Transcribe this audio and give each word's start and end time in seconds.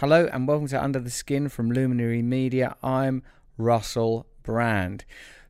Hello 0.00 0.28
and 0.30 0.46
welcome 0.46 0.68
to 0.68 0.84
Under 0.84 1.00
the 1.00 1.08
Skin 1.08 1.48
from 1.48 1.70
Luminary 1.70 2.20
Media. 2.20 2.76
I'm 2.82 3.22
Russell 3.56 4.26
Brand. 4.42 5.06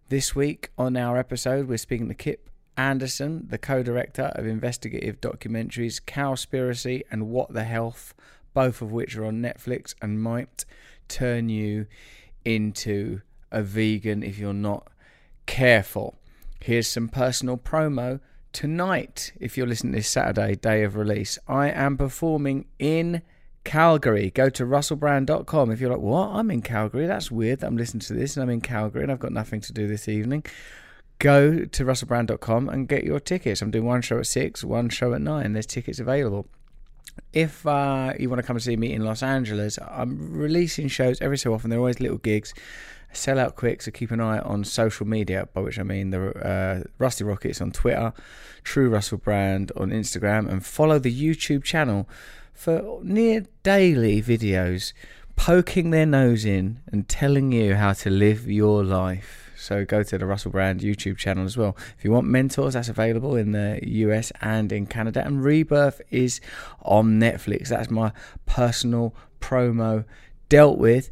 This 0.09 0.37
week 0.37 0.71
on 0.79 0.97
our 0.97 1.19
episode, 1.19 1.67
we're 1.67 1.79
speaking 1.79 2.07
to 2.07 2.15
Kip 2.15 2.49
Andersen, 2.77 3.49
the 3.49 3.59
co 3.59 3.83
director 3.83 4.31
of 4.37 4.47
investigative 4.47 5.21
documentaries 5.21 6.01
Cowspiracy 6.01 7.03
and 7.11 7.29
What 7.29 7.55
the 7.55 7.65
Health, 7.65 8.15
both 8.55 8.81
of 8.81 8.93
which 8.93 9.17
are 9.17 9.25
on 9.25 9.43
Netflix 9.43 9.97
and 10.01 10.23
might 10.23 10.65
turn 11.09 11.49
you 11.49 11.87
into 12.45 13.23
a 13.51 13.65
vegan 13.65 14.23
if 14.23 14.39
you're 14.39 14.55
not 14.55 14.87
careful. 15.47 16.21
Here's 16.61 16.87
some 16.87 17.09
personal 17.09 17.57
promo. 17.57 18.21
Tonight, 18.53 19.33
if 19.41 19.59
you're 19.59 19.67
listening 19.67 19.95
this 19.95 20.09
Saturday, 20.09 20.55
day 20.55 20.85
of 20.85 20.95
release, 20.95 21.37
I 21.49 21.69
am 21.71 21.97
performing 21.97 22.67
in 22.79 23.23
Calgary. 23.67 24.31
Go 24.31 24.49
to 24.49 24.65
russellbrand.com. 24.65 25.71
If 25.73 25.81
you're 25.81 25.91
like, 25.91 26.01
what? 26.01 26.29
I'm 26.29 26.51
in 26.53 26.63
Calgary. 26.63 27.07
That's 27.07 27.31
weird 27.31 27.61
that 27.61 27.67
I'm 27.67 27.77
listening 27.77 28.01
to 28.03 28.15
this 28.15 28.37
and 28.37 28.45
I'm 28.45 28.49
in 28.49 28.61
Calgary 28.61 29.03
and 29.03 29.11
I've 29.11 29.19
got 29.19 29.33
nothing 29.33 29.61
to 29.63 29.73
do 29.73 29.89
this 29.89 30.09
evening. 30.09 30.45
Go 31.19 31.65
to 31.65 31.85
russellbrand.com 31.85 32.69
and 32.69 32.89
get 32.89 33.03
your 33.05 33.19
tickets. 33.19 33.61
I'm 33.61 33.73
doing 33.73 33.85
one 33.85 34.03
show 34.03 34.19
at 34.21 34.27
6, 34.27 34.63
one 34.65 34.89
show 34.89 35.13
at 35.13 35.21
9. 35.21 35.53
There's 35.53 35.67
tickets 35.67 35.99
available. 35.99 36.47
If 37.33 37.67
uh, 37.67 38.13
you 38.19 38.31
want 38.31 38.41
to 38.41 38.47
come 38.47 38.57
and 38.57 38.63
see 38.63 38.77
me 38.77 38.93
in 38.93 39.05
Los 39.05 39.23
Angeles, 39.23 39.79
I'm 39.79 40.33
releasing 40.33 40.87
shows 40.87 41.21
every 41.21 41.37
so 41.37 41.53
often. 41.53 41.71
They're 41.71 41.81
always 41.81 42.01
little 42.01 42.19
gigs. 42.19 42.55
Sell 43.13 43.39
out 43.39 43.57
quick, 43.57 43.83
so 43.83 43.91
keep 43.91 44.11
an 44.11 44.21
eye 44.21 44.39
on 44.39 44.63
social 44.63 45.07
media, 45.07 45.49
by 45.55 45.61
which 45.63 45.79
I 45.79 45.83
mean 45.83 46.11
the 46.11 46.31
uh, 46.39 46.85
Rusty 46.99 47.25
Rockets 47.25 47.61
on 47.61 47.73
Twitter, 47.73 48.13
True 48.63 48.91
Russell 48.91 49.19
Brand 49.19 49.73
on 49.77 49.91
Instagram, 49.91 50.49
and 50.49 50.65
follow 50.65 50.99
the 50.99 51.13
YouTube 51.13 51.65
channel 51.65 52.09
for 52.57 53.01
near 53.03 53.45
daily 53.63 54.21
videos 54.23 54.93
poking 55.37 55.91
their 55.91 56.07
nose 56.07 56.45
in 56.45 56.81
and 56.91 57.09
telling 57.09 57.53
you 57.53 57.75
how 57.77 57.93
to 57.93 58.11
live 58.11 58.51
your 58.51 58.83
life. 58.83 59.53
So 59.57 59.85
go 59.85 60.03
to 60.03 60.19
the 60.19 60.27
Russell 60.27 60.51
Brand 60.51 60.81
YouTube 60.81 61.17
channel 61.19 61.45
as 61.45 61.57
well. 61.57 61.77
If 61.99 62.05
you 62.05 62.11
want 62.11 62.27
mentors, 62.27 62.75
that's 62.75 62.89
available 62.89 63.37
in 63.37 63.53
the 63.53 63.81
US 63.83 64.33
and 64.41 64.73
in 64.73 64.87
Canada. 64.87 65.25
And 65.25 65.45
Rebirth 65.45 66.01
is 66.11 66.41
on 66.83 67.21
Netflix. 67.21 67.69
That's 67.69 67.91
my 67.91 68.13
personal 68.47 69.15
promo 69.41 70.05
dealt 70.49 70.79
with. 70.79 71.11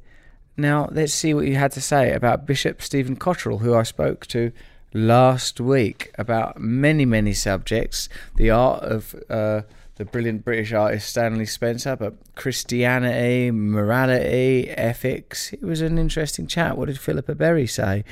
Now 0.57 0.89
let's 0.91 1.13
see 1.13 1.35
what 1.35 1.47
you 1.47 1.57
had 1.57 1.73
to 1.73 1.81
say 1.81 2.13
about 2.13 2.47
Bishop 2.47 2.81
Stephen 2.81 3.17
Cottrell, 3.17 3.59
who 3.59 3.75
I 3.75 3.83
spoke 3.83 4.27
to 4.29 4.53
last 4.93 5.61
week 5.61 6.13
about 6.17 6.61
many, 6.61 7.05
many 7.05 7.35
subjects. 7.35 8.09
The 8.37 8.51
art 8.51 8.85
of 8.85 9.15
uh, 9.29 9.63
the 9.97 10.05
brilliant 10.05 10.45
British 10.45 10.73
artist 10.73 11.09
Stanley 11.09 11.47
Spencer, 11.47 11.95
but 11.95 12.15
Christianity, 12.35 13.51
morality, 13.53 14.69
ethics. 14.71 15.53
It 15.53 15.63
was 15.63 15.81
an 15.81 15.99
interesting 15.99 16.49
chat. 16.49 16.77
What 16.77 16.87
did 16.87 16.99
Philippa 16.99 17.35
Berry 17.37 17.67
say? 17.67 18.05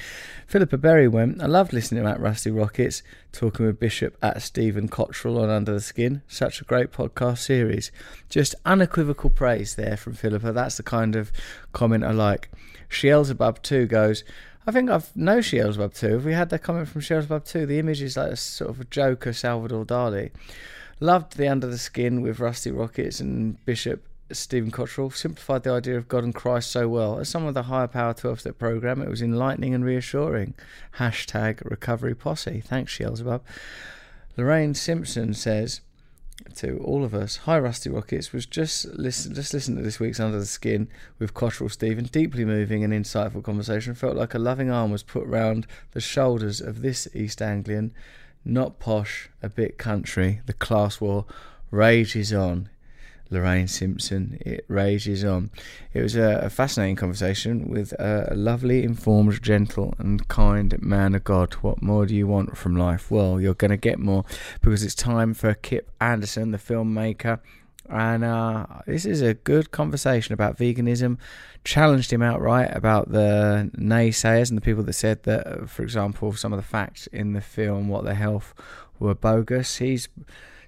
Philippa 0.47 0.79
Berry 0.79 1.09
went, 1.09 1.43
I 1.43 1.47
loved 1.47 1.73
listening 1.73 2.03
to 2.03 2.09
Matt 2.09 2.21
Rusty 2.21 2.51
Rockets, 2.53 3.03
talking 3.33 3.67
with 3.67 3.81
Bishop 3.81 4.17
at 4.23 4.43
Stephen 4.43 4.87
Cottrell 4.87 5.39
on 5.39 5.51
Under 5.51 5.73
the 5.73 5.81
Skin. 5.81 6.23
Such 6.29 6.61
a 6.61 6.65
great 6.65 6.93
podcast 6.93 7.39
series. 7.39 7.91
Just 8.29 8.55
unequivocal 8.65 9.31
praise 9.31 9.75
there 9.75 9.97
from 9.97 10.15
Philippa. 10.15 10.53
That's 10.53 10.77
the 10.77 10.85
kind 10.85 11.17
of 11.17 11.33
comment 11.73 12.05
I 12.05 12.13
like. 12.13 12.49
Shielzabub 12.91 13.63
too 13.63 13.87
goes, 13.87 14.23
I 14.67 14.71
think 14.71 14.89
I've 14.91 15.15
know 15.17 15.39
Shielzabub 15.39 15.99
too. 15.99 16.13
Have 16.13 16.25
we 16.25 16.35
had 16.35 16.51
that 16.51 16.63
comment 16.63 16.89
from 16.89 17.01
Shielzabub 17.01 17.45
too? 17.45 17.67
The 17.67 17.81
image 17.81 18.01
is 18.01 18.17
like 18.17 18.33
a 18.33 18.37
sort 18.37 18.71
of 18.71 18.81
a 18.81 18.85
Joker 18.85 19.33
Salvador 19.33 19.85
Dali. 19.85 20.31
Loved 21.03 21.37
the 21.37 21.49
Under 21.49 21.67
the 21.67 21.79
Skin 21.79 22.23
with 22.23 22.39
Rusty 22.39 22.71
Rockets 22.71 23.19
and 23.19 23.63
Bishop 23.65 24.07
Stephen 24.31 24.71
Cottrell. 24.71 25.11
Simplified 25.11 25.65
the 25.65 25.73
idea 25.73 25.97
of 25.97 26.07
God 26.07 26.23
and 26.23 26.33
Christ 26.33 26.71
so 26.71 26.89
well. 26.89 27.19
As 27.19 27.29
some 27.29 27.45
of 27.45 27.55
the 27.55 27.65
higher 27.65 27.89
power 27.89 28.15
12 28.15 28.39
step 28.39 28.57
program, 28.57 29.03
it 29.03 29.09
was 29.09 29.21
enlightening 29.21 29.75
and 29.75 29.85
reassuring. 29.85 30.55
Hashtag 30.99 31.69
recovery 31.69 32.15
posse. 32.15 32.61
Thanks, 32.61 32.97
Shielzabub. 32.97 33.41
Lorraine 34.37 34.75
Simpson 34.75 35.35
says 35.35 35.81
to 36.55 36.79
all 36.85 37.03
of 37.03 37.15
us, 37.15 37.39
Hi 37.39 37.59
Rusty 37.59 37.91
Rockets, 37.91 38.33
was 38.33 38.47
just 38.47 38.85
listen 38.95 39.35
just 39.35 39.53
listen 39.53 39.75
to 39.75 39.83
this 39.83 39.99
week's 39.99 40.21
Under 40.21 40.39
the 40.39 40.47
Skin 40.47 40.87
with 41.19 41.35
Cottrell 41.35 41.69
Stephen. 41.69 42.05
Deeply 42.05 42.45
moving 42.45 42.85
and 42.85 42.93
insightful 42.93 43.43
conversation. 43.43 43.97
Felt 43.97 44.15
like 44.15 44.35
a 44.35 44.39
loving 44.39 44.71
arm 44.71 44.93
was 44.93 45.03
put 45.03 45.27
round 45.27 45.67
the 45.95 46.01
shoulders 46.01 46.61
of 46.61 46.81
this 46.81 47.09
East 47.13 47.43
Anglian 47.43 47.93
not 48.45 48.79
posh, 48.79 49.29
a 49.43 49.49
bit 49.49 49.79
country. 49.79 50.41
The 50.47 50.53
class 50.53 51.01
war 51.01 51.27
rages 51.71 52.33
on. 52.33 52.69
Lorraine 53.33 53.67
Simpson, 53.67 54.37
it 54.43 54.65
rages 54.69 55.25
on. 55.25 55.51
It 55.95 56.03
was 56.03 56.17
a, 56.17 56.43
a 56.45 56.51
fascinating 56.51 56.97
conversation 56.97 57.71
with 57.71 57.93
a, 57.93 58.29
a, 58.33 58.35
lovely, 58.35 58.85
informed, 58.85 59.43
gentle, 59.43 59.95
and 59.99 60.29
kind 60.29 60.81
man 60.83 61.15
of 61.15 61.25
God. 61.25 61.55
What 61.55 61.81
more 61.81 62.05
do 62.05 62.15
you 62.15 62.27
want 62.27 62.59
from 62.59 62.77
life? 62.77 63.11
Well, 63.11 63.41
you're 63.41 63.55
going 63.55 63.71
to 63.71 63.79
get 63.79 63.99
more 63.99 64.27
because 64.61 64.83
it's 64.83 64.95
time 64.95 65.33
for 65.33 65.55
Kip 65.55 65.91
Andersen, 65.99 66.51
the 66.51 66.59
filmmaker. 66.59 67.41
And 67.93 68.25
uh, 68.25 68.67
this 68.87 69.05
is 69.05 69.21
a 69.21 69.35
good 69.35 69.71
conversation 69.71 70.33
about 70.33 70.57
veganism. 70.57 71.19
Challenged 71.63 72.11
him 72.13 72.23
outright 72.23 72.75
about 72.75 73.13
the 73.13 73.71
naysayers 73.77 74.49
and 74.49 74.57
the 74.57 74.63
people 74.63 74.83
that 74.85 74.95
said 74.95 75.25
that, 75.25 75.69
for 75.69 75.83
example, 75.83 76.33
some 76.33 76.53
of 76.53 76.57
the 76.57 76.67
facts 76.67 77.07
in 77.09 77.35
the 77.35 77.43
film, 77.43 77.89
What 77.89 78.05
the 78.05 78.15
Health, 78.15 78.55
were 78.99 79.15
bogus. 79.15 79.77
He's 79.77 80.09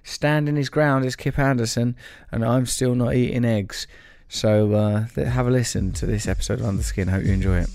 standing 0.03 0.55
his 0.55 0.69
ground 0.69 1.03
as 1.03 1.15
Kip 1.15 1.39
Andersen, 1.39 1.95
and 2.31 2.45
I'm 2.45 2.67
still 2.67 2.93
not 2.93 3.15
eating 3.15 3.43
eggs. 3.43 3.87
So 4.29 4.73
uh, 4.73 5.05
have 5.23 5.47
a 5.47 5.51
listen 5.51 5.93
to 5.93 6.05
this 6.05 6.27
episode 6.27 6.59
of 6.59 6.67
Under 6.67 6.83
Skin. 6.83 7.07
Hope 7.07 7.23
you 7.23 7.33
enjoy 7.33 7.59
it. 7.59 7.69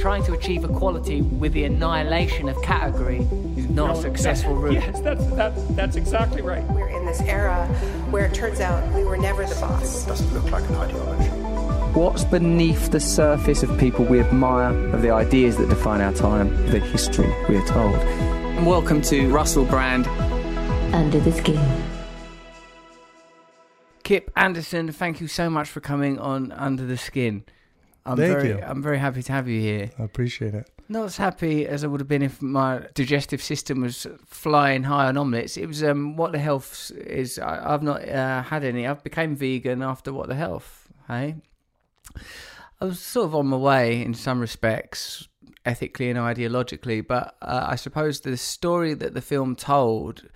Trying 0.00 0.24
to 0.24 0.32
achieve 0.32 0.64
equality 0.64 1.20
with 1.20 1.52
the 1.52 1.64
annihilation 1.64 2.48
of 2.48 2.60
category 2.62 3.18
is 3.56 3.68
not 3.68 3.96
a 3.98 4.00
successful 4.00 4.54
that, 4.54 4.60
route. 4.60 4.72
Yes, 4.82 5.00
that's, 5.00 5.26
that, 5.32 5.76
that's 5.76 5.96
exactly 5.96 6.40
right. 6.40 6.64
We're 6.70 6.88
in 6.88 7.04
this 7.04 7.20
era 7.22 7.66
where 8.10 8.24
it 8.24 8.34
turns 8.34 8.60
out 8.60 8.82
we 8.94 9.04
were 9.04 9.18
never 9.18 9.44
the 9.44 9.54
boss. 9.56 10.04
It 10.04 10.08
doesn't 10.08 10.32
look 10.32 10.50
like 10.50 10.66
an 10.70 10.76
ideology. 10.76 11.28
What's 11.98 12.24
beneath 12.24 12.90
the 12.92 13.00
surface 13.00 13.62
of 13.62 13.78
people 13.78 14.06
we 14.06 14.20
admire, 14.20 14.72
of 14.94 15.02
the 15.02 15.10
ideas 15.10 15.58
that 15.58 15.68
define 15.68 16.00
our 16.00 16.14
time, 16.14 16.48
the 16.68 16.78
history 16.78 17.28
we 17.48 17.56
are 17.56 17.66
told? 17.66 17.96
Welcome 18.64 19.02
to 19.02 19.28
Russell 19.28 19.66
Brand 19.66 20.06
under 20.94 21.20
the 21.20 21.32
Skin. 21.32 21.60
Kip 24.02 24.30
Andersen, 24.34 24.90
thank 24.92 25.20
you 25.20 25.28
so 25.28 25.50
much 25.50 25.68
for 25.68 25.80
coming 25.80 26.18
on 26.18 26.52
Under 26.52 26.86
the 26.86 26.96
Skin. 26.96 27.44
I'm 28.06 28.16
Thank 28.16 28.32
very, 28.32 28.48
you. 28.48 28.60
I'm 28.62 28.82
very 28.82 28.98
happy 28.98 29.22
to 29.22 29.32
have 29.32 29.46
you 29.48 29.60
here. 29.60 29.90
I 29.98 30.04
appreciate 30.04 30.54
it. 30.54 30.70
Not 30.88 31.04
as 31.04 31.16
happy 31.16 31.66
as 31.66 31.84
I 31.84 31.86
would 31.86 32.00
have 32.00 32.08
been 32.08 32.22
if 32.22 32.40
my 32.42 32.86
digestive 32.94 33.42
system 33.42 33.82
was 33.82 34.06
flying 34.26 34.84
high 34.84 35.06
on 35.06 35.16
omelets. 35.16 35.56
It 35.56 35.66
was 35.66 35.84
um, 35.84 36.16
what 36.16 36.32
the 36.32 36.38
health 36.38 36.90
is. 36.96 37.38
I, 37.38 37.74
I've 37.74 37.82
not 37.82 38.08
uh, 38.08 38.42
had 38.42 38.64
any. 38.64 38.86
I've 38.86 39.04
became 39.04 39.36
vegan 39.36 39.82
after 39.82 40.12
what 40.12 40.28
the 40.28 40.34
health. 40.34 40.88
Hey, 41.06 41.36
I 42.80 42.84
was 42.84 43.00
sort 43.00 43.26
of 43.26 43.34
on 43.34 43.46
my 43.48 43.56
way 43.56 44.02
in 44.02 44.14
some 44.14 44.40
respects, 44.40 45.28
ethically 45.64 46.08
and 46.10 46.18
ideologically. 46.18 47.06
But 47.06 47.36
uh, 47.42 47.66
I 47.68 47.76
suppose 47.76 48.20
the 48.20 48.36
story 48.36 48.94
that 48.94 49.14
the 49.14 49.20
film 49.20 49.54
told 49.56 50.26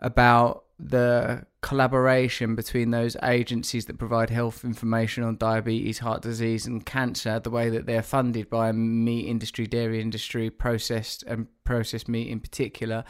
about 0.00 0.64
the 0.78 1.46
collaboration 1.64 2.54
between 2.54 2.90
those 2.90 3.16
agencies 3.22 3.86
that 3.86 3.96
provide 3.98 4.28
health 4.28 4.66
information 4.66 5.24
on 5.24 5.34
diabetes, 5.34 6.00
heart 6.00 6.20
disease, 6.20 6.66
and 6.66 6.84
cancer, 6.84 7.40
the 7.40 7.48
way 7.48 7.70
that 7.70 7.86
they're 7.86 8.02
funded 8.02 8.50
by 8.50 8.70
meat 8.70 9.26
industry, 9.26 9.66
dairy 9.66 9.98
industry, 9.98 10.50
processed 10.50 11.22
and 11.22 11.46
processed 11.64 12.06
meat 12.06 12.28
in 12.28 12.38
particular, 12.38 13.02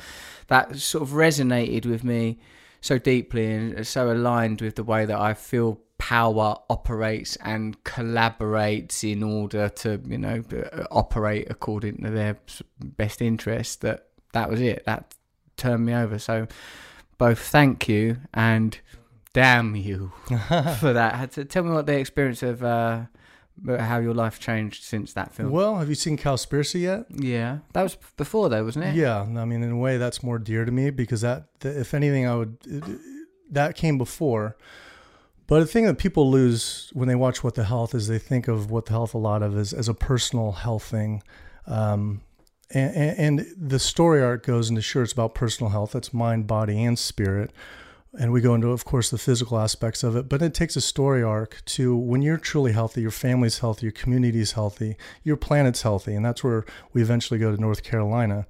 that 0.47 0.77
sort 0.77 1.03
of 1.03 1.09
resonated 1.09 1.85
with 1.85 2.05
me 2.05 2.39
so 2.81 2.97
deeply 2.97 3.53
and 3.53 3.85
so 3.85 4.13
aligned 4.13 4.61
with 4.61 4.77
the 4.77 4.85
way 4.85 5.05
that 5.05 5.19
I 5.19 5.35
feel 5.35 5.81
power 5.99 6.55
operates 6.71 7.35
and 7.37 7.83
collaborates 7.83 9.03
in 9.03 9.25
order 9.25 9.69
to, 9.69 10.01
you 10.07 10.19
know, 10.19 10.45
uh, 10.53 10.85
operate 10.93 11.49
according 11.51 12.05
to 12.05 12.11
their 12.11 12.39
best 12.79 13.21
interest 13.21 13.81
That 13.81 14.07
that 14.33 14.49
was 14.49 14.61
it. 14.61 14.85
That 14.87 15.13
turned 15.57 15.85
me 15.85 15.93
over. 15.93 16.21
So 16.21 16.47
both 17.19 17.39
thank 17.39 17.89
you 17.89 18.19
and 18.33 18.79
damn 19.33 19.77
you 19.77 20.13
for 20.79 20.93
that. 20.93 21.49
Tell 21.49 21.65
me 21.65 21.71
what 21.71 21.87
the 21.87 21.99
experience 21.99 22.43
of 22.43 22.63
uh, 22.63 23.03
how 23.67 23.99
your 23.99 24.15
life 24.15 24.41
changed 24.41 24.83
since 24.85 25.13
that 25.13 25.33
film. 25.33 25.51
Well, 25.51 25.79
have 25.79 25.89
you 25.89 25.95
seen 25.95 26.17
Cowspiracy 26.17 26.83
yet? 26.83 27.07
Yeah, 27.11 27.59
that 27.73 27.83
was 27.83 27.97
before 28.17 28.49
though, 28.49 28.65
wasn't 28.65 28.87
it? 28.87 28.95
Yeah, 28.95 29.21
I 29.23 29.45
mean, 29.45 29.63
in 29.63 29.71
a 29.73 29.77
way, 29.77 29.97
that's 29.97 30.23
more 30.23 30.39
dear 30.39 30.65
to 30.65 30.73
me 30.73 30.91
because 30.91 31.21
that, 31.21 31.49
if 31.63 31.95
anything, 31.95 32.27
I 32.27 32.37
would 32.37 32.59
that 33.51 33.77
came 33.77 33.99
before. 33.99 34.57
But 35.47 35.61
the 35.61 35.67
thing 35.67 35.85
that 35.85 35.99
people 35.99 36.31
lose 36.31 36.91
when 36.95 37.07
they 37.07 37.15
watch 37.15 37.45
What 37.45 37.55
the 37.55 37.65
Health 37.65 37.95
is 37.95 38.09
they 38.09 38.19
think 38.19 38.49
of 38.49 38.71
What 38.71 38.87
the 38.87 38.93
Health 38.93 39.13
a 39.13 39.19
lot 39.19 39.43
of 39.43 39.57
as, 39.59 39.75
as 39.75 39.89
a 39.89 39.95
personal 39.95 40.53
health 40.53 40.85
thing. 40.85 41.23
Um, 41.67 42.23
and, 42.71 43.19
and, 43.19 43.47
the 43.57 43.79
story 43.79 44.23
arc 44.23 44.47
goes 44.47 44.71
into 44.71 44.81
sure 44.83 45.03
it's 45.03 45.13
about 45.13 45.35
personal 45.35 45.71
health 45.71 45.93
that's 45.93 46.15
mind 46.15 46.47
body 46.47 46.83
and 46.83 46.99
spirit 46.99 47.51
and 48.19 48.33
we 48.33 48.41
go 48.41 48.55
into, 48.55 48.69
of 48.69 48.85
course, 48.85 49.11
the 49.11 49.19
physical 49.19 49.59
aspects 49.59 50.03
of 50.03 50.17
it. 50.17 50.29
But 50.29 50.43
it 50.43 50.55
takes 50.55 50.77
a 50.77 50.81
story 50.81 51.23
arc 51.23 51.63
to 51.67 51.97
when 51.97 52.23
you're 52.23 52.39
truly 52.39 52.73
healthy, 52.73 53.01
your 53.01 53.11
family's 53.11 53.59
healthy, 53.59 53.87
your 53.87 53.93
community's 53.93 54.53
healthy, 54.53 54.97
your 55.23 55.37
planet's 55.37 55.83
healthy, 55.83 56.15
and 56.15 56.25
that's 56.25 56.45
where 56.45 56.65
we 56.93 57.03
eventually 57.03 57.41
go 57.41 57.55
to 57.55 57.61
North 57.61 57.83
Carolina. 57.83 58.47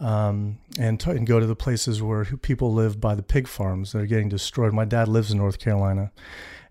Um, 0.00 0.58
and, 0.78 1.00
t- 1.00 1.10
and 1.10 1.26
go 1.26 1.40
to 1.40 1.46
the 1.46 1.56
places 1.56 2.00
where 2.00 2.24
people 2.24 2.72
live 2.72 3.00
by 3.00 3.16
the 3.16 3.22
pig 3.22 3.48
farms 3.48 3.90
that 3.90 3.98
are 3.98 4.06
getting 4.06 4.28
destroyed. 4.28 4.72
My 4.72 4.84
dad 4.84 5.08
lives 5.08 5.32
in 5.32 5.38
North 5.38 5.58
Carolina, 5.58 6.12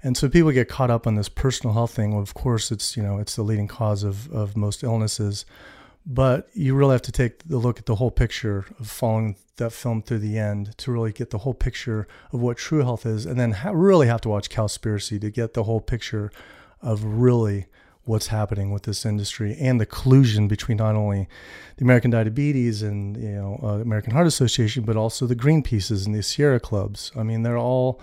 and 0.02 0.16
so 0.16 0.30
people 0.30 0.50
get 0.52 0.70
caught 0.70 0.90
up 0.90 1.06
on 1.06 1.16
this 1.16 1.28
personal 1.28 1.74
health 1.74 1.94
thing. 1.94 2.14
Of 2.14 2.34
course, 2.34 2.72
it's 2.72 2.96
you 2.96 3.04
know 3.04 3.18
it's 3.18 3.36
the 3.36 3.44
leading 3.44 3.68
cause 3.68 4.04
of 4.04 4.32
of 4.32 4.56
most 4.56 4.82
illnesses, 4.82 5.44
but 6.10 6.48
you 6.54 6.74
really 6.74 6.94
have 6.94 7.02
to 7.04 7.12
take 7.12 7.44
the 7.44 7.58
look 7.58 7.80
at 7.80 7.86
the 7.86 7.96
whole 7.96 8.12
picture 8.12 8.66
of 8.80 8.90
following 8.90 9.36
that 9.58 9.74
film 9.74 10.02
through 10.02 10.20
the 10.20 10.38
end 10.38 10.76
to 10.78 10.92
really 10.92 11.12
get 11.12 11.32
the 11.32 11.40
whole 11.40 11.54
picture 11.54 12.08
of 12.32 12.40
what 12.40 12.58
true 12.58 12.80
health 12.80 13.06
is, 13.06 13.26
and 13.26 13.38
then 13.38 13.52
ha- 13.52 13.72
really 13.72 14.08
have 14.08 14.22
to 14.22 14.30
watch 14.30 14.50
Cowspiracy 14.50 15.20
to 15.20 15.30
get 15.30 15.54
the 15.54 15.64
whole 15.64 15.82
picture 15.82 16.32
of 16.82 17.04
really 17.04 17.66
what's 18.06 18.28
happening 18.28 18.72
with 18.72 18.84
this 18.84 19.06
industry 19.06 19.58
and 19.60 19.82
the 19.82 19.86
collusion 19.86 20.48
between 20.48 20.78
not 20.78 20.96
only 20.96 21.28
the 21.76 21.84
American 21.84 22.10
Diabetes 22.10 22.82
and 22.82 23.18
you 23.18 23.34
know 23.34 23.60
uh, 23.62 23.80
American 23.82 24.14
Heart 24.14 24.28
Association, 24.28 24.84
but 24.84 24.96
also 24.96 25.26
the 25.26 25.36
Greenpeaces 25.36 26.06
and 26.06 26.16
the 26.16 26.24
Sierra 26.24 26.62
Clubs. 26.62 27.12
I 27.18 27.24
mean, 27.24 27.44
they're 27.44 27.58
all 27.58 28.00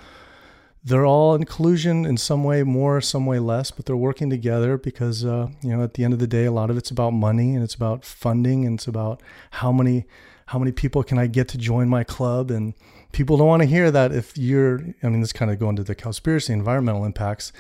they're 0.84 1.06
all 1.06 1.34
in 1.34 1.44
collusion 1.44 2.04
in 2.04 2.18
some 2.18 2.44
way 2.44 2.62
more, 2.62 3.00
some 3.00 3.24
way 3.24 3.38
less, 3.38 3.70
but 3.70 3.86
they're 3.86 3.96
working 3.96 4.28
together 4.28 4.76
because 4.76 5.24
uh, 5.24 5.48
you 5.62 5.74
know 5.74 5.82
at 5.82 5.94
the 5.94 6.04
end 6.04 6.12
of 6.12 6.18
the 6.18 6.26
day, 6.26 6.44
a 6.44 6.52
lot 6.52 6.70
of 6.70 6.76
it's 6.76 6.90
about 6.90 7.12
money 7.12 7.54
and 7.54 7.64
it's 7.64 7.74
about 7.74 8.04
funding 8.04 8.66
and 8.66 8.78
it's 8.78 8.86
about 8.86 9.22
how 9.52 9.72
many 9.72 10.04
how 10.46 10.58
many 10.58 10.72
people 10.72 11.02
can 11.02 11.18
I 11.18 11.26
get 11.26 11.48
to 11.48 11.58
join 11.58 11.88
my 11.88 12.04
club? 12.04 12.50
And 12.50 12.74
people 13.12 13.38
don't 13.38 13.48
want 13.48 13.62
to 13.62 13.68
hear 13.68 13.90
that 13.90 14.12
if 14.12 14.36
you're 14.36 14.80
I 15.02 15.08
mean 15.08 15.22
this 15.22 15.32
kind 15.32 15.50
of 15.50 15.58
going 15.58 15.76
to 15.76 15.84
the 15.84 15.94
Cowspiracy 15.94 16.50
environmental 16.50 17.06
impacts 17.06 17.52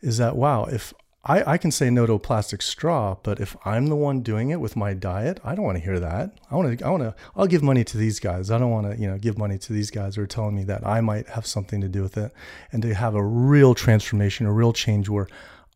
is 0.00 0.18
that 0.18 0.36
wow 0.36 0.64
if 0.64 0.94
I, 1.28 1.52
I 1.52 1.58
can 1.58 1.70
say 1.70 1.90
no 1.90 2.06
to 2.06 2.14
a 2.14 2.18
plastic 2.18 2.62
straw, 2.62 3.16
but 3.22 3.38
if 3.38 3.54
I'm 3.66 3.88
the 3.88 3.96
one 3.96 4.22
doing 4.22 4.48
it 4.48 4.60
with 4.60 4.76
my 4.76 4.94
diet, 4.94 5.38
I 5.44 5.54
don't 5.54 5.64
want 5.64 5.76
to 5.76 5.84
hear 5.84 6.00
that. 6.00 6.38
I 6.50 6.56
want 6.56 6.78
to, 6.78 6.84
I 6.84 6.88
want 6.88 7.02
to, 7.02 7.14
I'll 7.36 7.46
give 7.46 7.62
money 7.62 7.84
to 7.84 7.98
these 7.98 8.18
guys. 8.18 8.50
I 8.50 8.56
don't 8.56 8.70
want 8.70 8.90
to, 8.90 8.98
you 8.98 9.06
know, 9.06 9.18
give 9.18 9.36
money 9.36 9.58
to 9.58 9.72
these 9.74 9.90
guys 9.90 10.16
who 10.16 10.22
are 10.22 10.26
telling 10.26 10.56
me 10.56 10.64
that 10.64 10.86
I 10.86 11.02
might 11.02 11.28
have 11.28 11.46
something 11.46 11.82
to 11.82 11.88
do 11.88 12.02
with 12.02 12.16
it 12.16 12.32
and 12.72 12.80
to 12.82 12.94
have 12.94 13.14
a 13.14 13.22
real 13.22 13.74
transformation, 13.74 14.46
a 14.46 14.52
real 14.52 14.72
change 14.72 15.10
where 15.10 15.28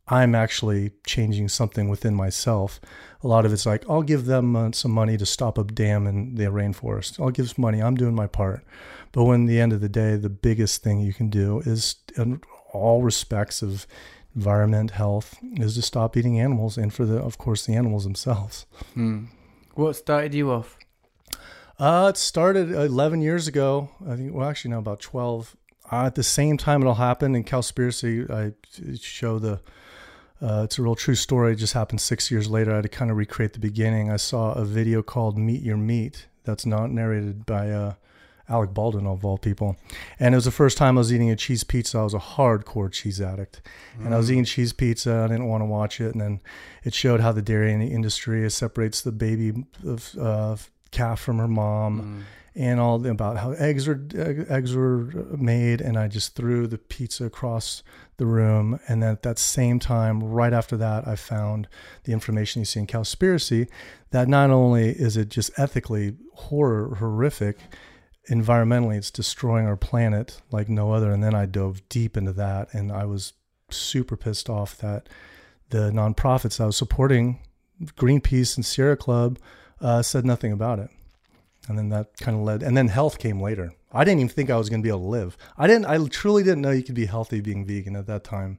I'm 0.08 0.34
actually 0.34 0.92
changing 1.06 1.50
something 1.50 1.90
within 1.90 2.14
myself. 2.14 2.80
A 3.22 3.28
lot 3.28 3.44
of 3.44 3.52
it's 3.52 3.66
like, 3.66 3.84
I'll 3.90 4.02
give 4.02 4.24
them 4.24 4.56
uh, 4.56 4.72
some 4.72 4.90
money 4.90 5.18
to 5.18 5.26
stop 5.26 5.58
a 5.58 5.64
dam 5.64 6.06
in 6.06 6.34
the 6.34 6.44
rainforest. 6.46 7.20
I'll 7.20 7.30
give 7.30 7.50
some 7.50 7.62
money. 7.62 7.82
I'm 7.82 7.94
doing 7.94 8.14
my 8.14 8.26
part. 8.26 8.64
But 9.12 9.24
when 9.24 9.44
the 9.44 9.60
end 9.60 9.74
of 9.74 9.82
the 9.82 9.88
day, 9.90 10.16
the 10.16 10.30
biggest 10.30 10.82
thing 10.82 11.00
you 11.00 11.12
can 11.12 11.28
do 11.28 11.60
is, 11.60 11.96
in 12.16 12.40
all 12.72 13.02
respects 13.02 13.60
of 13.60 13.86
environment, 14.34 14.92
health, 14.92 15.36
is 15.42 15.74
to 15.74 15.82
stop 15.82 16.16
eating 16.16 16.38
animals, 16.38 16.78
and 16.78 16.92
for 16.92 17.04
the, 17.04 17.18
of 17.18 17.38
course, 17.38 17.66
the 17.66 17.74
animals 17.74 18.04
themselves. 18.04 18.66
Hmm. 18.94 19.24
What 19.74 19.96
started 19.96 20.34
you 20.34 20.50
off? 20.50 20.78
Uh, 21.78 22.08
it 22.10 22.16
started 22.16 22.70
11 22.70 23.22
years 23.22 23.48
ago. 23.48 23.90
I 24.06 24.16
think, 24.16 24.34
well, 24.34 24.48
actually, 24.48 24.72
now 24.72 24.78
about 24.78 25.00
12. 25.00 25.56
Uh, 25.90 26.06
at 26.06 26.14
the 26.14 26.22
same 26.22 26.56
time 26.56 26.82
it 26.82 26.86
all 26.86 26.94
happened 26.94 27.34
in 27.34 27.44
Cowspiracy, 27.44 28.30
I 28.30 28.52
show 28.96 29.38
the, 29.38 29.60
uh, 30.40 30.62
it's 30.64 30.78
a 30.78 30.82
real 30.82 30.94
true 30.94 31.14
story. 31.14 31.52
It 31.52 31.56
just 31.56 31.72
happened 31.72 32.00
six 32.00 32.30
years 32.30 32.48
later. 32.48 32.72
I 32.72 32.76
had 32.76 32.82
to 32.84 32.88
kind 32.88 33.10
of 33.10 33.16
recreate 33.16 33.52
the 33.54 33.58
beginning. 33.58 34.10
I 34.10 34.16
saw 34.16 34.52
a 34.52 34.64
video 34.64 35.02
called 35.02 35.36
Meet 35.36 35.62
Your 35.62 35.76
Meat 35.76 36.28
that's 36.44 36.66
not 36.66 36.90
narrated 36.90 37.46
by 37.46 37.70
uh, 37.70 37.94
Alec 38.52 38.74
Baldwin 38.74 39.06
of 39.06 39.24
all 39.24 39.38
people. 39.38 39.76
And 40.20 40.34
it 40.34 40.36
was 40.36 40.44
the 40.44 40.50
first 40.50 40.76
time 40.76 40.98
I 40.98 41.00
was 41.00 41.12
eating 41.12 41.30
a 41.30 41.36
cheese 41.36 41.64
pizza. 41.64 41.98
I 41.98 42.04
was 42.04 42.14
a 42.14 42.18
hardcore 42.18 42.92
cheese 42.92 43.20
addict. 43.20 43.62
Mm. 43.98 44.06
And 44.06 44.14
I 44.14 44.18
was 44.18 44.28
mm. 44.28 44.32
eating 44.32 44.44
cheese 44.44 44.72
pizza. 44.72 45.24
I 45.24 45.28
didn't 45.28 45.48
want 45.48 45.62
to 45.62 45.66
watch 45.66 46.00
it. 46.00 46.12
And 46.12 46.20
then 46.20 46.40
it 46.84 46.94
showed 46.94 47.20
how 47.20 47.32
the 47.32 47.42
dairy 47.42 47.72
industry 47.72 48.48
separates 48.50 49.00
the 49.00 49.12
baby 49.12 49.64
of, 49.86 50.14
uh, 50.20 50.56
calf 50.90 51.20
from 51.20 51.38
her 51.38 51.48
mom. 51.48 52.00
Mm. 52.00 52.22
And 52.54 52.80
all 52.80 53.06
about 53.06 53.38
how 53.38 53.52
eggs 53.52 53.88
are 53.88 53.98
eggs 54.50 54.74
were 54.74 55.04
made, 55.38 55.80
and 55.80 55.98
I 55.98 56.06
just 56.06 56.34
threw 56.34 56.66
the 56.66 56.76
pizza 56.76 57.24
across 57.24 57.82
the 58.18 58.26
room. 58.26 58.78
And 58.86 59.02
then 59.02 59.12
at 59.12 59.22
that 59.22 59.38
same 59.38 59.78
time, 59.78 60.22
right 60.22 60.52
after 60.52 60.76
that, 60.76 61.08
I 61.08 61.16
found 61.16 61.66
the 62.04 62.12
information 62.12 62.60
you 62.60 62.66
see 62.66 62.80
in 62.80 62.86
Cowspiracy 62.86 63.68
that 64.10 64.28
not 64.28 64.50
only 64.50 64.90
is 64.90 65.16
it 65.16 65.30
just 65.30 65.50
ethically 65.58 66.14
horror 66.34 66.96
horrific, 66.96 67.56
environmentally 68.30 68.96
it's 68.96 69.10
destroying 69.10 69.66
our 69.66 69.76
planet 69.76 70.40
like 70.50 70.68
no 70.68 70.92
other. 70.92 71.12
And 71.12 71.22
then 71.22 71.34
i 71.34 71.46
dove 71.46 71.86
deep 71.88 72.16
into 72.16 72.32
that 72.34 72.72
and 72.72 72.92
i 72.92 73.04
was 73.04 73.32
super 73.70 74.16
pissed 74.16 74.48
off 74.48 74.76
that 74.78 75.08
the 75.70 75.90
nonprofits 75.90 76.60
i 76.60 76.66
was 76.66 76.76
supporting 76.76 77.40
greenpeace 77.96 78.56
and 78.56 78.64
sierra 78.64 78.96
club 78.96 79.38
uh, 79.80 80.02
said 80.02 80.24
nothing 80.24 80.52
about 80.52 80.78
it. 80.78 80.88
And 81.68 81.76
then 81.76 81.88
that 81.88 82.16
kind 82.18 82.36
of 82.36 82.44
led 82.44 82.62
and 82.62 82.76
then 82.76 82.88
health 82.88 83.18
came 83.18 83.40
later. 83.40 83.72
I 83.92 84.04
didn't 84.04 84.20
even 84.20 84.28
think 84.28 84.50
i 84.50 84.56
was 84.56 84.68
going 84.68 84.80
to 84.80 84.86
be 84.86 84.90
able 84.90 85.00
to 85.00 85.06
live. 85.06 85.36
I 85.58 85.66
didn't 85.66 85.86
i 85.86 85.98
truly 86.08 86.42
didn't 86.42 86.62
know 86.62 86.70
you 86.70 86.84
could 86.84 86.94
be 86.94 87.06
healthy 87.06 87.40
being 87.40 87.66
vegan 87.66 87.96
at 87.96 88.06
that 88.06 88.24
time. 88.24 88.58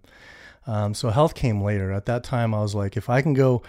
Um, 0.66 0.94
so 0.94 1.10
health 1.10 1.36
came 1.36 1.62
later. 1.62 1.92
At 1.92 2.06
that 2.08 2.24
time 2.24 2.54
i 2.54 2.62
was 2.62 2.76
like 2.76 2.98
if 2.98 3.10
i 3.10 3.22
can 3.22 3.34
go 3.34 3.64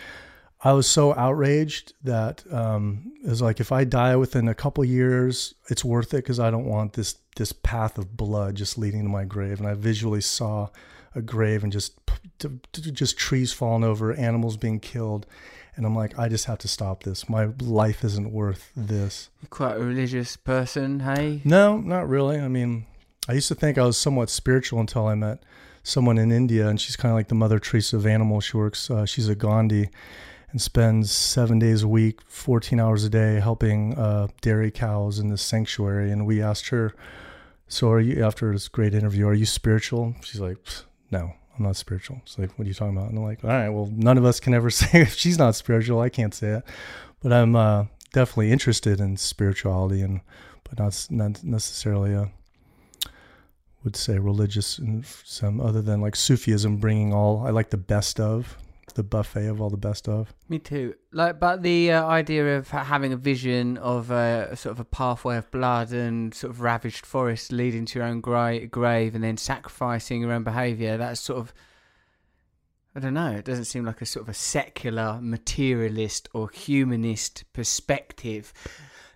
I 0.64 0.72
was 0.72 0.86
so 0.86 1.14
outraged 1.14 1.92
that 2.04 2.42
um, 2.50 3.12
it 3.22 3.28
was 3.28 3.42
like 3.42 3.60
if 3.60 3.70
I 3.70 3.84
die 3.84 4.16
within 4.16 4.48
a 4.48 4.54
couple 4.54 4.82
years, 4.82 5.54
it's 5.68 5.84
worth 5.84 6.14
it 6.14 6.18
because 6.24 6.40
I 6.40 6.50
don't 6.50 6.64
want 6.64 6.94
this 6.94 7.16
this 7.36 7.52
path 7.52 7.98
of 7.98 8.16
blood 8.16 8.54
just 8.54 8.78
leading 8.78 9.02
to 9.02 9.08
my 9.08 9.24
grave. 9.24 9.58
And 9.58 9.68
I 9.68 9.74
visually 9.74 10.22
saw 10.22 10.70
a 11.14 11.20
grave 11.20 11.62
and 11.62 11.70
just 11.70 11.98
just 12.72 13.18
trees 13.18 13.52
falling 13.52 13.84
over, 13.84 14.14
animals 14.14 14.56
being 14.56 14.80
killed, 14.80 15.26
and 15.76 15.84
I'm 15.84 15.94
like, 15.94 16.18
I 16.18 16.28
just 16.28 16.46
have 16.46 16.58
to 16.58 16.68
stop 16.68 17.02
this. 17.02 17.28
My 17.28 17.50
life 17.60 18.02
isn't 18.02 18.32
worth 18.32 18.72
this. 18.74 19.28
You're 19.42 19.48
quite 19.50 19.76
a 19.76 19.84
religious 19.84 20.36
person, 20.36 21.00
hey? 21.00 21.42
No, 21.44 21.76
not 21.76 22.08
really. 22.08 22.38
I 22.38 22.48
mean, 22.48 22.86
I 23.28 23.34
used 23.34 23.48
to 23.48 23.54
think 23.54 23.76
I 23.76 23.84
was 23.84 23.98
somewhat 23.98 24.30
spiritual 24.30 24.80
until 24.80 25.06
I 25.06 25.14
met 25.14 25.42
someone 25.82 26.16
in 26.16 26.32
India, 26.32 26.68
and 26.68 26.80
she's 26.80 26.96
kind 26.96 27.12
of 27.12 27.16
like 27.16 27.28
the 27.28 27.34
Mother 27.34 27.58
Teresa 27.58 27.96
of 27.96 28.06
animals. 28.06 28.44
She 28.44 28.56
works. 28.56 28.90
Uh, 28.90 29.04
she's 29.04 29.28
a 29.28 29.34
Gandhi 29.34 29.90
and 30.54 30.62
spends 30.62 31.10
seven 31.10 31.58
days 31.58 31.82
a 31.82 31.88
week, 31.88 32.20
14 32.28 32.78
hours 32.78 33.02
a 33.02 33.08
day 33.08 33.40
helping 33.40 33.92
uh, 33.98 34.28
dairy 34.40 34.70
cows 34.70 35.18
in 35.18 35.28
this 35.28 35.42
sanctuary. 35.42 36.12
And 36.12 36.24
we 36.26 36.40
asked 36.40 36.68
her, 36.68 36.94
So, 37.66 37.90
are 37.90 37.98
you, 37.98 38.24
after 38.24 38.52
this 38.52 38.68
great 38.68 38.94
interview, 38.94 39.26
are 39.26 39.34
you 39.34 39.46
spiritual? 39.46 40.14
She's 40.22 40.40
like, 40.40 40.58
No, 41.10 41.32
I'm 41.58 41.64
not 41.64 41.74
spiritual. 41.74 42.20
It's 42.22 42.38
like, 42.38 42.56
What 42.56 42.66
are 42.66 42.68
you 42.68 42.74
talking 42.74 42.96
about? 42.96 43.08
And 43.08 43.18
I'm 43.18 43.24
like, 43.24 43.42
All 43.42 43.50
right, 43.50 43.68
well, 43.68 43.90
none 43.92 44.16
of 44.16 44.24
us 44.24 44.38
can 44.38 44.54
ever 44.54 44.70
say 44.70 45.00
if 45.00 45.14
she's 45.14 45.38
not 45.38 45.56
spiritual. 45.56 46.00
I 46.00 46.08
can't 46.08 46.32
say 46.32 46.50
it. 46.50 46.62
But 47.20 47.32
I'm 47.32 47.56
uh, 47.56 47.86
definitely 48.12 48.52
interested 48.52 49.00
in 49.00 49.16
spirituality, 49.16 50.02
and 50.02 50.20
but 50.62 50.78
not, 50.78 51.06
not 51.10 51.42
necessarily 51.42 52.12
a 52.12 52.30
would 53.82 53.96
say 53.96 54.18
religious 54.18 54.78
and 54.78 55.04
some 55.24 55.60
other 55.60 55.82
than 55.82 56.00
like 56.00 56.14
Sufism 56.14 56.76
bringing 56.76 57.12
all 57.12 57.44
I 57.44 57.50
like 57.50 57.68
the 57.68 57.76
best 57.76 58.18
of 58.18 58.56
the 58.92 59.02
buffet 59.02 59.46
of 59.46 59.60
all 59.60 59.70
the 59.70 59.76
best 59.76 60.08
of. 60.08 60.34
Me 60.48 60.58
too. 60.58 60.94
Like, 61.12 61.40
but 61.40 61.62
the 61.62 61.92
uh, 61.92 62.06
idea 62.06 62.58
of 62.58 62.68
having 62.70 63.12
a 63.12 63.16
vision 63.16 63.78
of 63.78 64.10
a, 64.10 64.48
a, 64.50 64.56
sort 64.56 64.72
of 64.72 64.80
a 64.80 64.84
pathway 64.84 65.36
of 65.36 65.50
blood 65.50 65.92
and 65.92 66.34
sort 66.34 66.50
of 66.50 66.60
ravaged 66.60 67.06
forest 67.06 67.52
leading 67.52 67.86
to 67.86 67.98
your 67.98 68.08
own 68.08 68.20
gra- 68.20 68.66
grave, 68.66 69.14
and 69.14 69.24
then 69.24 69.36
sacrificing 69.36 70.20
your 70.20 70.32
own 70.32 70.44
behaviour. 70.44 70.96
That's 70.96 71.20
sort 71.20 71.38
of. 71.38 71.54
I 72.96 73.00
don't 73.00 73.14
know. 73.14 73.32
It 73.32 73.44
doesn't 73.44 73.64
seem 73.64 73.84
like 73.84 74.00
a 74.02 74.06
sort 74.06 74.22
of 74.22 74.28
a 74.28 74.34
secular, 74.34 75.18
materialist, 75.20 76.28
or 76.32 76.48
humanist 76.50 77.42
perspective. 77.52 78.52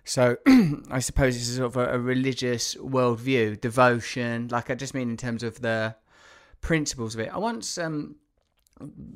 So 0.03 0.37
I 0.91 0.99
suppose 0.99 1.35
this 1.35 1.47
is 1.47 1.57
sort 1.57 1.67
of 1.67 1.77
a, 1.77 1.93
a 1.93 1.99
religious 1.99 2.75
worldview, 2.75 3.61
devotion. 3.61 4.49
Like 4.51 4.69
I 4.69 4.75
just 4.75 4.93
mean 4.93 5.09
in 5.09 5.17
terms 5.17 5.43
of 5.43 5.61
the 5.61 5.95
principles 6.61 7.15
of 7.15 7.21
it. 7.21 7.29
I 7.33 7.37
once 7.37 7.77
um, 7.77 8.15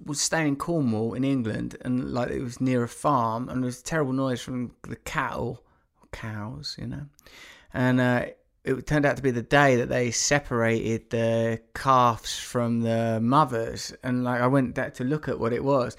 was 0.05 0.19
staying 0.19 0.47
in 0.47 0.55
Cornwall 0.55 1.13
in 1.13 1.23
England, 1.23 1.77
and 1.81 2.13
like 2.13 2.29
it 2.29 2.41
was 2.41 2.59
near 2.59 2.83
a 2.83 2.87
farm, 2.87 3.49
and 3.49 3.63
there 3.63 3.67
was 3.67 3.81
terrible 3.81 4.13
noise 4.13 4.41
from 4.41 4.71
the 4.83 4.95
cattle, 4.95 5.63
cows, 6.11 6.75
you 6.79 6.87
know, 6.87 7.05
and 7.73 7.99
uh, 7.99 8.25
it 8.63 8.87
turned 8.87 9.05
out 9.05 9.17
to 9.17 9.23
be 9.23 9.31
the 9.31 9.41
day 9.41 9.75
that 9.75 9.89
they 9.89 10.09
separated 10.09 11.09
the 11.09 11.59
calves 11.75 12.37
from 12.37 12.81
the 12.81 13.19
mothers, 13.21 13.93
and 14.03 14.23
like 14.23 14.41
I 14.41 14.47
went 14.47 14.75
back 14.75 14.93
to 14.95 15.03
look 15.03 15.27
at 15.27 15.39
what 15.39 15.53
it 15.53 15.63
was, 15.63 15.97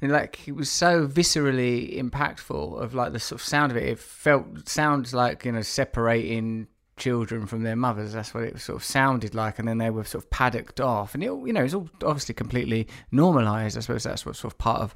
and 0.00 0.12
like 0.12 0.46
it 0.48 0.52
was 0.52 0.70
so 0.70 1.06
viscerally 1.06 1.98
impactful 2.00 2.80
of 2.80 2.94
like 2.94 3.12
the 3.12 3.20
sort 3.20 3.40
of 3.40 3.46
sound 3.46 3.72
of 3.72 3.76
it. 3.76 3.84
It 3.84 3.98
felt 3.98 4.68
sounds 4.68 5.12
like 5.12 5.44
you 5.44 5.52
know 5.52 5.62
separating 5.62 6.68
children 6.96 7.46
from 7.46 7.62
their 7.62 7.76
mothers. 7.76 8.12
That's 8.12 8.32
what 8.32 8.44
it 8.44 8.60
sort 8.60 8.76
of 8.76 8.84
sounded 8.84 9.34
like, 9.34 9.58
and 9.58 9.68
then 9.68 9.78
they 9.78 9.90
were 9.90 10.04
sort 10.04 10.24
of 10.24 10.30
paddocked 10.30 10.80
off, 10.80 11.14
and 11.14 11.22
it, 11.22 11.26
you 11.26 11.52
know, 11.52 11.64
it's 11.64 11.74
all 11.74 11.88
obviously 12.02 12.34
completely 12.34 12.86
normalised. 13.10 13.76
I 13.76 13.80
suppose 13.80 14.02
that's 14.04 14.26
what 14.26 14.36
sort 14.36 14.54
of 14.54 14.58
part 14.58 14.80
of 14.80 14.92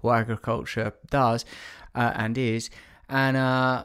what 0.00 0.18
agriculture 0.18 0.92
does 1.10 1.44
uh, 1.94 2.12
and 2.14 2.36
is, 2.36 2.70
and 3.08 3.36
uh, 3.36 3.84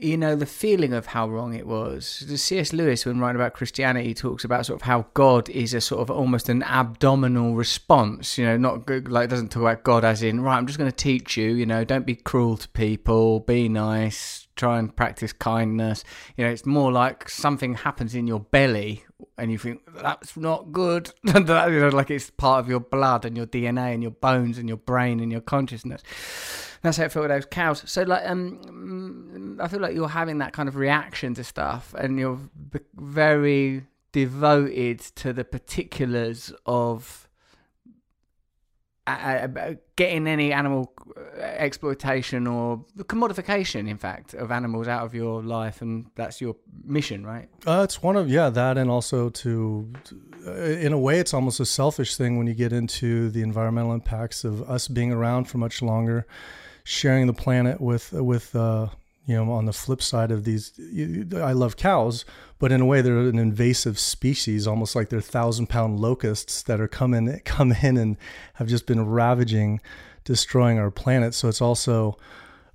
you 0.00 0.16
know, 0.16 0.36
the 0.36 0.46
feeling 0.46 0.92
of 0.92 1.06
how 1.06 1.28
wrong 1.28 1.54
it 1.54 1.66
was. 1.66 2.24
The 2.26 2.36
C.S. 2.36 2.72
Lewis, 2.72 3.06
when 3.06 3.18
writing 3.18 3.40
about 3.40 3.54
Christianity, 3.54 4.14
talks 4.14 4.44
about 4.44 4.66
sort 4.66 4.80
of 4.80 4.86
how 4.86 5.06
God 5.14 5.48
is 5.48 5.74
a 5.74 5.80
sort 5.80 6.00
of 6.00 6.10
almost 6.10 6.48
an 6.48 6.62
abdominal 6.64 7.54
response. 7.54 8.36
You 8.36 8.46
know, 8.46 8.56
not 8.56 8.86
good, 8.86 9.08
like 9.08 9.30
doesn't 9.30 9.50
talk 9.50 9.62
about 9.62 9.84
God 9.84 10.04
as 10.04 10.22
in 10.22 10.40
right. 10.40 10.56
I'm 10.56 10.66
just 10.66 10.78
going 10.78 10.90
to 10.90 10.96
teach 10.96 11.36
you. 11.36 11.52
You 11.52 11.66
know, 11.66 11.84
don't 11.84 12.06
be 12.06 12.16
cruel 12.16 12.56
to 12.56 12.68
people. 12.70 13.40
Be 13.40 13.68
nice. 13.68 14.45
Try 14.56 14.78
and 14.78 14.94
practice 14.94 15.32
kindness. 15.32 16.02
You 16.36 16.44
know, 16.44 16.50
it's 16.50 16.66
more 16.66 16.90
like 16.90 17.28
something 17.28 17.74
happens 17.74 18.14
in 18.14 18.26
your 18.26 18.40
belly, 18.40 19.04
and 19.38 19.52
you 19.52 19.58
think 19.58 19.82
that's 20.02 20.36
not 20.36 20.72
good. 20.72 21.12
You 21.24 21.40
know, 21.42 21.88
like 21.92 22.10
it's 22.10 22.30
part 22.30 22.60
of 22.60 22.68
your 22.68 22.80
blood 22.80 23.24
and 23.24 23.36
your 23.36 23.46
DNA 23.46 23.92
and 23.94 24.02
your 24.02 24.12
bones 24.12 24.58
and 24.58 24.68
your 24.68 24.78
brain 24.78 25.20
and 25.20 25.30
your 25.30 25.40
consciousness. 25.40 26.02
That's 26.82 26.96
how 26.96 27.04
it 27.04 27.12
felt 27.12 27.24
with 27.24 27.30
those 27.30 27.46
cows. 27.46 27.82
So 27.86 28.02
like, 28.02 28.26
um, 28.26 29.58
I 29.60 29.68
feel 29.68 29.80
like 29.80 29.94
you're 29.94 30.08
having 30.08 30.38
that 30.38 30.52
kind 30.52 30.68
of 30.68 30.76
reaction 30.76 31.34
to 31.34 31.44
stuff, 31.44 31.94
and 31.98 32.18
you're 32.18 32.38
very 32.94 33.84
devoted 34.12 35.00
to 35.00 35.32
the 35.34 35.44
particulars 35.44 36.52
of 36.64 37.25
getting 39.06 40.26
any 40.26 40.52
animal 40.52 40.92
uh, 41.16 41.40
exploitation 41.40 42.46
or 42.46 42.84
commodification, 42.98 43.88
in 43.88 43.98
fact, 43.98 44.34
of 44.34 44.50
animals 44.50 44.88
out 44.88 45.04
of 45.04 45.14
your 45.14 45.42
life, 45.42 45.80
and 45.80 46.06
that's 46.16 46.40
your 46.40 46.56
mission, 46.84 47.24
right? 47.24 47.48
Uh, 47.66 47.82
it's 47.84 48.02
one 48.02 48.16
of 48.16 48.28
yeah 48.28 48.50
that, 48.50 48.76
and 48.76 48.90
also 48.90 49.28
to, 49.30 49.92
uh, 50.46 50.52
in 50.52 50.92
a 50.92 50.98
way, 50.98 51.20
it's 51.20 51.32
almost 51.32 51.60
a 51.60 51.66
selfish 51.66 52.16
thing 52.16 52.36
when 52.36 52.46
you 52.46 52.54
get 52.54 52.72
into 52.72 53.30
the 53.30 53.42
environmental 53.42 53.92
impacts 53.92 54.44
of 54.44 54.68
us 54.68 54.88
being 54.88 55.12
around 55.12 55.44
for 55.44 55.58
much 55.58 55.82
longer, 55.82 56.26
sharing 56.82 57.26
the 57.26 57.34
planet 57.34 57.80
with 57.80 58.12
with 58.12 58.56
uh, 58.56 58.88
you 59.26 59.36
know 59.36 59.52
on 59.52 59.66
the 59.66 59.72
flip 59.72 60.00
side 60.00 60.30
of 60.30 60.44
these. 60.44 60.72
I 61.34 61.52
love 61.52 61.76
cows, 61.76 62.24
but 62.58 62.72
in 62.72 62.80
a 62.80 62.86
way 62.86 63.02
they're 63.02 63.18
an 63.18 63.38
invasive 63.38 63.98
species, 63.98 64.66
almost 64.66 64.94
like 64.94 65.08
they're 65.08 65.20
thousand 65.20 65.66
pound 65.68 66.00
locusts 66.00 66.62
that 66.62 66.80
are 66.80 66.88
coming 66.88 67.40
come 67.44 67.72
in 67.72 67.96
and 67.96 68.16
have 68.54 68.68
just 68.68 68.86
been 68.86 69.04
ravaging, 69.06 69.80
destroying 70.24 70.78
our 70.78 70.90
planet. 70.90 71.34
So 71.34 71.48
it's 71.48 71.60
also 71.60 72.16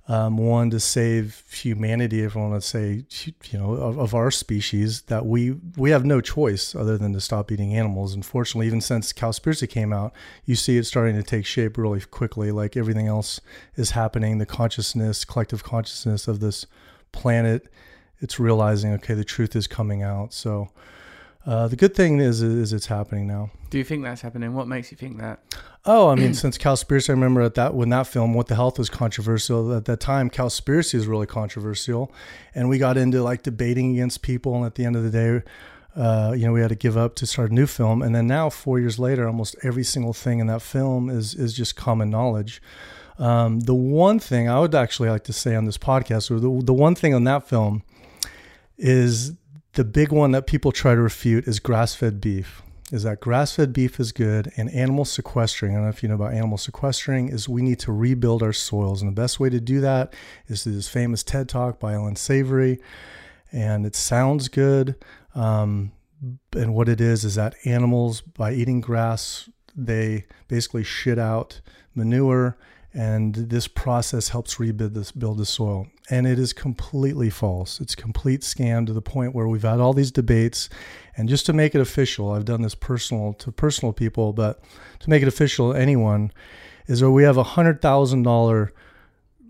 um, 0.08 0.36
one 0.36 0.70
to 0.70 0.80
save 0.80 1.44
humanity, 1.50 2.22
if 2.22 2.36
I 2.36 2.40
want 2.40 2.60
to 2.60 2.66
say, 2.66 3.04
you 3.50 3.58
know, 3.58 3.72
of, 3.74 3.98
of, 3.98 4.14
our 4.14 4.32
species, 4.32 5.02
that 5.02 5.26
we 5.26 5.52
we 5.76 5.90
have 5.90 6.04
no 6.04 6.20
choice 6.20 6.74
other 6.74 6.98
than 6.98 7.12
to 7.12 7.20
stop 7.20 7.52
eating 7.52 7.74
animals. 7.74 8.12
Unfortunately, 8.12 8.66
even 8.66 8.80
since 8.80 9.12
Cowspiracy 9.12 9.68
came 9.68 9.92
out, 9.92 10.12
you 10.44 10.56
see 10.56 10.76
it 10.76 10.84
starting 10.84 11.14
to 11.14 11.22
take 11.22 11.46
shape 11.46 11.78
really 11.78 12.00
quickly. 12.00 12.50
Like 12.50 12.76
everything 12.76 13.06
else 13.06 13.40
is 13.76 13.92
happening, 13.92 14.38
the 14.38 14.46
consciousness, 14.46 15.24
collective 15.24 15.62
consciousness 15.62 16.26
of 16.26 16.40
this 16.40 16.66
planet 17.12 17.68
it's 18.22 18.38
realizing 18.40 18.92
okay 18.94 19.12
the 19.12 19.24
truth 19.24 19.54
is 19.54 19.66
coming 19.66 20.02
out 20.02 20.32
so 20.32 20.70
uh, 21.46 21.68
the 21.68 21.76
good 21.76 21.94
thing 21.94 22.20
is 22.20 22.42
is 22.42 22.72
it's 22.72 22.86
happening 22.86 23.26
now. 23.26 23.50
Do 23.70 23.78
you 23.78 23.84
think 23.84 24.04
that's 24.04 24.20
happening? 24.20 24.54
What 24.54 24.68
makes 24.68 24.90
you 24.90 24.96
think 24.96 25.18
that? 25.18 25.40
Oh 25.84 26.08
i 26.08 26.14
mean 26.14 26.34
since 26.42 26.58
cowspiracy 26.58 27.10
i 27.10 27.12
remember 27.12 27.40
at 27.40 27.54
that 27.54 27.74
when 27.74 27.88
that 27.88 28.06
film 28.06 28.34
what 28.34 28.46
the 28.46 28.54
health 28.54 28.78
was 28.78 28.88
controversial 28.88 29.74
at 29.74 29.86
that 29.86 29.98
time 29.98 30.30
cowspiracy 30.30 30.94
was 30.94 31.06
really 31.06 31.26
controversial. 31.26 32.12
And 32.54 32.68
we 32.68 32.78
got 32.78 32.96
into 32.96 33.22
like 33.22 33.42
debating 33.42 33.92
against 33.92 34.22
people. 34.22 34.54
And 34.56 34.64
at 34.64 34.76
the 34.76 34.84
end 34.84 34.96
of 34.96 35.02
the 35.02 35.10
day 35.10 35.42
uh, 35.94 36.32
you 36.36 36.46
know, 36.46 36.52
we 36.52 36.60
had 36.60 36.70
to 36.70 36.74
give 36.74 36.96
up 36.96 37.14
to 37.16 37.26
start 37.26 37.50
a 37.50 37.54
new 37.54 37.66
film, 37.66 38.00
and 38.00 38.14
then 38.14 38.26
now, 38.26 38.48
four 38.48 38.80
years 38.80 38.98
later, 38.98 39.26
almost 39.26 39.56
every 39.62 39.84
single 39.84 40.14
thing 40.14 40.38
in 40.38 40.46
that 40.46 40.62
film 40.62 41.10
is 41.10 41.34
is 41.34 41.52
just 41.52 41.76
common 41.76 42.08
knowledge. 42.08 42.62
Um, 43.18 43.60
the 43.60 43.74
one 43.74 44.18
thing 44.18 44.48
I 44.48 44.58
would 44.60 44.74
actually 44.74 45.10
like 45.10 45.24
to 45.24 45.34
say 45.34 45.54
on 45.54 45.66
this 45.66 45.76
podcast, 45.76 46.30
or 46.30 46.40
the 46.40 46.64
the 46.64 46.72
one 46.72 46.94
thing 46.94 47.12
on 47.12 47.24
that 47.24 47.46
film 47.46 47.82
is 48.78 49.34
the 49.74 49.84
big 49.84 50.12
one 50.12 50.32
that 50.32 50.46
people 50.46 50.72
try 50.72 50.94
to 50.94 51.00
refute 51.00 51.46
is 51.48 51.58
grass-fed 51.58 52.20
beef. 52.20 52.62
Is 52.90 53.04
that 53.04 53.20
grass-fed 53.20 53.72
beef 53.72 53.98
is 53.98 54.12
good 54.12 54.52
and 54.56 54.68
animal 54.70 55.06
sequestering. 55.06 55.72
I 55.72 55.76
don't 55.76 55.84
know 55.84 55.90
if 55.90 56.02
you 56.02 56.10
know 56.10 56.14
about 56.16 56.34
animal 56.34 56.58
sequestering. 56.58 57.28
Is 57.28 57.48
we 57.48 57.62
need 57.62 57.78
to 57.80 57.92
rebuild 57.92 58.42
our 58.42 58.52
soils, 58.52 59.00
and 59.00 59.10
the 59.10 59.20
best 59.20 59.40
way 59.40 59.48
to 59.48 59.60
do 59.60 59.80
that 59.80 60.12
is 60.46 60.62
through 60.62 60.74
this 60.74 60.88
famous 60.88 61.22
TED 61.22 61.48
Talk 61.48 61.80
by 61.80 61.94
Allan 61.94 62.16
Savory, 62.16 62.80
and 63.50 63.86
it 63.86 63.96
sounds 63.96 64.48
good. 64.48 64.96
Um, 65.34 65.92
and 66.54 66.74
what 66.74 66.90
it 66.90 67.00
is 67.00 67.24
is 67.24 67.36
that 67.36 67.54
animals, 67.64 68.20
by 68.20 68.52
eating 68.52 68.82
grass, 68.82 69.48
they 69.74 70.26
basically 70.48 70.84
shit 70.84 71.18
out 71.18 71.62
manure 71.94 72.58
and 72.94 73.34
this 73.34 73.68
process 73.68 74.28
helps 74.28 74.60
rebuild 74.60 74.94
this 74.94 75.12
build 75.12 75.38
the 75.38 75.46
soil 75.46 75.86
and 76.10 76.26
it 76.26 76.38
is 76.38 76.52
completely 76.52 77.30
false. 77.30 77.80
It's 77.80 77.94
complete 77.94 78.42
scam 78.42 78.86
to 78.86 78.92
the 78.92 79.02
point 79.02 79.34
where 79.34 79.48
we've 79.48 79.62
had 79.62 79.80
all 79.80 79.92
these 79.92 80.10
debates. 80.10 80.68
And 81.16 81.28
just 81.28 81.46
to 81.46 81.52
make 81.52 81.74
it 81.74 81.80
official 81.80 82.32
i've 82.32 82.46
done 82.46 82.62
this 82.62 82.74
personal 82.74 83.34
to 83.34 83.52
personal 83.52 83.92
people 83.92 84.32
but 84.32 84.62
to 85.00 85.10
make 85.10 85.22
it 85.22 85.28
official 85.28 85.74
anyone 85.74 86.32
is 86.86 87.02
where 87.02 87.10
we 87.10 87.22
have 87.24 87.36
a 87.36 87.42
hundred 87.42 87.82
thousand 87.82 88.22
dollar 88.22 88.72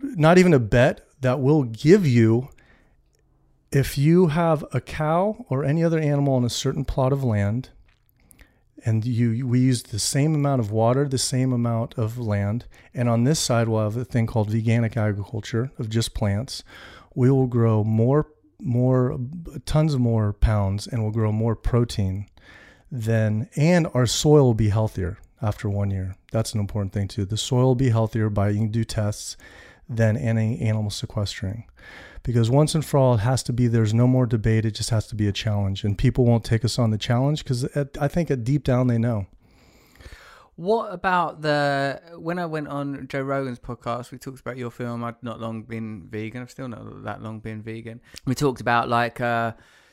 not 0.03 0.39
even 0.39 0.53
a 0.53 0.59
bet 0.59 1.07
that 1.21 1.41
will 1.41 1.63
give 1.63 2.07
you 2.07 2.49
if 3.71 3.97
you 3.97 4.27
have 4.27 4.65
a 4.73 4.81
cow 4.81 5.47
or 5.49 5.65
any 5.65 5.85
other 5.85 5.99
animal 5.99 6.35
on 6.35 6.45
a 6.45 6.51
certain 6.51 6.85
plot 6.85 7.13
of 7.13 7.23
land 7.23 7.71
and 8.85 9.05
you 9.05 9.47
we 9.47 9.61
use 9.61 9.83
the 9.83 9.99
same 9.99 10.35
amount 10.35 10.61
of 10.61 10.71
water, 10.71 11.09
the 11.09 11.19
same 11.19 11.53
amount 11.53 11.97
of 11.97 12.19
land, 12.19 12.67
and 12.95 13.09
on 13.09 13.25
this 13.25 13.39
side 13.39 13.69
we'll 13.69 13.83
have 13.83 13.97
a 13.97 14.05
thing 14.05 14.27
called 14.27 14.51
veganic 14.51 14.97
agriculture 14.97 15.71
of 15.79 15.89
just 15.89 16.15
plants. 16.15 16.65
We 17.15 17.31
will 17.31 17.47
grow 17.47 17.85
more 17.85 18.29
more 18.61 19.19
tons 19.67 19.97
more 19.97 20.33
pounds 20.33 20.87
and 20.87 21.03
we'll 21.03 21.13
grow 21.13 21.33
more 21.33 21.57
protein 21.57 22.27
than 22.91 23.49
and 23.57 23.89
our 23.95 24.07
soil 24.07 24.45
will 24.45 24.55
be 24.55 24.69
healthier 24.69 25.19
after 25.41 25.69
one 25.69 25.91
year. 25.91 26.15
That's 26.31 26.55
an 26.55 26.61
important 26.61 26.93
thing 26.93 27.09
too. 27.09 27.25
The 27.25 27.37
soil 27.37 27.65
will 27.65 27.75
be 27.75 27.91
healthier 27.91 28.31
by 28.31 28.51
you 28.51 28.61
can 28.61 28.71
do 28.71 28.85
tests 28.85 29.37
than 29.89 30.17
any 30.17 30.61
animal 30.61 30.91
sequestering 30.91 31.65
because 32.23 32.51
once 32.51 32.75
and 32.75 32.85
for 32.85 32.99
all, 32.99 33.15
it 33.15 33.21
has 33.21 33.43
to 33.45 33.53
be 33.53 33.67
there's 33.67 33.95
no 33.95 34.07
more 34.07 34.27
debate. 34.27 34.65
It 34.65 34.73
just 34.73 34.91
has 34.91 35.07
to 35.09 35.15
be 35.15 35.27
a 35.27 35.33
challenge. 35.33 35.85
And 35.85 35.99
people 35.99 36.25
won't 36.25 36.45
take 36.45 36.65
us 36.65 36.79
on 36.79 36.91
the 36.91 36.99
challenge 36.99 37.45
because 37.45 37.67
I 38.01 38.09
think 38.09 38.31
at 38.31 38.45
deep 38.45 38.65
down 38.65 38.87
they 38.87 38.99
know. 38.99 39.27
What 40.57 40.93
about 40.93 41.41
the 41.41 42.01
when 42.19 42.39
I 42.39 42.47
went 42.47 42.69
on 42.69 43.09
Joe 43.09 43.23
Rogan's 43.23 43.59
podcast? 43.59 44.11
We 44.11 44.19
talked 44.19 44.41
about 44.41 44.59
your 44.59 44.71
film. 44.71 45.03
I'd 45.03 45.21
not 45.23 45.41
long 45.41 45.63
been 45.63 46.07
vegan. 46.09 46.43
I've 46.43 46.51
still 46.51 46.69
not 46.69 47.05
that 47.05 47.23
long 47.23 47.41
been 47.41 47.63
vegan. 47.63 48.01
We 48.27 48.35
talked 48.35 48.61
about 48.61 48.89
like 48.89 49.21
uh, 49.21 49.53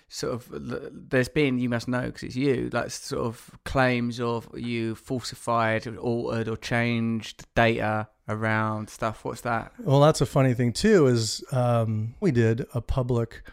sort 0.10 0.34
of 0.34 1.10
there's 1.10 1.30
been 1.30 1.60
you 1.60 1.70
must 1.70 1.88
know 1.88 2.02
because 2.02 2.24
it's 2.24 2.36
you 2.36 2.70
like 2.74 2.90
sort 2.90 3.22
of 3.22 3.52
claims 3.64 4.20
of 4.20 4.50
you 4.56 4.96
falsified, 4.96 5.88
altered, 5.98 6.48
or 6.48 6.58
changed 6.58 7.46
data 7.56 8.08
around 8.28 8.90
stuff. 8.90 9.24
What's 9.24 9.42
that? 9.42 9.72
Well, 9.80 10.02
that's 10.02 10.22
a 10.22 10.26
funny 10.26 10.54
thing 10.54 10.74
too. 10.74 11.06
Is 11.08 11.44
um, 11.52 12.16
we 12.20 12.32
did 12.32 12.66
a 12.74 12.82
public 12.82 13.44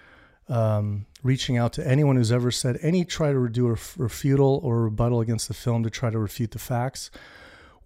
um, 0.49 1.07
reaching 1.23 1.59
out 1.59 1.75
to 1.75 1.87
anyone 1.87 2.17
who's 2.17 2.33
ever 2.33 2.51
said 2.51 2.79
any 2.81 3.05
try 3.05 3.33
to 3.33 3.49
do 3.49 3.69
a 3.69 3.75
refutal 3.75 4.63
or 4.65 4.83
rebuttal 4.83 5.21
against 5.21 5.49
the 5.49 5.55
film 5.55 5.83
to 5.83 5.91
try 5.91 6.11
to 6.11 6.19
refute 6.19 6.53
the 6.53 6.59
facts. 6.59 7.11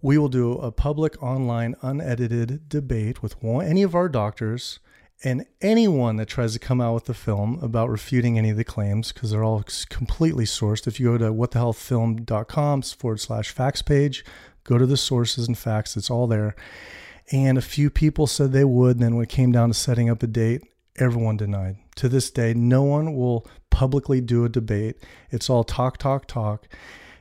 We 0.03 0.17
will 0.17 0.29
do 0.29 0.53
a 0.53 0.71
public, 0.71 1.21
online, 1.21 1.75
unedited 1.83 2.67
debate 2.69 3.21
with 3.21 3.41
one, 3.43 3.67
any 3.67 3.83
of 3.83 3.93
our 3.93 4.09
doctors 4.09 4.79
and 5.23 5.45
anyone 5.61 6.15
that 6.15 6.27
tries 6.27 6.53
to 6.53 6.59
come 6.59 6.81
out 6.81 6.95
with 6.95 7.09
a 7.09 7.13
film 7.13 7.59
about 7.61 7.89
refuting 7.89 8.37
any 8.37 8.49
of 8.49 8.57
the 8.57 8.63
claims 8.63 9.11
because 9.11 9.31
they're 9.31 9.43
all 9.43 9.63
completely 9.89 10.45
sourced. 10.45 10.87
If 10.87 10.99
you 10.99 11.11
go 11.11 11.17
to 11.17 11.31
whatthehealthfilm.com 11.31 12.81
forward 12.81 13.19
slash 13.19 13.49
facts 13.49 13.81
page, 13.81 14.25
Go 14.63 14.77
to 14.77 14.85
the 14.85 14.97
sources 14.97 15.47
and 15.47 15.57
facts, 15.57 15.97
it's 15.97 16.09
all 16.09 16.27
there. 16.27 16.55
And 17.31 17.57
a 17.57 17.61
few 17.61 17.89
people 17.89 18.27
said 18.27 18.51
they 18.51 18.65
would. 18.65 18.97
And 18.97 19.03
then 19.03 19.15
when 19.15 19.23
it 19.23 19.29
came 19.29 19.51
down 19.51 19.69
to 19.69 19.73
setting 19.73 20.09
up 20.09 20.21
a 20.21 20.27
date, 20.27 20.61
everyone 20.97 21.37
denied. 21.37 21.77
To 21.95 22.09
this 22.09 22.29
day, 22.29 22.53
no 22.53 22.83
one 22.83 23.15
will 23.15 23.47
publicly 23.69 24.21
do 24.21 24.45
a 24.45 24.49
debate. 24.49 24.97
It's 25.29 25.49
all 25.49 25.63
talk, 25.63 25.97
talk, 25.97 26.27
talk. 26.27 26.67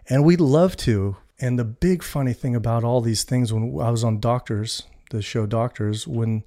And 0.09 0.25
we'd 0.25 0.41
love 0.41 0.77
to. 0.79 1.17
And 1.39 1.59
the 1.59 1.65
big 1.65 2.03
funny 2.03 2.33
thing 2.33 2.55
about 2.55 2.85
all 2.85 3.01
these 3.01 3.25
things, 3.25 3.53
when 3.53 3.81
I 3.81 3.91
was 3.91 4.05
on 4.05 4.21
Doctors, 4.21 4.83
the 5.11 5.23
show 5.23 5.47
Doctors, 5.47 6.07
when 6.07 6.43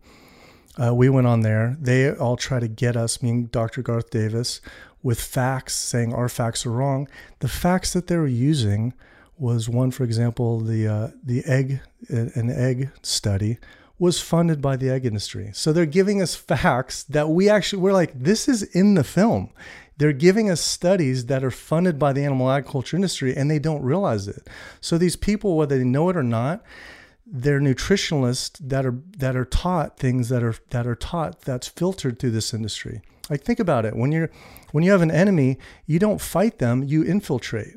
uh, 0.82 0.94
we 0.94 1.10
went 1.10 1.28
on 1.28 1.42
there, 1.42 1.78
they 1.80 2.12
all 2.12 2.38
try 2.38 2.60
to 2.60 2.68
get 2.68 2.96
us, 2.96 3.22
me 3.22 3.30
and 3.30 3.52
Dr. 3.52 3.82
Garth 3.82 4.10
Davis, 4.10 4.62
with 5.04 5.20
facts 5.20 5.76
saying 5.76 6.14
our 6.14 6.30
facts 6.30 6.66
are 6.66 6.72
wrong. 6.72 7.08
The 7.40 7.48
facts 7.48 7.94
that 7.94 8.08
they 8.08 8.18
were 8.18 8.26
using 8.28 8.94
was 9.38 9.68
one, 9.68 9.92
for 9.92 10.04
example, 10.04 10.60
the 10.60 10.88
uh, 10.88 11.08
the 11.24 11.44
egg 11.46 11.82
an 12.10 12.50
egg 12.50 12.92
study 13.02 13.58
was 14.00 14.22
funded 14.22 14.62
by 14.62 14.76
the 14.76 14.90
egg 14.90 15.06
industry. 15.06 15.52
So 15.54 15.72
they're 15.72 15.86
giving 15.86 16.22
us 16.22 16.36
facts 16.36 17.04
that 17.04 17.30
we 17.30 17.50
actually 17.50 17.82
we're 17.82 17.94
like 17.94 18.18
this 18.18 18.48
is 18.48 18.64
in 18.64 18.96
the 18.96 19.04
film. 19.04 19.50
They're 19.98 20.14
giving 20.14 20.50
us 20.50 20.60
studies 20.60 21.28
that 21.28 21.44
are 21.44 21.52
funded 21.52 22.00
by 22.00 22.14
the 22.14 22.24
animal 22.24 22.50
agriculture 22.50 22.96
industry 22.96 23.36
and 23.36 23.50
they 23.52 23.60
don't 23.60 23.84
realize 23.84 24.28
it. 24.28 24.48
So 24.82 24.98
these 24.98 25.16
people 25.16 25.56
whether 25.56 25.78
they 25.78 25.84
know 25.84 26.10
it 26.10 26.18
or 26.18 26.24
not, 26.24 26.64
they're 27.26 27.60
nutritionalists 27.60 28.58
that 28.60 28.86
are 28.86 29.00
that 29.18 29.36
are 29.36 29.46
taught 29.46 29.98
things 29.98 30.30
that 30.30 30.44
are 30.44 30.56
that 30.70 30.86
are 30.86 30.96
taught 30.96 31.42
that's 31.42 31.68
filtered 31.68 32.20
through 32.20 32.32
this 32.32 32.54
industry. 32.54 33.02
Like 33.30 33.44
think 33.44 33.60
about 33.60 33.86
it. 33.86 33.96
When 33.96 34.12
you're 34.12 34.30
when 34.72 34.84
you 34.84 34.92
have 34.92 35.02
an 35.02 35.12
enemy, 35.12 35.58
you 35.86 36.00
don't 36.00 36.20
fight 36.20 36.60
them, 36.60 36.84
you 36.84 37.04
infiltrate. 37.04 37.76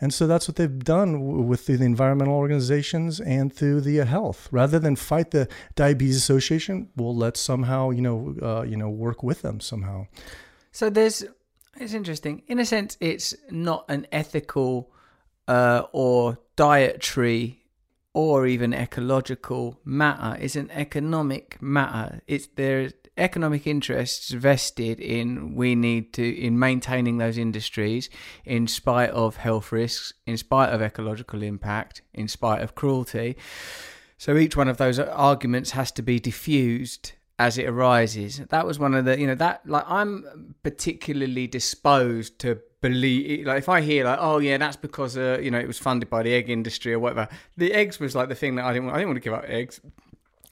And 0.00 0.14
so 0.14 0.26
that's 0.26 0.46
what 0.46 0.56
they've 0.56 0.78
done 0.78 1.48
with 1.48 1.66
the, 1.66 1.72
environmental 1.74 2.34
organizations 2.34 3.20
and 3.20 3.52
through 3.52 3.80
the 3.80 4.00
uh, 4.00 4.04
health. 4.04 4.48
Rather 4.52 4.78
than 4.78 4.94
fight 4.94 5.32
the 5.32 5.48
diabetes 5.74 6.16
association, 6.16 6.88
well, 6.94 7.14
let's 7.14 7.40
somehow 7.40 7.90
you 7.90 8.02
know 8.02 8.34
uh, 8.42 8.62
you 8.62 8.76
know 8.76 8.88
work 8.88 9.22
with 9.22 9.42
them 9.42 9.60
somehow. 9.60 10.06
So 10.70 10.90
there's, 10.90 11.24
it's 11.80 11.94
interesting. 11.94 12.42
In 12.46 12.58
a 12.58 12.64
sense, 12.64 12.96
it's 13.00 13.34
not 13.50 13.84
an 13.88 14.06
ethical 14.12 14.92
uh, 15.48 15.82
or 15.92 16.38
dietary 16.54 17.64
or 18.18 18.48
even 18.48 18.74
ecological 18.74 19.78
matter. 19.84 20.36
It's 20.42 20.56
an 20.56 20.68
economic 20.72 21.62
matter. 21.62 22.20
It's 22.26 22.48
there's 22.56 22.92
economic 23.16 23.64
interests 23.64 24.32
vested 24.32 24.98
in 24.98 25.54
we 25.54 25.76
need 25.76 26.12
to 26.14 26.24
in 26.24 26.58
maintaining 26.58 27.18
those 27.18 27.38
industries 27.38 28.10
in 28.44 28.66
spite 28.66 29.10
of 29.10 29.36
health 29.36 29.70
risks, 29.70 30.14
in 30.26 30.36
spite 30.36 30.70
of 30.70 30.82
ecological 30.82 31.44
impact, 31.44 32.02
in 32.12 32.26
spite 32.26 32.60
of 32.60 32.74
cruelty. 32.74 33.36
So 34.16 34.36
each 34.36 34.56
one 34.56 34.66
of 34.66 34.78
those 34.78 34.98
arguments 34.98 35.70
has 35.70 35.92
to 35.92 36.02
be 36.02 36.18
diffused 36.18 37.12
as 37.38 37.56
it 37.56 37.68
arises. 37.68 38.38
That 38.48 38.66
was 38.66 38.80
one 38.80 38.94
of 38.96 39.04
the, 39.04 39.16
you 39.16 39.28
know, 39.28 39.36
that 39.36 39.64
like 39.64 39.84
I'm 39.86 40.56
particularly 40.64 41.46
disposed 41.46 42.40
to 42.40 42.58
believe 42.80 43.46
like 43.46 43.58
if 43.58 43.68
I 43.68 43.80
hear 43.80 44.04
like 44.04 44.18
oh 44.20 44.38
yeah 44.38 44.56
that's 44.56 44.76
because 44.76 45.16
uh, 45.16 45.38
you 45.42 45.50
know 45.50 45.58
it 45.58 45.66
was 45.66 45.78
funded 45.78 46.08
by 46.08 46.22
the 46.22 46.32
egg 46.32 46.48
industry 46.48 46.92
or 46.92 46.98
whatever. 46.98 47.28
The 47.56 47.72
eggs 47.72 47.98
was 47.98 48.14
like 48.14 48.28
the 48.28 48.34
thing 48.34 48.54
that 48.56 48.64
I 48.64 48.72
didn't 48.72 48.86
want, 48.86 48.96
I 48.96 48.98
didn't 49.00 49.10
want 49.10 49.16
to 49.16 49.24
give 49.24 49.34
up 49.34 49.44
eggs. 49.46 49.80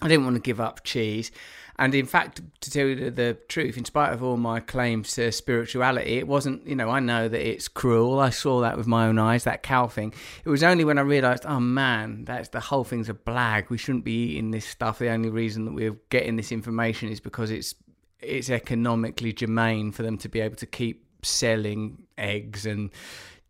I 0.02 0.09
didn't 0.09 0.25
want 0.25 0.37
to 0.37 0.42
give 0.42 0.61
up 0.61 0.85
cheese. 0.85 1.30
And 1.78 1.95
in 1.95 2.06
fact, 2.06 2.40
to 2.62 2.71
tell 2.71 2.87
you 2.87 2.95
the, 2.97 3.11
the 3.11 3.38
truth, 3.49 3.76
in 3.76 3.85
spite 3.85 4.12
of 4.12 4.23
all 4.23 4.38
my 4.38 4.61
claims 4.61 5.12
to 5.12 5.30
spirituality, 5.30 6.18
it 6.18 6.26
wasn't, 6.26 6.66
you 6.66 6.75
know, 6.75 6.88
I 6.88 7.00
know 7.00 7.28
that 7.28 7.47
it's 7.47 7.68
cruel. 7.68 8.18
I 8.18 8.30
saw 8.30 8.62
that 8.62 8.78
with 8.78 8.87
my 8.87 9.06
own 9.06 9.18
eyes, 9.18 9.45
that 9.45 9.62
cow 9.62 9.87
thing. 9.87 10.14
It 10.45 10.49
was 10.49 10.62
only 10.62 10.85
when 10.85 10.99
I 10.99 11.02
realised, 11.02 11.45
oh 11.47 11.61
man, 11.61 12.25
that's 12.25 12.49
the 12.49 12.61
whole 12.61 12.85
thing's 12.85 13.11
a 13.11 13.14
blag. 13.14 13.68
We 13.68 13.76
shouldn't 13.76 14.04
be 14.04 14.33
eating 14.33 14.52
this 14.52 14.66
stuff. 14.66 14.99
The 14.99 15.11
only 15.11 15.28
reason 15.28 15.66
that 15.66 15.73
we're 15.73 15.97
getting 16.09 16.37
this 16.37 16.50
information 16.50 17.11
is 17.11 17.21
because 17.21 17.50
it's 17.50 17.75
it's 18.21 18.49
economically 18.49 19.30
germane 19.35 19.92
for 19.92 20.02
them 20.02 20.16
to 20.16 20.28
be 20.28 20.40
able 20.40 20.56
to 20.56 20.66
keep 20.66 21.05
selling 21.26 22.06
eggs 22.16 22.66
and 22.66 22.90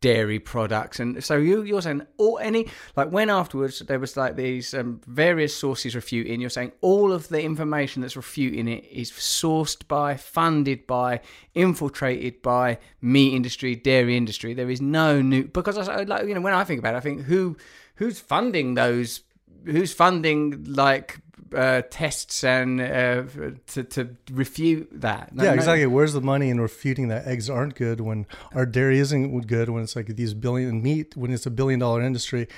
dairy 0.01 0.39
products. 0.39 1.01
And 1.01 1.23
so 1.25 1.37
you 1.37 1.63
you're 1.63 1.83
saying 1.83 2.07
all 2.19 2.39
any 2.39 2.69
like 2.97 3.11
when 3.11 3.31
afterwards 3.31 3.79
there 3.81 3.99
was 3.99 4.17
like 4.17 4.37
these 4.37 4.75
um, 4.75 5.01
various 5.07 5.57
sources 5.57 5.95
refuting 5.95 6.41
you're 6.41 6.51
saying 6.51 6.73
all 6.81 7.13
of 7.13 7.29
the 7.29 7.43
information 7.43 8.03
that's 8.03 8.17
refuting 8.17 8.69
it 8.69 8.85
is 8.85 9.11
sourced 9.11 9.87
by 9.89 10.17
funded 10.17 10.87
by 10.87 11.21
infiltrated 11.55 12.43
by 12.43 12.79
meat 13.01 13.35
industry 13.35 13.75
dairy 13.75 14.17
industry. 14.17 14.55
There 14.55 14.71
is 14.71 14.81
no 14.81 15.23
new 15.23 15.45
because 15.45 15.77
I 15.89 16.03
like 16.03 16.27
you 16.29 16.35
know 16.35 16.41
when 16.41 16.55
I 16.55 16.65
think 16.65 16.79
about 16.79 16.95
it 16.95 16.99
I 16.99 17.01
think 17.01 17.23
who 17.23 17.57
who's 17.97 18.21
funding 18.21 18.75
those 18.75 19.23
who's 19.65 19.93
funding 19.93 20.65
like 20.65 21.19
uh, 21.55 21.83
tests 21.91 22.45
and 22.45 22.81
uh, 22.81 23.25
to 23.69 23.85
to 23.85 24.17
refute 24.31 24.89
that. 24.93 25.35
No, 25.35 25.45
yeah, 25.45 25.51
no. 25.51 25.55
exactly. 25.55 25.87
Where's 25.87 26.13
the 26.13 26.21
money 26.21 26.51
in 26.51 26.61
refuting 26.61 27.09
that 27.09 27.27
eggs 27.27 27.49
aren't 27.51 27.75
good 27.75 28.01
when 28.01 28.27
our 28.55 28.67
dairy 28.67 28.99
isn't 28.99 29.47
good 29.47 29.69
when 29.69 29.83
it's 29.83 29.97
like 29.97 30.07
these 30.07 30.35
billion 30.35 30.83
meat 30.83 31.17
when 31.17 31.33
it's 31.33 31.47
a 31.47 31.51
billion 31.51 31.81
dollar 31.81 32.03
industry? 32.03 32.49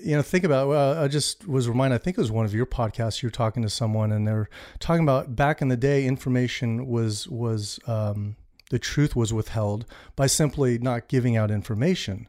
You 0.00 0.16
know, 0.16 0.22
think 0.22 0.44
about. 0.44 0.68
Well, 0.68 1.02
I 1.02 1.08
just 1.08 1.48
was 1.48 1.68
reminded. 1.68 1.96
I 1.96 1.98
think 1.98 2.18
it 2.18 2.20
was 2.20 2.30
one 2.30 2.44
of 2.44 2.54
your 2.54 2.66
podcasts. 2.66 3.22
You 3.22 3.28
were 3.28 3.32
talking 3.32 3.62
to 3.62 3.70
someone, 3.70 4.12
and 4.12 4.26
they're 4.26 4.48
talking 4.78 5.02
about 5.02 5.34
back 5.34 5.60
in 5.62 5.68
the 5.68 5.76
day, 5.76 6.04
information 6.04 6.86
was 6.86 7.26
was 7.28 7.80
um, 7.86 8.36
the 8.70 8.78
truth 8.78 9.16
was 9.16 9.32
withheld 9.32 9.86
by 10.14 10.26
simply 10.26 10.78
not 10.78 11.08
giving 11.08 11.36
out 11.36 11.50
information. 11.50 12.28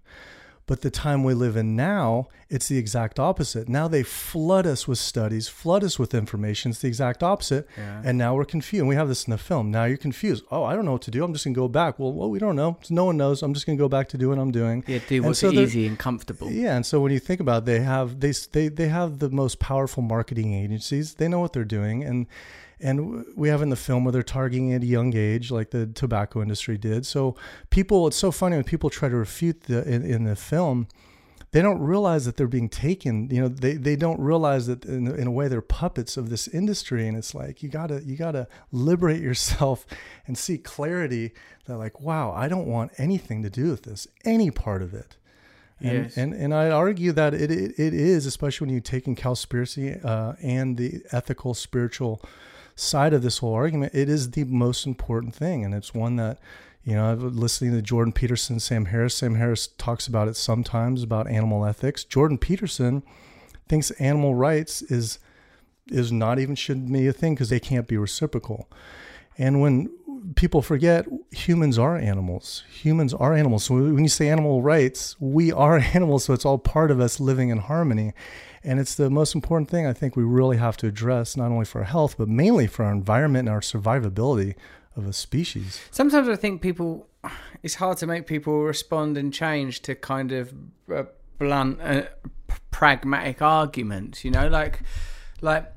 But 0.69 0.81
the 0.81 0.91
time 0.91 1.23
we 1.23 1.33
live 1.33 1.55
in 1.57 1.75
now, 1.75 2.27
it's 2.47 2.67
the 2.67 2.77
exact 2.77 3.19
opposite. 3.19 3.67
Now 3.67 3.87
they 3.87 4.03
flood 4.03 4.67
us 4.67 4.87
with 4.87 4.99
studies, 4.99 5.47
flood 5.47 5.83
us 5.83 5.97
with 5.97 6.13
information. 6.13 6.69
It's 6.69 6.81
the 6.81 6.87
exact 6.87 7.23
opposite. 7.23 7.67
Yeah. 7.75 8.03
And 8.05 8.19
now 8.19 8.35
we're 8.35 8.45
confused. 8.45 8.81
And 8.81 8.87
we 8.87 8.93
have 8.93 9.07
this 9.07 9.25
in 9.25 9.31
the 9.31 9.39
film. 9.39 9.71
Now 9.71 9.85
you're 9.85 9.97
confused. 9.97 10.43
Oh, 10.51 10.63
I 10.63 10.75
don't 10.75 10.85
know 10.85 10.91
what 10.91 11.01
to 11.01 11.11
do. 11.11 11.23
I'm 11.23 11.33
just 11.33 11.43
going 11.43 11.55
to 11.55 11.59
go 11.59 11.67
back. 11.67 11.97
Well, 11.97 12.13
well, 12.13 12.29
we 12.29 12.37
don't 12.37 12.55
know. 12.55 12.77
No 12.91 13.05
one 13.05 13.17
knows. 13.17 13.41
I'm 13.41 13.55
just 13.55 13.65
going 13.65 13.79
to 13.79 13.83
go 13.83 13.89
back 13.89 14.09
to 14.09 14.17
doing 14.19 14.37
what 14.37 14.43
I'm 14.43 14.51
doing. 14.51 14.83
yeah, 14.85 14.99
do 15.07 15.23
what's 15.23 15.39
so 15.39 15.51
easy 15.51 15.87
and 15.87 15.97
comfortable. 15.97 16.51
Yeah, 16.51 16.75
and 16.75 16.85
so 16.85 17.01
when 17.01 17.11
you 17.11 17.19
think 17.19 17.41
about, 17.41 17.63
it, 17.63 17.65
they 17.65 17.79
have 17.79 18.19
they 18.19 18.33
they 18.51 18.67
they 18.67 18.89
have 18.89 19.17
the 19.17 19.31
most 19.31 19.57
powerful 19.57 20.03
marketing 20.03 20.53
agencies. 20.53 21.15
They 21.15 21.27
know 21.27 21.39
what 21.39 21.51
they're 21.53 21.63
doing, 21.63 22.03
and 22.03 22.27
and 22.81 23.25
we 23.35 23.49
have 23.49 23.61
in 23.61 23.69
the 23.69 23.75
film 23.75 24.05
where 24.05 24.11
they're 24.11 24.23
targeting 24.23 24.73
at 24.73 24.83
a 24.83 24.85
young 24.85 25.15
age, 25.15 25.51
like 25.51 25.71
the 25.71 25.87
tobacco 25.87 26.41
industry 26.41 26.77
did. 26.77 27.05
So 27.05 27.35
people, 27.69 28.07
it's 28.07 28.17
so 28.17 28.31
funny 28.31 28.55
when 28.55 28.63
people 28.63 28.89
try 28.89 29.09
to 29.09 29.15
refute 29.15 29.61
the 29.63 29.87
in, 29.87 30.03
in 30.03 30.23
the 30.23 30.35
film. 30.35 30.87
They 31.51 31.63
don't 31.63 31.79
realize 31.79 32.25
that 32.25 32.37
they're 32.37 32.47
being 32.47 32.69
taken. 32.69 33.27
You 33.31 33.41
know, 33.41 33.47
they, 33.47 33.73
they 33.73 33.95
don't 33.95 34.19
realize 34.19 34.67
that 34.67 34.85
in, 34.85 35.07
in 35.07 35.25
a 35.25 35.31
way 35.31 35.47
they're 35.47 35.61
puppets 35.61 36.15
of 36.15 36.29
this 36.29 36.47
industry. 36.47 37.07
And 37.07 37.17
it's 37.17 37.33
like 37.33 37.63
you 37.63 37.69
gotta 37.69 38.03
you 38.05 38.15
gotta 38.15 38.47
liberate 38.71 39.19
yourself 39.21 39.85
and 40.27 40.37
see 40.37 40.57
clarity. 40.59 41.31
That 41.65 41.77
like, 41.77 41.99
wow, 41.99 42.31
I 42.31 42.47
don't 42.49 42.67
want 42.67 42.91
anything 42.97 43.41
to 43.43 43.49
do 43.49 43.71
with 43.71 43.81
this, 43.83 44.07
any 44.23 44.51
part 44.51 44.81
of 44.83 44.93
it. 44.93 45.17
And, 45.81 46.03
Yes. 46.03 46.17
and 46.17 46.33
and 46.33 46.53
I 46.53 46.69
argue 46.69 47.13
that 47.13 47.33
it 47.33 47.49
it, 47.49 47.79
it 47.79 47.93
is, 47.95 48.27
especially 48.27 48.67
when 48.67 48.75
you 48.75 48.81
take 48.81 49.07
in 49.07 49.15
Cowspiracy 49.15 50.05
uh, 50.05 50.33
and 50.43 50.77
the 50.77 51.01
ethical, 51.11 51.53
spiritual 51.55 52.21
side 52.79 53.13
of 53.13 53.21
this 53.21 53.39
whole 53.39 53.53
argument, 53.53 53.93
it 53.93 54.09
is 54.09 54.31
the 54.31 54.43
most 54.45 54.85
important 54.85 55.35
thing, 55.35 55.63
and 55.63 55.73
it's 55.73 55.93
one 55.93 56.15
that 56.17 56.39
you 56.83 56.95
know. 56.95 57.13
Listening 57.13 57.71
to 57.73 57.81
Jordan 57.81 58.13
Peterson, 58.13 58.59
Sam 58.59 58.85
Harris. 58.85 59.15
Sam 59.15 59.35
Harris 59.35 59.67
talks 59.67 60.07
about 60.07 60.27
it 60.27 60.35
sometimes 60.35 61.03
about 61.03 61.29
animal 61.29 61.65
ethics. 61.65 62.03
Jordan 62.03 62.37
Peterson 62.37 63.03
thinks 63.67 63.91
animal 63.91 64.35
rights 64.35 64.81
is 64.81 65.19
is 65.87 66.11
not 66.11 66.39
even 66.39 66.55
should 66.55 66.91
be 66.91 67.07
a 67.07 67.13
thing 67.13 67.35
because 67.35 67.49
they 67.49 67.59
can't 67.59 67.87
be 67.87 67.97
reciprocal. 67.97 68.69
And 69.37 69.61
when 69.61 69.89
people 70.35 70.61
forget, 70.61 71.05
humans 71.31 71.79
are 71.79 71.97
animals. 71.97 72.63
Humans 72.69 73.13
are 73.13 73.33
animals. 73.33 73.63
So 73.63 73.75
when 73.75 74.03
you 74.03 74.09
say 74.09 74.29
animal 74.29 74.61
rights, 74.61 75.15
we 75.19 75.51
are 75.51 75.77
animals. 75.93 76.25
So 76.25 76.33
it's 76.33 76.45
all 76.45 76.57
part 76.57 76.91
of 76.91 76.99
us 76.99 77.19
living 77.19 77.49
in 77.49 77.59
harmony. 77.59 78.13
And 78.63 78.79
it's 78.79 78.95
the 78.95 79.09
most 79.09 79.35
important 79.35 79.69
thing 79.69 79.85
I 79.85 79.93
think 79.93 80.15
we 80.15 80.23
really 80.23 80.57
have 80.57 80.77
to 80.77 80.87
address, 80.87 81.37
not 81.37 81.51
only 81.51 81.65
for 81.65 81.79
our 81.79 81.85
health, 81.85 82.15
but 82.17 82.27
mainly 82.27 82.67
for 82.67 82.83
our 82.85 82.91
environment 82.91 83.47
and 83.47 83.55
our 83.55 83.61
survivability 83.61 84.55
of 84.95 85.07
a 85.07 85.13
species. 85.13 85.79
Sometimes 85.91 86.27
I 86.27 86.35
think 86.35 86.61
people, 86.61 87.07
it's 87.63 87.75
hard 87.75 87.97
to 87.99 88.07
make 88.07 88.27
people 88.27 88.63
respond 88.63 89.17
and 89.17 89.33
change 89.33 89.81
to 89.83 89.95
kind 89.95 90.31
of 90.31 90.53
uh, 90.93 91.03
blunt, 91.37 91.79
uh, 91.81 92.03
pragmatic 92.71 93.41
arguments. 93.41 94.25
You 94.25 94.31
know, 94.31 94.47
like, 94.47 94.81
like 95.41 95.71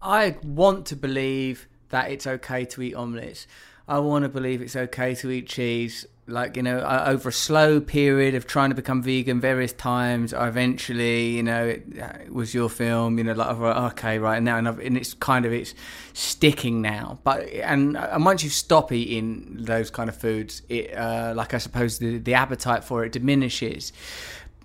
I 0.00 0.36
want 0.44 0.86
to 0.86 0.96
believe 0.96 1.66
that 1.88 2.10
it's 2.10 2.26
okay 2.26 2.64
to 2.66 2.82
eat 2.82 2.94
omelets. 2.94 3.46
I 3.88 3.98
want 4.00 4.22
to 4.24 4.28
believe 4.28 4.60
it's 4.60 4.76
okay 4.76 5.14
to 5.16 5.30
eat 5.30 5.48
cheese. 5.48 6.06
Like 6.28 6.56
you 6.56 6.62
know, 6.62 6.80
over 6.80 7.30
a 7.30 7.32
slow 7.32 7.80
period 7.80 8.34
of 8.34 8.46
trying 8.46 8.68
to 8.68 8.76
become 8.76 9.02
vegan 9.02 9.40
various 9.40 9.72
times, 9.72 10.34
I 10.34 10.46
eventually, 10.48 11.30
you 11.30 11.42
know, 11.42 11.66
it, 11.66 11.84
it 11.96 12.32
was 12.32 12.52
your 12.54 12.68
film. 12.68 13.18
You 13.18 13.24
know, 13.24 13.32
like 13.32 13.56
okay, 13.92 14.18
right 14.18 14.42
now, 14.42 14.58
and, 14.58 14.68
I've, 14.68 14.78
and 14.78 14.96
it's 14.96 15.14
kind 15.14 15.46
of 15.46 15.52
it's 15.52 15.74
sticking 16.12 16.82
now. 16.82 17.18
But 17.24 17.48
and 17.48 17.96
and 17.96 18.24
once 18.24 18.44
you 18.44 18.50
stop 18.50 18.92
eating 18.92 19.56
those 19.58 19.90
kind 19.90 20.08
of 20.08 20.16
foods, 20.16 20.62
it 20.68 20.94
uh, 20.94 21.32
like 21.34 21.54
I 21.54 21.58
suppose 21.58 21.98
the 21.98 22.18
the 22.18 22.34
appetite 22.34 22.84
for 22.84 23.04
it 23.04 23.12
diminishes. 23.12 23.92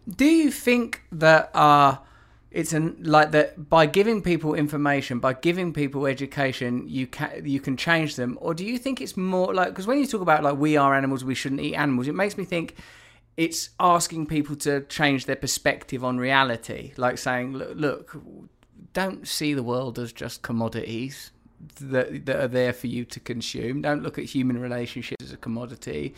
Do 0.08 0.26
you 0.26 0.52
think 0.52 1.02
that 1.14 1.50
uh 1.56 1.98
it's 2.54 2.72
an 2.72 2.96
like 3.02 3.32
that 3.32 3.68
by 3.68 3.88
giving 3.88 4.22
people 4.22 4.54
information, 4.54 5.18
by 5.18 5.34
giving 5.34 5.74
people 5.74 6.06
education, 6.06 6.88
you 6.88 7.08
can 7.08 7.46
you 7.46 7.60
can 7.60 7.76
change 7.76 8.16
them, 8.16 8.38
or 8.40 8.54
do 8.54 8.64
you 8.64 8.78
think 8.78 9.02
it's 9.02 9.18
more 9.18 9.54
like 9.54 9.70
because 9.70 9.88
when 9.88 9.98
you 9.98 10.06
talk 10.06 10.22
about 10.22 10.44
like 10.44 10.58
we 10.58 10.78
are 10.78 10.94
animals, 10.94 11.26
we 11.26 11.34
shouldn't 11.34 11.62
eat 11.62 11.74
animals, 11.74 12.08
it 12.08 12.14
makes 12.14 12.38
me 12.38 12.46
think 12.46 12.76
it's 13.38 13.72
asking 13.80 14.28
people 14.28 14.56
to 14.56 14.82
change 14.82 15.26
their 15.26 15.36
perspective 15.36 16.04
on 16.04 16.20
reality, 16.20 16.94
like 16.96 17.18
saying, 17.18 17.54
look, 17.54 17.76
look 17.76 18.18
don't 18.94 19.28
see 19.28 19.56
the 19.56 19.64
world 19.64 19.98
as 19.98 20.14
just 20.14 20.44
commodities 20.44 21.32
that 21.82 22.28
that 22.28 22.36
are 22.36 22.48
there 22.48 22.72
for 22.72 22.86
you 22.86 23.04
to 23.04 23.20
consume. 23.20 23.82
Don't 23.82 24.04
look 24.04 24.20
at 24.20 24.26
human 24.26 24.62
relationships 24.62 25.26
as 25.26 25.34
a 25.34 25.38
commodity 25.38 26.14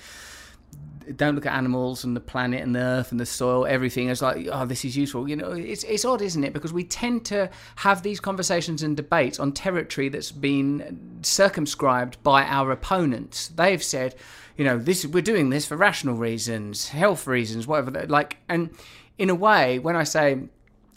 don't 1.15 1.35
look 1.35 1.45
at 1.45 1.53
animals 1.53 2.03
and 2.03 2.15
the 2.15 2.21
planet 2.21 2.61
and 2.61 2.75
the 2.75 2.79
earth 2.79 3.11
and 3.11 3.19
the 3.19 3.25
soil, 3.25 3.65
everything 3.65 4.09
as 4.09 4.21
like, 4.21 4.47
oh, 4.51 4.65
this 4.65 4.83
is 4.83 4.97
useful. 4.97 5.29
You 5.29 5.35
know, 5.35 5.51
it's 5.51 5.83
it's 5.83 6.05
odd, 6.05 6.21
isn't 6.21 6.43
it? 6.43 6.53
Because 6.53 6.73
we 6.73 6.83
tend 6.83 7.25
to 7.25 7.49
have 7.77 8.03
these 8.03 8.19
conversations 8.19 8.81
and 8.81 8.97
debates 8.97 9.39
on 9.39 9.51
territory 9.51 10.09
that's 10.09 10.31
been 10.31 11.19
circumscribed 11.21 12.21
by 12.23 12.43
our 12.43 12.71
opponents. 12.71 13.49
They've 13.49 13.83
said, 13.83 14.15
you 14.57 14.65
know, 14.65 14.77
this 14.77 15.05
we're 15.05 15.21
doing 15.21 15.49
this 15.49 15.65
for 15.65 15.77
rational 15.77 16.15
reasons, 16.15 16.89
health 16.89 17.27
reasons, 17.27 17.67
whatever. 17.67 18.05
Like, 18.07 18.38
and 18.49 18.71
in 19.17 19.29
a 19.29 19.35
way, 19.35 19.79
when 19.79 19.95
I 19.95 20.03
say 20.03 20.39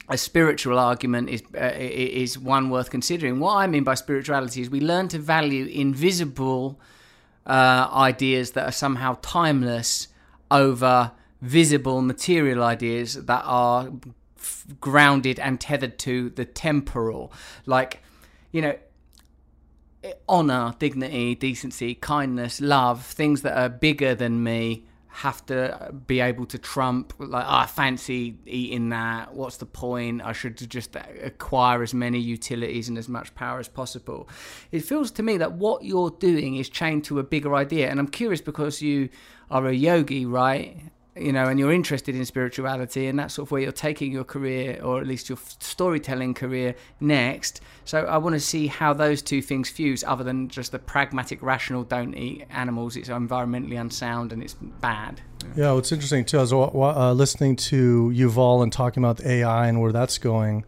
a 0.09 0.17
spiritual 0.17 0.79
argument 0.79 1.29
is 1.29 1.43
uh, 1.55 1.73
is 1.77 2.39
one 2.39 2.71
worth 2.71 2.91
considering. 2.91 3.41
What 3.41 3.57
I 3.57 3.67
mean 3.67 3.85
by 3.85 3.95
spirituality 3.95 4.63
is 4.63 4.71
we 4.71 4.81
learn 4.81 5.09
to 5.09 5.19
value 5.19 5.67
invisible 5.67 6.81
uh, 7.49 7.89
ideas 7.93 8.53
that 8.53 8.69
are 8.69 8.73
somehow 8.73 9.17
timeless 9.23 10.09
over 10.51 11.13
visible 11.41 12.03
material 12.03 12.63
ideas 12.63 13.15
that 13.15 13.43
are 13.45 13.91
f- 14.37 14.67
grounded 14.81 15.39
and 15.39 15.61
tethered 15.61 15.99
to 15.99 16.31
the 16.31 16.45
temporal. 16.45 17.33
Like, 17.65 18.03
you 18.53 18.63
know, 18.63 18.77
honor, 20.29 20.75
dignity, 20.79 21.35
decency, 21.35 21.95
kindness, 21.95 22.61
love, 22.61 23.05
things 23.05 23.43
that 23.43 23.57
are 23.57 23.69
bigger 23.69 24.15
than 24.15 24.43
me 24.43 24.85
have 25.19 25.45
to 25.47 25.75
uh, 25.75 25.91
be 25.91 26.21
able 26.21 26.47
to 26.47 26.59
trump 26.59 27.13
like 27.19 27.45
oh, 27.45 27.49
I 27.49 27.67
fancy 27.67 28.39
eating 28.47 28.91
that. 28.91 29.35
What's 29.35 29.57
the 29.57 29.67
point? 29.67 30.23
I 30.23 30.33
should 30.33 30.57
just 30.71 30.95
acquire 30.95 31.83
as 31.83 31.93
many 31.93 32.21
utilities 32.21 32.89
and 32.89 32.97
as 32.97 33.09
much 33.09 33.35
power 33.35 33.59
as 33.59 33.67
possible. 33.67 34.29
It 34.71 34.81
feels 34.85 35.11
to 35.13 35.25
me 35.25 35.37
that 35.39 35.53
what 35.53 35.83
you're 35.83 36.11
doing 36.11 36.55
is 36.55 36.69
chained 36.69 37.03
to 37.05 37.19
a 37.19 37.25
bigger 37.25 37.57
idea 37.57 37.91
and 37.91 37.99
I'm 37.99 38.07
curious 38.07 38.41
because 38.41 38.81
you 38.81 39.09
are 39.51 39.67
a 39.67 39.73
yogi 39.73 40.25
right 40.25 40.83
you 41.21 41.33
know, 41.33 41.47
and 41.47 41.59
you're 41.59 41.73
interested 41.73 42.15
in 42.15 42.25
spirituality, 42.25 43.07
and 43.07 43.19
that's 43.19 43.35
sort 43.35 43.49
of 43.49 43.53
where 43.53 43.61
you're 43.61 43.73
taking 43.73 44.13
your 44.13 44.25
career, 44.25 44.81
or 44.83 45.01
at 45.01 45.07
least 45.07 45.29
your 45.29 45.39
storytelling 45.59 46.35
career, 46.35 46.75
next. 47.01 47.61
So 47.85 48.05
I 48.05 48.19
want 48.19 48.35
to 48.35 48.41
see 48.41 48.67
how 48.67 48.93
those 48.93 49.23
two 49.23 49.43
things 49.43 49.69
fuse, 49.69 50.05
other 50.05 50.25
than 50.25 50.49
just 50.49 50.73
the 50.73 50.79
pragmatic, 50.79 51.43
rational, 51.43 51.85
don't 51.85 52.15
eat 52.15 52.47
animals. 52.51 52.97
It's 52.97 53.09
environmentally 53.09 53.81
unsound 53.81 54.33
and 54.33 54.43
it's 54.43 54.55
bad. 54.55 55.21
Yeah, 55.57 55.73
what's 55.73 55.93
interesting 55.93 56.25
too, 56.25 56.39
I 56.39 56.43
was 56.43 56.53
uh, 56.53 57.13
listening 57.13 57.57
to 57.57 58.13
Yuval 58.15 58.63
and 58.63 58.73
talking 58.73 59.03
about 59.03 59.25
AI 59.25 59.69
and 59.69 59.81
where 59.81 59.93
that's 59.93 60.19
going. 60.19 60.65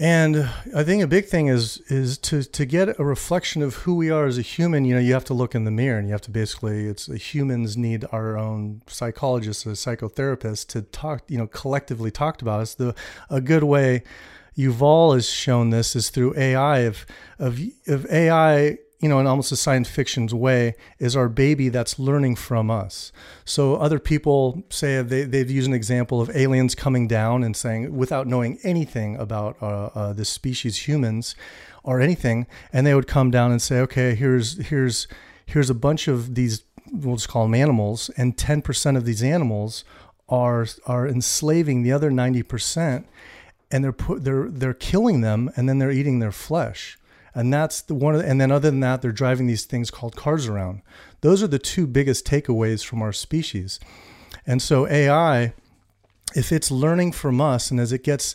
And 0.00 0.48
I 0.76 0.84
think 0.84 1.02
a 1.02 1.08
big 1.08 1.26
thing 1.26 1.48
is 1.48 1.78
is 1.88 2.18
to 2.18 2.44
to 2.44 2.64
get 2.64 3.00
a 3.00 3.04
reflection 3.04 3.62
of 3.62 3.74
who 3.74 3.96
we 3.96 4.10
are 4.10 4.26
as 4.26 4.38
a 4.38 4.42
human. 4.42 4.84
You 4.84 4.94
know, 4.94 5.00
you 5.00 5.12
have 5.12 5.24
to 5.24 5.34
look 5.34 5.56
in 5.56 5.64
the 5.64 5.72
mirror, 5.72 5.98
and 5.98 6.06
you 6.06 6.12
have 6.12 6.20
to 6.22 6.30
basically. 6.30 6.86
It's 6.86 7.08
uh, 7.08 7.14
humans 7.14 7.76
need 7.76 8.04
our 8.12 8.38
own 8.38 8.82
psychologists, 8.86 9.66
a 9.66 9.70
psychotherapist, 9.70 10.68
to 10.68 10.82
talk. 10.82 11.24
You 11.26 11.38
know, 11.38 11.48
collectively 11.48 12.12
talked 12.12 12.42
about. 12.42 12.62
It's 12.62 12.74
the 12.76 12.94
a 13.28 13.40
good 13.40 13.64
way. 13.64 14.04
Yuval 14.56 15.14
has 15.14 15.28
shown 15.28 15.70
this 15.70 15.96
is 15.96 16.10
through 16.10 16.32
AI. 16.36 16.78
Of 16.80 17.04
of 17.40 17.60
of 17.88 18.06
AI 18.06 18.78
you 19.00 19.08
know, 19.08 19.20
in 19.20 19.26
almost 19.26 19.52
a 19.52 19.56
science 19.56 19.88
fiction's 19.88 20.34
way, 20.34 20.74
is 20.98 21.14
our 21.14 21.28
baby 21.28 21.68
that's 21.68 21.98
learning 21.98 22.34
from 22.34 22.70
us. 22.70 23.12
So 23.44 23.76
other 23.76 24.00
people 24.00 24.64
say 24.70 25.02
they, 25.02 25.22
they've 25.22 25.50
used 25.50 25.68
an 25.68 25.74
example 25.74 26.20
of 26.20 26.34
aliens 26.34 26.74
coming 26.74 27.06
down 27.06 27.44
and 27.44 27.56
saying, 27.56 27.96
without 27.96 28.26
knowing 28.26 28.58
anything 28.64 29.16
about 29.16 29.56
uh, 29.62 29.90
uh, 29.94 30.12
this 30.12 30.28
species, 30.28 30.88
humans, 30.88 31.36
or 31.84 32.00
anything, 32.00 32.46
and 32.72 32.86
they 32.86 32.94
would 32.94 33.06
come 33.06 33.30
down 33.30 33.52
and 33.52 33.62
say, 33.62 33.78
okay, 33.80 34.14
here's 34.16 34.66
here's 34.66 35.06
here's 35.46 35.70
a 35.70 35.74
bunch 35.74 36.08
of 36.08 36.34
these, 36.34 36.64
we'll 36.92 37.16
just 37.16 37.28
call 37.28 37.44
them 37.44 37.54
animals, 37.54 38.10
and 38.16 38.36
10% 38.36 38.96
of 38.96 39.04
these 39.04 39.22
animals 39.22 39.84
are 40.28 40.66
are 40.86 41.06
enslaving 41.06 41.84
the 41.84 41.92
other 41.92 42.10
90%, 42.10 43.04
and 43.70 43.84
they're 43.84 43.92
put, 43.92 44.24
they're 44.24 44.48
they're 44.50 44.74
killing 44.74 45.20
them, 45.20 45.50
and 45.56 45.68
then 45.68 45.78
they're 45.78 45.92
eating 45.92 46.18
their 46.18 46.32
flesh 46.32 46.98
and 47.34 47.52
that's 47.52 47.80
the 47.82 47.94
one. 47.94 48.16
And 48.20 48.40
then 48.40 48.50
other 48.50 48.70
than 48.70 48.80
that, 48.80 49.02
they're 49.02 49.12
driving 49.12 49.46
these 49.46 49.64
things 49.64 49.90
called 49.90 50.16
cars 50.16 50.46
around. 50.46 50.82
Those 51.20 51.42
are 51.42 51.48
the 51.48 51.58
two 51.58 51.86
biggest 51.86 52.26
takeaways 52.26 52.84
from 52.84 53.02
our 53.02 53.12
species. 53.12 53.80
And 54.46 54.62
so 54.62 54.86
AI, 54.88 55.52
if 56.34 56.52
it's 56.52 56.70
learning 56.70 57.12
from 57.12 57.40
us, 57.40 57.70
and 57.70 57.80
as 57.80 57.92
it 57.92 58.02
gets 58.02 58.34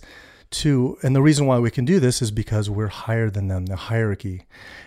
to, 0.51 0.97
and 1.01 1.15
the 1.15 1.21
reason 1.21 1.45
why 1.45 1.59
we 1.59 1.71
can 1.71 1.85
do 1.85 1.99
this 1.99 2.21
is 2.21 2.29
because 2.31 2.69
we're 2.69 2.87
higher 2.87 3.29
than 3.29 3.47
them, 3.47 3.65
the 3.65 3.75
hierarchy. 3.75 4.43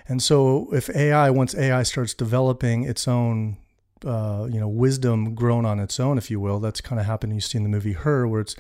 And 0.08 0.22
so 0.22 0.68
if 0.72 0.88
AI, 0.94 1.30
once 1.30 1.54
AI 1.54 1.82
starts 1.82 2.14
developing 2.14 2.84
its 2.84 3.08
own 3.08 3.56
uh, 4.04 4.46
you 4.50 4.60
know 4.60 4.68
wisdom 4.68 5.34
grown 5.34 5.64
on 5.64 5.80
its 5.80 5.98
own, 5.98 6.18
if 6.18 6.30
you 6.30 6.38
will. 6.38 6.60
That's 6.60 6.80
kind 6.80 7.00
of 7.00 7.06
happening. 7.06 7.36
You 7.36 7.40
see 7.40 7.58
in 7.58 7.64
the 7.64 7.70
movie 7.70 7.94
Her, 7.94 8.26
where 8.28 8.40
it's 8.40 8.54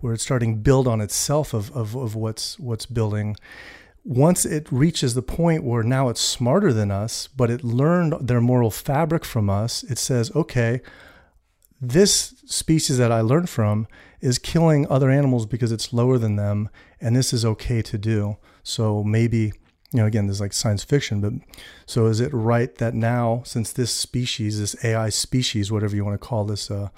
where 0.00 0.14
it's 0.14 0.22
starting 0.22 0.62
build 0.62 0.88
on 0.88 1.00
itself 1.00 1.52
of, 1.52 1.70
of, 1.76 1.94
of 1.94 2.14
what's 2.14 2.58
what's 2.58 2.86
building, 2.86 3.36
once 4.08 4.46
it 4.46 4.66
reaches 4.72 5.12
the 5.12 5.20
point 5.20 5.62
where 5.62 5.82
now 5.82 6.08
it's 6.08 6.20
smarter 6.22 6.72
than 6.72 6.90
us, 6.90 7.28
but 7.36 7.50
it 7.50 7.62
learned 7.62 8.14
their 8.26 8.40
moral 8.40 8.70
fabric 8.70 9.22
from 9.22 9.50
us, 9.50 9.82
it 9.82 9.98
says, 9.98 10.34
okay, 10.34 10.80
this 11.78 12.34
species 12.46 12.96
that 12.96 13.12
I 13.12 13.20
learned 13.20 13.50
from 13.50 13.86
is 14.22 14.38
killing 14.38 14.86
other 14.88 15.10
animals 15.10 15.44
because 15.44 15.70
it's 15.70 15.92
lower 15.92 16.16
than 16.16 16.36
them, 16.36 16.70
and 17.02 17.14
this 17.14 17.34
is 17.34 17.44
okay 17.44 17.82
to 17.82 17.98
do. 17.98 18.38
So 18.62 19.04
maybe, 19.04 19.52
you 19.92 20.00
know, 20.00 20.06
again, 20.06 20.26
there's 20.26 20.40
like 20.40 20.54
science 20.54 20.82
fiction, 20.82 21.20
but 21.20 21.34
so 21.84 22.06
is 22.06 22.18
it 22.18 22.32
right 22.32 22.74
that 22.76 22.94
now, 22.94 23.42
since 23.44 23.74
this 23.74 23.92
species, 23.92 24.58
this 24.58 24.74
AI 24.82 25.10
species, 25.10 25.70
whatever 25.70 25.94
you 25.94 26.04
want 26.06 26.18
to 26.18 26.26
call 26.26 26.46
this, 26.46 26.70
uh, 26.70 26.88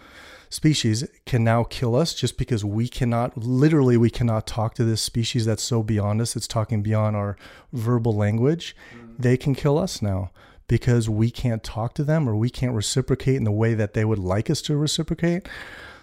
species 0.50 1.08
can 1.24 1.42
now 1.42 1.64
kill 1.64 1.96
us 1.96 2.12
just 2.12 2.36
because 2.36 2.64
we 2.64 2.88
cannot, 2.88 3.36
literally, 3.38 3.96
we 3.96 4.10
cannot 4.10 4.46
talk 4.46 4.74
to 4.74 4.84
this 4.84 5.00
species 5.00 5.46
that's 5.46 5.62
so 5.62 5.82
beyond 5.82 6.20
us, 6.20 6.36
it's 6.36 6.48
talking 6.48 6.82
beyond 6.82 7.16
our 7.16 7.36
verbal 7.72 8.14
language. 8.14 8.76
Mm. 8.94 9.14
They 9.18 9.36
can 9.36 9.54
kill 9.54 9.78
us 9.78 10.02
now 10.02 10.30
because 10.66 11.08
we 11.08 11.30
can't 11.30 11.62
talk 11.62 11.94
to 11.94 12.04
them 12.04 12.28
or 12.28 12.36
we 12.36 12.50
can't 12.50 12.74
reciprocate 12.74 13.36
in 13.36 13.44
the 13.44 13.52
way 13.52 13.74
that 13.74 13.94
they 13.94 14.04
would 14.04 14.18
like 14.18 14.50
us 14.50 14.60
to 14.62 14.76
reciprocate. 14.76 15.48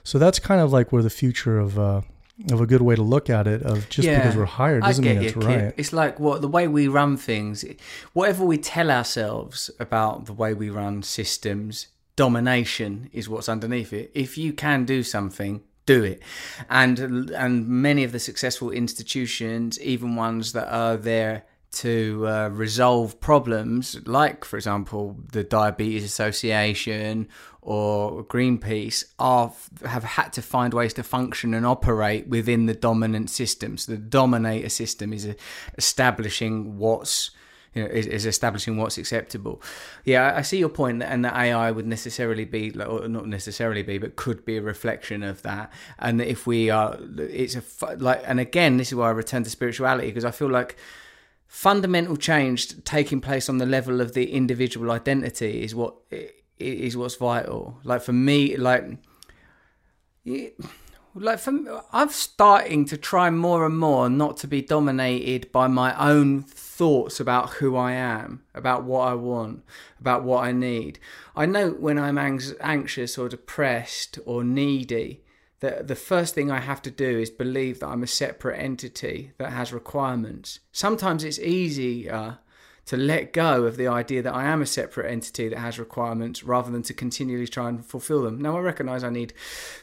So 0.03 0.17
that's 0.17 0.39
kind 0.39 0.61
of 0.61 0.71
like 0.71 0.91
where 0.91 1.03
the 1.03 1.09
future 1.09 1.59
of, 1.59 1.77
uh, 1.77 2.01
of 2.51 2.61
a 2.61 2.65
good 2.65 2.81
way 2.81 2.95
to 2.95 3.01
look 3.01 3.29
at 3.29 3.47
it 3.47 3.63
of 3.63 3.89
just 3.89 4.07
yeah, 4.07 4.19
because 4.19 4.35
we're 4.35 4.45
hired 4.45 4.83
doesn't 4.83 5.03
mean 5.03 5.21
it's 5.21 5.35
right. 5.35 5.73
It's 5.75 5.91
like 5.91 6.19
what 6.19 6.41
the 6.41 6.47
way 6.47 6.67
we 6.67 6.87
run 6.87 7.17
things, 7.17 7.65
whatever 8.13 8.45
we 8.45 8.57
tell 8.57 8.91
ourselves 8.91 9.69
about 9.79 10.25
the 10.25 10.33
way 10.33 10.53
we 10.53 10.69
run 10.69 11.03
systems 11.03 11.87
domination 12.17 13.09
is 13.13 13.29
what's 13.29 13.47
underneath 13.47 13.93
it. 13.93 14.11
If 14.13 14.37
you 14.37 14.51
can 14.51 14.83
do 14.83 15.03
something, 15.03 15.61
do 15.85 16.03
it. 16.03 16.21
And 16.69 16.99
and 17.31 17.67
many 17.67 18.03
of 18.03 18.11
the 18.11 18.19
successful 18.19 18.71
institutions, 18.71 19.79
even 19.79 20.17
ones 20.17 20.51
that 20.51 20.67
are 20.69 20.97
there 20.97 21.45
to 21.69 22.25
uh, 22.27 22.49
resolve 22.49 23.19
problems, 23.19 24.05
like 24.05 24.43
for 24.43 24.57
example 24.57 25.17
the 25.31 25.43
Diabetes 25.43 26.03
Association 26.03 27.27
or 27.61 28.23
Greenpeace, 28.23 29.05
are 29.19 29.53
have 29.85 30.03
had 30.03 30.33
to 30.33 30.41
find 30.41 30.73
ways 30.73 30.93
to 30.93 31.03
function 31.03 31.53
and 31.53 31.65
operate 31.65 32.27
within 32.27 32.65
the 32.65 32.73
dominant 32.73 33.29
system. 33.29 33.77
So 33.77 33.93
the 33.93 33.97
dominator 33.97 34.69
system 34.69 35.13
is 35.13 35.33
establishing 35.77 36.77
what's 36.77 37.31
you 37.77 37.83
know, 37.83 37.89
is, 37.89 38.07
is, 38.07 38.25
establishing 38.25 38.75
what's 38.75 38.97
acceptable. 38.97 39.61
Yeah, 40.03 40.33
I 40.35 40.41
see 40.41 40.57
your 40.57 40.69
point, 40.69 41.03
and 41.03 41.23
that 41.23 41.35
AI 41.35 41.69
would 41.69 41.85
necessarily 41.85 42.43
be, 42.43 42.71
or 42.71 43.07
not 43.07 43.27
necessarily 43.27 43.83
be, 43.83 43.99
but 43.99 44.15
could 44.15 44.43
be 44.45 44.57
a 44.57 44.61
reflection 44.61 45.21
of 45.21 45.43
that. 45.43 45.71
And 45.99 46.19
if 46.19 46.47
we 46.47 46.71
are, 46.71 46.97
it's 47.17 47.55
a 47.55 47.95
like, 47.97 48.23
and 48.25 48.39
again, 48.39 48.77
this 48.77 48.87
is 48.87 48.95
why 48.95 49.09
I 49.09 49.11
return 49.11 49.43
to 49.43 49.49
spirituality 49.49 50.07
because 50.07 50.25
I 50.25 50.31
feel 50.31 50.49
like 50.49 50.75
fundamental 51.45 52.17
change 52.17 52.83
taking 52.83 53.21
place 53.21 53.47
on 53.47 53.59
the 53.59 53.65
level 53.67 54.01
of 54.01 54.13
the 54.13 54.31
individual 54.31 54.89
identity 54.91 55.63
is 55.63 55.75
what 55.75 55.95
is 56.57 56.97
what's 56.97 57.15
vital. 57.15 57.79
Like 57.83 58.01
for 58.01 58.13
me, 58.13 58.57
like. 58.57 58.97
Like 61.19 61.39
I'm 61.93 62.09
starting 62.09 62.85
to 62.85 62.97
try 62.97 63.29
more 63.29 63.65
and 63.65 63.77
more 63.77 64.09
not 64.09 64.37
to 64.37 64.47
be 64.47 64.61
dominated 64.61 65.51
by 65.51 65.67
my 65.67 65.95
own 65.97 66.43
thoughts 66.43 67.19
about 67.19 67.51
who 67.55 67.75
I 67.75 67.93
am, 67.93 68.43
about 68.53 68.83
what 68.83 69.07
I 69.07 69.13
want, 69.13 69.63
about 69.99 70.23
what 70.23 70.43
I 70.43 70.51
need. 70.51 70.99
I 71.35 71.45
know 71.45 71.71
when 71.71 71.97
I'm 71.97 72.17
anxious 72.17 73.17
or 73.17 73.29
depressed 73.29 74.19
or 74.25 74.43
needy 74.43 75.23
that 75.59 75.87
the 75.87 75.95
first 75.95 76.35
thing 76.35 76.51
I 76.51 76.59
have 76.59 76.83
to 76.83 76.91
do 76.91 77.19
is 77.19 77.31
believe 77.31 77.79
that 77.79 77.87
I'm 77.87 78.03
a 78.03 78.07
separate 78.07 78.59
entity 78.59 79.31
that 79.39 79.51
has 79.51 79.73
requirements. 79.73 80.59
Sometimes 80.71 81.23
it's 81.23 81.39
easier 81.39 82.37
to 82.87 82.97
let 82.97 83.33
go 83.33 83.65
of 83.65 83.75
the 83.77 83.87
idea 83.87 84.21
that 84.21 84.33
I 84.33 84.45
am 84.45 84.61
a 84.61 84.65
separate 84.65 85.11
entity 85.11 85.49
that 85.49 85.59
has 85.59 85.77
requirements 85.77 86.43
rather 86.43 86.71
than 86.71 86.83
to 86.83 86.93
continually 86.93 87.47
try 87.47 87.67
and 87.67 87.85
fulfill 87.85 88.23
them. 88.23 88.41
Now, 88.41 88.57
I 88.57 88.61
recognize 88.61 89.03
I 89.03 89.09
need 89.09 89.33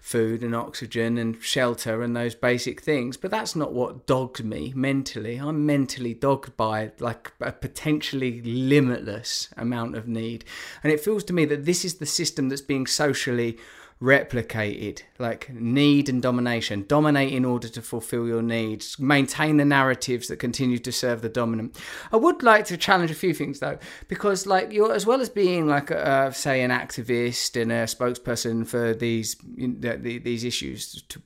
food 0.01 0.43
and 0.43 0.55
oxygen 0.55 1.19
and 1.19 1.41
shelter 1.43 2.03
and 2.03 2.17
those 2.17 2.35
basic 2.35 2.81
things, 2.81 3.17
but 3.19 3.31
that's 3.31 3.55
not 3.55 3.75
what 3.75 4.07
dogs 4.07 4.43
me 4.43 4.73
mentally. 4.75 5.37
I'm 5.37 5.67
mentally 5.67 6.15
dogged 6.15 6.57
by 6.57 6.93
like 6.99 7.33
a 7.41 7.53
potentially 7.53 8.41
limitless 8.41 9.51
amount 9.57 9.97
of 9.97 10.09
need. 10.09 10.45
And 10.83 10.93
it 10.93 11.01
feels 11.01 11.25
to 11.25 11.35
me 11.35 11.45
that 11.45 11.67
this 11.67 11.85
is 11.85 11.97
the 11.97 12.07
system 12.07 12.49
that's 12.49 12.63
being 12.63 12.87
socially 12.87 13.59
replicated 14.03 15.03
like 15.19 15.53
need 15.55 16.09
and 16.09 16.21
domination 16.21 16.85
dominate 16.89 17.33
in 17.33 17.45
order 17.45 17.69
to 17.69 17.81
fulfill 17.81 18.27
your 18.27 18.43
needs 18.43 18.99
maintain 18.99 19.57
the 19.57 19.65
narratives 19.65 20.29
that 20.29 20.37
continue 20.37 20.79
to 20.79 20.91
serve 20.91 21.23
the 21.23 21.29
dominant 21.29 21.79
i 22.13 22.17
would 22.17 22.43
like 22.43 22.65
to 22.65 22.77
challenge 22.77 23.11
a 23.11 23.15
few 23.15 23.33
things 23.33 23.61
though 23.61 23.79
because 24.09 24.47
like 24.47 24.73
you're 24.73 24.93
as 24.93 25.07
well 25.07 25.21
as 25.21 25.29
being 25.29 25.67
like 25.67 25.91
a, 25.91 26.33
say 26.35 26.63
an 26.63 26.71
activist 26.71 27.61
and 27.61 27.71
a 27.71 27.85
spokesperson 27.85 28.67
for 28.67 28.95
these 28.95 29.37
you 29.57 29.69
know, 29.69 29.97
these 29.97 30.45
issues 30.45 31.03
to, 31.03 31.23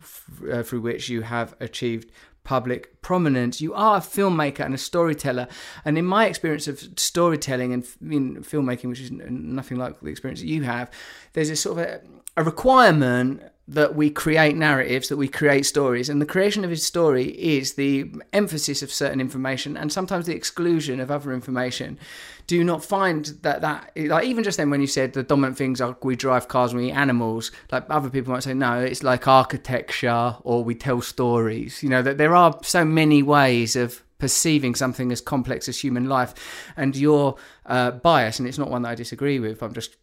uh, 0.52 0.62
through 0.62 0.80
which 0.80 1.08
you 1.08 1.22
have 1.22 1.54
achieved 1.60 2.10
public 2.48 3.02
prominence. 3.02 3.60
You 3.60 3.74
are 3.74 3.98
a 3.98 4.00
filmmaker 4.00 4.60
and 4.60 4.72
a 4.72 4.78
storyteller. 4.78 5.48
And 5.84 5.98
in 5.98 6.06
my 6.06 6.24
experience 6.24 6.66
of 6.66 6.80
storytelling 6.96 7.74
and 7.74 7.86
in 8.00 8.36
filmmaking, 8.42 8.88
which 8.88 9.00
is 9.00 9.10
nothing 9.12 9.76
like 9.76 10.00
the 10.00 10.06
experience 10.06 10.40
that 10.40 10.46
you 10.46 10.62
have, 10.62 10.90
there's 11.34 11.50
a 11.50 11.56
sort 11.56 11.78
of 11.78 11.84
a, 11.84 12.00
a 12.38 12.44
requirement 12.44 13.42
that 13.66 13.96
we 13.96 14.08
create 14.08 14.56
narratives, 14.56 15.08
that 15.08 15.16
we 15.16 15.26
create 15.26 15.66
stories, 15.66 16.08
and 16.08 16.22
the 16.22 16.26
creation 16.26 16.64
of 16.64 16.70
his 16.70 16.86
story 16.86 17.24
is 17.24 17.74
the 17.74 18.10
emphasis 18.32 18.80
of 18.80 18.92
certain 18.92 19.20
information 19.20 19.76
and 19.76 19.92
sometimes 19.92 20.24
the 20.24 20.36
exclusion 20.36 21.00
of 21.00 21.10
other 21.10 21.34
information. 21.34 21.98
Do 22.46 22.54
you 22.56 22.62
not 22.62 22.84
find 22.84 23.26
that 23.42 23.60
that 23.62 23.90
like 23.96 24.24
even 24.24 24.44
just 24.44 24.56
then 24.56 24.70
when 24.70 24.80
you 24.80 24.86
said 24.86 25.12
the 25.12 25.24
dominant 25.24 25.58
things 25.58 25.80
are 25.80 25.96
we 26.02 26.14
drive 26.14 26.46
cars 26.46 26.72
we 26.72 26.88
eat 26.88 26.92
animals, 26.92 27.50
like 27.72 27.84
other 27.90 28.08
people 28.08 28.32
might 28.32 28.44
say 28.44 28.54
no, 28.54 28.80
it's 28.80 29.02
like 29.02 29.26
architecture 29.26 30.36
or 30.44 30.62
we 30.62 30.76
tell 30.76 31.02
stories. 31.02 31.82
You 31.82 31.88
know 31.88 32.02
that 32.02 32.18
there 32.18 32.36
are 32.36 32.56
so 32.62 32.84
many 32.84 33.22
ways 33.24 33.74
of 33.74 34.02
perceiving 34.18 34.74
something 34.74 35.12
as 35.12 35.20
complex 35.20 35.68
as 35.68 35.78
human 35.78 36.08
life, 36.08 36.34
and 36.76 36.96
your 36.96 37.36
uh, 37.66 37.92
bias, 37.92 38.38
and 38.38 38.48
it's 38.48 38.58
not 38.58 38.70
one 38.70 38.82
that 38.82 38.90
I 38.90 38.94
disagree 38.94 39.38
with. 39.40 39.62
I'm 39.62 39.74
just 39.74 39.96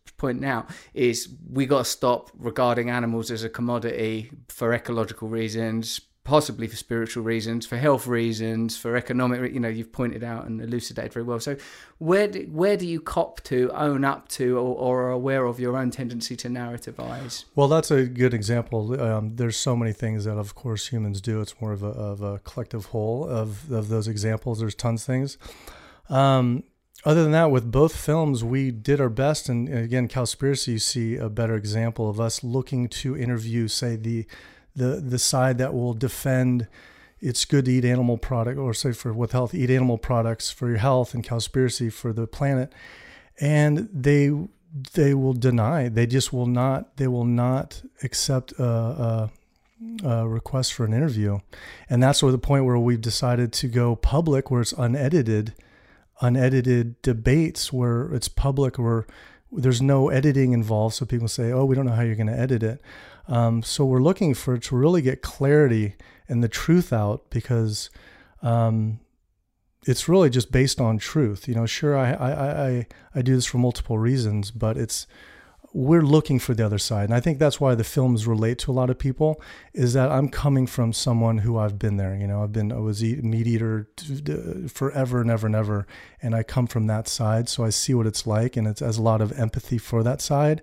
out 0.43 0.69
is 0.93 1.29
we 1.49 1.65
got 1.65 1.79
to 1.79 1.85
stop 1.85 2.31
regarding 2.37 2.89
animals 2.89 3.31
as 3.31 3.43
a 3.43 3.49
commodity 3.49 4.31
for 4.47 4.73
ecological 4.73 5.27
reasons, 5.27 6.01
possibly 6.23 6.67
for 6.67 6.75
spiritual 6.75 7.23
reasons, 7.23 7.65
for 7.65 7.77
health 7.77 8.07
reasons, 8.07 8.75
for 8.75 8.95
economic. 8.95 9.53
You 9.53 9.59
know, 9.59 9.69
you've 9.69 9.91
pointed 9.91 10.23
out 10.23 10.45
and 10.45 10.59
elucidated 10.59 11.13
very 11.13 11.23
well. 11.23 11.39
So, 11.39 11.55
where 11.99 12.27
do, 12.27 12.47
where 12.51 12.75
do 12.75 12.85
you 12.85 12.99
cop 12.99 13.41
to, 13.43 13.71
own 13.73 14.03
up 14.03 14.27
to, 14.29 14.57
or, 14.57 14.75
or 14.75 15.03
are 15.03 15.11
aware 15.11 15.45
of 15.45 15.59
your 15.59 15.77
own 15.77 15.91
tendency 15.91 16.35
to 16.37 16.49
narrativize? 16.49 17.45
Well, 17.55 17.67
that's 17.67 17.91
a 17.91 18.05
good 18.05 18.33
example. 18.33 18.99
Um, 18.99 19.35
there's 19.35 19.57
so 19.57 19.75
many 19.75 19.93
things 19.93 20.25
that, 20.25 20.37
of 20.37 20.55
course, 20.55 20.87
humans 20.87 21.21
do. 21.21 21.41
It's 21.41 21.59
more 21.61 21.71
of 21.71 21.83
a, 21.83 21.87
of 21.87 22.21
a 22.21 22.39
collective 22.39 22.87
whole 22.87 23.27
of 23.29 23.71
of 23.71 23.87
those 23.87 24.07
examples. 24.07 24.59
There's 24.59 24.75
tons 24.75 25.03
of 25.03 25.05
things. 25.05 25.37
Um, 26.09 26.63
other 27.05 27.21
than 27.21 27.31
that, 27.33 27.51
with 27.51 27.71
both 27.71 27.95
films, 27.95 28.43
we 28.43 28.71
did 28.71 28.99
our 28.99 29.09
best. 29.09 29.47
And 29.47 29.69
again, 29.69 30.07
Cowspiracy, 30.07 30.67
you 30.69 30.79
see 30.79 31.15
a 31.15 31.29
better 31.29 31.55
example 31.55 32.09
of 32.09 32.19
us 32.19 32.43
looking 32.43 32.89
to 32.89 33.15
interview, 33.15 33.67
say, 33.67 33.95
the 33.95 34.25
the 34.75 34.99
the 34.99 35.19
side 35.19 35.57
that 35.59 35.73
will 35.73 35.93
defend 35.93 36.67
it's 37.21 37.45
good 37.45 37.65
to 37.65 37.71
eat 37.71 37.85
animal 37.85 38.17
product, 38.17 38.57
or 38.59 38.73
say 38.73 38.91
for 38.91 39.13
with 39.13 39.31
health, 39.31 39.53
eat 39.53 39.69
animal 39.69 39.97
products 39.97 40.51
for 40.51 40.67
your 40.67 40.79
health, 40.79 41.13
and 41.13 41.23
Cowspiracy 41.23 41.91
for 41.91 42.11
the 42.11 42.27
planet. 42.27 42.73
And 43.39 43.87
they 43.93 44.31
they 44.93 45.13
will 45.13 45.33
deny. 45.33 45.87
They 45.89 46.07
just 46.07 46.33
will 46.33 46.47
not. 46.47 46.97
They 46.97 47.07
will 47.07 47.25
not 47.25 47.81
accept 48.03 48.51
a, 48.53 48.63
a, 48.63 49.31
a 50.03 50.27
request 50.27 50.73
for 50.73 50.85
an 50.85 50.93
interview, 50.93 51.39
and 51.89 52.01
that's 52.03 52.21
where 52.21 52.31
the 52.31 52.37
point 52.37 52.65
where 52.65 52.77
we've 52.77 53.01
decided 53.01 53.53
to 53.53 53.67
go 53.67 53.95
public, 53.95 54.51
where 54.51 54.61
it's 54.61 54.73
unedited 54.73 55.53
unedited 56.21 57.01
debates 57.01 57.73
where 57.73 58.13
it's 58.13 58.27
public, 58.27 58.77
where 58.77 59.05
there's 59.51 59.81
no 59.81 60.09
editing 60.09 60.53
involved. 60.53 60.95
So 60.95 61.05
people 61.05 61.27
say, 61.27 61.51
oh, 61.51 61.65
we 61.65 61.75
don't 61.75 61.85
know 61.85 61.93
how 61.93 62.01
you're 62.03 62.15
going 62.15 62.27
to 62.27 62.39
edit 62.39 62.63
it. 62.63 62.81
Um, 63.27 63.63
so 63.63 63.85
we're 63.85 64.01
looking 64.01 64.33
for 64.33 64.57
to 64.57 64.75
really 64.75 65.01
get 65.01 65.21
clarity 65.21 65.95
and 66.27 66.43
the 66.43 66.47
truth 66.47 66.93
out 66.93 67.29
because 67.29 67.89
um, 68.41 68.99
it's 69.85 70.07
really 70.07 70.29
just 70.29 70.51
based 70.51 70.79
on 70.79 70.97
truth. 70.97 71.47
You 71.47 71.55
know, 71.55 71.65
sure, 71.65 71.97
I, 71.97 72.13
I, 72.13 72.67
I, 72.67 72.87
I 73.15 73.21
do 73.21 73.35
this 73.35 73.45
for 73.45 73.57
multiple 73.57 73.97
reasons, 73.97 74.51
but 74.51 74.77
it's 74.77 75.07
we're 75.75 76.03
looking 76.03 76.39
for 76.39 76.53
the 76.53 76.65
other 76.65 76.77
side. 76.77 77.03
And 77.03 77.13
I 77.13 77.19
think 77.19 77.37
that's 77.37 77.59
why 77.59 77.75
the 77.75 77.83
films 77.83 78.25
relate 78.25 78.59
to 78.59 78.71
a 78.71 78.73
lot 78.73 78.89
of 78.89 78.97
people 78.97 79.41
is 79.73 79.91
that 79.91 80.09
I'm 80.09 80.29
coming 80.29 80.67
from 80.67 80.93
someone 80.93 81.39
who 81.39 81.57
I've 81.57 81.77
been 81.77 81.97
there. 81.97 82.15
You 82.15 82.27
know, 82.27 82.43
I've 82.43 82.53
been, 82.53 82.71
I 82.71 82.77
was 82.77 83.03
a 83.03 83.17
meat 83.17 83.45
eater 83.45 83.89
forever 84.69 85.19
and 85.19 85.29
ever 85.29 85.47
and 85.47 85.55
ever. 85.55 85.85
And 86.21 86.33
I 86.33 86.43
come 86.43 86.65
from 86.65 86.87
that 86.87 87.09
side. 87.09 87.49
So 87.49 87.65
I 87.65 87.71
see 87.71 87.93
what 87.93 88.07
it's 88.07 88.25
like. 88.25 88.55
And 88.55 88.67
it 88.67 88.79
has 88.79 88.97
a 88.97 89.01
lot 89.01 89.19
of 89.19 89.37
empathy 89.37 89.77
for 89.77 90.01
that 90.01 90.21
side. 90.21 90.61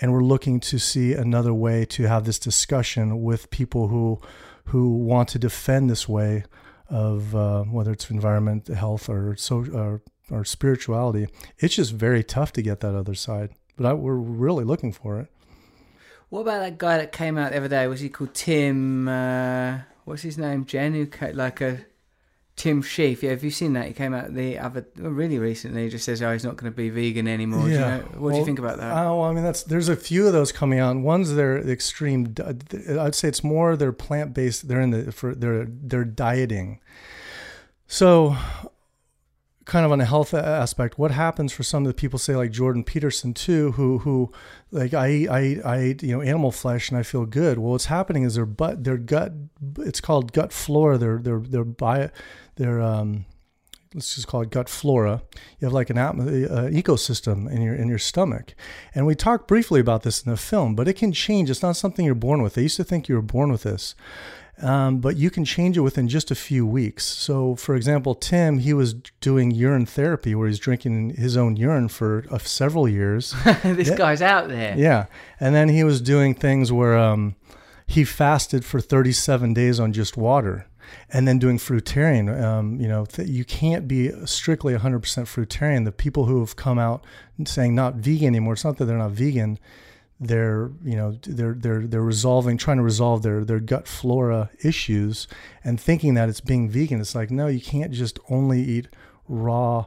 And 0.00 0.10
we're 0.10 0.24
looking 0.24 0.58
to 0.60 0.78
see 0.78 1.12
another 1.12 1.52
way 1.52 1.84
to 1.84 2.04
have 2.04 2.24
this 2.24 2.38
discussion 2.38 3.22
with 3.22 3.50
people 3.50 3.88
who, 3.88 4.22
who 4.68 4.96
want 4.96 5.28
to 5.30 5.38
defend 5.38 5.90
this 5.90 6.08
way 6.08 6.44
of 6.88 7.36
uh, 7.36 7.64
whether 7.64 7.92
it's 7.92 8.10
environment, 8.10 8.68
health, 8.68 9.10
or 9.10 9.36
so, 9.36 9.66
or, 9.74 10.00
or 10.30 10.46
spirituality. 10.46 11.28
It's 11.58 11.74
just 11.74 11.92
very 11.92 12.24
tough 12.24 12.54
to 12.54 12.62
get 12.62 12.80
that 12.80 12.94
other 12.94 13.14
side 13.14 13.50
but 13.76 13.86
I, 13.86 13.92
we're 13.92 14.14
really 14.14 14.64
looking 14.64 14.92
for 14.92 15.20
it. 15.20 15.28
What 16.28 16.40
about 16.40 16.60
that 16.60 16.78
guy 16.78 16.98
that 16.98 17.12
came 17.12 17.38
out 17.38 17.52
the 17.52 17.58
other 17.58 17.68
day? 17.68 17.86
Was 17.86 18.00
he 18.00 18.08
called 18.08 18.34
Tim? 18.34 19.06
Uh, 19.06 19.80
what's 20.04 20.22
his 20.22 20.36
name? 20.36 20.64
Jen, 20.64 20.94
who 20.94 21.06
came, 21.06 21.36
like 21.36 21.60
a 21.60 21.86
Tim 22.56 22.82
Shieff. 22.82 23.22
Yeah, 23.22 23.30
have 23.30 23.44
you 23.44 23.50
seen 23.50 23.74
that? 23.74 23.86
He 23.86 23.92
came 23.92 24.14
out 24.14 24.32
the 24.34 24.58
other 24.58 24.86
really 24.96 25.38
recently. 25.38 25.84
He 25.84 25.90
just 25.90 26.04
says, 26.04 26.22
"Oh, 26.22 26.32
he's 26.32 26.42
not 26.42 26.56
going 26.56 26.72
to 26.72 26.76
be 26.76 26.88
vegan 26.88 27.28
anymore." 27.28 27.68
Yeah. 27.68 27.74
You 27.74 27.80
know, 27.80 28.08
what 28.12 28.20
well, 28.20 28.32
do 28.32 28.38
you 28.38 28.44
think 28.46 28.58
about 28.58 28.78
that? 28.78 28.96
Oh, 28.96 29.22
I 29.22 29.32
mean, 29.32 29.44
that's 29.44 29.62
there's 29.62 29.90
a 29.90 29.96
few 29.96 30.26
of 30.26 30.32
those 30.32 30.52
coming 30.52 30.78
out. 30.78 30.96
One's 30.96 31.34
their 31.34 31.58
extreme. 31.58 32.34
I'd 32.98 33.14
say 33.14 33.28
it's 33.28 33.44
more 33.44 33.76
they're 33.76 33.92
plant 33.92 34.32
based. 34.32 34.68
They're 34.68 34.80
in 34.80 34.90
the 34.90 35.12
for 35.12 35.34
they're 35.34 35.66
they're 35.68 36.04
dieting. 36.04 36.80
So 37.86 38.36
kind 39.66 39.84
of 39.84 39.90
on 39.92 40.00
a 40.00 40.04
health 40.04 40.32
aspect, 40.32 40.96
what 40.96 41.10
happens 41.10 41.52
for 41.52 41.64
some 41.64 41.84
of 41.84 41.88
the 41.88 41.94
people, 41.94 42.18
say 42.18 42.34
like 42.36 42.52
Jordan 42.52 42.84
Peterson 42.84 43.34
too, 43.34 43.72
who 43.72 43.98
who 43.98 44.32
like 44.70 44.94
I 44.94 45.10
eat, 45.10 45.28
I 45.28 45.42
eat, 45.42 45.62
I 45.64 45.82
eat 45.84 46.02
you 46.02 46.12
know 46.12 46.22
animal 46.22 46.52
flesh 46.52 46.88
and 46.88 46.98
I 46.98 47.02
feel 47.02 47.26
good. 47.26 47.58
Well, 47.58 47.72
what's 47.72 47.86
happening 47.86 48.22
is 48.22 48.36
their 48.36 48.46
butt, 48.46 48.84
their 48.84 48.96
gut, 48.96 49.32
it's 49.78 50.00
called 50.00 50.32
gut 50.32 50.52
flora. 50.52 50.96
Their 50.96 51.18
their 51.18 51.40
their 51.40 51.64
bio, 51.64 52.10
their 52.54 52.80
um, 52.80 53.26
let's 53.92 54.14
just 54.14 54.28
call 54.28 54.42
it 54.42 54.50
gut 54.50 54.68
flora. 54.68 55.22
You 55.58 55.66
have 55.66 55.72
like 55.72 55.90
an 55.90 55.96
atm- 55.96 56.50
uh, 56.50 56.68
ecosystem 56.70 57.50
in 57.50 57.60
your 57.60 57.74
in 57.74 57.88
your 57.88 57.98
stomach, 57.98 58.54
and 58.94 59.04
we 59.04 59.16
talked 59.16 59.48
briefly 59.48 59.80
about 59.80 60.04
this 60.04 60.22
in 60.22 60.30
the 60.30 60.36
film, 60.36 60.76
but 60.76 60.86
it 60.86 60.94
can 60.94 61.12
change. 61.12 61.50
It's 61.50 61.62
not 61.62 61.76
something 61.76 62.06
you're 62.06 62.14
born 62.14 62.40
with. 62.40 62.54
They 62.54 62.62
used 62.62 62.76
to 62.76 62.84
think 62.84 63.08
you 63.08 63.16
were 63.16 63.22
born 63.22 63.50
with 63.50 63.64
this, 63.64 63.96
um, 64.62 64.98
but 64.98 65.16
you 65.16 65.30
can 65.30 65.44
change 65.44 65.76
it 65.76 65.82
within 65.82 66.08
just 66.08 66.30
a 66.30 66.34
few 66.34 66.66
weeks. 66.66 67.04
So, 67.04 67.56
for 67.56 67.74
example, 67.74 68.14
Tim, 68.14 68.58
he 68.58 68.72
was 68.72 68.94
doing 69.20 69.50
urine 69.50 69.84
therapy 69.84 70.34
where 70.34 70.48
he's 70.48 70.58
drinking 70.58 71.10
his 71.16 71.36
own 71.36 71.56
urine 71.56 71.88
for 71.88 72.24
uh, 72.30 72.38
several 72.38 72.88
years. 72.88 73.34
this 73.62 73.88
yeah. 73.88 73.96
guy's 73.96 74.22
out 74.22 74.48
there. 74.48 74.74
Yeah. 74.76 75.06
And 75.38 75.54
then 75.54 75.68
he 75.68 75.84
was 75.84 76.00
doing 76.00 76.34
things 76.34 76.72
where 76.72 76.96
um, 76.96 77.36
he 77.86 78.04
fasted 78.04 78.64
for 78.64 78.80
37 78.80 79.52
days 79.52 79.78
on 79.78 79.92
just 79.92 80.16
water 80.16 80.66
and 81.12 81.28
then 81.28 81.38
doing 81.38 81.58
fruitarian. 81.58 82.42
Um, 82.42 82.80
you 82.80 82.88
know, 82.88 83.04
th- 83.04 83.28
you 83.28 83.44
can't 83.44 83.86
be 83.86 84.10
strictly 84.24 84.74
100% 84.74 85.00
fruitarian. 85.00 85.84
The 85.84 85.92
people 85.92 86.24
who 86.24 86.40
have 86.40 86.56
come 86.56 86.78
out 86.78 87.04
saying 87.44 87.74
not 87.74 87.96
vegan 87.96 88.28
anymore, 88.28 88.54
it's 88.54 88.64
not 88.64 88.78
that 88.78 88.86
they're 88.86 88.96
not 88.96 89.10
vegan 89.10 89.58
they're 90.18 90.70
you 90.82 90.96
know 90.96 91.18
they're 91.22 91.54
they're 91.54 91.86
they're 91.86 92.00
resolving 92.02 92.56
trying 92.56 92.78
to 92.78 92.82
resolve 92.82 93.22
their 93.22 93.44
their 93.44 93.60
gut 93.60 93.86
flora 93.86 94.50
issues 94.64 95.28
and 95.62 95.80
thinking 95.80 96.14
that 96.14 96.28
it's 96.28 96.40
being 96.40 96.68
vegan. 96.68 97.00
It's 97.00 97.14
like 97.14 97.30
no 97.30 97.46
you 97.46 97.60
can't 97.60 97.92
just 97.92 98.18
only 98.28 98.62
eat 98.62 98.88
raw 99.28 99.86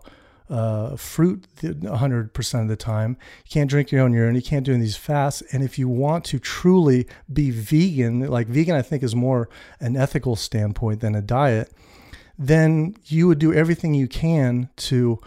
uh, 0.49 0.95
fruit 0.95 1.45
100% 1.61 2.61
of 2.61 2.67
the 2.67 2.75
time. 2.75 3.17
You 3.45 3.51
can't 3.51 3.69
drink 3.69 3.91
your 3.91 4.01
own 4.01 4.13
urine. 4.13 4.35
You 4.35 4.41
can't 4.41 4.65
do 4.65 4.75
these 4.77 4.95
fasts. 4.95 5.43
And 5.51 5.63
if 5.63 5.77
you 5.77 5.87
want 5.87 6.25
to 6.25 6.39
truly 6.39 7.05
be 7.31 7.51
vegan 7.51 8.21
like 8.21 8.47
vegan 8.47 8.75
i 8.75 8.81
think 8.81 9.03
is 9.03 9.15
more 9.15 9.49
an 9.79 9.95
ethical 9.95 10.35
standpoint 10.35 11.01
than 11.01 11.15
a 11.15 11.21
diet 11.21 11.71
then 12.37 12.95
you 13.05 13.27
would 13.27 13.37
do 13.37 13.53
everything 13.53 13.93
you 13.93 14.07
can 14.07 14.69
to 14.77 15.19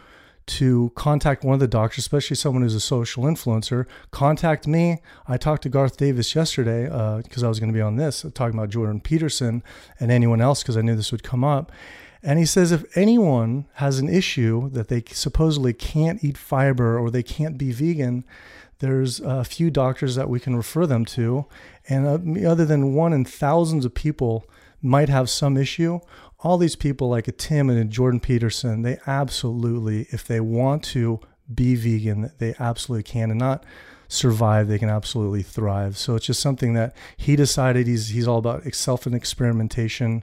to 0.47 0.93
contact 0.95 1.45
one 1.45 1.55
of 1.55 1.61
the 1.61 1.69
doctors, 1.69 1.99
especially 1.99 2.37
someone 2.37 2.63
who's 2.63 2.75
a 2.75 2.81
social 2.81 3.25
influencer, 3.25 3.87
contact 4.11 4.67
me. 4.67 5.01
I 5.27 5.37
talked 5.37 5.63
to 5.63 5.69
Garth 5.69 5.97
Davis 5.97 6.35
yesterday 6.35 6.85
because 6.85 7.43
uh, 7.43 7.47
I 7.47 7.49
was 7.49 7.61
going 7.61 7.73
to 7.73 7.77
be 7.77 7.83
on 7.83 7.97
this, 7.97 8.25
talking 8.35 8.59
about 8.59 8.71
Jordan 8.71 9.01
Peterson 9.01 9.63
and 10.01 10.11
anyone 10.11 10.41
else 10.41 10.63
because 10.63 10.77
I 10.77 10.83
knew 10.83 10.97
this 10.97 11.13
would 11.13 11.23
come 11.23 11.45
up. 11.45 11.71
And 12.23 12.39
he 12.39 12.47
says 12.47 12.71
if 12.71 12.85
anyone 12.97 13.67
has 13.75 13.99
an 13.99 14.09
issue 14.09 14.71
that 14.71 14.89
they 14.89 15.03
supposedly 15.11 15.73
can't 15.73 16.23
eat 16.23 16.39
fiber 16.39 16.99
or 16.99 17.11
they 17.11 17.23
can't 17.23 17.59
be 17.59 17.73
vegan, 17.73 18.25
there's 18.79 19.21
a 19.21 19.45
few 19.45 19.71
doctors 19.71 20.15
that 20.17 20.29
we 20.29 20.41
can 20.41 20.57
refer 20.57 20.87
them 20.87 21.05
to. 21.05 21.47
And 21.89 22.07
uh, 22.07 22.49
other 22.49 22.65
than 22.65 22.95
one 22.95 23.13
in 23.13 23.25
thousands 23.25 23.85
of 23.85 23.95
people 23.95 24.45
might 24.81 25.09
have 25.09 25.31
some 25.31 25.57
issue, 25.57 26.01
all 26.43 26.59
these 26.59 26.77
people 26.77 27.09
like 27.09 27.29
a 27.29 27.33
Tim 27.33 27.71
and 27.71 27.79
a 27.79 27.85
Jordan 27.85 28.21
Peterson, 28.21 28.83
they 28.83 28.99
absolutely, 29.07 30.07
if 30.11 30.27
they 30.27 30.41
want 30.41 30.83
to 30.85 31.21
be 31.53 31.75
vegan, 31.75 32.33
they 32.39 32.55
absolutely 32.59 33.05
can. 33.05 33.31
And 33.31 33.39
not 33.39 33.65
survive, 34.09 34.69
they 34.69 34.79
can 34.79 34.91
absolutely 34.91 35.43
thrive. 35.43 35.97
So 35.97 36.17
it's 36.17 36.27
just 36.27 36.41
something 36.41 36.75
that 36.75 36.95
he 37.17 37.37
decided 37.37 37.87
he's 37.87 38.09
he's 38.09 38.29
all 38.29 38.39
about 38.39 38.63
self 38.75 39.07
and 39.07 39.15
experimentation. 39.15 40.23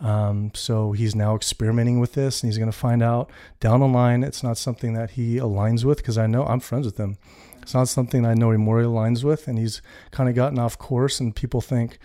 Um, 0.00 0.50
so 0.54 0.92
he's 0.92 1.14
now 1.14 1.36
experimenting 1.36 2.00
with 2.00 2.14
this, 2.14 2.42
and 2.42 2.48
he's 2.48 2.56
going 2.56 2.70
to 2.70 2.76
find 2.76 3.02
out 3.02 3.30
down 3.60 3.80
the 3.80 3.86
line 3.86 4.24
it's 4.24 4.42
not 4.42 4.56
something 4.56 4.94
that 4.94 5.10
he 5.10 5.36
aligns 5.36 5.84
with 5.84 5.98
because 5.98 6.16
I 6.16 6.26
know 6.26 6.44
I'm 6.46 6.60
friends 6.60 6.86
with 6.86 6.96
him. 6.96 7.18
It's 7.60 7.74
not 7.74 7.88
something 7.88 8.24
I 8.24 8.32
know 8.32 8.50
he 8.50 8.56
more 8.56 8.80
aligns 8.80 9.22
with, 9.22 9.46
and 9.46 9.58
he's 9.58 9.82
kind 10.10 10.30
of 10.30 10.34
gotten 10.34 10.58
off 10.58 10.78
course. 10.78 11.20
And 11.20 11.36
people 11.36 11.60
think, 11.60 11.98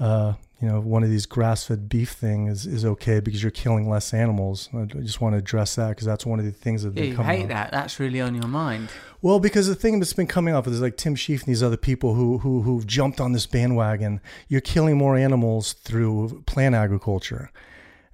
uh, 0.00 0.34
you 0.60 0.66
know, 0.68 0.80
one 0.80 1.04
of 1.04 1.10
these 1.10 1.24
grass-fed 1.26 1.88
beef 1.88 2.10
thing 2.10 2.48
is, 2.48 2.66
is 2.66 2.84
okay 2.84 3.20
because 3.20 3.42
you're 3.42 3.50
killing 3.52 3.88
less 3.88 4.12
animals. 4.12 4.68
I 4.74 4.84
just 4.86 5.20
want 5.20 5.34
to 5.34 5.38
address 5.38 5.76
that 5.76 5.90
because 5.90 6.06
that's 6.06 6.26
one 6.26 6.40
of 6.40 6.44
the 6.44 6.50
things 6.50 6.82
that 6.82 6.96
Yeah, 6.96 7.04
you 7.04 7.16
hate 7.16 7.42
up. 7.44 7.48
that. 7.50 7.70
That's 7.70 8.00
really 8.00 8.20
on 8.20 8.34
your 8.34 8.48
mind. 8.48 8.88
Well, 9.22 9.38
because 9.38 9.68
the 9.68 9.76
thing 9.76 10.00
that's 10.00 10.12
been 10.12 10.26
coming 10.26 10.54
up 10.54 10.66
is 10.66 10.80
like 10.80 10.96
Tim 10.96 11.14
Shieff 11.14 11.40
and 11.40 11.46
these 11.48 11.62
other 11.62 11.76
people 11.76 12.14
who 12.14 12.38
who 12.38 12.62
who've 12.62 12.86
jumped 12.86 13.20
on 13.20 13.32
this 13.32 13.46
bandwagon. 13.46 14.20
You're 14.48 14.60
killing 14.60 14.96
more 14.98 15.16
animals 15.16 15.74
through 15.74 16.42
plant 16.46 16.74
agriculture. 16.74 17.50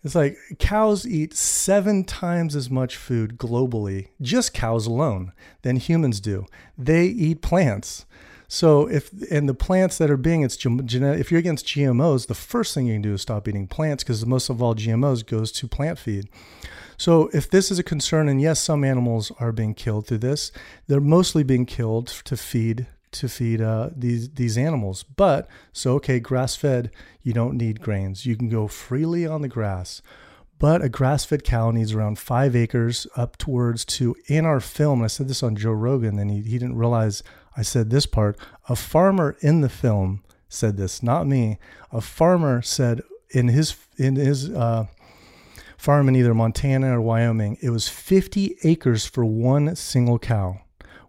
It's 0.03 0.15
like 0.15 0.37
cows 0.59 1.07
eat 1.07 1.33
seven 1.35 2.05
times 2.05 2.55
as 2.55 2.69
much 2.69 2.97
food 2.97 3.39
globally, 3.39 4.09
just 4.21 4.53
cows 4.53 4.87
alone, 4.87 5.33
than 5.63 5.77
humans 5.77 6.21
do. 6.21 6.45
They 6.77 7.07
eat 7.07 7.41
plants. 7.41 8.05
So 8.55 8.87
if 8.87 9.11
and 9.33 9.49
the 9.49 9.55
plants 9.55 9.99
that 9.99 10.13
are 10.13 10.17
being 10.17 10.43
it's 10.43 10.57
gen- 10.57 10.87
genetic. 10.87 11.21
If 11.21 11.33
you're 11.33 11.41
against 11.41 11.67
GMOs, 11.67 12.29
the 12.29 12.37
first 12.37 12.73
thing 12.73 12.87
you 12.87 12.95
can 12.95 13.03
do 13.03 13.15
is 13.15 13.23
stop 13.23 13.49
eating 13.49 13.67
plants 13.67 14.05
because 14.05 14.25
most 14.25 14.49
of 14.49 14.63
all 14.63 14.77
GMOs 14.77 15.27
goes 15.27 15.51
to 15.51 15.67
plant 15.67 15.99
feed. 15.99 16.29
So 16.97 17.29
if 17.33 17.51
this 17.51 17.73
is 17.73 17.81
a 17.81 17.83
concern, 17.83 18.29
and 18.29 18.41
yes, 18.41 18.61
some 18.61 18.85
animals 18.85 19.33
are 19.41 19.51
being 19.51 19.75
killed 19.75 20.07
through 20.07 20.19
this, 20.19 20.53
they're 20.87 21.01
mostly 21.01 21.43
being 21.43 21.67
killed 21.67 22.07
to 22.07 22.37
feed 22.37 22.87
to 23.11 23.29
feed 23.29 23.61
uh, 23.61 23.91
these 23.97 24.31
these 24.31 24.57
animals. 24.57 25.03
But 25.03 25.49
so 25.73 25.95
okay, 25.95 26.21
grass 26.21 26.55
fed, 26.55 26.93
you 27.25 27.33
don't 27.33 27.57
need 27.57 27.81
grains. 27.81 28.25
You 28.25 28.37
can 28.37 28.49
go 28.49 28.69
freely 28.69 29.27
on 29.27 29.43
the 29.43 29.49
grass. 29.49 30.01
But 30.61 30.81
a 30.81 30.89
grass 30.89 31.25
fed 31.25 31.43
cow 31.43 31.73
needs 31.73 31.93
around 31.93 32.21
five 32.21 32.55
acres 32.55 33.09
up 33.17 33.37
towards 33.37 33.85
to 33.97 34.15
in 34.29 34.47
our 34.47 34.61
film. 34.61 35.03
I 35.03 35.09
said 35.09 35.27
this 35.27 35.43
on 35.43 35.57
Joe 35.57 35.73
Rogan, 35.73 36.21
and 36.21 36.31
he, 36.31 36.43
he 36.43 36.59
didn't 36.59 36.77
realize 36.77 37.25
I 37.57 37.63
said 37.63 37.91
this 37.91 38.07
part. 38.07 38.39
A 38.69 38.77
farmer 38.77 39.37
in 39.41 39.61
the 39.61 39.69
film 39.69 40.23
said 40.49 40.77
this, 40.77 41.03
not 41.03 41.27
me. 41.27 41.59
A 41.93 42.01
farmer 42.01 42.63
said 42.63 43.03
in 43.31 43.49
his 43.49 43.77
in 43.97 44.17
his 44.17 44.51
uh, 44.51 44.87
farm 45.77 46.09
in 46.09 46.17
either 46.17 46.35
Montana 46.35 46.99
or 46.99 47.01
Wyoming, 47.01 47.59
it 47.61 47.71
was 47.71 47.89
50 47.89 48.57
acres 48.65 49.07
for 49.07 49.25
one 49.25 49.77
single 49.77 50.19
cow. 50.19 50.61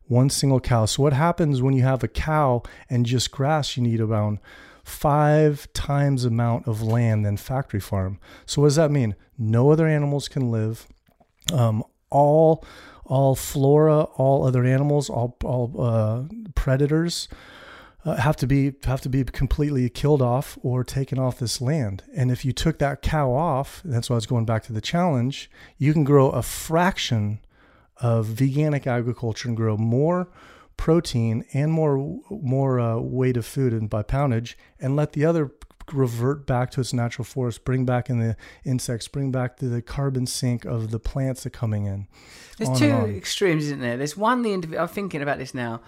One 0.08 0.30
single 0.30 0.60
cow. 0.60 0.86
So 0.86 1.02
what 1.02 1.14
happens 1.14 1.62
when 1.62 1.74
you 1.74 1.84
have 1.84 2.04
a 2.04 2.08
cow 2.08 2.62
and 2.90 3.06
just 3.06 3.32
grass? 3.32 3.76
You 3.76 3.84
need 3.84 4.00
around 4.00 4.40
five 4.84 5.72
times 5.74 6.26
amount 6.26 6.68
of 6.68 6.84
land 6.84 7.26
than 7.26 7.38
factory 7.38 7.80
farm. 7.80 8.20
So 8.46 8.62
what 8.62 8.68
does 8.68 8.76
that 8.76 8.92
mean? 8.92 9.16
No 9.38 9.72
other 9.72 9.88
animals 9.88 10.28
can 10.28 10.52
live. 10.52 10.86
Um, 11.52 11.84
all 12.12 12.64
all 13.06 13.36
flora, 13.36 14.04
all 14.18 14.46
other 14.46 14.66
animals, 14.66 15.10
all 15.10 15.38
all 15.44 15.74
uh, 15.80 16.24
predators 16.56 17.28
uh, 18.06 18.16
have 18.16 18.36
to 18.38 18.48
be 18.48 18.74
have 18.84 19.02
to 19.02 19.10
be 19.10 19.24
completely 19.24 19.90
killed 19.90 20.22
off 20.22 20.58
or 20.62 20.84
taken 20.84 21.20
off 21.20 21.40
this 21.40 21.60
land. 21.62 22.04
And 22.16 22.32
if 22.32 22.46
you 22.46 22.52
took 22.52 22.80
that 22.80 23.02
cow 23.02 23.32
off, 23.32 23.82
that's 23.84 24.10
why 24.10 24.16
I 24.16 24.18
was 24.18 24.26
going 24.26 24.46
back 24.46 24.64
to 24.64 24.74
the 24.74 24.82
challenge. 24.82 25.50
You 25.78 25.94
can 25.94 26.04
grow 26.04 26.30
a 26.30 26.42
fraction 26.42 27.40
of 27.98 28.28
veganic 28.28 28.86
agriculture 28.86 29.48
and 29.48 29.58
grow 29.58 29.78
more 29.78 30.28
protein 30.78 31.46
and 31.54 31.72
more 31.72 32.20
more 32.30 32.80
uh, 32.80 32.98
weight 32.98 33.38
of 33.38 33.46
food 33.46 33.74
and 33.74 33.90
by 33.90 34.04
poundage, 34.04 34.58
and 34.80 34.96
let 34.96 35.14
the 35.14 35.26
other 35.26 35.52
revert 35.92 36.46
back 36.46 36.72
to 36.72 36.82
its 36.82 36.94
natural 36.94 37.26
forest, 37.26 37.64
bring 37.64 37.86
back 37.86 38.10
in 38.10 38.20
the 38.20 38.36
insects, 38.64 39.08
bring 39.08 39.32
back 39.32 39.58
the, 39.58 39.68
the 39.68 39.82
carbon 39.82 40.26
sink 40.26 40.66
of 40.66 40.92
the 40.92 41.00
plants 41.00 41.44
that 41.44 41.56
are 41.56 41.58
coming 41.58 41.86
in. 41.86 42.08
There's 42.58 42.70
on 42.70 42.78
two 42.78 42.92
extremes, 43.18 43.66
isn't 43.66 43.82
there? 43.82 43.98
There's 43.98 44.18
one 44.18 44.42
the 44.42 44.52
indiv- 44.52 44.80
I'm 44.80 44.88
thinking 44.88 45.22
about 45.22 45.38
this 45.38 45.54
now. 45.54 45.82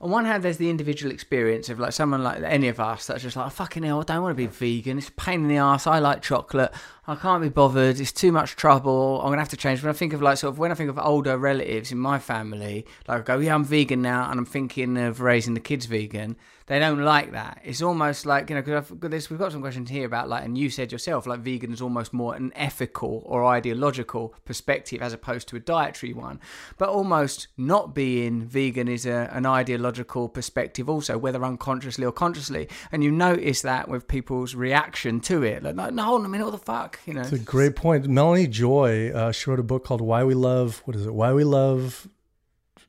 On 0.00 0.10
one 0.10 0.24
hand, 0.24 0.42
there's 0.42 0.56
the 0.56 0.68
individual 0.68 1.12
experience 1.12 1.68
of 1.68 1.78
like 1.78 1.92
someone 1.92 2.24
like 2.24 2.42
any 2.42 2.66
of 2.66 2.80
us 2.80 3.06
that's 3.06 3.22
just 3.22 3.36
like 3.36 3.52
fucking 3.52 3.84
hell. 3.84 4.00
I 4.00 4.02
don't 4.02 4.22
want 4.22 4.32
to 4.32 4.36
be 4.36 4.48
vegan. 4.48 4.98
It's 4.98 5.08
a 5.08 5.12
pain 5.12 5.42
in 5.42 5.48
the 5.48 5.58
ass. 5.58 5.86
I 5.86 6.00
like 6.00 6.22
chocolate. 6.22 6.72
I 7.06 7.14
can't 7.14 7.40
be 7.40 7.48
bothered. 7.48 8.00
It's 8.00 8.10
too 8.10 8.32
much 8.32 8.56
trouble. 8.56 9.20
I'm 9.20 9.28
gonna 9.28 9.40
have 9.40 9.48
to 9.50 9.56
change. 9.56 9.80
When 9.80 9.90
I 9.90 9.92
think 9.92 10.12
of 10.12 10.20
like 10.20 10.38
sort 10.38 10.54
of 10.54 10.58
when 10.58 10.72
I 10.72 10.74
think 10.74 10.90
of 10.90 10.98
older 10.98 11.38
relatives 11.38 11.92
in 11.92 11.98
my 11.98 12.18
family, 12.18 12.84
like 13.06 13.20
I 13.20 13.22
go, 13.22 13.38
yeah, 13.38 13.54
I'm 13.54 13.64
vegan 13.64 14.02
now, 14.02 14.28
and 14.28 14.40
I'm 14.40 14.44
thinking 14.44 14.98
of 14.98 15.20
raising 15.20 15.54
the 15.54 15.60
kids 15.60 15.86
vegan. 15.86 16.36
They 16.72 16.78
don't 16.78 17.04
like 17.04 17.32
that. 17.32 17.60
It's 17.64 17.82
almost 17.82 18.24
like 18.24 18.48
you 18.48 18.56
know 18.56 18.62
because 18.62 18.90
got 18.92 19.10
this. 19.10 19.28
We've 19.28 19.38
got 19.38 19.52
some 19.52 19.60
questions 19.60 19.90
here 19.90 20.06
about 20.06 20.30
like, 20.30 20.42
and 20.42 20.56
you 20.56 20.70
said 20.70 20.90
yourself 20.90 21.26
like 21.26 21.40
vegan 21.40 21.70
is 21.70 21.82
almost 21.82 22.14
more 22.14 22.34
an 22.34 22.50
ethical 22.56 23.22
or 23.26 23.44
ideological 23.44 24.34
perspective 24.46 25.02
as 25.02 25.12
opposed 25.12 25.48
to 25.48 25.56
a 25.56 25.60
dietary 25.60 26.14
one. 26.14 26.40
But 26.78 26.88
almost 26.88 27.48
not 27.58 27.94
being 27.94 28.46
vegan 28.46 28.88
is 28.88 29.04
a, 29.04 29.28
an 29.34 29.44
ideological 29.44 30.30
perspective 30.30 30.88
also, 30.88 31.18
whether 31.18 31.44
unconsciously 31.44 32.06
or 32.06 32.12
consciously. 32.12 32.70
And 32.90 33.04
you 33.04 33.10
notice 33.10 33.60
that 33.60 33.88
with 33.88 34.08
people's 34.08 34.54
reaction 34.54 35.20
to 35.28 35.42
it, 35.42 35.62
like, 35.62 35.74
no, 35.74 35.90
no, 35.90 36.04
hold 36.04 36.20
on 36.20 36.24
a 36.24 36.28
minute, 36.30 36.44
what 36.44 36.52
the 36.52 36.56
fuck, 36.56 37.00
you 37.04 37.12
know? 37.12 37.20
It's 37.20 37.32
a 37.32 37.38
great 37.38 37.76
point. 37.76 38.08
Melanie 38.08 38.46
Joy, 38.46 39.10
uh, 39.10 39.30
she 39.30 39.50
wrote 39.50 39.60
a 39.60 39.62
book 39.62 39.84
called 39.84 40.00
"Why 40.00 40.24
We 40.24 40.32
Love." 40.32 40.80
What 40.86 40.96
is 40.96 41.04
it? 41.04 41.12
Why 41.12 41.34
We 41.34 41.44
Love 41.44 42.08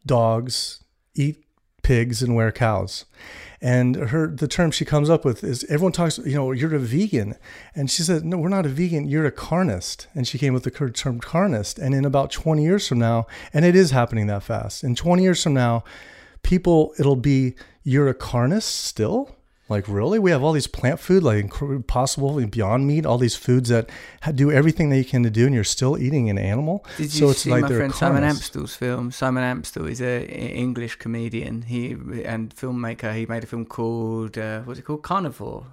Dogs, 0.06 0.82
Eat 1.16 1.44
Pigs, 1.82 2.24
and 2.24 2.34
Wear 2.34 2.54
Cows. 2.54 3.04
And 3.64 3.96
her 3.96 4.28
the 4.28 4.50
term 4.50 4.72
she 4.72 4.84
comes 4.84 5.10
up 5.10 5.24
with 5.24 5.42
is 5.42 5.64
everyone 5.70 5.94
talks. 5.94 6.18
You 6.18 6.36
know, 6.36 6.52
you're 6.52 6.76
a 6.76 6.80
vegan, 6.80 7.36
and 7.74 7.90
she 7.90 8.04
said, 8.04 8.26
"No, 8.26 8.38
we're 8.38 8.50
not 8.50 8.66
a 8.66 8.70
vegan. 8.70 9.08
You're 9.08 9.26
a 9.26 9.32
carnist." 9.32 10.08
And 10.14 10.28
she 10.28 10.38
came 10.38 10.54
with 10.54 10.64
the 10.64 10.92
term 10.92 11.22
carnist. 11.22 11.80
And 11.80 11.96
in 11.96 12.04
about 12.04 12.30
20 12.30 12.62
years 12.62 12.86
from 12.86 13.00
now, 13.00 13.26
and 13.54 13.64
it 13.64 13.74
is 13.74 13.92
happening 13.92 14.28
that 14.28 14.44
fast. 14.44 14.84
In 14.84 14.96
20 14.96 15.24
years 15.24 15.42
from 15.42 15.54
now, 15.54 15.86
people 16.42 16.94
it'll 17.00 17.16
be 17.16 17.56
you're 17.84 18.10
a 18.10 18.14
carnist 18.14 18.70
still. 18.70 19.34
Like 19.70 19.88
really, 19.88 20.20
we 20.20 20.32
have 20.32 20.44
all 20.44 20.52
these 20.52 20.68
plant 20.68 21.00
food, 21.00 21.24
like 21.24 21.50
Impossible 21.62 22.38
and 22.38 22.52
Beyond 22.52 22.86
Meat, 22.86 23.06
all 23.06 23.18
these 23.18 23.36
foods 23.36 23.70
that 23.70 23.90
do 24.36 24.52
everything 24.52 24.90
that 24.90 24.98
you 24.98 25.06
can 25.06 25.24
to 25.24 25.30
do, 25.30 25.46
and 25.46 25.56
you're 25.56 25.64
still 25.64 25.98
eating 25.98 26.30
an 26.30 26.38
animal. 26.38 26.86
Did 26.98 27.12
so 27.12 27.26
you 27.26 27.32
it's 27.32 27.42
see 27.42 27.50
like 27.50 27.62
my 27.62 27.70
friend 27.70 27.96
Simon. 27.96 28.24
Amstell's 28.24 28.76
film? 28.76 29.12
Simon 29.12 29.44
Amstell 29.44 29.90
is 29.90 30.02
a 30.02 30.24
a 30.24 30.48
English 30.54 30.98
comedian. 30.98 31.62
He 31.64 31.92
and 32.26 32.54
filmmaker. 32.54 33.16
He 33.16 33.26
made 33.26 33.44
a 33.46 33.48
film 33.48 33.66
called 33.66 34.38
uh, 34.38 34.62
what's 34.62 34.80
it 34.80 34.84
called? 34.84 35.04
Carnivore. 35.04 35.66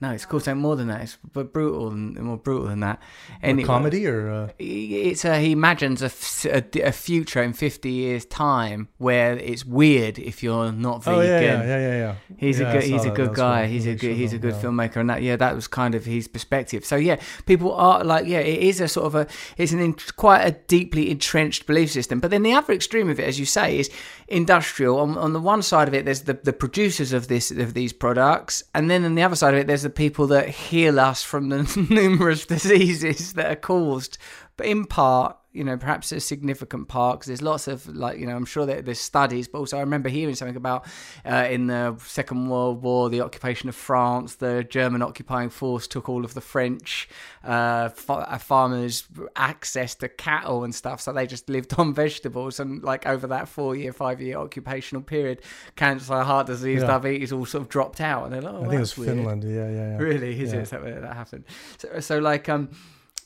No, 0.00 0.10
it's 0.10 0.26
called 0.26 0.42
something 0.42 0.60
more 0.60 0.76
than 0.76 0.88
that. 0.88 1.02
It's 1.02 1.16
but 1.32 1.52
brutal 1.52 1.88
and 1.88 2.14
more 2.20 2.36
brutal 2.36 2.66
than 2.66 2.80
that. 2.80 3.00
A 3.42 3.46
Anyway, 3.46 3.66
comedy 3.66 4.06
or 4.06 4.28
uh, 4.28 4.48
It's 4.58 5.24
a, 5.24 5.38
he 5.40 5.52
imagines 5.52 6.02
a, 6.02 6.06
f- 6.06 6.44
a- 6.46 6.80
a 6.88 6.92
future 6.92 7.42
in 7.42 7.52
50 7.54 7.88
years' 7.90 8.24
time 8.26 8.88
where 8.98 9.36
it's 9.38 9.64
weird 9.64 10.18
if 10.18 10.42
you're 10.42 10.72
not 10.72 11.04
vegan. 11.04 11.18
oh 11.18 11.22
yeah, 11.22 11.40
yeah, 11.40 11.62
yeah, 11.62 11.78
yeah, 11.78 11.96
yeah. 11.96 12.14
He's 12.36 12.58
Yeah, 12.60 12.68
a 12.68 12.72
good 12.72 12.82
he's 12.82 13.04
a 13.04 13.10
good 13.10 13.28
That's 13.28 13.36
guy. 13.38 13.66
He's 13.66 13.86
a 13.86 13.94
good 13.94 14.16
he's 14.16 14.32
a 14.32 14.38
good 14.38 14.54
filmmaker 14.54 14.96
and 14.96 15.08
that 15.08 15.22
yeah 15.22 15.36
that 15.36 15.54
was 15.54 15.68
kind 15.68 15.94
of 15.94 16.04
his 16.04 16.26
perspective. 16.28 16.84
So 16.84 16.96
yeah, 16.96 17.18
people 17.46 17.72
are 17.72 18.02
like 18.04 18.26
yeah 18.26 18.40
it 18.40 18.60
is 18.62 18.80
a 18.80 18.88
sort 18.88 19.06
of 19.06 19.14
a 19.14 19.26
it's 19.56 19.72
an 19.72 19.78
in, 19.80 19.94
quite 20.16 20.42
a 20.42 20.50
deeply 20.66 21.08
entrenched 21.10 21.66
belief 21.66 21.90
system. 21.92 22.18
But 22.20 22.30
then 22.32 22.42
the 22.42 22.52
other 22.52 22.74
extreme 22.74 23.08
of 23.08 23.18
it 23.20 23.24
as 23.28 23.38
you 23.38 23.46
say 23.46 23.78
is 23.78 23.90
industrial. 24.28 24.98
On, 24.98 25.16
on 25.16 25.32
the 25.32 25.40
one 25.40 25.62
side 25.62 25.88
of 25.88 25.94
it 25.94 26.04
there's 26.04 26.22
the, 26.22 26.34
the 26.34 26.52
producers 26.52 27.12
of 27.12 27.28
this 27.28 27.50
of 27.52 27.74
these 27.74 27.92
products 27.92 28.62
and 28.74 28.90
then 28.90 29.04
on 29.04 29.14
the 29.14 29.22
other 29.22 29.36
side 29.36 29.54
of 29.54 29.60
it 29.60 29.66
there's 29.68 29.82
the 29.84 29.93
people 29.94 30.26
that 30.28 30.48
heal 30.48 30.98
us 31.00 31.22
from 31.22 31.48
the 31.48 31.86
numerous 31.90 32.46
diseases 32.46 33.34
that 33.34 33.50
are 33.50 33.56
caused 33.56 34.18
but 34.56 34.66
in 34.66 34.84
part 34.84 35.36
you 35.54 35.62
know 35.64 35.76
perhaps 35.76 36.10
a 36.12 36.18
significant 36.18 36.88
part 36.88 37.18
because 37.20 37.28
there's 37.28 37.40
lots 37.42 37.68
of 37.68 37.86
like 37.94 38.18
you 38.18 38.26
know 38.26 38.34
i'm 38.34 38.44
sure 38.44 38.66
that 38.66 38.84
there's 38.84 38.98
studies 38.98 39.46
but 39.46 39.58
also 39.58 39.76
i 39.76 39.80
remember 39.80 40.08
hearing 40.08 40.34
something 40.34 40.56
about 40.56 40.84
uh, 41.24 41.46
in 41.48 41.68
the 41.68 41.96
second 42.04 42.48
world 42.48 42.82
war 42.82 43.08
the 43.08 43.20
occupation 43.20 43.68
of 43.68 43.74
france 43.76 44.34
the 44.34 44.64
german 44.64 45.00
occupying 45.00 45.48
force 45.48 45.86
took 45.86 46.08
all 46.08 46.24
of 46.24 46.34
the 46.34 46.40
french 46.40 47.08
uh, 47.44 47.88
uh, 48.08 48.38
farmers 48.38 49.04
access 49.36 49.94
to 49.94 50.08
cattle 50.08 50.64
and 50.64 50.74
stuff 50.74 51.00
so 51.00 51.12
they 51.12 51.26
just 51.26 51.48
lived 51.48 51.72
on 51.78 51.94
vegetables 51.94 52.58
and 52.58 52.82
like 52.82 53.06
over 53.06 53.26
that 53.28 53.48
four 53.48 53.76
year 53.76 53.92
five 53.92 54.20
year 54.20 54.36
occupational 54.36 55.02
period 55.02 55.40
cancer 55.76 56.22
heart 56.22 56.46
disease 56.48 56.80
Yeah. 56.80 56.88
diabetes 56.88 57.32
all 57.32 57.46
sort 57.46 57.62
of 57.62 57.68
dropped 57.68 58.00
out 58.00 58.24
and 58.24 58.32
they're 58.32 58.42
like 58.42 58.54
oh, 58.54 58.58
I 58.58 58.62
think 58.62 58.74
it 58.74 58.80
was 58.80 58.98
weird. 58.98 59.16
Finland. 59.16 59.44
Yeah, 59.44 59.68
yeah, 59.68 59.90
yeah. 59.92 59.98
Really, 59.98 60.40
is 60.40 60.52
Yeah. 60.52 60.58
it? 60.58 60.62
Is 60.62 60.70
that 60.70 60.82
that 61.02 61.14
happened? 61.14 61.44
So, 61.78 62.00
so 62.00 62.18
like, 62.18 62.48
um, 62.48 62.70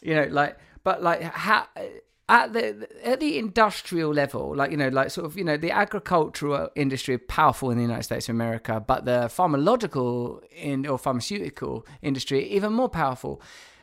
you 0.03 0.15
know, 0.15 0.27
like, 0.31 0.59
but 0.85 1.03
like, 1.03 1.23
how 1.23 1.67
at 2.29 2.53
the 2.53 2.87
at 3.05 3.21
the 3.21 3.39
industrial 3.39 4.13
level, 4.13 4.55
like 4.55 4.71
you 4.71 4.77
know, 4.77 4.89
like 4.89 5.11
sort 5.11 5.25
of, 5.25 5.37
you 5.37 5.45
know, 5.45 5.57
the 5.57 5.71
agricultural 5.71 6.69
industry 6.75 7.15
is 7.15 7.21
powerful 7.27 7.71
in 7.71 7.79
the 7.79 7.83
United 7.83 8.03
States 8.03 8.29
of 8.29 8.35
America, 8.35 8.85
but 8.87 9.07
the 9.07 9.31
pharmacological 9.35 10.43
in 10.55 10.87
or 10.87 10.99
pharmaceutical 10.99 11.87
industry 12.03 12.47
even 12.49 12.73
more 12.73 12.89
powerful. 12.89 13.41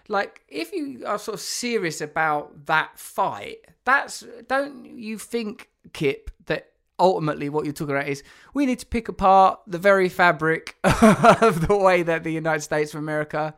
Like, 0.07 0.43
if 0.47 0.71
you 0.71 1.03
are 1.07 1.17
sort 1.17 1.35
of 1.35 1.41
serious 1.41 1.99
about 1.99 2.67
that 2.67 2.99
fight, 2.99 3.65
that's 3.83 4.23
don't 4.47 4.85
you 4.85 5.17
think, 5.17 5.69
Kip, 5.93 6.29
that 6.45 6.69
ultimately 6.99 7.49
what 7.49 7.65
you're 7.65 7.73
talking 7.73 7.95
about 7.95 8.07
is 8.07 8.21
we 8.53 8.67
need 8.67 8.77
to 8.79 8.85
pick 8.85 9.09
apart 9.09 9.59
the 9.65 9.79
very 9.79 10.07
fabric 10.07 10.75
of 10.83 11.67
the 11.67 11.75
way 11.75 12.03
that 12.03 12.23
the 12.23 12.31
United 12.31 12.61
States 12.61 12.93
of 12.93 12.99
America 12.99 13.55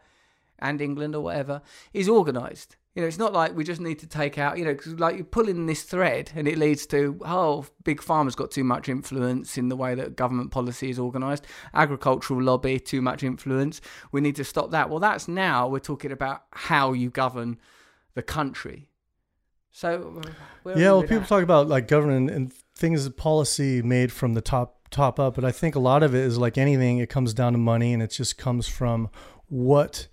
and 0.60 0.82
England 0.82 1.14
or 1.14 1.22
whatever 1.22 1.62
is 1.94 2.08
organized. 2.08 2.77
You 2.98 3.04
know, 3.04 3.08
it's 3.08 3.20
not 3.20 3.32
like 3.32 3.56
we 3.56 3.64
just 3.64 3.80
need 3.80 4.00
to 4.00 4.08
take 4.08 4.40
out, 4.40 4.58
you 4.58 4.66
know, 4.66 4.74
'cause 4.74 4.94
like 4.94 5.18
you're 5.18 5.24
pulling 5.24 5.68
this 5.68 5.84
thread 5.84 6.32
and 6.36 6.48
it 6.48 6.58
leads 6.58 6.88
to, 6.88 7.20
oh, 7.24 7.68
big 7.84 8.02
pharma's 8.02 8.34
got 8.34 8.50
too 8.50 8.64
much 8.64 8.90
influence 8.90 9.56
in 9.56 9.70
the 9.70 9.76
way 9.76 9.94
that 9.94 10.16
government 10.16 10.50
policy 10.50 10.90
is 10.90 10.98
organised, 10.98 11.46
agricultural 11.76 12.42
lobby, 12.42 12.80
too 12.80 13.00
much 13.04 13.22
influence. 13.22 13.82
We 14.12 14.20
need 14.20 14.36
to 14.38 14.44
stop 14.44 14.72
that. 14.72 14.90
Well, 14.90 14.98
that's 15.00 15.28
now 15.28 15.68
we're 15.68 15.78
talking 15.78 16.12
about 16.12 16.46
how 16.54 16.94
you 16.94 17.12
govern 17.12 17.60
the 18.16 18.24
country. 18.24 18.90
So, 19.70 20.20
where 20.64 20.76
Yeah, 20.76 20.94
we 20.94 20.98
well, 20.98 21.02
people 21.04 21.20
that? 21.20 21.28
talk 21.28 21.44
about 21.44 21.68
like 21.68 21.88
government 21.88 22.32
and 22.32 22.52
things, 22.74 23.08
policy 23.10 23.84
made 23.84 24.12
from 24.12 24.34
the 24.34 24.42
top 24.42 24.88
top 24.90 25.20
up, 25.20 25.36
but 25.36 25.46
I 25.46 25.52
think 25.52 25.76
a 25.76 25.80
lot 25.80 26.02
of 26.02 26.16
it 26.16 26.22
is 26.22 26.40
like 26.40 26.58
anything. 26.58 26.98
It 26.98 27.10
comes 27.12 27.36
down 27.36 27.52
to 27.52 27.60
money, 27.60 27.94
and 27.94 28.02
it 28.02 28.10
just 28.10 28.40
comes 28.40 28.68
from 28.68 29.12
what 29.50 30.08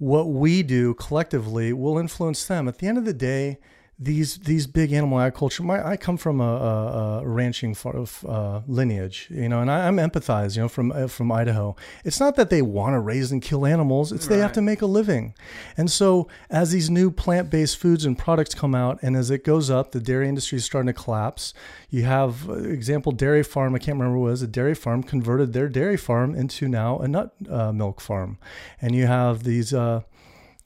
what 0.00 0.30
we 0.30 0.62
do 0.62 0.94
collectively 0.94 1.74
will 1.74 1.98
influence 1.98 2.46
them. 2.46 2.66
At 2.66 2.78
the 2.78 2.86
end 2.86 2.96
of 2.96 3.04
the 3.04 3.12
day, 3.12 3.58
these 4.02 4.38
these 4.38 4.66
big 4.66 4.92
animal 4.92 5.20
agriculture. 5.20 5.62
My 5.62 5.86
I 5.86 5.98
come 5.98 6.16
from 6.16 6.40
a, 6.40 6.44
a, 6.44 7.20
a 7.20 7.28
ranching 7.28 7.74
far, 7.74 8.06
uh, 8.26 8.62
lineage, 8.66 9.28
you 9.30 9.46
know, 9.46 9.60
and 9.60 9.70
I, 9.70 9.86
I'm 9.86 9.98
empathize, 9.98 10.56
you 10.56 10.62
know, 10.62 10.68
from 10.68 10.90
uh, 10.90 11.06
from 11.06 11.30
Idaho. 11.30 11.76
It's 12.02 12.18
not 12.18 12.34
that 12.36 12.48
they 12.48 12.62
want 12.62 12.94
to 12.94 12.98
raise 12.98 13.30
and 13.30 13.42
kill 13.42 13.66
animals; 13.66 14.10
it's 14.10 14.26
they 14.26 14.38
have 14.38 14.52
to 14.54 14.62
make 14.62 14.80
a 14.80 14.86
living. 14.86 15.34
And 15.76 15.90
so, 15.90 16.28
as 16.48 16.70
these 16.70 16.88
new 16.88 17.10
plant 17.10 17.50
based 17.50 17.76
foods 17.76 18.06
and 18.06 18.16
products 18.16 18.54
come 18.54 18.74
out, 18.74 18.98
and 19.02 19.16
as 19.16 19.30
it 19.30 19.44
goes 19.44 19.68
up, 19.68 19.92
the 19.92 20.00
dairy 20.00 20.28
industry 20.28 20.56
is 20.56 20.64
starting 20.64 20.92
to 20.92 20.98
collapse. 20.98 21.52
You 21.90 22.04
have 22.04 22.48
uh, 22.48 22.54
example 22.54 23.12
dairy 23.12 23.42
farm. 23.42 23.74
I 23.74 23.78
can't 23.78 23.98
remember 23.98 24.18
what 24.18 24.28
it 24.28 24.30
was. 24.30 24.42
A 24.42 24.46
dairy 24.46 24.74
farm 24.74 25.02
converted 25.02 25.52
their 25.52 25.68
dairy 25.68 25.98
farm 25.98 26.34
into 26.34 26.68
now 26.68 26.98
a 27.00 27.06
nut 27.06 27.34
uh, 27.50 27.70
milk 27.72 28.00
farm, 28.00 28.38
and 28.80 28.94
you 28.94 29.06
have 29.06 29.44
these. 29.44 29.74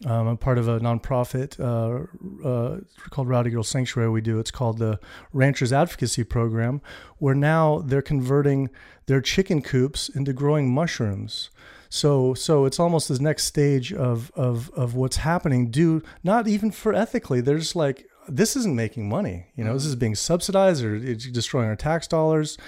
Um, 0.05 0.26
I'm 0.26 0.36
part 0.36 0.59
of 0.59 0.68
a 0.68 0.80
nonprofit 0.80 1.59
uh, 1.61 2.47
uh, 2.47 2.80
called 3.11 3.28
Rowdy 3.28 3.51
Girl 3.51 3.62
Sanctuary. 3.62 4.11
We 4.11 4.20
do 4.20 4.38
it's 4.38 4.51
called 4.51 4.78
the 4.78 4.99
Ranchers 5.32 5.72
Advocacy 5.72 6.24
Program, 6.24 6.82
where 7.18 7.34
now 7.34 7.78
they're 7.78 8.03
converting 8.03 8.70
their 9.07 9.20
chicken 9.20 9.62
coops 9.62 10.09
into 10.09 10.32
growing 10.32 10.72
mushrooms. 10.72 11.51
So, 11.88 12.34
so 12.34 12.64
it's 12.64 12.80
almost 12.80 13.09
this 13.09 13.20
next 13.20 13.45
stage 13.45 13.92
of 13.92 14.32
of 14.34 14.70
of 14.70 14.95
what's 14.95 15.18
happening. 15.18 15.70
Due 15.70 16.03
not 16.24 16.49
even 16.49 16.70
for 16.72 16.92
ethically, 16.92 17.40
they're 17.40 17.59
just 17.59 17.76
like 17.76 18.09
this 18.29 18.57
isn't 18.57 18.75
making 18.75 19.09
money. 19.09 19.47
You 19.57 19.64
know, 19.64 19.75
this 19.75 19.85
is 19.85 19.97
being 19.97 20.14
subsidized 20.14 20.85
or 20.85 20.95
it's 20.95 21.27
destroying 21.27 21.68
our 21.68 21.77
tax 21.77 22.07
dollars. 22.07 22.59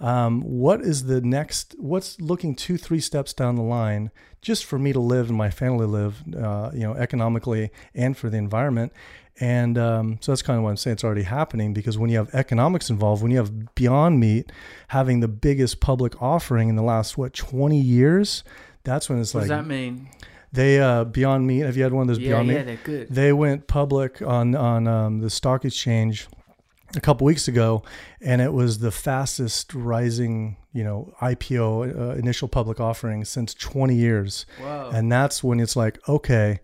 Um, 0.00 0.42
what 0.42 0.80
is 0.80 1.04
the 1.04 1.20
next? 1.20 1.74
What's 1.78 2.20
looking 2.20 2.54
two, 2.54 2.76
three 2.76 3.00
steps 3.00 3.32
down 3.32 3.56
the 3.56 3.62
line, 3.62 4.10
just 4.42 4.64
for 4.64 4.78
me 4.78 4.92
to 4.92 5.00
live 5.00 5.28
and 5.28 5.38
my 5.38 5.50
family 5.50 5.86
live, 5.86 6.22
uh, 6.36 6.70
you 6.72 6.80
know, 6.80 6.94
economically 6.94 7.70
and 7.94 8.16
for 8.16 8.28
the 8.28 8.36
environment. 8.36 8.92
And 9.40 9.76
um, 9.78 10.18
so 10.20 10.30
that's 10.30 10.42
kind 10.42 10.58
of 10.58 10.62
what 10.62 10.70
I'm 10.70 10.76
saying 10.76 10.94
it's 10.94 11.04
already 11.04 11.22
happening 11.22 11.74
because 11.74 11.98
when 11.98 12.08
you 12.08 12.18
have 12.18 12.32
economics 12.34 12.88
involved, 12.88 13.22
when 13.22 13.32
you 13.32 13.38
have 13.38 13.74
Beyond 13.74 14.20
Meat 14.20 14.52
having 14.88 15.20
the 15.20 15.28
biggest 15.28 15.80
public 15.80 16.20
offering 16.22 16.68
in 16.68 16.76
the 16.76 16.82
last 16.82 17.18
what 17.18 17.34
20 17.34 17.80
years, 17.80 18.44
that's 18.84 19.08
when 19.08 19.20
it's 19.20 19.34
What 19.34 19.42
like 19.42 19.50
What 19.50 19.56
does 19.56 19.66
that 19.66 19.68
mean? 19.68 20.08
They 20.54 20.80
uh, 20.80 21.04
Beyond 21.04 21.46
Meat. 21.46 21.60
Have 21.60 21.76
you 21.76 21.82
had 21.82 21.92
one 21.92 22.02
of 22.02 22.08
those 22.08 22.18
Yeah, 22.18 22.28
Beyond 22.28 22.48
yeah, 22.48 22.54
Meat? 22.54 22.64
they're 22.64 22.76
good. 22.84 23.08
They 23.10 23.32
went 23.32 23.66
public 23.66 24.22
on 24.22 24.54
on 24.54 24.86
um, 24.86 25.18
the 25.20 25.28
stock 25.30 25.64
exchange 25.64 26.28
a 26.96 27.00
couple 27.00 27.24
weeks 27.24 27.48
ago, 27.48 27.82
and 28.20 28.40
it 28.40 28.52
was 28.52 28.78
the 28.78 28.92
fastest 28.92 29.74
rising, 29.74 30.56
you 30.72 30.84
know, 30.84 31.12
IPO 31.20 31.98
uh, 31.98 32.14
initial 32.14 32.46
public 32.46 32.78
offering 32.78 33.24
since 33.24 33.52
20 33.54 33.96
years. 33.96 34.46
Wow. 34.62 34.90
And 34.90 35.10
that's 35.10 35.42
when 35.42 35.58
it's 35.58 35.74
like, 35.74 35.98
okay, 36.08 36.60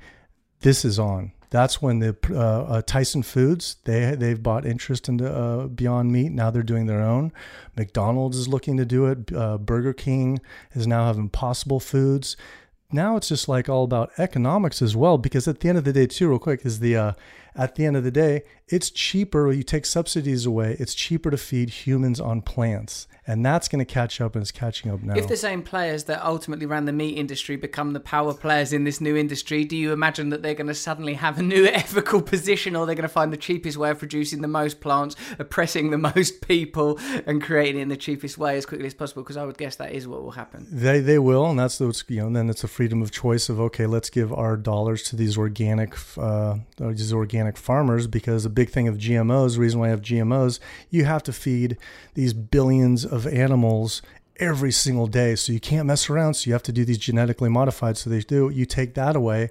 this 0.61 0.85
is 0.85 0.99
on. 1.01 1.33
That's 1.51 1.83
when 1.83 1.99
the 1.99 2.17
uh, 2.31 2.37
uh, 2.37 2.83
Tyson 2.83 3.25
Foods 3.25 3.79
they 3.83 4.15
they've 4.15 4.41
bought 4.41 4.65
interest 4.65 5.09
into 5.09 5.29
uh, 5.29 5.67
Beyond 5.67 6.13
Meat. 6.13 6.31
Now 6.31 6.53
they're 6.53 6.63
doing 6.63 6.87
their 6.87 7.03
own. 7.03 7.33
McDonald's 7.77 8.37
is 8.37 8.47
looking 8.47 8.77
to 8.77 8.85
do 8.85 9.07
it. 9.07 9.33
Uh, 9.35 9.59
Burger 9.59 9.93
King 9.93 10.39
is 10.75 10.87
now 10.87 11.07
having 11.07 11.23
Impossible 11.23 11.81
Foods. 11.81 12.37
Now 12.93 13.17
it's 13.17 13.29
just 13.29 13.49
like 13.49 13.69
all 13.69 13.85
about 13.85 14.11
economics 14.19 14.83
as 14.83 14.97
well. 14.97 15.19
Because 15.19 15.47
at 15.47 15.61
the 15.61 15.69
end 15.69 15.79
of 15.79 15.85
the 15.85 15.93
day, 15.93 16.07
too, 16.07 16.29
real 16.29 16.39
quick, 16.39 16.65
is 16.65 16.81
the 16.81 16.97
uh, 16.97 17.13
at 17.55 17.75
the 17.75 17.85
end 17.85 17.97
of 17.97 18.05
the 18.05 18.11
day, 18.11 18.43
it's 18.69 18.91
cheaper. 18.91 19.53
You 19.53 19.63
take 19.63 19.87
subsidies 19.87 20.47
away. 20.47 20.77
It's 20.79 20.95
cheaper 20.95 21.31
to 21.31 21.37
feed 21.37 21.71
humans 21.71 22.21
on 22.21 22.43
plants, 22.43 23.07
and 23.31 23.47
that's 23.47 23.69
going 23.69 23.79
to 23.79 23.85
catch 23.85 24.21
up, 24.21 24.35
and 24.35 24.43
it's 24.43 24.51
catching 24.51 24.91
up 24.91 25.03
now. 25.03 25.15
If 25.15 25.29
the 25.29 25.37
same 25.37 25.63
players 25.63 26.05
that 26.05 26.25
ultimately 26.25 26.67
ran 26.67 26.85
the 26.85 26.93
meat 26.93 27.17
industry 27.17 27.55
become 27.55 27.93
the 27.93 28.01
power 28.01 28.35
players 28.35 28.73
in 28.73 28.83
this 28.83 29.01
new 29.01 29.17
industry, 29.17 29.65
do 29.65 29.77
you 29.77 29.93
imagine 29.93 30.31
that 30.31 30.43
they're 30.43 30.55
going 30.55 30.67
to 30.67 30.75
suddenly 30.75 31.15
have 31.15 31.39
a 31.39 31.43
new 31.43 31.65
ethical 31.73 32.23
position 32.23 32.75
or 32.75 32.87
they're 32.87 32.97
going 32.97 33.03
to 33.03 33.09
find 33.09 33.33
the 33.33 33.37
cheapest 33.37 33.77
way 33.77 33.91
of 33.91 34.01
producing 34.01 34.43
the 34.43 34.49
most 34.49 34.81
plants, 34.81 35.15
oppressing 35.39 35.91
the 35.91 35.99
most 36.17 36.41
people, 36.41 36.99
and 37.25 37.41
creating 37.41 37.79
it 37.79 37.83
in 37.83 37.89
the 37.89 37.97
cheapest 37.97 38.37
way 38.37 38.57
as 38.57 38.67
quickly 38.67 38.87
as 38.87 38.95
possible? 38.95 39.23
Because 39.23 39.37
I 39.37 39.45
would 39.45 39.59
guess 39.59 39.77
that 39.77 39.93
is 39.93 40.09
what 40.09 40.23
will 40.23 40.33
happen. 40.33 40.67
They 40.69 40.99
they 40.99 41.21
will, 41.21 41.47
and 41.47 41.59
that's 41.59 41.79
what's 41.79 42.03
you 42.09 42.21
know. 42.21 42.27
And 42.27 42.35
then 42.35 42.51
it's 42.51 42.65
a 42.65 42.69
freedom 42.69 43.01
of 43.01 43.13
choice 43.13 43.49
of 43.49 43.61
okay, 43.61 43.87
let's 43.87 44.11
give 44.11 44.33
our 44.33 44.57
dollars 44.57 45.05
to 45.05 45.17
these 45.17 45.39
organic 45.39 45.95
uh, 46.19 46.21
uh, 46.51 46.57
these 46.79 47.13
organic 47.13 47.57
farmers 47.57 48.09
because 48.09 48.45
a 48.45 48.51
big 48.51 48.71
thing 48.71 48.89
of 48.89 48.99
GMOs. 48.99 49.55
The 49.55 49.61
reason 49.61 49.79
why 49.79 49.87
I 49.87 49.91
have 49.91 50.03
GMOs, 50.03 50.59
you 50.91 51.05
have 51.05 51.23
to 51.25 51.33
feed 51.33 51.77
these 52.15 52.33
billions 52.33 53.05
of 53.05 53.20
animals 53.27 54.03
every 54.37 54.73
single 54.73 55.07
day, 55.07 55.35
so 55.37 55.53
you 55.53 55.61
can't 55.61 55.87
mess 55.87 56.09
around. 56.09 56.35
So 56.35 56.49
you 56.49 56.53
have 56.55 56.63
to 56.65 56.73
do 56.73 56.85
these 56.85 56.99
genetically 56.99 57.51
modified. 57.51 57.97
So 57.97 58.11
they 58.11 58.21
do. 58.21 58.49
You 58.49 58.65
take 58.65 58.95
that 58.95 59.15
away. 59.15 59.51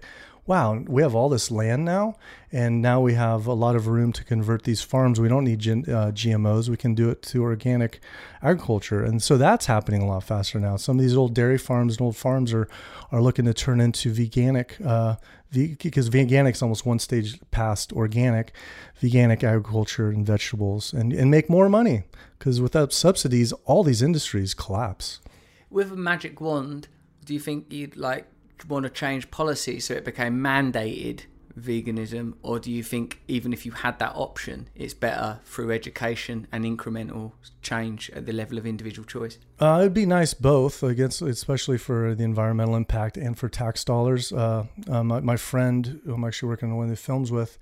Wow, 0.49 0.83
we 0.87 1.03
have 1.03 1.13
all 1.13 1.29
this 1.29 1.51
land 1.51 1.85
now, 1.85 2.15
and 2.51 2.81
now 2.81 3.01
we 3.01 3.13
have 3.13 3.45
a 3.45 3.53
lot 3.53 3.75
of 3.75 3.85
room 3.85 4.11
to 4.13 4.23
convert 4.23 4.63
these 4.63 4.81
farms. 4.81 5.19
We 5.19 5.27
don't 5.27 5.43
need 5.43 5.59
uh, 5.59 6.09
GMOs. 6.09 6.69
We 6.69 6.75
can 6.75 6.95
do 6.95 7.11
it 7.11 7.21
to 7.21 7.43
organic 7.43 7.99
agriculture, 8.41 9.03
and 9.03 9.21
so 9.21 9.37
that's 9.37 9.67
happening 9.67 10.01
a 10.01 10.07
lot 10.07 10.23
faster 10.23 10.59
now. 10.59 10.75
Some 10.77 10.97
of 10.97 11.03
these 11.03 11.15
old 11.15 11.35
dairy 11.35 11.59
farms 11.59 11.97
and 11.97 12.01
old 12.01 12.17
farms 12.17 12.51
are 12.51 12.67
are 13.11 13.21
looking 13.21 13.45
to 13.45 13.53
turn 13.53 13.79
into 13.79 14.11
veganic, 14.11 14.83
uh, 14.83 15.17
because 15.51 16.09
veganic's 16.09 16.63
almost 16.63 16.83
one 16.83 16.97
stage 16.97 17.39
past 17.51 17.93
organic, 17.93 18.51
veganic 18.99 19.43
agriculture 19.43 20.09
and 20.09 20.25
vegetables, 20.25 20.93
and 20.93 21.13
and 21.13 21.29
make 21.29 21.47
more 21.47 21.69
money. 21.69 22.05
Because 22.39 22.59
without 22.59 22.91
subsidies, 22.91 23.53
all 23.65 23.83
these 23.83 24.01
industries 24.01 24.55
collapse. 24.55 25.19
With 25.69 25.91
a 25.91 25.95
magic 25.95 26.41
wand, 26.41 26.87
do 27.23 27.35
you 27.35 27.39
think 27.39 27.71
you'd 27.71 27.95
like 27.95 28.25
want 28.67 28.83
to 28.83 28.89
change 28.89 29.31
policy 29.31 29.79
so 29.79 29.93
it 29.93 30.05
became 30.05 30.39
mandated 30.39 31.21
veganism, 31.59 32.33
or 32.41 32.59
do 32.59 32.71
you 32.71 32.83
think 32.83 33.21
even 33.27 33.53
if 33.53 33.65
you 33.65 33.71
had 33.71 33.99
that 33.99 34.13
option, 34.15 34.69
it's 34.75 34.93
better 34.93 35.39
through 35.45 35.71
education 35.71 36.47
and 36.51 36.63
incremental 36.65 37.33
change 37.61 38.09
at 38.11 38.25
the 38.25 38.33
level 38.33 38.57
of 38.57 38.65
individual 38.65 39.05
choice? 39.05 39.37
Uh, 39.59 39.79
it'd 39.81 39.93
be 39.93 40.05
nice 40.05 40.33
both, 40.33 40.83
against 40.83 41.21
especially 41.21 41.77
for 41.77 42.15
the 42.15 42.23
environmental 42.23 42.75
impact 42.75 43.17
and 43.17 43.37
for 43.37 43.49
tax 43.49 43.83
dollars. 43.83 44.31
Uh, 44.31 44.65
uh, 44.89 45.03
my, 45.03 45.19
my 45.19 45.37
friend, 45.37 46.01
who 46.05 46.13
I'm 46.13 46.23
actually 46.23 46.49
working 46.49 46.71
on 46.71 46.77
one 46.77 46.85
of 46.85 46.91
the 46.91 46.97
films 46.97 47.31
with, 47.31 47.57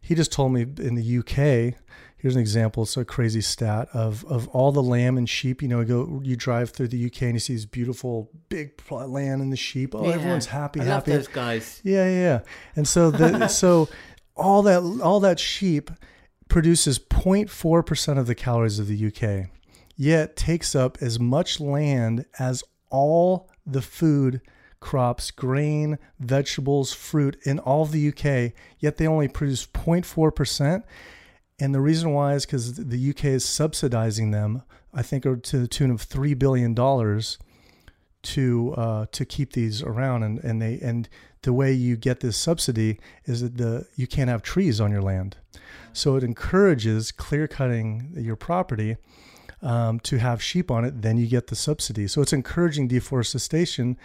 he 0.00 0.14
just 0.14 0.32
told 0.32 0.52
me 0.52 0.62
in 0.62 0.94
the 0.94 1.18
UK. 1.18 1.74
Here's 2.20 2.34
an 2.34 2.42
example. 2.42 2.82
It's 2.82 2.98
a 2.98 3.04
crazy 3.04 3.40
stat 3.40 3.88
of 3.94 4.26
of 4.26 4.46
all 4.48 4.72
the 4.72 4.82
lamb 4.82 5.16
and 5.16 5.26
sheep. 5.26 5.62
You 5.62 5.68
know, 5.68 5.80
you 5.80 5.86
go 5.86 6.20
you 6.22 6.36
drive 6.36 6.68
through 6.68 6.88
the 6.88 7.06
UK 7.06 7.22
and 7.22 7.32
you 7.32 7.38
see 7.38 7.54
these 7.54 7.64
beautiful 7.64 8.30
big 8.50 8.72
land 8.90 9.40
and 9.40 9.50
the 9.50 9.56
sheep. 9.56 9.94
Oh, 9.94 10.06
everyone's 10.06 10.46
happy, 10.46 10.80
I 10.80 10.84
love 10.84 11.06
happy. 11.06 11.12
those 11.12 11.28
guys. 11.28 11.80
Yeah, 11.82 12.04
yeah, 12.04 12.20
yeah. 12.20 12.40
And 12.76 12.86
so 12.86 13.10
the 13.10 13.48
so 13.48 13.88
all 14.36 14.62
that 14.64 14.82
all 15.02 15.20
that 15.20 15.40
sheep 15.40 15.90
produces 16.48 16.98
0.4 16.98 17.86
percent 17.86 18.18
of 18.18 18.26
the 18.26 18.34
calories 18.34 18.78
of 18.78 18.86
the 18.86 19.06
UK, 19.06 19.48
yet 19.96 20.36
takes 20.36 20.74
up 20.74 20.98
as 21.00 21.18
much 21.18 21.58
land 21.58 22.26
as 22.38 22.62
all 22.90 23.48
the 23.64 23.80
food 23.80 24.42
crops, 24.80 25.30
grain, 25.30 25.98
vegetables, 26.18 26.92
fruit 26.92 27.38
in 27.44 27.58
all 27.60 27.82
of 27.82 27.92
the 27.92 28.08
UK. 28.08 28.52
Yet 28.78 28.98
they 28.98 29.06
only 29.06 29.28
produce 29.28 29.66
0.4 29.66 30.34
percent. 30.34 30.84
And 31.60 31.74
the 31.74 31.80
reason 31.80 32.12
why 32.12 32.34
is 32.34 32.46
because 32.46 32.74
the 32.74 33.10
UK 33.10 33.26
is 33.26 33.44
subsidizing 33.44 34.30
them. 34.30 34.62
I 34.94 35.02
think 35.02 35.24
to 35.24 35.58
the 35.58 35.68
tune 35.68 35.90
of 35.90 36.00
three 36.00 36.34
billion 36.34 36.74
dollars 36.74 37.38
to 38.22 38.74
uh, 38.76 39.06
to 39.12 39.24
keep 39.24 39.52
these 39.52 39.82
around 39.82 40.22
and, 40.22 40.38
and 40.40 40.60
they 40.60 40.78
and 40.80 41.08
the 41.42 41.52
way 41.52 41.72
you 41.72 41.96
get 41.96 42.20
this 42.20 42.36
subsidy 42.36 42.98
is 43.24 43.40
that 43.40 43.56
the 43.56 43.86
you 43.96 44.06
can't 44.06 44.28
have 44.28 44.42
trees 44.42 44.80
on 44.80 44.90
your 44.90 45.02
land 45.02 45.36
so 45.92 46.16
it 46.16 46.24
encourages 46.24 47.12
clear 47.12 47.48
cutting 47.48 48.12
your 48.16 48.36
property 48.36 48.96
um, 49.62 50.00
to 50.00 50.18
have 50.18 50.42
sheep 50.42 50.70
on 50.70 50.84
it 50.84 51.00
then 51.00 51.16
you 51.16 51.26
get 51.26 51.46
the 51.46 51.56
subsidy 51.56 52.06
so 52.06 52.20
it's 52.20 52.32
encouraging 52.32 52.88
deforestation 52.88 53.96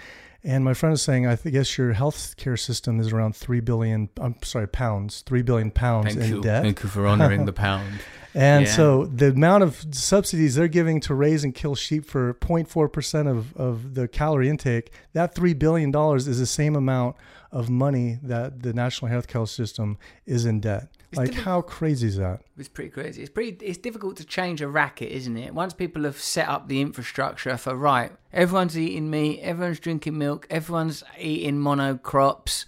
And 0.48 0.64
my 0.64 0.76
friend 0.76 0.94
is 0.94 1.02
saying, 1.02 1.26
I 1.26 1.36
guess 1.36 1.76
your 1.76 1.94
health 1.94 2.36
care 2.38 2.56
system 2.56 3.00
is 3.00 3.12
around 3.12 3.36
three 3.36 3.62
billion. 3.62 4.10
I'm 4.22 4.36
sorry, 4.44 4.68
pounds, 4.68 5.22
three 5.22 5.42
billion 5.42 5.72
pounds 5.72 6.14
Thank 6.14 6.22
in 6.22 6.36
you. 6.36 6.42
debt. 6.42 6.62
Thank 6.62 6.84
you 6.84 6.90
for 6.90 7.08
honouring 7.08 7.46
the 7.46 7.54
pound. 7.54 8.02
And 8.38 8.66
Yeah. 8.66 8.72
so 8.74 9.06
the 9.06 9.30
amount 9.30 9.64
of 9.64 9.86
subsidies 9.92 10.56
they're 10.56 10.68
giving 10.68 11.00
to 11.02 11.16
raise 11.16 11.46
and 11.46 11.56
kill 11.56 11.74
sheep 11.74 12.04
for 12.06 12.34
0.4% 12.34 13.28
of, 13.30 13.56
of 13.56 13.94
the 13.94 14.10
calorie 14.10 14.50
intake, 14.50 14.92
that 15.14 15.34
$3 15.34 15.58
billion 15.58 15.96
is 16.18 16.38
the 16.38 16.46
same 16.46 16.76
amount 16.76 17.16
of 17.54 17.70
money 17.70 18.20
that 18.22 18.62
the 18.62 18.74
National 18.74 19.10
Health 19.10 19.28
Care 19.30 19.46
System 19.46 19.98
is 20.26 20.46
in 20.46 20.60
debt. 20.60 20.90
Like, 21.18 21.28
difficult- 21.28 21.46
how 21.46 21.62
crazy 21.62 22.08
is 22.08 22.18
that? 22.18 22.42
It's 22.58 22.70
pretty 22.70 22.90
crazy. 22.90 23.22
It's 23.22 23.30
pretty. 23.30 23.66
It's 23.66 23.78
difficult 23.78 24.18
to 24.18 24.26
change 24.26 24.62
a 24.62 24.68
racket, 24.68 25.12
isn't 25.12 25.38
it? 25.38 25.54
Once 25.54 25.74
people 25.74 26.04
have 26.04 26.18
set 26.18 26.48
up 26.48 26.68
the 26.68 26.82
infrastructure 26.82 27.58
for 27.58 27.76
right, 27.76 28.12
everyone's 28.34 28.78
eating 28.78 29.10
meat, 29.10 29.40
everyone's 29.42 29.80
drinking 29.80 30.18
milk, 30.18 30.48
everyone's 30.50 31.04
eating 31.20 31.58
monocrops. 31.60 32.66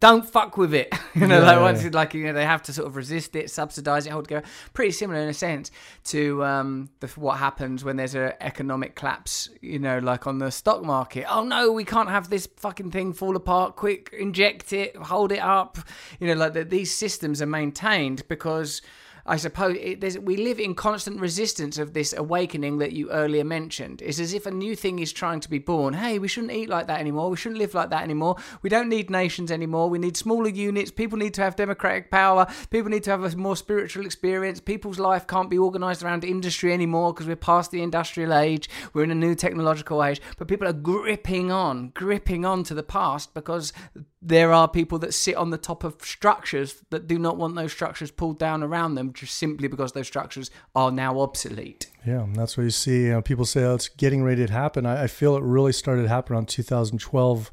Don't 0.00 0.26
fuck 0.26 0.56
with 0.56 0.72
it. 0.72 0.94
you 1.14 1.26
know, 1.26 1.40
Yeah, 1.40 1.46
like 1.46 1.60
once 1.60 1.84
yeah. 1.84 1.90
like 1.92 2.14
you 2.14 2.24
know, 2.24 2.32
they 2.32 2.46
have 2.46 2.62
to 2.64 2.72
sort 2.72 2.88
of 2.88 2.96
resist 2.96 3.36
it, 3.36 3.50
subsidize 3.50 4.06
it, 4.06 4.10
hold 4.10 4.24
together. 4.24 4.46
Pretty 4.72 4.92
similar 4.92 5.20
in 5.20 5.28
a 5.28 5.34
sense 5.34 5.70
to 6.04 6.42
um, 6.42 6.88
the, 7.00 7.06
what 7.08 7.36
happens 7.38 7.84
when 7.84 7.96
there's 7.96 8.14
an 8.14 8.32
economic 8.40 8.94
collapse. 8.94 9.50
You 9.60 9.78
know, 9.78 9.98
like 9.98 10.26
on 10.26 10.38
the 10.38 10.50
stock 10.50 10.82
market. 10.82 11.26
Oh 11.28 11.44
no, 11.44 11.70
we 11.70 11.84
can't 11.84 12.08
have 12.08 12.30
this 12.30 12.48
fucking 12.56 12.90
thing 12.90 13.12
fall 13.12 13.36
apart. 13.36 13.76
Quick, 13.76 14.10
inject 14.18 14.72
it, 14.72 14.96
hold 14.96 15.32
it 15.32 15.40
up. 15.40 15.78
You 16.18 16.28
know, 16.28 16.34
like 16.34 16.54
that. 16.54 16.70
These 16.70 16.96
systems 16.96 17.42
are 17.42 17.46
maintained 17.46 18.26
because. 18.28 18.82
I 19.26 19.36
suppose 19.36 19.76
it, 19.80 20.22
we 20.22 20.36
live 20.36 20.58
in 20.58 20.74
constant 20.74 21.20
resistance 21.20 21.78
of 21.78 21.92
this 21.92 22.12
awakening 22.16 22.78
that 22.78 22.92
you 22.92 23.10
earlier 23.10 23.44
mentioned. 23.44 24.02
It's 24.02 24.20
as 24.20 24.34
if 24.34 24.46
a 24.46 24.50
new 24.50 24.74
thing 24.74 24.98
is 24.98 25.12
trying 25.12 25.40
to 25.40 25.50
be 25.50 25.58
born. 25.58 25.94
Hey, 25.94 26.18
we 26.18 26.28
shouldn't 26.28 26.52
eat 26.52 26.68
like 26.68 26.86
that 26.86 27.00
anymore. 27.00 27.30
We 27.30 27.36
shouldn't 27.36 27.60
live 27.60 27.74
like 27.74 27.90
that 27.90 28.02
anymore. 28.02 28.36
We 28.62 28.70
don't 28.70 28.88
need 28.88 29.10
nations 29.10 29.50
anymore. 29.50 29.88
We 29.90 29.98
need 29.98 30.16
smaller 30.16 30.48
units. 30.48 30.90
People 30.90 31.18
need 31.18 31.34
to 31.34 31.42
have 31.42 31.56
democratic 31.56 32.10
power. 32.10 32.46
People 32.70 32.90
need 32.90 33.04
to 33.04 33.10
have 33.10 33.24
a 33.24 33.36
more 33.36 33.56
spiritual 33.56 34.06
experience. 34.06 34.60
People's 34.60 34.98
life 34.98 35.26
can't 35.26 35.50
be 35.50 35.58
organized 35.58 36.02
around 36.02 36.24
industry 36.24 36.72
anymore 36.72 37.12
because 37.12 37.26
we're 37.26 37.36
past 37.36 37.70
the 37.70 37.82
industrial 37.82 38.34
age. 38.34 38.68
We're 38.92 39.04
in 39.04 39.10
a 39.10 39.14
new 39.14 39.34
technological 39.34 40.02
age. 40.02 40.20
But 40.38 40.48
people 40.48 40.68
are 40.68 40.72
gripping 40.72 41.50
on, 41.50 41.90
gripping 41.90 42.44
on 42.44 42.64
to 42.64 42.74
the 42.74 42.82
past 42.82 43.34
because 43.34 43.72
there 44.22 44.52
are 44.52 44.68
people 44.68 44.98
that 44.98 45.14
sit 45.14 45.34
on 45.34 45.50
the 45.50 45.58
top 45.58 45.82
of 45.82 45.96
structures 46.02 46.82
that 46.90 47.06
do 47.06 47.18
not 47.18 47.38
want 47.38 47.54
those 47.54 47.72
structures 47.72 48.10
pulled 48.10 48.38
down 48.38 48.62
around 48.62 48.94
them 48.94 49.12
simply 49.26 49.68
because 49.68 49.92
those 49.92 50.06
structures 50.06 50.50
are 50.74 50.90
now 50.90 51.20
obsolete. 51.20 51.86
Yeah, 52.06 52.26
that's 52.34 52.56
what 52.56 52.64
you 52.64 52.70
see. 52.70 53.04
You 53.04 53.12
know, 53.12 53.22
people 53.22 53.44
say, 53.44 53.64
oh, 53.64 53.74
it's 53.74 53.88
getting 53.88 54.22
ready 54.22 54.46
to 54.46 54.52
happen. 54.52 54.86
I, 54.86 55.04
I 55.04 55.06
feel 55.06 55.36
it 55.36 55.42
really 55.42 55.72
started 55.72 56.02
to 56.02 56.08
happen 56.08 56.34
around 56.34 56.48
2012. 56.48 57.50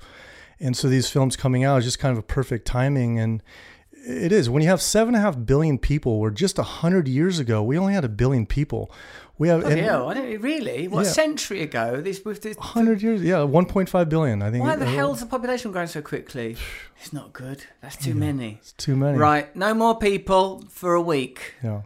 And 0.60 0.76
so 0.76 0.88
these 0.88 1.10
films 1.10 1.36
coming 1.36 1.64
out 1.64 1.78
is 1.80 1.86
just 1.86 2.00
kind 2.00 2.12
of 2.12 2.18
a 2.18 2.24
perfect 2.24 2.66
timing. 2.66 3.20
And 3.20 3.44
it 3.92 4.32
is. 4.32 4.50
When 4.50 4.64
you 4.64 4.70
have 4.70 4.82
seven 4.82 5.14
and 5.16 5.22
a 5.22 5.26
half 5.26 5.46
billion 5.46 5.78
people, 5.78 6.20
where 6.20 6.32
just 6.32 6.58
a 6.58 6.64
hundred 6.64 7.08
years 7.08 7.40
ago 7.40 7.62
we 7.62 7.78
only 7.78 7.94
had 7.94 8.06
a 8.06 8.10
billion 8.10 8.46
people. 8.46 8.92
We 9.40 9.50
have 9.50 9.64
Oh, 9.66 9.70
yeah, 9.70 10.38
really. 10.40 10.88
What 10.88 11.04
Yeah. 11.04 11.12
a 11.12 11.14
century 11.14 11.62
ago? 11.62 12.02
This 12.02 12.26
with 12.26 12.42
this. 12.42 12.58
hundred 12.58 13.02
years. 13.02 13.22
Yeah, 13.22 13.46
1.5 13.46 14.10
billion. 14.10 14.42
I 14.42 14.50
think. 14.50 14.64
Why 14.64 14.76
the 14.76 14.86
uh, 14.86 14.90
hell's 14.90 15.20
the 15.20 15.28
population 15.28 15.72
growing 15.72 15.88
so 15.88 16.02
quickly? 16.02 16.56
It's 17.00 17.14
not 17.14 17.32
good. 17.32 17.64
That's 17.80 17.96
too 17.96 18.16
many. 18.16 18.58
It's 18.60 18.72
too 18.74 18.96
many. 18.96 19.20
Right, 19.20 19.56
no 19.56 19.76
more 19.76 20.00
people 20.00 20.64
for 20.70 20.96
a 20.96 21.02
week. 21.02 21.54
Yeah. 21.64 21.82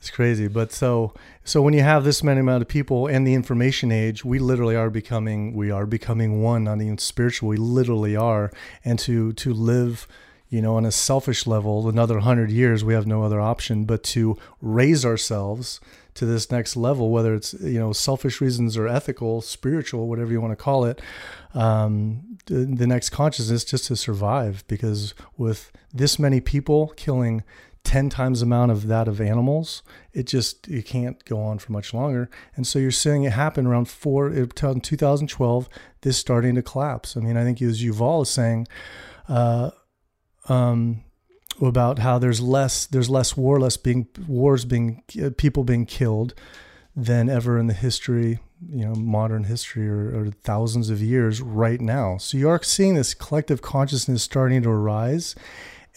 It's 0.00 0.10
crazy. 0.10 0.48
But 0.48 0.72
so 0.72 1.14
so 1.44 1.62
when 1.62 1.72
you 1.72 1.82
have 1.82 2.02
this 2.04 2.22
many 2.22 2.40
amount 2.40 2.62
of 2.62 2.68
people 2.68 3.06
and 3.06 3.24
the 3.26 3.32
information 3.34 3.92
age, 3.92 4.24
we 4.24 4.38
literally 4.40 4.74
are 4.76 4.90
becoming 4.90 5.54
we 5.54 5.70
are 5.70 5.86
becoming 5.86 6.42
one, 6.42 6.64
not 6.64 6.80
even 6.82 6.98
spiritual. 6.98 7.48
We 7.48 7.56
literally 7.56 8.16
are. 8.16 8.50
And 8.84 8.98
to 8.98 9.32
to 9.34 9.54
live, 9.54 10.06
you 10.50 10.60
know, 10.60 10.74
on 10.76 10.84
a 10.84 10.90
selfish 10.92 11.46
level, 11.46 11.88
another 11.88 12.18
hundred 12.18 12.50
years, 12.50 12.82
we 12.84 12.92
have 12.94 13.06
no 13.06 13.22
other 13.22 13.40
option 13.40 13.84
but 13.84 14.02
to 14.14 14.36
raise 14.60 15.06
ourselves 15.06 15.80
to 16.14 16.26
this 16.26 16.50
next 16.50 16.76
level, 16.76 17.10
whether 17.10 17.34
it's 17.34 17.54
you 17.54 17.78
know 17.78 17.92
selfish 17.92 18.40
reasons 18.40 18.76
or 18.76 18.88
ethical, 18.88 19.40
spiritual, 19.40 20.08
whatever 20.08 20.32
you 20.32 20.40
want 20.40 20.52
to 20.52 20.62
call 20.62 20.84
it. 20.84 21.00
Um, 21.54 22.38
the, 22.46 22.86
next 22.86 23.10
consciousness 23.10 23.64
just 23.64 23.86
to 23.86 23.96
survive, 23.96 24.64
because 24.66 25.14
with 25.36 25.70
this 25.92 26.18
many 26.18 26.40
people 26.40 26.88
killing 26.96 27.44
10 27.84 28.08
times 28.08 28.40
the 28.40 28.46
amount 28.46 28.72
of 28.72 28.86
that 28.86 29.06
of 29.06 29.20
animals 29.20 29.82
it 30.14 30.26
just 30.26 30.66
it 30.68 30.86
can't 30.86 31.22
go 31.26 31.38
on 31.38 31.58
for 31.58 31.70
much 31.70 31.92
longer 31.92 32.30
and 32.56 32.66
so 32.66 32.78
you're 32.78 32.90
seeing 32.90 33.24
it 33.24 33.32
happen 33.32 33.66
around 33.66 33.86
four 33.86 34.30
in 34.30 34.48
2012 34.48 35.68
this 36.00 36.16
starting 36.16 36.54
to 36.54 36.62
collapse 36.62 37.14
i 37.14 37.20
mean 37.20 37.36
i 37.36 37.44
think 37.44 37.60
as 37.60 37.82
yuval 37.82 38.22
is 38.22 38.30
saying 38.30 38.66
uh, 39.28 39.70
um, 40.48 41.04
about 41.60 41.98
how 42.00 42.18
there's 42.18 42.40
less 42.40 42.86
there's 42.86 43.10
less 43.10 43.36
war 43.36 43.60
less 43.60 43.76
being 43.76 44.06
wars 44.26 44.64
being 44.64 45.02
uh, 45.22 45.30
people 45.36 45.64
being 45.64 45.86
killed 45.86 46.34
than 46.96 47.28
ever 47.28 47.58
in 47.58 47.66
the 47.66 47.74
history 47.74 48.40
you 48.68 48.84
know 48.84 48.94
modern 48.94 49.44
history 49.44 49.88
or, 49.88 50.20
or 50.20 50.30
thousands 50.42 50.90
of 50.90 51.00
years 51.02 51.40
right 51.40 51.80
now 51.80 52.16
so 52.16 52.36
you 52.36 52.48
are 52.48 52.62
seeing 52.62 52.94
this 52.94 53.14
collective 53.14 53.62
consciousness 53.62 54.22
starting 54.22 54.62
to 54.62 54.70
arise 54.70 55.34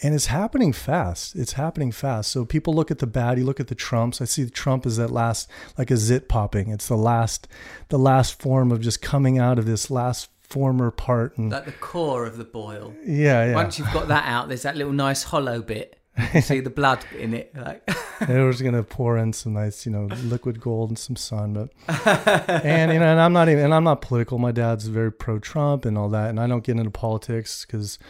and 0.00 0.14
it's 0.14 0.26
happening 0.26 0.72
fast. 0.72 1.34
It's 1.34 1.54
happening 1.54 1.90
fast. 1.90 2.30
So 2.30 2.44
people 2.44 2.72
look 2.72 2.90
at 2.90 2.98
the 2.98 3.06
bad. 3.06 3.38
You 3.38 3.44
look 3.44 3.58
at 3.58 3.66
the 3.66 3.74
Trumps. 3.74 4.20
I 4.20 4.26
see 4.26 4.44
the 4.44 4.50
Trump 4.50 4.86
as 4.86 4.96
that 4.96 5.10
last, 5.10 5.50
like 5.76 5.90
a 5.90 5.96
zit 5.96 6.28
popping. 6.28 6.70
It's 6.70 6.86
the 6.86 6.96
last, 6.96 7.48
the 7.88 7.98
last 7.98 8.40
form 8.40 8.70
of 8.70 8.80
just 8.80 9.02
coming 9.02 9.38
out 9.38 9.58
of 9.58 9.66
this 9.66 9.90
last 9.90 10.30
former 10.48 10.90
part. 10.90 11.36
And 11.38 11.50
Like 11.50 11.66
the 11.66 11.72
core 11.72 12.26
of 12.26 12.36
the 12.38 12.44
boil. 12.44 12.94
yeah, 13.04 13.46
yeah. 13.46 13.54
Once 13.54 13.78
you've 13.78 13.92
got 13.92 14.08
that 14.08 14.24
out, 14.26 14.48
there's 14.48 14.62
that 14.62 14.76
little 14.76 14.92
nice 14.92 15.22
hollow 15.24 15.60
bit. 15.62 15.94
You 16.34 16.40
see 16.40 16.58
the 16.58 16.70
blood 16.70 17.04
in 17.16 17.32
it. 17.32 17.54
Like, 17.54 17.88
they 18.26 18.40
were 18.40 18.50
just 18.50 18.64
gonna 18.64 18.82
pour 18.82 19.16
in 19.18 19.32
some 19.32 19.52
nice, 19.52 19.86
you 19.86 19.92
know, 19.92 20.06
liquid 20.24 20.60
gold 20.60 20.90
and 20.90 20.98
some 20.98 21.14
sun. 21.14 21.52
But 21.54 21.70
and 22.64 22.92
you 22.92 22.98
know, 22.98 23.06
and 23.06 23.20
I'm 23.20 23.32
not 23.32 23.48
even, 23.48 23.66
and 23.66 23.72
I'm 23.74 23.84
not 23.84 24.00
political. 24.02 24.36
My 24.38 24.50
dad's 24.50 24.88
very 24.88 25.12
pro-Trump 25.12 25.84
and 25.84 25.96
all 25.96 26.08
that, 26.08 26.28
and 26.30 26.40
I 26.40 26.48
don't 26.48 26.64
get 26.64 26.76
into 26.76 26.90
politics 26.90 27.64
because 27.64 28.00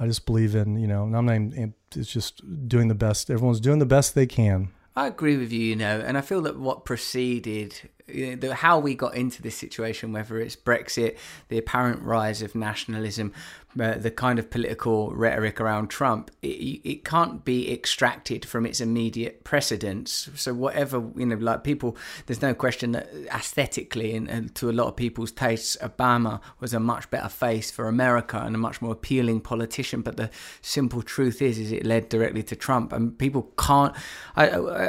I 0.00 0.06
just 0.06 0.24
believe 0.24 0.54
in, 0.54 0.78
you 0.78 0.86
know, 0.86 1.04
and 1.04 1.14
I'm 1.14 1.26
not. 1.26 1.34
Even, 1.34 1.74
it's 1.94 2.10
just 2.10 2.40
doing 2.68 2.88
the 2.88 2.94
best. 2.94 3.28
Everyone's 3.28 3.60
doing 3.60 3.80
the 3.80 3.86
best 3.86 4.14
they 4.14 4.26
can. 4.26 4.70
I 4.96 5.06
agree 5.06 5.36
with 5.36 5.52
you, 5.52 5.60
you 5.60 5.76
know, 5.76 6.00
and 6.00 6.16
I 6.16 6.22
feel 6.22 6.40
that 6.42 6.58
what 6.58 6.86
preceded 6.86 7.82
the, 8.08 8.54
how 8.54 8.78
we 8.78 8.94
got 8.94 9.14
into 9.14 9.42
this 9.42 9.56
situation, 9.56 10.12
whether 10.12 10.40
it's 10.40 10.56
Brexit, 10.56 11.16
the 11.48 11.58
apparent 11.58 12.02
rise 12.02 12.42
of 12.42 12.54
nationalism, 12.54 13.32
uh, 13.78 13.94
the 13.96 14.10
kind 14.10 14.38
of 14.38 14.50
political 14.50 15.14
rhetoric 15.14 15.60
around 15.60 15.88
Trump, 15.88 16.30
it, 16.42 16.80
it 16.84 17.04
can't 17.04 17.44
be 17.44 17.72
extracted 17.72 18.44
from 18.44 18.66
its 18.66 18.80
immediate 18.80 19.44
precedents. 19.44 20.30
So 20.34 20.54
whatever 20.54 21.04
you 21.16 21.26
know, 21.26 21.36
like 21.36 21.64
people, 21.64 21.96
there's 22.26 22.42
no 22.42 22.54
question 22.54 22.92
that 22.92 23.08
aesthetically 23.32 24.16
and, 24.16 24.28
and 24.28 24.54
to 24.56 24.70
a 24.70 24.72
lot 24.72 24.88
of 24.88 24.96
people's 24.96 25.30
tastes, 25.30 25.76
Obama 25.82 26.40
was 26.60 26.72
a 26.72 26.80
much 26.80 27.10
better 27.10 27.28
face 27.28 27.70
for 27.70 27.88
America 27.88 28.40
and 28.44 28.54
a 28.54 28.58
much 28.58 28.80
more 28.80 28.92
appealing 28.92 29.40
politician. 29.40 30.00
But 30.02 30.16
the 30.16 30.30
simple 30.62 31.02
truth 31.02 31.42
is, 31.42 31.58
is 31.58 31.70
it 31.70 31.84
led 31.84 32.08
directly 32.08 32.42
to 32.44 32.56
Trump, 32.56 32.92
and 32.92 33.16
people 33.18 33.52
can't. 33.58 33.94
I, 34.34 34.46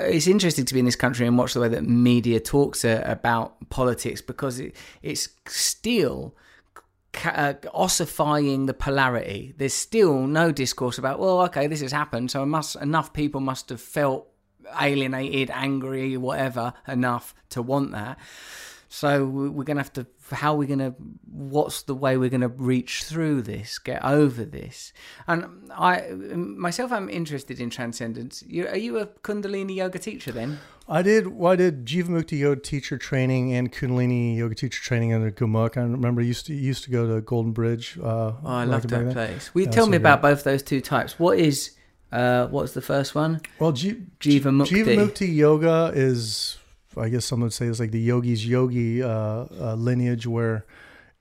it's 0.07 0.28
interesting 0.28 0.65
to 0.65 0.74
be 0.74 0.80
in 0.80 0.86
this 0.86 0.95
country 0.95 1.28
and 1.28 1.38
watch 1.38 1.53
the 1.53 1.59
way 1.59 1.67
that 1.70 1.84
media 1.84 2.39
talks 2.39 2.84
uh, 2.86 3.03
about 3.10 3.70
politics 3.70 4.22
because 4.22 4.60
it, 4.60 4.76
it's 5.01 5.30
still 5.47 6.36
uh, 7.26 7.53
ossifying 7.74 8.66
the 8.68 8.74
polarity. 8.74 9.53
There's 9.57 9.74
still 9.74 10.28
no 10.28 10.51
discourse 10.51 10.97
about, 10.97 11.20
well, 11.20 11.41
okay, 11.41 11.68
this 11.68 11.82
has 11.82 11.91
happened, 11.91 12.32
so 12.32 12.45
must 12.45 12.76
enough 12.78 13.14
people 13.14 13.41
must 13.41 13.70
have 13.70 13.82
felt 13.82 14.28
alienated, 14.80 15.49
angry, 15.51 16.16
whatever, 16.18 16.74
enough 16.88 17.34
to 17.49 17.62
want 17.62 17.91
that. 17.91 18.18
So 18.88 19.26
we- 19.26 19.49
we're 19.49 19.64
gonna 19.64 19.82
have 19.82 19.93
to. 19.93 20.05
How 20.32 20.54
are 20.54 20.58
we 20.58 20.68
gonna? 20.68 20.94
What's 21.32 21.84
the 21.84 21.96
way 21.96 22.18
we're 22.18 22.30
gonna 22.30 22.48
reach 22.50 23.04
through 23.04 23.42
this, 23.44 23.80
get 23.80 24.04
over 24.04 24.46
this? 24.46 24.94
And 25.28 25.70
I 25.76 26.10
myself, 26.14 26.92
I'm 26.92 27.10
interested 27.10 27.60
in 27.60 27.70
transcendence. 27.70 28.44
You, 28.48 28.68
are 28.68 28.78
you 28.78 28.98
a 29.00 29.08
Kundalini 29.08 29.76
yoga 29.76 30.00
teacher 30.00 30.32
then? 30.32 30.60
I 30.88 31.02
did. 31.02 31.28
Well, 31.28 31.52
I 31.54 31.56
did 31.56 31.86
Jivamukti 31.86 32.40
yoga 32.40 32.62
teacher 32.62 32.98
training 32.98 33.54
and 33.54 33.72
Kundalini 33.72 34.36
yoga 34.38 34.56
teacher 34.56 34.82
training 34.82 35.14
under 35.14 35.32
Gurmukh. 35.32 35.78
I 35.78 35.82
remember 35.82 36.22
used 36.22 36.46
to 36.48 36.54
used 36.54 36.84
to 36.86 36.92
go 36.92 37.08
to 37.14 37.22
Golden 37.22 37.52
Bridge. 37.52 37.98
Uh, 38.02 38.06
Oh, 38.06 38.40
I 38.44 38.64
love 38.66 38.88
that 38.88 39.12
place. 39.14 39.54
Will 39.54 39.62
you 39.62 39.66
Yeah, 39.68 39.72
tell 39.72 39.86
so 39.86 39.92
me 39.92 39.98
about 39.98 40.22
both 40.22 40.44
those 40.44 40.64
two 40.64 40.82
types? 40.82 41.20
What 41.20 41.38
is 41.40 41.76
uh, 42.12 42.48
what's 42.48 42.74
the 42.74 42.82
first 42.82 43.14
one? 43.14 43.40
Well, 43.60 43.72
Ji- 43.72 44.04
Jiva 44.20 44.46
Mukti. 44.52 44.84
Jivamukti 44.84 45.36
yoga 45.36 45.92
is, 45.94 46.58
I 46.98 47.10
guess 47.10 47.26
some 47.26 47.42
would 47.42 47.54
say, 47.54 47.68
it's 47.68 47.80
like 47.80 47.92
the 47.92 48.00
yogi's 48.00 48.46
yogi 48.46 49.04
uh, 49.04 49.10
uh, 49.10 49.76
lineage 49.76 50.26
where 50.26 50.66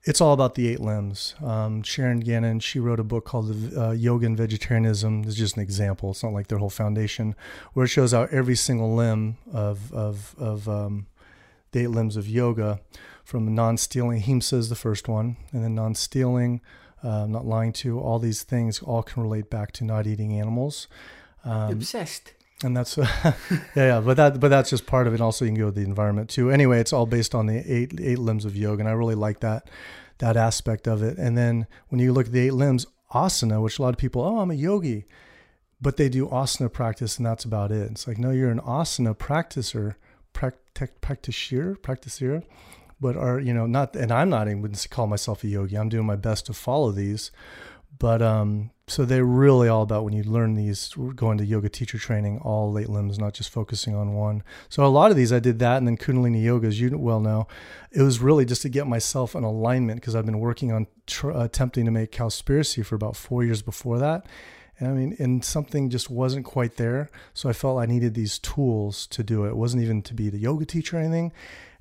it's 0.05 0.21
all 0.21 0.33
about 0.33 0.55
the 0.55 0.69
eight 0.69 0.81
limbs. 0.81 1.35
Um, 1.43 1.83
Sharon 1.83 2.21
Gannon, 2.21 2.61
she 2.61 2.79
wrote 2.79 3.01
a 3.01 3.05
book 3.05 3.25
called 3.25 3.55
uh, 3.77 3.91
Yoga 3.91 4.27
and 4.27 4.37
Vegetarianism. 4.37 5.25
It's 5.27 5.35
just 5.35 5.57
an 5.57 5.63
example. 5.63 6.13
It's 6.13 6.23
not 6.23 6.33
like 6.33 6.47
their 6.47 6.59
whole 6.59 6.71
foundation, 6.71 7.35
where 7.75 7.85
it 7.85 7.89
shows 7.89 8.15
out 8.15 8.31
every 8.31 8.57
single 8.57 8.95
limb 8.95 9.37
of 9.53 9.93
of 9.93 10.35
of 10.39 10.69
um, 10.69 11.07
the 11.73 11.81
eight 11.81 11.91
limbs 11.91 12.17
of 12.17 12.29
yoga 12.29 12.81
from 13.25 13.55
non-stealing. 13.55 14.23
Himsa 14.23 14.55
is 14.55 14.69
the 14.71 14.75
first 14.75 15.09
one, 15.09 15.37
and 15.53 15.63
then 15.63 15.75
non-stealing, 15.75 16.63
uh, 17.03 17.27
not 17.27 17.45
lying 17.45 17.73
to. 17.75 18.01
All 18.01 18.19
these 18.19 18.43
things 18.43 18.81
all 18.81 19.03
can 19.03 19.23
relate 19.23 19.51
back 19.51 19.73
to 19.73 19.85
not 19.85 20.07
eating 20.07 20.41
animals. 20.41 20.89
Um, 21.45 21.73
Obsessed. 21.73 22.33
And 22.65 22.77
that's 22.77 22.97
yeah, 22.97 23.33
yeah. 23.77 24.01
But 24.01 24.17
that, 24.17 24.41
but 24.41 24.49
that's 24.49 24.71
just 24.71 24.87
part 24.87 25.07
of 25.07 25.15
it. 25.15 25.21
Also, 25.21 25.45
you 25.45 25.51
can 25.53 25.61
go 25.61 25.67
with 25.67 25.77
the 25.77 25.83
environment 25.83 26.29
too. 26.29 26.51
Anyway, 26.51 26.81
it's 26.81 26.93
all 26.93 27.07
based 27.07 27.35
on 27.35 27.47
the 27.47 27.59
eight 27.73 27.99
eight 28.01 28.19
limbs 28.19 28.45
of 28.45 28.57
yoga, 28.57 28.81
and 28.81 28.89
I 28.89 28.93
really 28.93 29.15
like 29.15 29.41
that 29.41 29.69
that 30.19 30.37
aspect 30.37 30.89
of 30.89 31.03
it. 31.03 31.17
And 31.19 31.37
then 31.37 31.67
when 31.89 32.01
you 32.01 32.13
look 32.13 32.27
at 32.27 32.33
the 32.33 32.41
eight 32.41 32.55
limbs, 32.55 32.87
asana, 33.15 33.63
which 33.63 33.79
a 33.79 33.83
lot 33.83 33.91
of 33.95 33.99
people, 33.99 34.23
oh, 34.23 34.41
I'm 34.41 34.51
a 34.51 34.55
yogi, 34.55 35.07
but 35.81 35.97
they 35.97 36.09
do 36.09 36.27
asana 36.27 36.73
practice, 36.73 37.17
and 37.17 37.27
that's 37.27 37.45
about 37.45 37.71
it. 37.71 37.91
It's 37.91 38.09
like 38.09 38.19
no, 38.19 38.31
you're 38.31 38.51
an 38.51 38.61
asana 38.61 39.17
practicer, 39.17 39.95
pract- 40.35 41.01
practitioner, 41.01 41.77
practitioner, 41.77 42.43
but 43.01 43.17
are 43.17 43.39
you 43.39 43.55
know 43.55 43.67
not? 43.67 43.95
And 43.95 44.11
I'm 44.11 44.31
not 44.31 44.49
even 44.49 44.73
to 44.73 44.89
call 44.89 45.07
myself 45.07 45.45
a 45.45 45.49
yogi. 45.49 45.77
I'm 45.77 45.89
doing 45.89 46.07
my 46.07 46.17
best 46.17 46.47
to 46.47 46.53
follow 46.53 46.91
these, 46.91 47.31
but 47.99 48.23
um, 48.23 48.71
so 48.87 49.05
they're 49.05 49.25
really 49.25 49.69
all 49.69 49.83
about 49.83 50.05
when 50.05 50.15
you 50.15 50.23
learn 50.23 50.55
these, 50.55 50.95
going 51.15 51.39
to 51.39 51.45
yoga 51.45 51.69
teacher 51.69 51.99
training, 51.99 52.39
all 52.39 52.73
late 52.73 52.89
limbs, 52.89 53.19
not 53.19 53.35
just 53.35 53.51
focusing 53.51 53.95
on 53.95 54.15
one. 54.15 54.43
So 54.69 54.85
a 54.85 54.89
lot 54.89 55.11
of 55.11 55.17
these, 55.17 55.33
I 55.33 55.41
did 55.41 55.59
that, 55.59 55.79
and 55.79 55.87
then 55.87 55.97
Kundalini 55.97 56.43
yoga, 56.43 56.69
as 56.69 56.81
you 56.81 56.97
well 56.97 57.21
know, 57.21 57.47
it 57.91 58.03
was 58.03 58.21
really 58.21 58.45
just 58.45 58.63
to 58.63 58.69
get 58.69 58.87
myself 58.87 59.35
in 59.35 59.45
alignment 59.45 60.01
because 60.01 60.15
I've 60.15 60.27
been 60.27 60.41
working 60.41 60.73
on 60.73 60.87
tr- 61.07 61.31
attempting 61.31 61.85
to 61.85 61.91
make 61.91 62.13
Cowspiracy 62.13 62.85
for 62.85 62.95
about 62.95 63.17
four 63.17 63.45
years 63.45 63.63
before 63.63 63.99
that. 63.99 64.27
And 64.79 64.89
I 64.89 64.93
mean, 64.93 65.17
and 65.19 65.45
something 65.45 65.91
just 65.91 66.09
wasn't 66.09 66.45
quite 66.45 66.77
there. 66.77 67.11
So 67.35 67.49
I 67.49 67.53
felt 67.53 67.81
I 67.81 67.87
needed 67.87 68.15
these 68.15 68.39
tools 68.39 69.07
to 69.09 69.25
do 69.25 69.45
it. 69.45 69.51
It 69.51 69.57
wasn't 69.57 69.83
even 69.83 70.03
to 70.03 70.15
be 70.15 70.31
the 70.31 70.39
yoga 70.39 70.65
teacher 70.65 70.97
or 70.97 71.01
anything. 71.01 71.33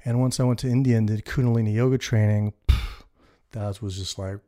And 0.03 0.20
once 0.20 0.39
I 0.39 0.43
went 0.43 0.59
to 0.59 0.68
India 0.68 0.97
and 0.97 1.07
did 1.07 1.26
Kundalini 1.26 1.76
yoga 1.76 1.97
training, 1.97 2.53
that 3.51 3.82
was 3.82 3.97
just 3.97 4.18
like 4.18 4.39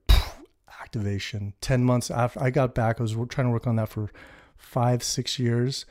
activation. 0.90 1.54
10 1.62 1.84
months 1.84 2.10
after 2.10 2.42
I 2.42 2.50
got 2.50 2.74
back, 2.74 3.00
I 3.00 3.04
was 3.04 3.16
trying 3.30 3.48
to 3.48 3.52
work 3.52 3.68
on 3.68 3.76
that 3.76 3.90
for 3.90 4.10
five, 4.58 5.04
six 5.04 5.38
years. 5.38 5.86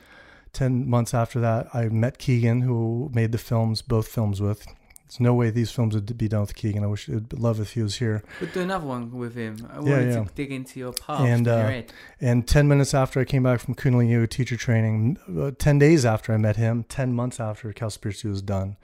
10 0.51 0.89
months 0.89 1.13
after 1.13 1.39
that, 1.39 1.67
I 1.73 1.87
met 1.89 2.17
Keegan, 2.17 2.61
who 2.61 3.09
made 3.13 3.31
the 3.31 3.37
films, 3.37 3.81
both 3.81 4.07
films 4.09 4.41
with. 4.41 4.65
There's 5.05 5.19
no 5.21 5.33
way 5.33 5.49
these 5.51 5.71
films 5.71 5.95
would 5.95 6.17
be 6.17 6.27
done 6.27 6.41
with 6.41 6.53
Keegan. 6.55 6.83
I 6.83 6.87
wish 6.87 7.09
I'd 7.09 7.33
love 7.33 7.59
if 7.59 7.73
he 7.73 7.81
was 7.81 7.95
here. 7.95 8.23
We'll 8.41 8.49
do 8.51 8.61
another 8.61 8.85
one 8.85 9.11
with 9.11 9.35
him. 9.35 9.55
I 9.71 9.75
Yeah, 9.75 9.79
wanted 9.79 10.13
yeah. 10.13 10.23
to 10.23 10.29
dig 10.35 10.51
into 10.51 10.79
your 10.79 10.93
past 10.93 11.23
And, 11.23 11.47
uh. 11.47 11.81
And 12.19 12.47
10 12.47 12.67
minutes 12.67 12.93
after 12.93 13.19
I 13.19 13.25
came 13.25 13.43
back 13.43 13.59
from 13.61 13.75
Kundalini 13.75 14.11
Yoga 14.11 14.27
teacher 14.27 14.57
training, 14.57 15.17
uh, 15.39 15.51
10 15.57 15.79
days 15.79 16.05
after 16.05 16.33
I 16.33 16.37
met 16.37 16.57
him, 16.57 16.83
10 16.89 17.13
months 17.13 17.39
after 17.39 17.71
Cowspiracy 17.73 18.25
was 18.25 18.41
done. 18.41 18.75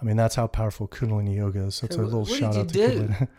I 0.00 0.04
mean, 0.04 0.16
that's 0.16 0.34
how 0.34 0.48
powerful 0.48 0.86
Kundalini 0.86 1.36
Yoga 1.36 1.60
is. 1.60 1.76
So 1.76 1.86
it's 1.86 1.96
a 1.96 2.02
little 2.02 2.26
shout 2.26 2.56
out 2.56 2.68
to 2.68 2.74
do? 2.74 2.88
Kundalini. 3.08 3.28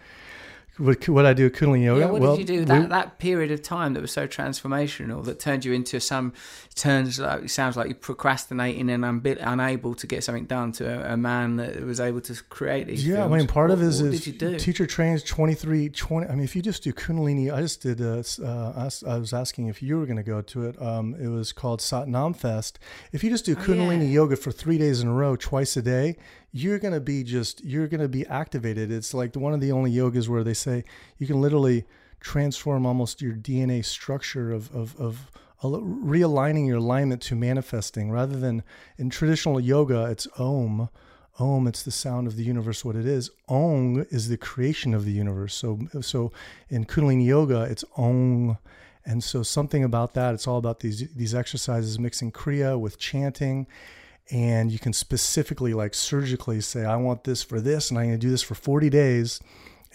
what, 0.78 1.08
what 1.08 1.26
I 1.26 1.34
do 1.34 1.46
at 1.46 1.54
Kundalini 1.54 1.84
Yoga? 1.86 2.00
Yeah, 2.02 2.06
what 2.12 2.22
well, 2.22 2.36
did 2.38 2.50
you 2.50 2.56
do 2.56 2.60
we- 2.62 2.66
that, 2.66 2.90
that 2.90 3.20
period 3.20 3.52
of 3.52 3.62
time 3.62 3.94
that 3.94 4.02
was 4.02 4.12
so 4.12 4.28
transformational 4.28 5.24
that 5.26 5.40
turned 5.40 5.66
you 5.66 5.74
into 5.74 6.00
some 6.00 6.34
turns 6.76 7.20
like 7.20 7.44
it 7.44 7.50
sounds 7.52 7.78
like 7.78 7.88
you're 7.88 7.96
procrastinating 7.96 8.90
and 8.90 9.04
unbi- 9.04 9.38
unable 9.40 9.94
to 9.94 10.08
get 10.08 10.24
something 10.24 10.46
done 10.46 10.72
to 10.72 10.86
a, 11.10 11.14
a 11.14 11.18
man 11.18 11.58
that 11.58 11.84
was 11.84 12.00
able 12.00 12.22
to 12.22 12.34
create 12.50 12.88
these 12.88 13.06
Yeah, 13.06 13.26
I 13.26 13.28
mean, 13.28 13.46
part 13.48 13.70
what, 13.70 13.78
of 13.78 13.84
it 13.84 13.88
is, 13.88 14.02
is 14.02 14.24
did 14.24 14.28
you 14.28 14.34
do? 14.40 14.58
teacher 14.60 14.88
trains 14.88 15.22
23, 15.24 15.90
20. 15.90 16.28
I 16.28 16.32
mean, 16.36 16.44
if 16.44 16.56
you 16.56 16.62
just 16.62 16.84
do 16.84 16.92
Kundalini, 16.92 17.54
I 17.54 17.62
just 17.62 17.82
did, 17.82 18.02
uh, 18.02 18.18
s- 18.20 18.40
uh, 18.40 18.74
I 18.76 18.86
s- 18.88 19.04
I 19.04 19.18
was 19.20 19.34
asking 19.34 19.68
if 19.68 19.84
you 19.84 19.98
were 20.00 20.06
going 20.06 20.18
to 20.18 20.24
go 20.24 20.42
to 20.42 20.66
it. 20.66 20.82
Um, 20.82 21.16
it 21.22 21.28
was 21.28 21.52
called 21.54 21.80
Satnam 21.82 22.36
Fest. 22.36 22.80
If 23.12 23.24
you 23.24 23.30
just 23.30 23.46
do 23.46 23.56
Kundalini 23.56 24.00
Oh, 24.00 24.02
yeah. 24.04 24.20
yoga 24.20 24.36
for 24.36 24.52
three 24.52 24.78
days 24.80 25.02
in 25.02 25.08
a 25.08 25.14
row, 25.14 25.36
twice 25.36 25.78
a 25.78 25.82
day, 25.84 26.18
you're 26.54 26.80
going 26.80 26.94
to 26.94 27.02
be 27.02 27.24
just, 27.24 27.64
you're 27.66 27.88
going 27.88 28.00
to 28.00 28.08
be 28.08 28.26
activated. 28.28 28.92
It's 28.92 29.14
like 29.14 29.36
one 29.36 29.54
of 29.54 29.60
the 29.60 29.72
only 29.72 29.92
yogas 29.92 30.30
where 30.30 30.44
they 30.44 30.54
say 30.54 30.86
you 31.18 31.28
can 31.28 31.42
literally 31.42 31.84
transform 32.20 32.86
almost 32.86 33.22
your 33.22 33.34
DNA 33.34 33.84
structure 33.84 34.52
of, 34.52 34.74
of, 34.74 34.96
of 35.00 35.32
realigning 35.64 36.68
your 36.68 36.78
alignment 36.78 37.22
to 37.24 37.36
manifesting 37.36 38.12
rather 38.12 38.38
than 38.38 38.64
in 38.98 39.10
traditional 39.10 39.60
yoga, 39.60 40.06
it's 40.06 40.28
Om. 40.38 40.90
Om, 41.40 41.68
it's 41.68 41.82
the 41.82 41.92
sound 41.92 42.28
of 42.28 42.36
the 42.36 42.44
universe, 42.44 42.86
what 42.86 42.96
it 42.96 43.08
is. 43.08 43.32
Ong 43.50 44.06
is 44.12 44.30
the 44.30 44.38
creation 44.38 44.94
of 44.94 45.06
the 45.06 45.12
universe. 45.12 45.56
So, 45.56 45.80
so 46.02 46.32
in 46.70 46.86
Kundalini 46.86 47.26
Yoga, 47.26 47.64
it's 47.64 47.84
Ong. 47.98 48.60
And 49.04 49.24
so 49.24 49.42
something 49.42 49.84
about 49.84 50.14
that, 50.14 50.36
it's 50.36 50.48
all 50.48 50.60
about 50.60 50.82
these 50.82 51.12
these 51.14 51.34
exercises, 51.34 51.98
mixing 51.98 52.32
Kriya 52.32 52.80
with 52.80 53.00
chanting. 53.00 53.68
And 54.32 54.72
you 54.72 54.80
can 54.80 54.94
specifically, 54.94 55.74
like 55.74 55.94
surgically 55.94 56.62
say, 56.62 56.86
I 56.86 56.96
want 56.96 57.24
this 57.24 57.44
for 57.44 57.60
this, 57.60 57.90
and 57.90 58.00
I'm 58.00 58.06
going 58.06 58.20
to 58.20 58.26
do 58.26 58.32
this 58.32 58.42
for 58.42 58.56
40 58.56 58.90
days. 58.90 59.40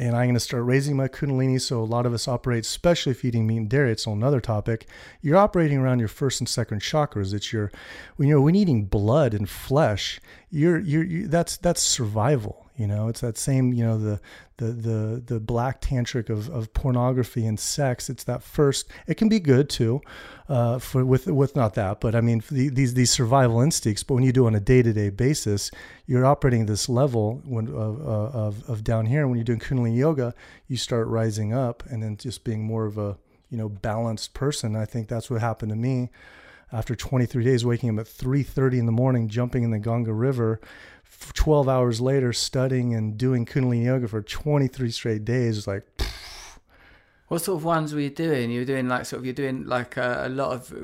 And 0.01 0.15
I'm 0.15 0.27
going 0.27 0.35
to 0.35 0.41
start 0.41 0.65
raising 0.65 0.97
my 0.97 1.09
Kundalini. 1.09 1.61
So 1.61 1.81
a 1.81 1.83
lot 1.83 2.07
of 2.07 2.15
us 2.15 2.29
operate, 2.29 2.65
especially 2.65 3.11
if 3.11 3.25
eating 3.25 3.49
meat 3.49 3.57
and 3.57 3.69
dairy, 3.69 3.91
it's 3.91 4.07
another 4.07 4.41
topic. 4.41 4.87
You're 5.23 5.37
operating 5.37 5.79
around 5.79 5.99
your 5.99 6.07
first 6.07 6.41
and 6.41 6.49
second 6.49 6.83
chakras. 6.83 7.35
It's 7.35 7.53
your, 7.53 7.73
when 8.15 8.29
you're 8.29 8.41
when 8.41 8.55
eating 8.55 8.85
blood 8.85 9.35
and 9.35 9.51
flesh, 9.51 10.21
you're 10.51 10.79
you're 10.79 11.03
you, 11.03 11.27
that's 11.27 11.57
that's 11.57 11.83
survival. 11.83 12.68
You 12.79 12.87
know, 12.87 13.09
it's 13.09 13.23
that 13.23 13.37
same, 13.37 13.73
you 13.73 13.85
know, 13.85 13.99
the 13.99 14.21
the 14.59 14.67
the 14.67 15.23
the 15.27 15.41
black 15.41 15.83
tantric 15.83 16.31
of, 16.31 16.49
of 16.49 16.73
pornography 16.75 17.45
and 17.45 17.59
sex. 17.59 18.09
It's 18.09 18.23
that 18.25 18.41
first. 18.41 18.89
It 19.09 19.17
can 19.17 19.29
be 19.29 19.41
good 19.41 19.69
too, 19.69 20.01
uh, 20.49 20.79
for 20.79 21.05
with 21.05 21.27
with 21.27 21.57
not 21.57 21.75
that, 21.75 22.01
but 22.01 22.15
I 22.15 22.21
mean 22.21 22.41
the, 22.53 22.69
these 22.69 22.95
these 22.95 23.11
survival 23.11 23.61
instincts. 23.61 24.05
But 24.05 24.15
when 24.15 24.23
you 24.23 24.31
do 24.31 24.47
on 24.47 24.55
a 24.55 24.61
day 24.61 24.83
to 24.83 24.93
day 24.93 25.11
basis, 25.11 25.73
you're 26.07 26.25
operating 26.25 26.67
this 26.67 26.89
level 26.89 27.43
when 27.45 27.67
of, 27.67 28.01
of 28.01 28.71
of 28.71 28.85
down 28.85 29.07
here. 29.07 29.27
When 29.27 29.37
you're 29.37 29.45
doing 29.45 29.59
Kundalini 29.59 29.97
yoga, 29.97 30.33
you 30.69 30.77
start 30.77 31.09
rising 31.09 31.53
up 31.53 31.83
and 31.91 32.01
then 32.01 32.17
just 32.17 32.45
being 32.45 32.63
more 32.63 32.87
of 32.87 32.97
a 32.97 33.19
you 33.51 33.59
know 33.59 33.69
balanced 33.69 34.35
person. 34.35 34.77
I 34.77 34.85
think 34.85 35.09
that's 35.09 35.29
what 35.29 35.41
happened 35.41 35.71
to 35.71 35.77
me 35.77 36.11
after 36.71 36.95
23 36.95 37.45
days 37.45 37.65
waking 37.65 37.91
up 37.91 38.01
at 38.01 38.07
3.30 38.07 38.79
in 38.81 38.87
the 38.87 38.93
morning 38.93 39.29
jumping 39.29 39.63
in 39.63 39.71
the 39.71 39.79
ganga 39.79 40.13
river 40.13 40.61
12 41.35 41.69
hours 41.69 42.01
later 42.01 42.33
studying 42.33 42.95
and 42.95 43.17
doing 43.19 43.45
kundalini 43.47 43.85
yoga 43.85 44.09
for 44.09 44.23
23 44.23 44.91
straight 44.91 45.25
days 45.25 45.67
like 45.67 45.85
What 47.29 47.43
sort 47.43 47.59
of 47.59 47.65
ones 47.65 47.93
were 47.93 48.01
you 48.01 48.11
doing? 48.11 48.51
You 48.51 48.61
were 48.61 48.65
doing 48.65 48.89
like 48.89 49.05
sort 49.05 49.21
of 49.21 49.25
you're 49.27 49.35
doing 49.35 49.67
like 49.67 49.97
a, 49.97 50.25
a 50.27 50.29
lot 50.31 50.53
of 50.53 50.73
uh, 50.73 50.77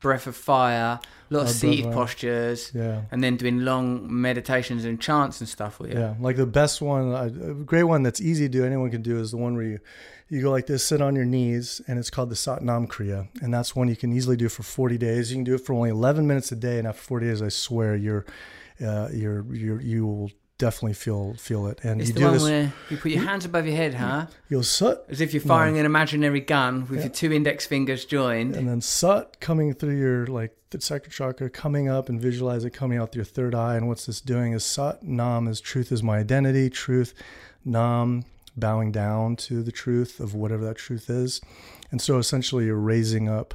breath 0.00 0.26
of 0.26 0.34
fire, 0.36 0.98
a 1.30 1.34
lot 1.34 1.42
of 1.42 1.50
seated 1.50 1.92
postures, 1.92 2.70
yeah 2.74 3.02
and 3.10 3.22
then 3.22 3.36
doing 3.36 3.64
long 3.64 4.06
meditations 4.08 4.84
and 4.84 4.98
chants 5.00 5.40
and 5.40 5.48
stuff. 5.48 5.78
Were 5.78 5.88
you? 5.88 5.94
yeah 5.98 6.14
like 6.20 6.36
the 6.36 6.46
best 6.46 6.80
one 6.80 7.12
a 7.12 7.28
great 7.72 7.84
one 7.84 8.02
that's 8.02 8.20
easy 8.20 8.44
to 8.44 8.48
do 8.58 8.64
anyone 8.64 8.90
can 8.90 9.02
do 9.02 9.18
is 9.18 9.30
the 9.32 9.36
one 9.36 9.54
where 9.56 9.64
you 9.66 9.78
you 10.30 10.40
go 10.42 10.50
like 10.50 10.66
this 10.66 10.84
sit 10.84 11.00
on 11.02 11.14
your 11.16 11.24
knees 11.24 11.80
and 11.86 11.98
it's 11.98 12.10
called 12.10 12.30
the 12.30 12.34
satnam 12.34 12.86
kriya 12.86 13.28
and 13.42 13.52
that's 13.52 13.74
one 13.76 13.88
you 13.88 13.96
can 13.96 14.12
easily 14.12 14.36
do 14.36 14.48
for 14.48 14.62
40 14.62 14.98
days 14.98 15.30
you 15.30 15.36
can 15.36 15.44
do 15.44 15.54
it 15.54 15.62
for 15.62 15.72
only 15.72 15.88
11 15.90 16.26
minutes 16.26 16.52
a 16.52 16.56
day 16.56 16.78
and 16.78 16.86
after 16.86 17.02
40 17.02 17.26
days 17.26 17.42
i 17.42 17.48
swear 17.48 17.96
you're 17.96 18.24
uh, 18.84 19.08
you're 19.12 19.44
you're 19.54 19.80
you 19.80 20.06
will 20.06 20.30
definitely 20.58 20.94
feel 20.94 21.34
feel 21.34 21.66
it. 21.68 21.78
And 21.84 22.00
It's 22.00 22.08
you 22.08 22.14
the 22.14 22.20
do 22.20 22.24
one 22.26 22.34
this 22.34 22.42
where 22.42 22.72
you 22.90 22.96
put 22.96 23.10
your 23.12 23.22
hands 23.22 23.44
above 23.44 23.66
your 23.66 23.76
head, 23.76 23.94
huh? 23.94 24.26
you'll 24.48 24.62
sit 24.64 24.98
As 25.08 25.20
if 25.20 25.32
you're 25.32 25.40
firing 25.42 25.78
an 25.78 25.86
imaginary 25.86 26.40
gun 26.40 26.86
with 26.88 27.00
your 27.00 27.08
two 27.10 27.32
index 27.32 27.64
fingers 27.66 28.04
joined. 28.04 28.56
and 28.56 28.68
then 28.68 28.80
sut 28.80 29.38
coming 29.40 29.72
through 29.72 29.96
your 29.96 30.26
like 30.26 30.56
the 30.70 30.80
second 30.80 31.10
chakra 31.12 31.48
coming 31.48 31.88
up 31.88 32.08
and 32.08 32.20
visualize 32.20 32.64
it 32.64 32.70
coming 32.70 32.98
out 32.98 33.12
through 33.12 33.20
your 33.20 33.24
third 33.24 33.54
eye. 33.54 33.76
And 33.76 33.88
what's 33.88 34.06
this 34.06 34.20
doing 34.20 34.52
is 34.52 34.64
sat 34.64 35.02
nam 35.02 35.46
is 35.48 35.60
truth 35.60 35.92
is 35.92 36.02
my 36.02 36.18
identity 36.18 36.68
truth 36.68 37.14
nam 37.64 38.24
bowing 38.56 38.90
down 38.90 39.36
to 39.36 39.62
the 39.62 39.70
truth 39.72 40.18
of 40.18 40.34
whatever 40.34 40.64
that 40.64 40.76
truth 40.76 41.08
is. 41.08 41.40
And 41.90 42.02
so 42.02 42.18
essentially 42.18 42.66
you're 42.66 42.76
raising 42.76 43.28
up 43.28 43.54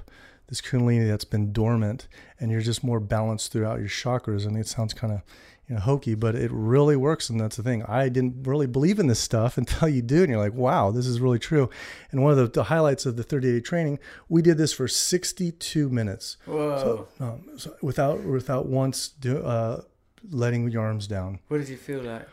this 0.53 0.61
kundalini 0.61 1.07
that's 1.07 1.25
been 1.25 1.51
dormant 1.51 2.07
and 2.39 2.51
you're 2.51 2.61
just 2.61 2.83
more 2.83 2.99
balanced 2.99 3.51
throughout 3.51 3.79
your 3.79 3.87
chakras 3.87 4.45
and 4.45 4.55
it 4.55 4.67
sounds 4.67 4.93
kind 4.93 5.11
of 5.11 5.23
you 5.67 5.73
know 5.73 5.81
hokey 5.81 6.13
but 6.13 6.35
it 6.35 6.51
really 6.53 6.95
works 6.95 7.27
and 7.27 7.39
that's 7.39 7.55
the 7.55 7.63
thing 7.63 7.83
i 7.87 8.07
didn't 8.07 8.45
really 8.45 8.67
believe 8.67 8.99
in 8.99 9.07
this 9.07 9.19
stuff 9.19 9.57
until 9.57 9.87
you 9.89 10.01
do 10.01 10.21
and 10.21 10.29
you're 10.29 10.37
like 10.37 10.53
wow 10.53 10.91
this 10.91 11.07
is 11.07 11.19
really 11.19 11.39
true 11.39 11.69
and 12.11 12.21
one 12.21 12.31
of 12.31 12.37
the, 12.37 12.47
the 12.47 12.65
highlights 12.65 13.05
of 13.07 13.15
the 13.15 13.23
30 13.23 13.53
day 13.53 13.59
training 13.59 13.97
we 14.29 14.41
did 14.41 14.57
this 14.57 14.71
for 14.71 14.87
62 14.87 15.89
minutes 15.89 16.37
Whoa! 16.45 17.07
um, 17.19 17.49
so 17.57 17.75
without 17.81 18.23
without 18.23 18.67
once 18.67 19.07
do, 19.07 19.43
uh, 19.43 19.81
letting 20.29 20.69
your 20.69 20.83
arms 20.83 21.07
down 21.07 21.39
what 21.47 21.57
did 21.57 21.69
you 21.69 21.77
feel 21.77 22.01
like? 22.01 22.27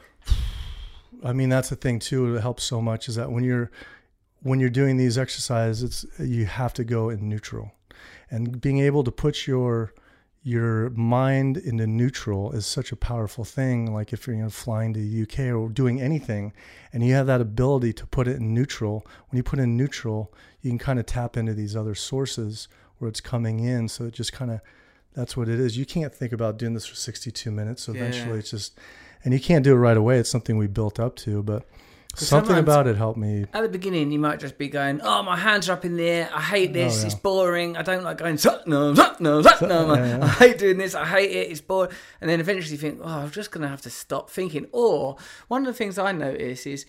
I 1.23 1.33
mean, 1.33 1.49
that's 1.49 1.69
the 1.69 1.77
thing 1.77 1.99
too. 1.99 2.37
It 2.37 2.41
helps 2.41 2.65
so 2.65 2.81
much 2.81 3.09
is 3.09 3.17
that 3.17 3.31
when 3.31 3.45
you're 3.45 3.71
when 4.43 4.59
you're 4.59 4.71
doing 4.71 4.97
these 4.97 5.19
exercises, 5.19 5.83
it's 5.83 6.19
you 6.19 6.47
have 6.47 6.73
to 6.75 6.85
go 6.85 7.11
in 7.11 7.29
neutral, 7.29 7.73
and 8.31 8.61
being 8.61 8.79
able 8.79 9.05
to 9.05 9.11
put 9.11 9.47
your 9.47 9.93
your 10.43 10.89
mind 10.91 11.59
into 11.59 11.87
neutral 11.87 12.51
is 12.53 12.65
such 12.65 12.93
a 12.93 12.97
powerful 12.97 13.45
thing. 13.45 13.93
Like 13.93 14.11
if 14.15 14.27
you're 14.27 14.35
you 14.37 14.43
know, 14.45 14.49
flying 14.49 14.95
to 14.95 15.01
the 15.01 15.23
UK 15.25 15.55
or 15.55 15.69
doing 15.69 16.01
anything, 16.01 16.55
and 16.95 17.05
you 17.05 17.13
have 17.13 17.27
that 17.27 17.43
ability 17.43 17.93
to 17.95 18.07
put 18.07 18.27
it 18.27 18.37
in 18.37 18.55
neutral. 18.55 19.07
When 19.29 19.37
you 19.37 19.43
put 19.43 19.59
in 19.59 19.77
neutral, 19.77 20.33
you 20.63 20.71
can 20.71 20.79
kind 20.79 20.99
of 20.99 21.05
tap 21.05 21.37
into 21.37 21.53
these 21.53 21.77
other 21.77 21.95
sources 21.95 22.69
where 22.99 23.09
it's 23.11 23.21
coming 23.21 23.61
in. 23.61 23.89
So 23.89 24.05
it 24.07 24.15
just 24.15 24.33
kind 24.33 24.51
of 24.51 24.61
that's 25.13 25.37
what 25.37 25.49
it 25.49 25.61
is. 25.61 25.77
You 25.77 25.85
can't 25.85 26.15
think 26.15 26.33
about 26.33 26.57
doing 26.57 26.73
this 26.73 26.87
for 26.87 26.95
62 26.95 27.51
minutes. 27.51 27.83
So 27.83 27.93
Yeah. 27.93 27.99
eventually, 28.01 28.39
it's 28.39 28.51
just 28.51 28.79
and 29.25 29.35
you 29.35 29.41
can't 29.41 29.63
do 29.63 29.73
it 29.73 29.77
right 29.79 29.97
away. 29.99 30.19
It's 30.19 30.31
something 30.31 30.57
we 30.57 30.69
built 30.69 30.99
up 30.99 31.17
to, 31.17 31.43
but 31.43 31.67
something 32.17 32.57
about 32.57 32.87
it 32.87 32.97
helped 32.97 33.19
me. 33.19 33.47
At 33.53 33.63
the 33.63 33.69
beginning, 33.69 34.11
you 34.13 34.19
might 34.19 34.41
just 34.41 34.59
be 34.59 34.69
going, 34.69 35.01
"Oh, 35.03 35.23
my 35.23 35.37
hands 35.37 35.69
are 35.69 35.73
up 35.73 35.85
in 35.85 35.97
the 35.97 36.09
air. 36.09 36.31
I 36.35 36.41
hate 36.41 36.73
this. 36.73 36.99
Oh, 36.99 37.01
yeah. 37.01 37.07
It's 37.07 37.15
boring. 37.15 37.77
I 37.77 37.83
don't 37.83 38.03
like 38.05 38.19
going 38.19 38.37
Satnam, 38.37 38.95
Satnam, 38.95 39.43
Satnam. 39.43 39.97
yeah, 39.97 40.19
yeah. 40.19 40.25
I 40.25 40.29
hate 40.29 40.59
doing 40.59 40.79
this. 40.79 40.95
I 40.95 41.05
hate 41.07 41.31
it. 41.31 41.51
It's 41.51 41.61
boring." 41.61 41.91
And 42.21 42.29
then 42.29 42.41
eventually, 42.41 42.73
you 42.73 42.79
think, 42.79 43.01
"Oh, 43.03 43.09
I'm 43.09 43.31
just 43.31 43.51
gonna 43.51 43.69
have 43.69 43.83
to 43.83 43.91
stop 43.91 44.31
thinking." 44.31 44.67
Or 44.73 45.17
one 45.49 45.63
of 45.63 45.67
the 45.67 45.77
things 45.77 45.99
I 45.99 46.13
notice 46.13 46.67
is, 46.67 46.87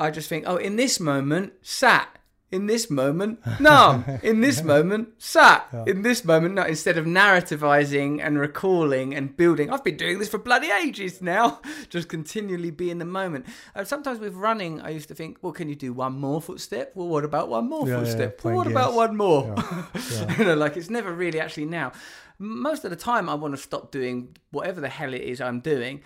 I 0.00 0.10
just 0.10 0.28
think, 0.28 0.44
"Oh, 0.46 0.56
in 0.56 0.76
this 0.76 0.98
moment, 0.98 1.52
sat." 1.62 2.08
In 2.54 2.66
this 2.66 2.88
moment, 2.88 3.40
numb. 3.60 4.04
In 4.22 4.40
this 4.40 4.62
moment, 4.62 5.08
sat. 5.18 5.66
In 5.86 6.02
this 6.02 6.24
moment, 6.24 6.54
no. 6.54 6.62
Instead 6.62 6.96
of 6.96 7.04
narrativizing 7.04 8.20
and 8.24 8.38
recalling 8.38 9.14
and 9.14 9.36
building, 9.36 9.70
I've 9.70 9.82
been 9.82 9.96
doing 9.96 10.18
this 10.20 10.28
for 10.28 10.38
bloody 10.38 10.70
ages 10.70 11.20
now. 11.20 11.60
Just 11.90 12.08
continually 12.08 12.70
be 12.70 12.90
in 12.90 12.98
the 12.98 13.04
moment. 13.04 13.46
Uh, 13.74 13.82
sometimes 13.84 14.20
with 14.20 14.34
running, 14.34 14.80
I 14.80 14.90
used 14.90 15.08
to 15.08 15.14
think, 15.14 15.38
well, 15.42 15.52
can 15.52 15.68
you 15.68 15.74
do 15.74 15.92
one 15.92 16.12
more 16.20 16.40
footstep? 16.40 16.92
Well, 16.94 17.08
what 17.08 17.24
about 17.24 17.48
one 17.48 17.68
more 17.68 17.88
Yeah, 17.88 17.94
yeah, 17.94 18.00
footstep? 18.04 18.30
well, 18.30 18.40
playing 18.42 18.56
what 18.56 18.66
about 18.68 18.94
one 18.94 19.16
more? 19.16 19.54
Yeah. 20.12 20.38
you 20.38 20.44
know, 20.44 20.54
like 20.54 20.76
it's 20.76 20.90
never 20.90 21.12
really 21.12 21.40
actually 21.40 21.66
now. 21.66 21.92
Most 22.38 22.84
of 22.84 22.90
the 22.90 22.96
time, 22.96 23.28
I 23.28 23.34
want 23.34 23.54
to 23.56 23.60
stop 23.60 23.90
doing 23.90 24.36
whatever 24.50 24.80
the 24.80 24.88
hell 24.88 25.12
it 25.14 25.22
is 25.22 25.40
I'm 25.40 25.60
doing. 25.60 26.02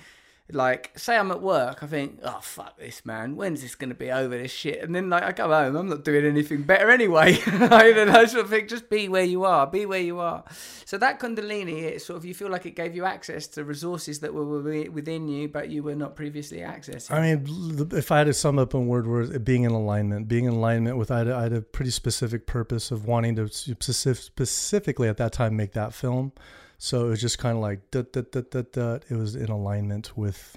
Like, 0.51 0.99
say 0.99 1.17
I'm 1.17 1.31
at 1.31 1.43
work, 1.43 1.83
I 1.83 1.87
think, 1.87 2.21
oh 2.23 2.39
fuck 2.41 2.79
this, 2.79 3.05
man. 3.05 3.37
When's 3.37 3.61
this 3.61 3.75
to 3.75 3.87
be 3.95 4.11
over? 4.11 4.37
This 4.37 4.51
shit, 4.51 4.83
and 4.83 4.95
then 4.95 5.11
like 5.11 5.23
I 5.23 5.33
go 5.33 5.49
home, 5.49 5.77
I'm 5.77 5.89
not 5.89 6.05
doing 6.05 6.25
anything 6.25 6.63
better 6.63 6.91
anyway. 6.91 7.39
I 7.47 7.93
don't 7.93 8.11
know, 8.11 8.25
sort 8.25 8.45
of 8.45 8.51
think, 8.51 8.69
just 8.69 8.89
be 8.89 9.09
where 9.09 9.25
you 9.25 9.45
are, 9.45 9.67
be 9.67 9.85
where 9.85 10.01
you 10.01 10.21
are. 10.21 10.45
So 10.87 10.97
that 10.99 11.21
Kundalini, 11.21 11.83
it 11.83 12.01
sort 12.03 12.17
of 12.17 12.25
you 12.25 12.33
feel 12.33 12.51
like 12.51 12.65
it 12.65 12.77
gave 12.77 12.97
you 12.97 13.05
access 13.05 13.47
to 13.49 13.65
resources 13.65 14.21
that 14.21 14.33
were 14.33 14.45
within 14.89 15.29
you, 15.29 15.49
but 15.49 15.69
you 15.69 15.83
were 15.83 15.95
not 15.95 16.17
previously 16.17 16.59
accessing. 16.59 17.11
I 17.11 17.35
mean, 17.35 17.89
if 17.93 18.11
I 18.11 18.19
had 18.19 18.25
to 18.25 18.35
sum 18.35 18.59
up 18.59 18.73
in 18.73 18.87
word 18.87 19.07
words, 19.07 19.37
being 19.41 19.65
in 19.65 19.73
alignment, 19.73 20.29
being 20.29 20.47
in 20.47 20.55
alignment 20.55 20.97
with, 20.97 21.11
I 21.11 21.19
had, 21.19 21.31
I 21.31 21.43
had 21.43 21.53
a 21.53 21.61
pretty 21.61 21.91
specific 21.91 22.47
purpose 22.47 22.91
of 22.91 23.05
wanting 23.05 23.37
to 23.37 23.49
specific, 23.49 24.23
specifically 24.23 25.09
at 25.09 25.19
that 25.19 25.33
time 25.33 25.57
make 25.57 25.73
that 25.73 25.93
film. 25.93 26.33
So 26.79 27.07
it 27.07 27.09
was 27.11 27.21
just 27.21 27.39
kind 27.39 27.57
of 27.57 27.63
like, 27.63 27.91
dut, 27.91 28.13
dut, 28.13 28.31
dut, 28.31 28.53
dut, 28.53 28.73
dut. 28.73 29.05
it 29.11 29.17
was 29.17 29.35
in 29.35 29.49
alignment 29.49 30.17
with, 30.17 30.57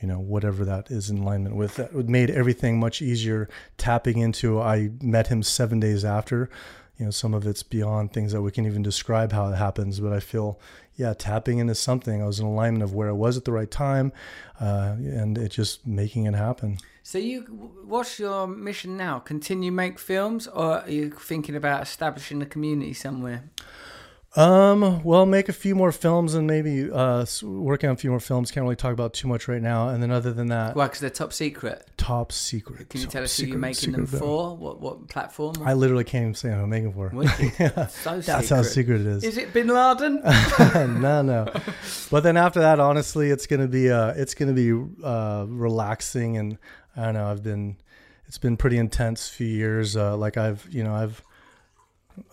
you 0.00 0.06
know, 0.06 0.20
whatever 0.20 0.64
that 0.64 0.90
is 0.90 1.10
in 1.10 1.18
alignment 1.18 1.56
with. 1.56 1.74
That 1.76 1.92
made 2.08 2.30
everything 2.30 2.78
much 2.78 3.02
easier 3.02 3.48
tapping 3.76 4.18
into. 4.18 4.60
I 4.60 4.90
met 5.02 5.26
him 5.26 5.42
seven 5.42 5.80
days 5.80 6.04
after. 6.04 6.48
You 6.96 7.06
know, 7.06 7.10
some 7.10 7.34
of 7.34 7.44
it's 7.44 7.64
beyond 7.64 8.12
things 8.12 8.30
that 8.30 8.42
we 8.42 8.52
can 8.52 8.66
even 8.66 8.82
describe 8.82 9.32
how 9.32 9.48
it 9.48 9.56
happens, 9.56 9.98
but 9.98 10.12
I 10.12 10.20
feel, 10.20 10.60
yeah, 10.94 11.14
tapping 11.14 11.58
into 11.58 11.74
something. 11.74 12.22
I 12.22 12.26
was 12.26 12.38
in 12.38 12.46
alignment 12.46 12.84
of 12.84 12.94
where 12.94 13.08
I 13.08 13.12
was 13.12 13.36
at 13.36 13.44
the 13.44 13.50
right 13.50 13.70
time, 13.70 14.12
uh, 14.60 14.94
and 14.98 15.36
it 15.36 15.48
just 15.50 15.84
making 15.84 16.26
it 16.26 16.34
happen. 16.34 16.78
So 17.02 17.18
you, 17.18 17.40
what's 17.84 18.20
your 18.20 18.46
mission 18.46 18.96
now? 18.96 19.18
Continue 19.18 19.72
make 19.72 19.98
films, 19.98 20.46
or 20.46 20.82
are 20.82 20.90
you 20.90 21.10
thinking 21.10 21.56
about 21.56 21.82
establishing 21.82 22.40
a 22.42 22.46
community 22.46 22.92
somewhere? 22.92 23.50
Um, 24.34 25.02
well, 25.02 25.26
make 25.26 25.50
a 25.50 25.52
few 25.52 25.74
more 25.74 25.92
films 25.92 26.32
and 26.32 26.46
maybe 26.46 26.90
uh, 26.90 27.26
working 27.42 27.90
on 27.90 27.94
a 27.94 27.98
few 27.98 28.08
more 28.08 28.20
films. 28.20 28.50
Can't 28.50 28.64
really 28.64 28.76
talk 28.76 28.94
about 28.94 29.12
too 29.12 29.28
much 29.28 29.46
right 29.46 29.60
now. 29.60 29.90
And 29.90 30.02
then 30.02 30.10
other 30.10 30.32
than 30.32 30.46
that, 30.46 30.74
Well, 30.74 30.86
because 30.88 31.00
they're 31.00 31.10
top 31.10 31.34
secret. 31.34 31.86
top 31.98 32.32
secret. 32.32 32.88
Can 32.88 33.02
you 33.02 33.08
tell 33.08 33.22
us 33.22 33.36
who 33.36 33.46
you're 33.46 33.58
making 33.58 33.92
them 33.92 34.06
for? 34.06 34.56
What 34.56 34.80
what 34.80 35.08
platform? 35.08 35.56
I 35.62 35.74
literally 35.74 36.04
can't 36.04 36.22
even 36.22 36.34
say 36.34 36.48
who 36.48 36.62
I'm 36.62 36.70
making 36.70 36.94
for. 36.94 37.12
Yeah, 37.58 37.86
so 37.88 38.20
that's 38.20 38.48
how 38.48 38.62
secret 38.62 39.02
it 39.02 39.06
is. 39.06 39.24
Is 39.24 39.36
it 39.36 39.52
Bin 39.52 39.66
Laden? 39.68 40.22
no, 41.02 41.20
no. 41.20 41.52
But 42.10 42.22
then 42.22 42.38
after 42.38 42.60
that, 42.60 42.80
honestly, 42.80 43.30
it's 43.30 43.46
gonna 43.46 43.68
be 43.68 43.90
uh, 43.90 44.14
it's 44.16 44.34
gonna 44.34 44.54
be 44.54 44.72
uh, 45.04 45.44
relaxing, 45.48 46.38
and 46.38 46.56
I 46.96 47.04
don't 47.04 47.14
know. 47.14 47.26
I've 47.26 47.42
been, 47.42 47.76
it's 48.26 48.38
been 48.38 48.56
pretty 48.56 48.78
intense 48.78 49.28
few 49.28 49.46
years. 49.46 49.94
Uh, 49.94 50.16
like 50.16 50.38
I've, 50.38 50.66
you 50.70 50.82
know, 50.84 50.94
I've, 50.94 51.22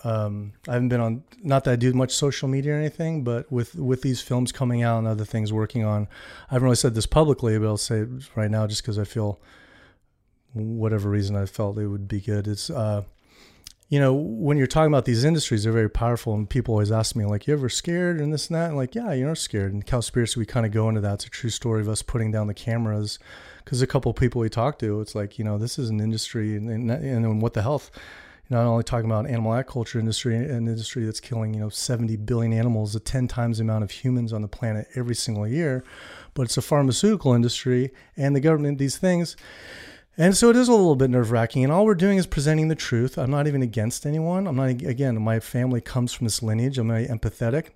um, 0.04 0.54
I 0.68 0.74
haven't 0.74 0.90
been 0.90 1.02
on. 1.02 1.24
Not 1.44 1.64
that 1.64 1.72
I 1.72 1.76
do 1.76 1.94
much 1.94 2.14
social 2.14 2.48
media 2.48 2.74
or 2.74 2.78
anything, 2.78 3.24
but 3.24 3.52
with 3.52 3.76
with 3.76 4.02
these 4.02 4.22
films 4.22 4.52
coming 4.52 4.84
out 4.84 5.00
and 5.00 5.08
other 5.08 5.26
things 5.26 5.52
working 5.54 5.84
on, 5.84 6.08
I 6.50 6.56
haven't 6.56 6.66
really 6.66 6.76
said 6.76 6.96
this 6.96 7.06
publicly, 7.06 7.58
but 7.58 7.68
I'll 7.68 7.78
say 7.78 8.00
it 8.00 8.10
right 8.36 8.52
now 8.52 8.68
just 8.68 8.82
because 8.82 9.00
I 9.00 9.04
feel, 9.04 9.40
whatever 10.54 11.10
reason 11.10 11.36
I 11.36 11.46
felt 11.46 11.78
it 11.78 11.88
would 11.88 12.08
be 12.08 12.22
good. 12.22 12.48
It's 12.48 12.70
uh, 12.70 13.04
you 13.90 14.00
know, 14.00 14.14
when 14.14 14.58
you're 14.60 14.68
talking 14.68 14.92
about 14.92 15.06
these 15.06 15.24
industries, 15.24 15.64
they're 15.64 15.74
very 15.74 15.90
powerful, 15.90 16.36
and 16.36 16.48
people 16.48 16.76
always 16.76 16.92
ask 16.92 17.16
me, 17.16 17.26
like, 17.26 17.48
"You 17.48 17.54
ever 17.56 17.70
scared?" 17.70 18.22
and 18.22 18.32
this 18.32 18.48
and 18.48 18.56
that. 18.56 18.68
And 18.68 18.78
like, 18.78 18.94
yeah, 18.94 19.14
you're 19.14 19.34
scared. 19.34 19.74
And 19.74 19.84
Cowspiracy, 19.86 20.38
we 20.38 20.46
kind 20.46 20.66
of 20.66 20.72
go 20.72 20.88
into 20.90 21.02
that. 21.02 21.16
It's 21.16 21.26
a 21.26 21.30
true 21.30 21.50
story 21.50 21.82
of 21.82 21.90
us 21.90 22.04
putting 22.04 22.32
down 22.32 22.46
the 22.46 22.54
cameras, 22.54 23.18
because 23.66 23.82
a 23.82 23.88
couple 23.88 24.12
of 24.12 24.16
people 24.16 24.42
we 24.42 24.50
talk 24.50 24.78
to, 24.80 25.02
it's 25.02 25.16
like, 25.16 25.40
you 25.40 25.44
know, 25.44 25.58
this 25.58 25.80
is 25.80 25.90
an 25.90 26.00
industry, 26.00 26.56
and 26.56 26.70
and, 26.70 26.92
and 26.92 27.42
what 27.42 27.56
the 27.56 27.64
health. 27.64 27.90
Not 28.50 28.66
only 28.66 28.84
talking 28.84 29.10
about 29.10 29.28
animal 29.28 29.54
agriculture 29.54 30.00
industry, 30.00 30.36
an 30.36 30.68
industry 30.68 31.06
that's 31.06 31.20
killing, 31.20 31.54
you 31.54 31.60
know, 31.60 31.70
70 31.70 32.16
billion 32.18 32.52
animals, 32.52 32.94
the 32.94 33.00
10 33.00 33.28
times 33.28 33.60
the 33.60 33.64
amount 33.64 33.84
of 33.84 33.92
humans 33.92 34.34
on 34.34 34.42
the 34.42 34.48
planet 34.48 34.88
every 34.96 35.14
single 35.14 35.48
year, 35.48 35.84
but 36.34 36.44
it's 36.44 36.58
a 36.58 36.62
pharmaceutical 36.62 37.34
industry 37.34 37.92
and 38.18 38.36
the 38.36 38.40
government, 38.40 38.80
these 38.80 38.98
things. 38.98 39.36
And 40.18 40.36
so 40.36 40.50
it 40.50 40.56
is 40.56 40.68
a 40.68 40.72
little 40.72 40.96
bit 40.96 41.10
nerve 41.10 41.32
wracking. 41.32 41.64
And 41.64 41.72
all 41.72 41.86
we're 41.86 41.96
doing 41.96 42.18
is 42.18 42.28
presenting 42.28 42.68
the 42.68 42.76
truth. 42.76 43.18
I'm 43.18 43.32
not 43.32 43.48
even 43.48 43.62
against 43.62 44.06
anyone. 44.06 44.48
I'm 44.48 44.56
not, 44.56 44.70
again, 44.70 45.22
my 45.22 45.40
family 45.40 45.80
comes 45.80 46.12
from 46.12 46.26
this 46.26 46.44
lineage. 46.44 46.78
I'm 46.78 46.90
very 46.90 47.06
empathetic. 47.06 47.68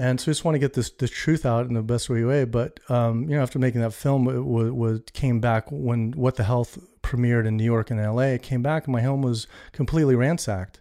And 0.00 0.20
so 0.20 0.24
I 0.24 0.30
just 0.30 0.44
want 0.44 0.54
to 0.54 0.58
get 0.58 0.74
this, 0.74 0.90
this 0.90 1.10
truth 1.10 1.44
out 1.44 1.66
in 1.66 1.74
the 1.74 1.82
best 1.82 2.08
way 2.08 2.24
way. 2.24 2.44
But, 2.44 2.78
um, 2.88 3.28
you 3.28 3.36
know, 3.36 3.42
after 3.42 3.58
making 3.58 3.80
that 3.80 3.92
film, 3.92 4.28
it 4.28 4.44
was, 4.44 4.70
was, 4.70 5.00
came 5.12 5.40
back 5.40 5.66
when 5.70 6.12
What 6.12 6.36
the 6.36 6.44
Health 6.44 6.78
premiered 7.02 7.46
in 7.46 7.56
New 7.56 7.64
York 7.64 7.90
and 7.90 8.00
LA, 8.00 8.34
it 8.34 8.42
came 8.42 8.62
back 8.62 8.86
and 8.86 8.92
my 8.92 9.02
home 9.02 9.22
was 9.22 9.46
completely 9.72 10.14
ransacked. 10.14 10.80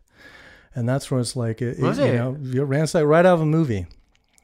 And 0.76 0.88
that's 0.88 1.10
where 1.12 1.20
it's 1.20 1.36
like, 1.36 1.62
it, 1.62 1.80
Was 1.80 2.00
you 2.00 2.06
it? 2.06 2.16
know, 2.16 2.38
you're 2.42 2.66
ransacked 2.66 3.06
right 3.06 3.26
out 3.26 3.36
of 3.36 3.42
a 3.42 3.46
movie, 3.46 3.86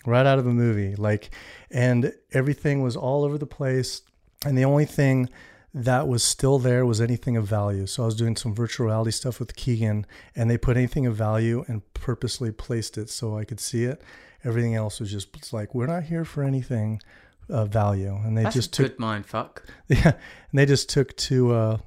right 0.05 0.25
out 0.25 0.39
of 0.39 0.45
a 0.45 0.53
movie. 0.53 0.95
Like, 0.95 1.31
and 1.71 2.13
everything 2.33 2.81
was 2.81 2.95
all 2.95 3.23
over 3.23 3.37
the 3.37 3.47
place. 3.47 4.01
And 4.45 4.57
the 4.57 4.65
only 4.65 4.85
thing 4.85 5.29
that 5.73 6.07
was 6.07 6.23
still 6.23 6.59
there 6.59 6.85
was 6.85 7.01
anything 7.01 7.37
of 7.37 7.45
value. 7.45 7.85
So 7.85 8.03
I 8.03 8.05
was 8.07 8.15
doing 8.15 8.35
some 8.35 8.55
virtual 8.55 8.87
reality 8.87 9.11
stuff 9.11 9.39
with 9.39 9.55
Keegan, 9.55 10.05
and 10.35 10.49
they 10.49 10.57
put 10.57 10.77
anything 10.77 11.05
of 11.05 11.15
value 11.15 11.63
and 11.67 11.81
purposely 11.93 12.51
placed 12.51 12.97
it 12.97 13.09
so 13.09 13.37
I 13.37 13.43
could 13.43 13.59
see 13.59 13.83
it. 13.83 14.01
Everything 14.43 14.75
else 14.75 14.99
was 14.99 15.11
just 15.11 15.35
it's 15.35 15.51
like 15.53 15.75
we're 15.75 15.87
not 15.87 16.03
here 16.03 16.25
for 16.25 16.43
anything 16.43 17.01
of 17.49 17.69
value, 17.69 18.15
and 18.15 18.37
they 18.37 18.43
That's 18.43 18.55
just 18.55 18.73
a 18.79 18.83
took 18.83 18.91
good 18.93 18.99
mind 18.99 19.25
fuck. 19.25 19.63
yeah, 19.87 20.11
and 20.13 20.59
they 20.59 20.65
just 20.65 20.89
took 20.89 21.15
two 21.17 21.51
uh, 21.53 21.77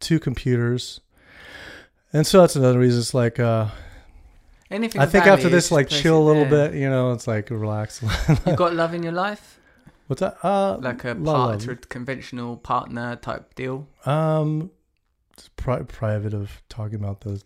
two 0.00 0.18
computers, 0.20 1.00
and 2.12 2.26
so 2.26 2.40
that's 2.40 2.56
another 2.56 2.78
reason. 2.78 3.00
It's 3.00 3.14
like 3.14 3.38
uh, 3.38 3.68
Anything. 4.70 5.00
I 5.00 5.06
think 5.06 5.26
after 5.26 5.48
this, 5.48 5.72
like 5.72 5.88
chill 5.88 6.16
a 6.16 6.22
little 6.24 6.44
there. 6.44 6.70
bit, 6.70 6.78
you 6.78 6.88
know, 6.88 7.12
it's 7.12 7.26
like 7.26 7.50
relax. 7.50 8.02
You 8.46 8.54
got 8.54 8.72
love 8.74 8.94
in 8.94 9.02
your 9.02 9.12
life, 9.12 9.58
What's 10.06 10.20
that? 10.20 10.38
Uh, 10.44 10.76
like 10.78 11.04
a 11.04 11.14
part, 11.16 11.66
a 11.66 11.76
conventional 11.76 12.56
partner 12.56 13.16
type 13.16 13.54
deal. 13.56 13.88
Um, 14.06 14.70
it's 15.32 15.48
pri- 15.56 15.82
private 15.82 16.34
of 16.34 16.62
talking 16.68 16.96
about 16.96 17.20
those 17.22 17.44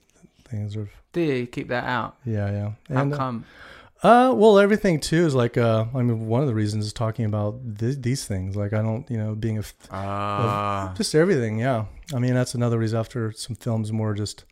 things. 0.49 0.77
Or 0.77 0.89
Do 1.13 1.21
you 1.23 1.47
keep 1.47 1.69
that 1.69 1.85
out? 1.85 2.17
yeah, 2.25 2.51
yeah. 2.51 2.73
How 2.95 3.03
And, 3.03 3.15
uh, 3.15 3.17
come? 3.17 3.45
Uh, 3.47 3.74
well, 4.05 4.59
everything 4.59 5.01
too 5.01 5.25
is 5.27 5.35
like 5.35 5.57
uh, 5.57 5.87
I 5.95 6.03
mean, 6.03 6.27
one 6.27 6.43
of 6.43 6.49
the 6.49 6.55
reasons 6.55 6.85
is 6.87 6.93
talking 6.93 7.25
about 7.25 7.79
th- 7.79 7.99
these 8.01 8.25
things. 8.27 8.55
Like 8.57 8.73
I 8.73 8.83
don't, 8.83 9.09
you 9.11 9.17
know, 9.17 9.35
being 9.35 9.57
a 9.57 9.61
f- 9.61 9.75
Ah. 9.91 10.93
just 10.97 11.15
everything. 11.15 11.59
Yeah, 11.59 11.87
I 12.15 12.19
mean 12.19 12.35
that's 12.35 12.55
another 12.55 12.79
reason 12.79 12.99
after 12.99 13.33
some 13.33 13.57
films 13.57 13.93
more 13.93 14.15
just 14.15 14.45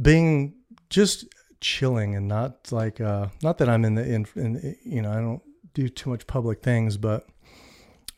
being 0.00 0.54
just 0.88 1.26
chilling 1.60 2.14
and 2.14 2.26
not 2.28 2.70
like 2.72 3.00
uh, 3.00 3.26
not 3.42 3.58
that 3.58 3.68
I'm 3.68 3.84
in 3.84 3.94
the 3.96 4.04
in, 4.04 4.26
in 4.36 4.76
you 4.84 5.02
know 5.02 5.10
I 5.10 5.16
don't 5.20 5.42
do 5.74 5.88
too 5.88 6.10
much 6.10 6.26
public 6.26 6.62
things, 6.62 6.96
but 6.96 7.26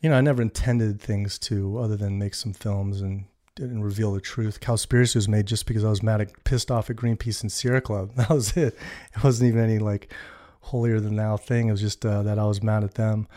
you 0.01 0.11
know 0.11 0.17
I 0.17 0.21
never 0.21 0.43
intended 0.43 1.01
things 1.01 1.39
to 1.41 1.79
other 1.79 1.97
than 1.97 2.19
make 2.19 2.35
some 2.35 2.53
films 2.53 3.01
and 3.01 3.25
and 3.59 3.85
reveal 3.85 4.13
the 4.13 4.21
truth. 4.21 4.61
Cowspiracy 4.61 5.15
was 5.15 5.29
made 5.29 5.47
just 5.47 5.67
because 5.67 5.85
I 5.85 5.91
was 5.91 6.03
mad 6.03 6.23
at, 6.23 6.45
pissed 6.45 6.71
off 6.71 6.89
at 6.89 6.97
Greenpeace 6.97 7.43
and 7.43 7.53
Sierra 7.53 7.81
Club. 7.83 8.13
That 8.17 8.31
was 8.31 8.57
it. 8.57 8.77
It 9.15 9.23
wasn't 9.25 9.49
even 9.49 9.63
any 9.63 9.79
like 9.79 10.13
holier 10.63 11.01
than 11.01 11.17
thou 11.17 11.37
thing. 11.37 11.69
It 11.69 11.73
was 11.73 11.81
just 11.81 12.05
uh, 12.05 12.23
that 12.23 12.39
I 12.39 12.45
was 12.45 12.63
mad 12.63 12.85
at 12.85 12.95
them. 12.95 13.29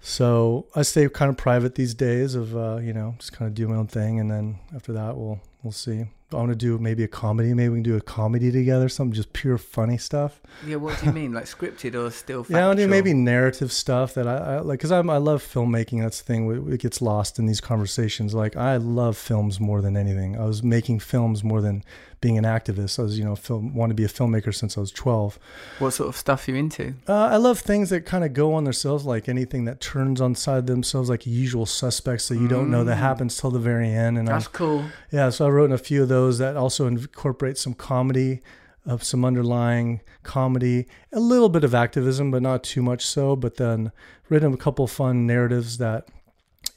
So 0.00 0.66
I 0.74 0.82
stay 0.82 1.08
kind 1.08 1.30
of 1.30 1.36
private 1.36 1.76
these 1.76 1.94
days 1.94 2.34
of 2.34 2.56
uh, 2.56 2.78
you 2.78 2.92
know 2.92 3.14
just 3.18 3.32
kind 3.32 3.48
of 3.48 3.54
do 3.54 3.68
my 3.68 3.76
own 3.76 3.86
thing, 3.86 4.18
and 4.18 4.30
then 4.30 4.58
after 4.74 4.92
that 4.92 5.16
we'll 5.16 5.40
we'll 5.62 5.72
see. 5.72 6.06
I 6.32 6.36
want 6.38 6.50
to 6.50 6.56
do 6.56 6.78
maybe 6.78 7.04
a 7.04 7.08
comedy. 7.08 7.54
Maybe 7.54 7.68
we 7.70 7.76
can 7.76 7.82
do 7.82 7.96
a 7.96 8.00
comedy 8.00 8.50
together. 8.50 8.88
Something 8.88 9.14
just 9.14 9.32
pure 9.32 9.58
funny 9.58 9.98
stuff. 9.98 10.40
Yeah, 10.66 10.76
what 10.76 10.98
do 11.00 11.06
you 11.06 11.12
mean? 11.12 11.32
Like 11.32 11.44
scripted 11.44 11.94
or 11.94 12.10
still 12.10 12.44
factual? 12.44 12.58
Yeah, 12.58 12.68
I'll 12.68 12.74
do 12.74 12.88
maybe 12.88 13.14
narrative 13.14 13.72
stuff 13.72 14.14
that 14.14 14.26
I, 14.26 14.36
I 14.36 14.58
like 14.60 14.78
because 14.78 14.92
I'm 14.92 15.06
love 15.06 15.42
filmmaking. 15.42 16.02
That's 16.02 16.20
the 16.20 16.24
thing. 16.24 16.72
It 16.72 16.80
gets 16.80 17.00
lost 17.00 17.38
in 17.38 17.46
these 17.46 17.60
conversations. 17.60 18.34
Like 18.34 18.56
I 18.56 18.76
love 18.76 19.16
films 19.16 19.60
more 19.60 19.80
than 19.80 19.96
anything. 19.96 20.38
I 20.38 20.44
was 20.44 20.62
making 20.62 21.00
films 21.00 21.42
more 21.42 21.60
than 21.60 21.84
being 22.22 22.38
an 22.38 22.44
activist. 22.44 22.98
I 22.98 23.02
was 23.02 23.18
you 23.18 23.24
know 23.24 23.34
film 23.36 23.74
want 23.74 23.90
to 23.90 23.94
be 23.94 24.04
a 24.04 24.08
filmmaker 24.08 24.54
since 24.54 24.78
I 24.78 24.80
was 24.80 24.90
12. 24.92 25.38
What 25.80 25.90
sort 25.90 26.08
of 26.08 26.16
stuff 26.16 26.48
are 26.48 26.52
you 26.52 26.56
into? 26.56 26.94
Uh, 27.06 27.14
I 27.14 27.36
love 27.36 27.58
things 27.58 27.90
that 27.90 28.06
kind 28.06 28.24
of 28.24 28.32
go 28.32 28.54
on 28.54 28.64
themselves, 28.64 29.04
like 29.04 29.28
anything 29.28 29.66
that 29.66 29.80
turns 29.80 30.20
on 30.20 30.34
side 30.34 30.66
themselves, 30.66 31.10
like 31.10 31.26
usual 31.26 31.66
suspects 31.66 32.28
that 32.28 32.36
you 32.38 32.48
don't 32.48 32.70
know 32.70 32.84
that 32.84 32.96
happens 32.96 33.36
till 33.36 33.50
the 33.50 33.58
very 33.58 33.90
end. 33.90 34.16
And 34.16 34.28
I, 34.28 34.34
That's 34.34 34.48
cool. 34.48 34.84
yeah, 35.10 35.28
so 35.28 35.46
I 35.46 35.50
wrote 35.50 35.66
in 35.66 35.72
a 35.72 35.78
few 35.78 36.02
of 36.02 36.08
those 36.08 36.21
that 36.30 36.56
also 36.56 36.86
incorporate 36.86 37.58
some 37.58 37.74
comedy, 37.74 38.42
of 38.84 39.02
some 39.02 39.24
underlying 39.24 40.00
comedy, 40.22 40.86
a 41.12 41.20
little 41.20 41.48
bit 41.48 41.64
of 41.64 41.74
activism, 41.74 42.30
but 42.30 42.42
not 42.42 42.64
too 42.64 42.82
much 42.82 43.06
so. 43.06 43.36
But 43.36 43.56
then 43.56 43.92
written 44.28 44.52
a 44.52 44.56
couple 44.56 44.86
fun 44.86 45.26
narratives 45.26 45.78
that 45.78 46.08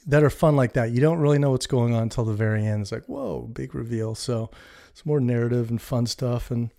that 0.06 0.22
are 0.22 0.30
fun 0.30 0.56
like 0.56 0.74
that. 0.74 0.90
You 0.92 1.00
don't 1.00 1.18
really 1.18 1.38
know 1.38 1.50
what's 1.50 1.66
going 1.66 1.94
on 1.94 2.04
until 2.04 2.24
the 2.24 2.32
very 2.32 2.64
end. 2.64 2.82
It's 2.82 2.92
like 2.92 3.06
whoa, 3.06 3.42
big 3.52 3.74
reveal. 3.74 4.14
So 4.14 4.50
it's 4.90 5.04
more 5.04 5.20
narrative 5.20 5.70
and 5.70 5.80
fun 5.80 6.06
stuff, 6.06 6.50
and 6.50 6.70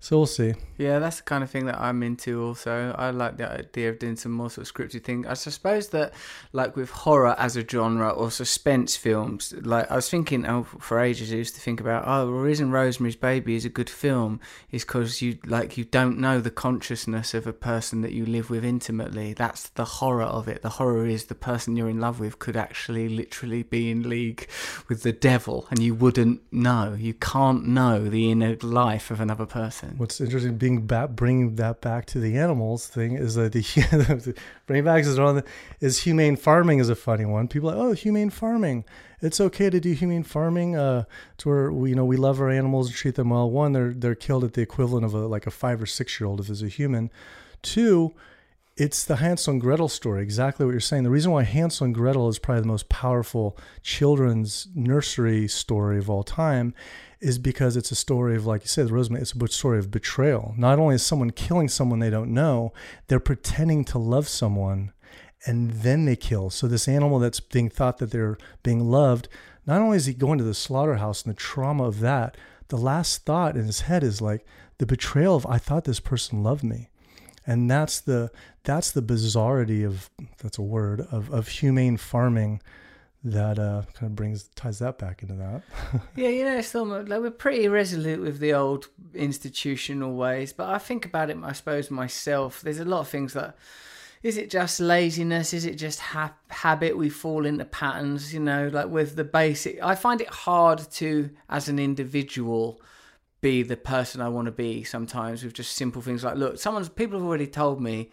so 0.00 0.16
we'll 0.16 0.26
see. 0.26 0.54
Yeah, 0.76 1.00
that's 1.00 1.16
the 1.16 1.24
kind 1.24 1.42
of 1.42 1.50
thing 1.50 1.66
that 1.66 1.80
I'm 1.80 2.04
into 2.04 2.40
also. 2.40 2.94
I 2.96 3.10
like 3.10 3.36
the 3.36 3.50
idea 3.50 3.90
of 3.90 3.98
doing 3.98 4.14
some 4.14 4.30
more 4.30 4.48
sort 4.48 4.68
of 4.68 4.72
scripted 4.72 5.02
thing. 5.02 5.26
I 5.26 5.34
suppose 5.34 5.88
that 5.88 6.14
like 6.52 6.76
with 6.76 6.90
horror 6.90 7.34
as 7.36 7.56
a 7.56 7.68
genre 7.68 8.10
or 8.10 8.30
suspense 8.30 8.96
films, 8.96 9.52
like 9.60 9.90
I 9.90 9.96
was 9.96 10.08
thinking 10.08 10.46
oh 10.46 10.62
for 10.62 11.00
ages 11.00 11.32
I 11.32 11.36
used 11.36 11.56
to 11.56 11.60
think 11.60 11.80
about 11.80 12.04
oh 12.06 12.26
the 12.26 12.32
reason 12.32 12.70
Rosemary's 12.70 13.16
Baby 13.16 13.56
is 13.56 13.64
a 13.64 13.68
good 13.68 13.90
film 13.90 14.38
is 14.70 14.84
because 14.84 15.20
you 15.20 15.38
like 15.44 15.76
you 15.76 15.84
don't 15.84 16.20
know 16.20 16.40
the 16.40 16.52
consciousness 16.52 17.34
of 17.34 17.48
a 17.48 17.52
person 17.52 18.02
that 18.02 18.12
you 18.12 18.24
live 18.24 18.50
with 18.50 18.64
intimately. 18.64 19.32
That's 19.32 19.70
the 19.70 19.84
horror 19.84 20.22
of 20.22 20.46
it. 20.46 20.62
The 20.62 20.68
horror 20.68 21.06
is 21.06 21.24
the 21.24 21.34
person 21.34 21.76
you're 21.76 21.88
in 21.88 22.00
love 22.00 22.20
with 22.20 22.38
could 22.38 22.56
actually 22.56 23.08
literally 23.08 23.64
be 23.64 23.90
in 23.90 24.08
league 24.08 24.48
with 24.88 25.02
the 25.02 25.12
devil 25.12 25.66
and 25.70 25.80
you 25.80 25.96
wouldn't 25.96 26.40
know. 26.52 26.94
You 26.96 27.14
can't 27.14 27.66
know 27.66 28.08
the 28.08 28.30
inner 28.30 28.56
life 28.62 29.10
of 29.10 29.20
another 29.20 29.46
person. 29.46 29.87
What's 29.96 30.20
interesting, 30.20 30.56
being 30.56 30.86
back, 30.86 31.10
bringing 31.10 31.56
that 31.56 31.80
back 31.80 32.06
to 32.06 32.20
the 32.20 32.36
animals 32.36 32.86
thing 32.86 33.14
is 33.14 33.34
that 33.34 33.52
the 33.52 34.34
bring 34.66 34.84
back 34.84 35.04
is 35.04 35.18
on 35.18 35.42
is 35.80 36.02
humane 36.02 36.36
farming 36.36 36.78
is 36.78 36.88
a 36.88 36.94
funny 36.94 37.24
one. 37.24 37.48
People 37.48 37.70
are 37.70 37.76
like, 37.76 37.84
oh, 37.84 37.92
humane 37.92 38.30
farming. 38.30 38.84
It's 39.20 39.40
okay 39.40 39.70
to 39.70 39.80
do 39.80 39.92
humane 39.92 40.22
farming. 40.22 40.76
Uh, 40.76 41.04
to 41.38 41.48
where 41.48 41.72
we, 41.72 41.90
you 41.90 41.96
know, 41.96 42.04
we 42.04 42.16
love 42.16 42.40
our 42.40 42.50
animals 42.50 42.88
and 42.88 42.96
treat 42.96 43.14
them 43.14 43.30
well. 43.30 43.50
One, 43.50 43.72
they're 43.72 43.92
they're 43.92 44.14
killed 44.14 44.44
at 44.44 44.54
the 44.54 44.62
equivalent 44.62 45.04
of 45.04 45.14
a 45.14 45.26
like 45.26 45.46
a 45.46 45.50
five 45.50 45.82
or 45.82 45.86
six 45.86 46.20
year 46.20 46.28
old 46.28 46.40
if 46.40 46.50
it's 46.50 46.62
a 46.62 46.68
human. 46.68 47.10
Two, 47.62 48.14
it's 48.76 49.04
the 49.04 49.16
Hansel 49.16 49.54
and 49.54 49.60
Gretel 49.60 49.88
story, 49.88 50.22
exactly 50.22 50.64
what 50.64 50.70
you're 50.70 50.80
saying. 50.80 51.02
The 51.02 51.10
reason 51.10 51.32
why 51.32 51.42
Hansel 51.42 51.86
and 51.86 51.94
Gretel 51.94 52.28
is 52.28 52.38
probably 52.38 52.62
the 52.62 52.68
most 52.68 52.88
powerful 52.88 53.58
children's 53.82 54.68
nursery 54.74 55.48
story 55.48 55.98
of 55.98 56.08
all 56.08 56.22
time 56.22 56.74
is 57.20 57.38
because 57.38 57.76
it's 57.76 57.90
a 57.90 57.96
story 57.96 58.36
of, 58.36 58.46
like 58.46 58.62
you 58.62 58.68
said, 58.68 58.88
the 58.88 58.92
Rosemary, 58.92 59.22
it's 59.22 59.34
a 59.34 59.48
story 59.48 59.78
of 59.78 59.90
betrayal. 59.90 60.54
Not 60.56 60.78
only 60.78 60.94
is 60.94 61.02
someone 61.04 61.30
killing 61.30 61.68
someone 61.68 61.98
they 61.98 62.10
don't 62.10 62.32
know, 62.32 62.72
they're 63.08 63.20
pretending 63.20 63.84
to 63.86 63.98
love 63.98 64.28
someone 64.28 64.92
and 65.46 65.70
then 65.70 66.04
they 66.04 66.16
kill. 66.16 66.50
So 66.50 66.66
this 66.66 66.88
animal 66.88 67.18
that's 67.18 67.40
being 67.40 67.70
thought 67.70 67.98
that 67.98 68.10
they're 68.10 68.38
being 68.62 68.88
loved, 68.88 69.28
not 69.66 69.80
only 69.80 69.96
is 69.96 70.06
he 70.06 70.14
going 70.14 70.38
to 70.38 70.44
the 70.44 70.54
slaughterhouse 70.54 71.22
and 71.22 71.34
the 71.34 71.38
trauma 71.38 71.84
of 71.84 72.00
that, 72.00 72.36
the 72.68 72.76
last 72.76 73.24
thought 73.24 73.56
in 73.56 73.66
his 73.66 73.82
head 73.82 74.02
is 74.02 74.20
like 74.20 74.44
the 74.78 74.86
betrayal 74.86 75.36
of 75.36 75.46
I 75.46 75.58
thought 75.58 75.84
this 75.84 76.00
person 76.00 76.42
loved 76.42 76.62
me 76.62 76.90
and 77.48 77.68
that's 77.68 78.00
the 78.00 78.30
that's 78.62 78.90
the 78.90 79.02
bizarrety 79.02 79.84
of 79.84 80.10
that's 80.42 80.58
a 80.58 80.62
word 80.62 81.00
of 81.10 81.32
of 81.32 81.48
humane 81.48 81.96
farming 81.96 82.60
that 83.24 83.58
uh, 83.58 83.82
kind 83.94 84.10
of 84.10 84.14
brings 84.16 84.44
ties 84.54 84.78
that 84.78 84.98
back 84.98 85.22
into 85.22 85.34
that. 85.34 85.62
Yeah, 86.16 86.28
you 86.28 86.44
know, 86.44 86.58
it's 86.58 86.74
almost 86.74 87.08
like 87.08 87.20
we're 87.20 87.30
pretty 87.30 87.68
resolute 87.68 88.20
with 88.20 88.38
the 88.38 88.54
old 88.54 88.88
institutional 89.14 90.14
ways, 90.14 90.52
but 90.52 90.68
I 90.68 90.78
think 90.78 91.04
about 91.04 91.30
it, 91.30 91.36
I 91.42 91.52
suppose, 91.52 91.90
myself. 91.90 92.60
There's 92.60 92.80
a 92.80 92.84
lot 92.84 93.00
of 93.00 93.08
things 93.08 93.32
that. 93.34 93.56
Is 94.20 94.36
it 94.36 94.50
just 94.50 94.80
laziness? 94.80 95.54
Is 95.54 95.64
it 95.64 95.76
just 95.76 96.00
ha- 96.00 96.34
habit? 96.48 96.96
We 96.98 97.08
fall 97.08 97.46
into 97.46 97.64
patterns, 97.64 98.34
you 98.34 98.40
know, 98.40 98.66
like 98.66 98.88
with 98.88 99.14
the 99.14 99.22
basic. 99.22 99.80
I 99.80 99.94
find 99.94 100.20
it 100.20 100.28
hard 100.28 100.80
to, 100.94 101.30
as 101.48 101.68
an 101.68 101.78
individual, 101.78 102.82
be 103.40 103.62
the 103.62 103.76
person 103.76 104.20
I 104.20 104.28
want 104.28 104.46
to 104.46 104.52
be 104.52 104.82
sometimes 104.82 105.44
with 105.44 105.52
just 105.52 105.74
simple 105.74 106.02
things 106.02 106.24
like, 106.24 106.36
look, 106.36 106.58
someone's 106.58 106.88
people 106.88 107.18
have 107.18 107.26
already 107.26 107.46
told 107.46 107.80
me, 107.80 108.10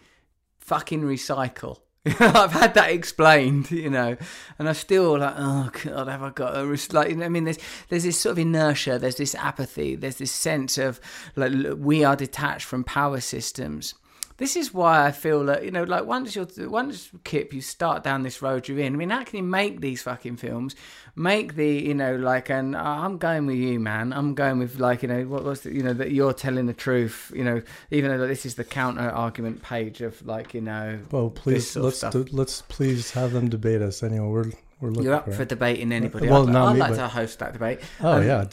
fucking 0.59 1.01
recycle. 1.01 1.79
I've 2.19 2.51
had 2.51 2.75
that 2.75 2.91
explained, 2.91 3.71
you 3.71 3.89
know, 3.89 4.15
and 4.59 4.69
I 4.69 4.73
still 4.73 5.17
like, 5.17 5.33
oh 5.37 5.71
god, 5.83 6.07
have 6.07 6.21
I 6.21 6.29
got 6.29 6.55
a 6.55 6.65
res-? 6.65 6.93
like? 6.93 7.09
you 7.09 7.15
know, 7.15 7.25
I 7.25 7.29
mean, 7.29 7.45
there's 7.45 7.57
there's 7.89 8.03
this 8.03 8.19
sort 8.19 8.33
of 8.33 8.39
inertia, 8.39 8.99
there's 8.99 9.15
this 9.15 9.33
apathy, 9.33 9.95
there's 9.95 10.17
this 10.17 10.31
sense 10.31 10.77
of 10.77 10.99
like 11.35 11.51
we 11.77 12.03
are 12.03 12.15
detached 12.15 12.65
from 12.65 12.83
power 12.83 13.19
systems. 13.19 13.95
This 14.37 14.57
is 14.57 14.73
why 14.73 15.05
I 15.05 15.11
feel 15.11 15.45
that 15.45 15.63
you 15.63 15.71
know, 15.71 15.83
like 15.83 16.05
once 16.05 16.35
you're 16.35 16.47
once 16.69 17.09
Kip, 17.23 17.53
you 17.53 17.61
start 17.61 18.03
down 18.03 18.23
this 18.23 18.41
road 18.41 18.67
you're 18.67 18.79
in. 18.79 18.93
I 18.93 18.97
mean, 18.97 19.09
how 19.09 19.23
can 19.23 19.37
you 19.37 19.43
make 19.43 19.79
these 19.79 20.01
fucking 20.01 20.37
films? 20.37 20.75
Make 21.15 21.55
the 21.55 21.69
you 21.69 21.93
know 21.93 22.15
like, 22.17 22.49
and 22.49 22.75
uh, 22.75 22.79
I'm 22.79 23.17
going 23.17 23.45
with 23.45 23.55
you, 23.55 23.79
man. 23.79 24.11
I'm 24.11 24.33
going 24.33 24.59
with 24.59 24.77
like 24.77 25.03
you 25.03 25.07
know 25.07 25.23
what 25.23 25.43
was 25.43 25.61
the, 25.61 25.73
you 25.73 25.83
know 25.83 25.93
that 25.93 26.11
you're 26.11 26.33
telling 26.33 26.65
the 26.65 26.73
truth. 26.73 27.31
You 27.33 27.45
know, 27.45 27.61
even 27.91 28.11
though 28.11 28.27
this 28.27 28.45
is 28.45 28.55
the 28.55 28.65
counter 28.65 29.09
argument 29.09 29.63
page 29.63 30.01
of 30.01 30.25
like 30.25 30.53
you 30.53 30.61
know. 30.61 30.99
well, 31.11 31.29
please 31.29 31.75
let's 31.77 32.01
do, 32.01 32.25
let's 32.31 32.61
please 32.63 33.11
have 33.11 33.31
them 33.31 33.49
debate 33.49 33.81
us 33.81 34.03
anyway. 34.03 34.27
We're 34.27 34.51
we're 34.81 34.89
looking 34.89 35.05
You're 35.05 35.13
up 35.13 35.25
for, 35.25 35.31
for 35.31 35.45
debating 35.45 35.93
anybody. 35.93 36.27
Well, 36.27 36.49
I'd, 36.49 36.55
I'd 36.55 36.73
me, 36.73 36.79
like 36.79 36.91
but- 36.91 36.97
to 36.97 37.07
host 37.07 37.39
that 37.39 37.53
debate. 37.53 37.79
Oh 38.01 38.17
Um, 38.17 38.27
yeah, 38.27 38.45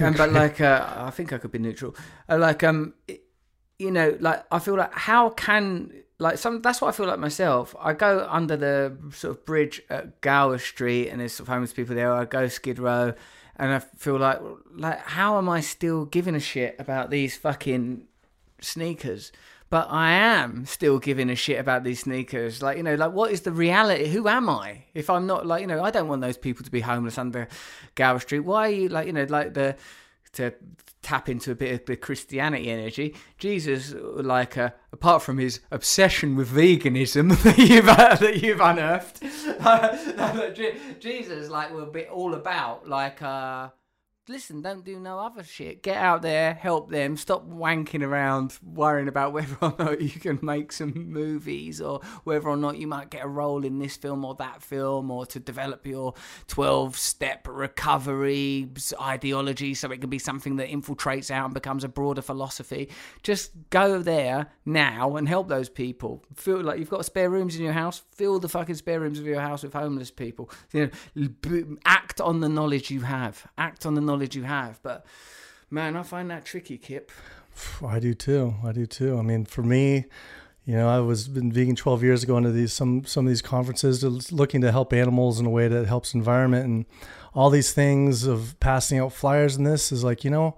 um, 0.00 0.14
but 0.14 0.32
like, 0.32 0.60
uh, 0.60 0.84
I 0.96 1.10
think 1.10 1.32
I 1.32 1.38
could 1.38 1.52
be 1.52 1.60
neutral. 1.60 1.94
Uh, 2.28 2.38
like, 2.38 2.64
um, 2.64 2.94
it- 3.06 3.22
you 3.78 3.90
know, 3.90 4.16
like 4.20 4.44
I 4.50 4.58
feel 4.58 4.76
like 4.76 4.92
how 4.92 5.30
can 5.30 5.92
like 6.18 6.38
some 6.38 6.62
that's 6.62 6.80
what 6.80 6.88
I 6.88 6.92
feel 6.92 7.06
like 7.06 7.18
myself. 7.18 7.74
I 7.78 7.92
go 7.92 8.26
under 8.28 8.56
the 8.56 8.96
sort 9.12 9.36
of 9.36 9.44
bridge 9.44 9.82
at 9.88 10.20
Gower 10.20 10.58
Street, 10.58 11.08
and 11.08 11.20
there's 11.20 11.34
sort 11.34 11.48
of 11.48 11.54
homeless 11.54 11.72
people 11.72 11.94
there. 11.94 12.12
I 12.12 12.24
go 12.24 12.48
Skid 12.48 12.78
Row, 12.78 13.14
and 13.56 13.72
I 13.72 13.78
feel 13.78 14.18
like 14.18 14.40
like 14.74 14.98
how 15.00 15.38
am 15.38 15.48
I 15.48 15.60
still 15.60 16.04
giving 16.04 16.34
a 16.34 16.40
shit 16.40 16.76
about 16.78 17.10
these 17.10 17.36
fucking 17.36 18.04
sneakers? 18.60 19.32
But 19.70 19.88
I 19.90 20.12
am 20.12 20.64
still 20.64 20.98
giving 20.98 21.28
a 21.28 21.34
shit 21.34 21.60
about 21.60 21.84
these 21.84 22.00
sneakers. 22.00 22.62
Like, 22.62 22.78
you 22.78 22.82
know, 22.82 22.94
like 22.94 23.12
what 23.12 23.30
is 23.30 23.42
the 23.42 23.52
reality? 23.52 24.08
Who 24.08 24.26
am 24.26 24.48
I? 24.48 24.84
If 24.94 25.10
I'm 25.10 25.26
not 25.26 25.46
like, 25.46 25.60
you 25.60 25.66
know, 25.66 25.84
I 25.84 25.90
don't 25.90 26.08
want 26.08 26.22
those 26.22 26.38
people 26.38 26.64
to 26.64 26.70
be 26.70 26.80
homeless 26.80 27.18
under 27.18 27.48
Gower 27.94 28.18
Street. 28.18 28.40
Why 28.40 28.68
are 28.68 28.72
you 28.72 28.88
like, 28.88 29.06
you 29.06 29.12
know, 29.12 29.26
like 29.28 29.52
the 29.52 29.76
to 30.32 30.54
tap 31.02 31.28
into 31.28 31.50
a 31.50 31.54
bit 31.54 31.72
of 31.80 31.86
the 31.86 31.96
Christianity 31.96 32.68
energy. 32.70 33.14
Jesus, 33.38 33.94
like, 33.98 34.58
uh, 34.58 34.70
apart 34.92 35.22
from 35.22 35.38
his 35.38 35.60
obsession 35.70 36.36
with 36.36 36.50
veganism 36.50 37.36
that 37.42 37.58
you've 37.58 37.88
uh, 37.88 38.14
that 38.16 38.42
you've 38.42 38.60
unearthed, 38.60 39.20
Je- 40.56 40.78
Jesus, 41.00 41.48
like, 41.50 41.72
will 41.72 41.86
be 41.90 42.04
all 42.04 42.34
about 42.34 42.88
like, 42.88 43.22
uh, 43.22 43.68
listen, 44.28 44.62
don't 44.62 44.84
do 44.84 44.98
no 44.98 45.18
other 45.18 45.42
shit. 45.42 45.82
Get 45.82 45.96
out 45.96 46.22
there, 46.22 46.54
help 46.54 46.90
them. 46.90 47.16
Stop 47.16 47.48
wanking 47.48 48.02
around, 48.02 48.58
worrying 48.62 49.08
about 49.08 49.32
whether 49.38 49.56
or 49.60 49.74
not 49.78 50.00
you 50.00 50.20
can 50.20 50.38
make 50.42 50.72
some 50.72 50.92
movies 51.10 51.80
or 51.80 52.00
whether 52.24 52.48
or 52.48 52.56
not 52.56 52.78
you 52.78 52.86
might 52.86 53.10
get 53.10 53.24
a 53.24 53.28
role 53.28 53.64
in 53.64 53.78
this 53.78 53.96
film 53.96 54.24
or 54.24 54.34
that 54.36 54.62
film 54.62 55.10
or 55.10 55.26
to 55.26 55.40
develop 55.40 55.86
your 55.86 56.14
12 56.48 56.96
step 56.96 57.46
recovery 57.48 58.68
ideology 59.00 59.74
so 59.74 59.90
it 59.90 60.00
can 60.00 60.10
be 60.10 60.18
something 60.18 60.56
that 60.56 60.68
infiltrates 60.68 61.30
out 61.30 61.46
and 61.46 61.54
becomes 61.54 61.84
a 61.84 61.88
broader 61.88 62.22
philosophy. 62.22 62.88
Just 63.22 63.52
go 63.70 64.00
there 64.00 64.48
now 64.64 65.16
and 65.16 65.28
help 65.28 65.48
those 65.48 65.68
people. 65.68 66.24
Feel 66.34 66.62
like 66.62 66.78
you've 66.78 66.90
got 66.90 67.04
spare 67.04 67.30
rooms 67.30 67.56
in 67.56 67.62
your 67.62 67.72
house, 67.72 68.02
fill 68.12 68.38
the 68.38 68.48
fucking 68.48 68.74
spare 68.74 69.00
rooms 69.00 69.18
of 69.18 69.26
your 69.26 69.40
house 69.40 69.62
with 69.62 69.72
homeless 69.72 70.10
people. 70.10 70.50
You 70.72 70.90
know, 71.14 71.76
act 71.84 72.20
on 72.20 72.40
the 72.40 72.48
knowledge 72.48 72.90
you 72.90 73.00
have. 73.00 73.46
Act 73.56 73.86
on 73.86 73.94
the 73.94 74.00
knowledge 74.00 74.17
you 74.34 74.44
have. 74.44 74.80
But 74.82 75.06
man, 75.70 75.96
I 75.96 76.02
find 76.02 76.30
that 76.30 76.44
tricky, 76.44 76.78
Kip. 76.78 77.10
I 77.86 77.98
do 77.98 78.14
too. 78.14 78.54
I 78.64 78.72
do 78.72 78.86
too. 78.86 79.18
I 79.18 79.22
mean, 79.22 79.44
for 79.44 79.62
me, 79.62 80.06
you 80.64 80.74
know, 80.74 80.88
I 80.88 81.00
was 81.00 81.28
been 81.28 81.50
vegan 81.50 81.76
12 81.76 82.02
years 82.02 82.22
ago 82.22 82.36
into 82.36 82.52
these 82.52 82.72
some 82.72 83.04
some 83.04 83.26
of 83.26 83.30
these 83.30 83.42
conferences, 83.42 84.32
looking 84.32 84.60
to 84.60 84.70
help 84.70 84.92
animals 84.92 85.40
in 85.40 85.46
a 85.46 85.50
way 85.50 85.68
that 85.68 85.86
helps 85.86 86.14
environment 86.14 86.66
and 86.66 86.86
all 87.34 87.50
these 87.50 87.72
things 87.72 88.24
of 88.24 88.58
passing 88.60 88.98
out 88.98 89.12
flyers 89.12 89.56
and 89.56 89.66
this 89.66 89.92
is 89.92 90.04
like, 90.04 90.24
you 90.24 90.30
know, 90.30 90.56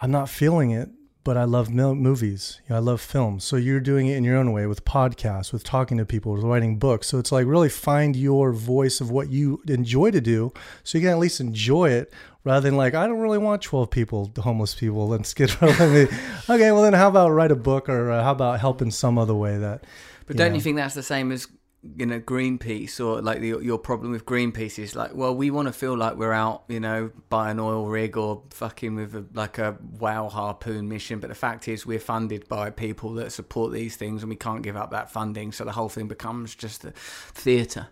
I'm 0.00 0.10
not 0.10 0.28
feeling 0.28 0.70
it, 0.70 0.88
but 1.22 1.36
I 1.36 1.44
love 1.44 1.70
mil- 1.70 1.94
movies. 1.94 2.60
You 2.66 2.70
know, 2.70 2.76
I 2.76 2.78
love 2.80 3.00
films. 3.00 3.44
So 3.44 3.56
you're 3.56 3.80
doing 3.80 4.06
it 4.06 4.16
in 4.16 4.24
your 4.24 4.36
own 4.36 4.52
way 4.52 4.66
with 4.66 4.84
podcasts, 4.84 5.52
with 5.52 5.64
talking 5.64 5.98
to 5.98 6.06
people, 6.06 6.32
with 6.32 6.42
writing 6.42 6.78
books. 6.78 7.08
So 7.08 7.18
it's 7.18 7.32
like 7.32 7.46
really 7.46 7.68
find 7.68 8.16
your 8.16 8.52
voice 8.52 9.00
of 9.00 9.10
what 9.10 9.30
you 9.30 9.62
enjoy 9.68 10.10
to 10.12 10.20
do, 10.20 10.52
so 10.82 10.98
you 10.98 11.02
can 11.02 11.12
at 11.12 11.18
least 11.18 11.40
enjoy 11.40 11.90
it 11.90 12.12
rather 12.44 12.68
than 12.68 12.76
like 12.76 12.94
I 12.94 13.06
don't 13.06 13.20
really 13.20 13.38
want 13.38 13.62
12 13.62 13.90
people, 13.90 14.32
homeless 14.38 14.74
people, 14.74 15.08
let's 15.08 15.34
get 15.40 15.62
okay. 15.62 16.08
Well, 16.48 16.82
then 16.82 16.94
how 16.94 17.08
about 17.08 17.30
write 17.30 17.52
a 17.52 17.56
book 17.56 17.88
or 17.88 18.10
uh, 18.10 18.22
how 18.22 18.32
about 18.32 18.60
help 18.60 18.82
in 18.82 18.90
some 18.90 19.18
other 19.18 19.34
way 19.34 19.58
that. 19.58 19.84
But 20.26 20.36
don't 20.36 20.54
you 20.54 20.60
think 20.60 20.76
that's 20.76 20.94
the 20.94 21.02
same 21.02 21.32
as 21.32 21.48
you 21.96 22.04
know 22.04 22.20
Greenpeace 22.20 23.00
or 23.00 23.22
like 23.22 23.40
the, 23.40 23.58
your 23.62 23.78
problem 23.78 24.12
with 24.12 24.26
Greenpeace 24.26 24.78
is 24.78 24.94
like, 24.94 25.14
well, 25.14 25.34
we 25.34 25.50
want 25.50 25.66
to 25.66 25.72
feel 25.72 25.96
like 25.96 26.16
we're 26.16 26.32
out, 26.32 26.64
you 26.68 26.78
know, 26.78 27.10
by 27.30 27.50
an 27.50 27.58
oil 27.58 27.86
rig 27.86 28.18
or 28.18 28.42
fucking 28.50 28.96
with 28.96 29.14
a, 29.14 29.24
like 29.32 29.56
a 29.56 29.78
whale 29.98 30.28
harpoon 30.28 30.88
mission. 30.88 31.20
But 31.20 31.28
the 31.28 31.34
fact 31.34 31.68
is, 31.68 31.86
we're 31.86 31.98
funded 31.98 32.46
by 32.48 32.68
people 32.68 33.14
that 33.14 33.32
support 33.32 33.72
these 33.72 33.96
things, 33.96 34.22
and 34.22 34.28
we 34.28 34.36
can't 34.36 34.62
give 34.62 34.76
up 34.76 34.90
that 34.90 35.10
funding. 35.10 35.52
So 35.52 35.64
the 35.64 35.72
whole 35.72 35.88
thing 35.88 36.06
becomes 36.06 36.54
just 36.54 36.84
a 36.84 36.90
theatre. 36.90 37.88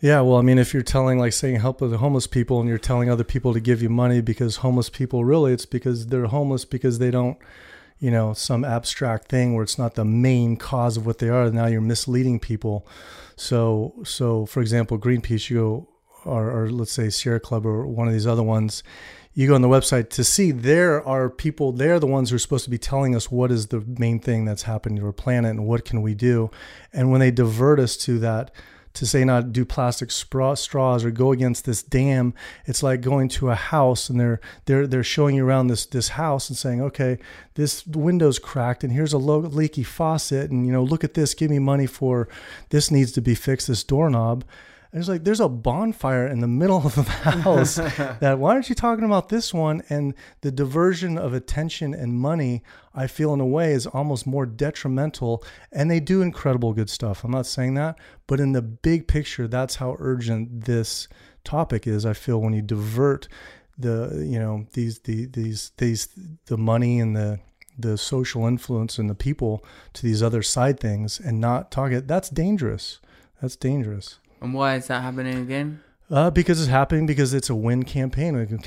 Yeah, 0.00 0.20
well, 0.20 0.36
I 0.36 0.42
mean, 0.42 0.58
if 0.58 0.74
you're 0.74 0.82
telling, 0.82 1.18
like, 1.18 1.32
saying 1.32 1.60
help 1.60 1.78
the 1.78 1.96
homeless 1.96 2.26
people, 2.26 2.60
and 2.60 2.68
you're 2.68 2.76
telling 2.76 3.08
other 3.08 3.24
people 3.24 3.54
to 3.54 3.60
give 3.60 3.80
you 3.80 3.88
money 3.88 4.20
because 4.20 4.56
homeless 4.56 4.90
people 4.90 5.24
really, 5.24 5.52
it's 5.52 5.64
because 5.64 6.08
they're 6.08 6.26
homeless 6.26 6.64
because 6.64 6.98
they 6.98 7.10
don't 7.10 7.38
you 8.02 8.10
know, 8.10 8.32
some 8.32 8.64
abstract 8.64 9.28
thing 9.28 9.54
where 9.54 9.62
it's 9.62 9.78
not 9.78 9.94
the 9.94 10.04
main 10.04 10.56
cause 10.56 10.96
of 10.96 11.06
what 11.06 11.18
they 11.18 11.28
are. 11.28 11.48
Now 11.52 11.66
you're 11.66 11.80
misleading 11.80 12.40
people. 12.40 12.84
So, 13.36 13.94
so 14.04 14.44
for 14.44 14.60
example, 14.60 14.98
Greenpeace, 14.98 15.48
you 15.48 15.56
go, 15.56 15.88
or, 16.24 16.50
or 16.50 16.68
let's 16.68 16.90
say 16.90 17.10
Sierra 17.10 17.38
Club 17.38 17.64
or 17.64 17.86
one 17.86 18.08
of 18.08 18.12
these 18.12 18.26
other 18.26 18.42
ones, 18.42 18.82
you 19.34 19.46
go 19.46 19.54
on 19.54 19.62
the 19.62 19.68
website 19.68 20.10
to 20.10 20.24
see 20.24 20.50
there 20.50 21.06
are 21.06 21.30
people, 21.30 21.70
they're 21.70 22.00
the 22.00 22.08
ones 22.08 22.30
who 22.30 22.36
are 22.36 22.40
supposed 22.40 22.64
to 22.64 22.70
be 22.70 22.76
telling 22.76 23.14
us 23.14 23.30
what 23.30 23.52
is 23.52 23.68
the 23.68 23.84
main 23.86 24.18
thing 24.18 24.44
that's 24.44 24.64
happening 24.64 24.98
to 24.98 25.06
our 25.06 25.12
planet 25.12 25.52
and 25.52 25.64
what 25.64 25.84
can 25.84 26.02
we 26.02 26.16
do. 26.16 26.50
And 26.92 27.12
when 27.12 27.20
they 27.20 27.30
divert 27.30 27.78
us 27.78 27.96
to 27.98 28.18
that, 28.18 28.50
to 28.94 29.06
say 29.06 29.24
not 29.24 29.52
do 29.52 29.64
plastic 29.64 30.10
straws 30.10 31.04
or 31.04 31.10
go 31.10 31.32
against 31.32 31.64
this 31.64 31.82
dam. 31.82 32.34
It's 32.66 32.82
like 32.82 33.00
going 33.00 33.28
to 33.30 33.50
a 33.50 33.54
house 33.54 34.10
and 34.10 34.20
they're 34.20 34.40
they're 34.66 34.86
they're 34.86 35.04
showing 35.04 35.36
you 35.36 35.46
around 35.46 35.68
this 35.68 35.86
this 35.86 36.08
house 36.08 36.48
and 36.48 36.56
saying, 36.56 36.82
okay, 36.82 37.18
this 37.54 37.86
window's 37.86 38.38
cracked 38.38 38.84
and 38.84 38.92
here's 38.92 39.12
a 39.12 39.18
low, 39.18 39.38
leaky 39.38 39.82
faucet 39.82 40.50
and 40.50 40.66
you 40.66 40.72
know 40.72 40.82
look 40.82 41.04
at 41.04 41.14
this, 41.14 41.34
give 41.34 41.50
me 41.50 41.58
money 41.58 41.86
for 41.86 42.28
this 42.70 42.90
needs 42.90 43.12
to 43.12 43.20
be 43.20 43.34
fixed, 43.34 43.68
this 43.68 43.84
doorknob. 43.84 44.44
And 44.92 45.00
it's 45.00 45.08
like 45.08 45.24
there's 45.24 45.40
a 45.40 45.48
bonfire 45.48 46.26
in 46.26 46.40
the 46.40 46.46
middle 46.46 46.84
of 46.84 46.94
the 46.94 47.02
house. 47.02 47.76
that 48.20 48.38
why 48.38 48.52
aren't 48.52 48.68
you 48.68 48.74
talking 48.74 49.04
about 49.04 49.30
this 49.30 49.54
one? 49.54 49.82
And 49.88 50.14
the 50.42 50.52
diversion 50.52 51.16
of 51.16 51.32
attention 51.32 51.94
and 51.94 52.14
money, 52.14 52.62
I 52.94 53.06
feel 53.06 53.32
in 53.32 53.40
a 53.40 53.46
way, 53.46 53.72
is 53.72 53.86
almost 53.86 54.26
more 54.26 54.44
detrimental. 54.44 55.42
And 55.72 55.90
they 55.90 55.98
do 55.98 56.20
incredible 56.20 56.74
good 56.74 56.90
stuff. 56.90 57.24
I'm 57.24 57.30
not 57.30 57.46
saying 57.46 57.74
that, 57.74 57.98
but 58.26 58.38
in 58.38 58.52
the 58.52 58.62
big 58.62 59.08
picture, 59.08 59.48
that's 59.48 59.76
how 59.76 59.96
urgent 59.98 60.66
this 60.66 61.08
topic 61.42 61.86
is. 61.86 62.04
I 62.04 62.12
feel 62.12 62.40
when 62.40 62.52
you 62.52 62.62
divert 62.62 63.28
the 63.78 64.26
you 64.28 64.38
know 64.38 64.66
these 64.72 65.00
the 65.00 65.26
these 65.26 65.72
these 65.78 66.08
the 66.46 66.58
money 66.58 67.00
and 67.00 67.16
the 67.16 67.40
the 67.78 67.96
social 67.96 68.46
influence 68.46 68.98
and 68.98 69.08
the 69.08 69.14
people 69.14 69.64
to 69.94 70.02
these 70.02 70.22
other 70.22 70.42
side 70.42 70.78
things 70.78 71.18
and 71.18 71.40
not 71.40 71.70
target 71.70 72.06
that's 72.06 72.28
dangerous 72.28 73.00
that's 73.40 73.56
dangerous 73.56 74.18
and 74.42 74.54
why 74.54 74.76
is 74.76 74.88
that 74.88 75.02
happening 75.02 75.38
again? 75.38 75.80
Uh, 76.10 76.30
because 76.30 76.60
it's 76.60 76.68
happening 76.68 77.06
because 77.06 77.32
it's 77.32 77.48
a 77.48 77.54
win 77.54 77.84
campaign. 77.84 78.38
Like 78.38 78.50
in 78.50 78.60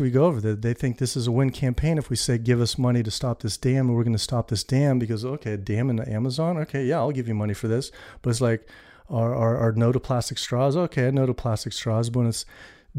we 0.00 0.10
go 0.10 0.26
over 0.26 0.40
that. 0.42 0.60
They 0.60 0.74
think 0.74 0.98
this 0.98 1.16
is 1.16 1.26
a 1.26 1.32
win 1.32 1.50
campaign. 1.50 1.96
If 1.96 2.10
we 2.10 2.16
say, 2.16 2.36
give 2.36 2.60
us 2.60 2.76
money 2.76 3.02
to 3.02 3.10
stop 3.10 3.40
this 3.40 3.56
dam, 3.56 3.88
and 3.88 3.96
we're 3.96 4.04
going 4.04 4.12
to 4.12 4.18
stop 4.18 4.48
this 4.48 4.64
dam 4.64 4.98
because, 4.98 5.24
okay, 5.24 5.56
dam 5.56 5.88
in 5.88 5.96
the 5.96 6.06
Amazon? 6.10 6.58
Okay, 6.58 6.84
yeah, 6.84 6.98
I'll 6.98 7.12
give 7.12 7.26
you 7.26 7.34
money 7.34 7.54
for 7.54 7.68
this. 7.68 7.90
But 8.20 8.30
it's 8.30 8.42
like, 8.42 8.68
our, 9.08 9.34
our, 9.34 9.56
our 9.56 9.72
no 9.72 9.92
to 9.92 10.00
plastic 10.00 10.36
straws? 10.36 10.76
Okay, 10.76 11.10
no 11.10 11.24
to 11.24 11.32
plastic 11.32 11.72
straws. 11.72 12.10
But 12.10 12.26
it's 12.26 12.44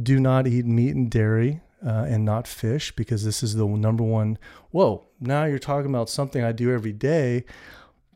do 0.02 0.20
not 0.20 0.48
eat 0.48 0.66
meat 0.66 0.96
and 0.96 1.12
dairy 1.12 1.62
uh, 1.86 2.06
and 2.08 2.26
not 2.26 2.48
fish 2.48 2.96
because 2.96 3.24
this 3.24 3.44
is 3.44 3.56
the 3.56 3.68
number 3.68 4.04
one. 4.04 4.38
Whoa, 4.72 5.06
now 5.20 5.46
you're 5.46 5.60
talking 5.60 5.90
about 5.90 6.10
something 6.10 6.44
I 6.44 6.54
do 6.54 6.74
every 6.74 6.94
day 6.94 7.46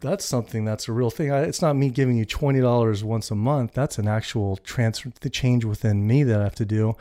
that's 0.06 0.26
something 0.26 0.66
that's 0.66 0.88
a 0.88 0.94
real 0.94 1.10
thing. 1.10 1.32
I, 1.32 1.42
it's 1.42 1.62
not 1.62 1.76
me 1.76 1.90
giving 1.90 2.18
you 2.18 2.26
twenty 2.26 2.62
dollars 2.62 3.04
once 3.04 3.32
a 3.32 3.36
month. 3.36 3.74
That's 3.74 3.98
an 3.98 4.08
actual 4.08 4.58
transfer, 4.58 5.12
the 5.22 5.30
change 5.30 5.66
within 5.66 6.08
me 6.08 6.24
that 6.24 6.40
I 6.40 6.44
have 6.44 6.56
to 6.56 6.66
do, 6.66 6.96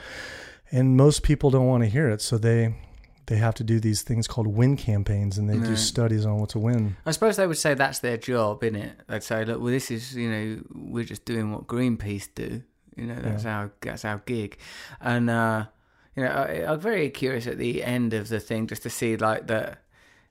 and 0.73 0.97
most 0.97 1.23
people 1.23 1.51
don't 1.51 1.67
want 1.67 1.85
to 1.85 1.89
hear 1.89 2.09
it. 2.09 2.21
So 2.21 2.39
they 2.39 2.75
they 3.27 3.37
have 3.37 3.55
to 3.55 3.65
do 3.65 3.81
these 3.81 4.03
things 4.03 4.27
called 4.27 4.47
win 4.47 4.77
campaigns, 4.77 5.39
and 5.39 5.49
they 5.49 5.59
do 5.59 5.77
studies 5.77 6.27
on 6.27 6.39
what 6.39 6.51
to 6.51 6.59
win. 6.59 6.97
I 7.07 7.13
suppose 7.13 7.37
they 7.37 7.47
would 7.47 7.59
say 7.59 7.75
that's 7.75 8.01
their 8.01 8.17
job, 8.17 8.63
isn't 8.63 8.77
it? 8.77 9.01
They'd 9.09 9.23
say, 9.23 9.45
look, 9.45 9.61
well, 9.61 9.71
this 9.71 9.91
is 9.91 10.15
you 10.15 10.31
know 10.31 10.63
we're 10.75 11.05
just 11.05 11.25
doing 11.25 11.53
what 11.53 11.67
Greenpeace 11.67 12.29
do. 12.35 12.63
You 12.97 13.07
know, 13.07 13.17
that's 13.17 13.45
yeah. 13.45 13.59
our 13.59 13.73
that's 13.81 14.05
our 14.05 14.23
gig, 14.27 14.59
and 15.01 15.31
uh, 15.31 15.67
you 16.17 16.25
know 16.25 16.31
I, 16.31 16.73
I'm 16.73 16.81
very 16.81 17.11
curious 17.11 17.47
at 17.47 17.59
the 17.59 17.83
end 17.83 18.15
of 18.15 18.29
the 18.29 18.41
thing 18.41 18.67
just 18.67 18.83
to 18.83 18.91
see 18.91 19.17
like 19.17 19.47
the 19.47 19.79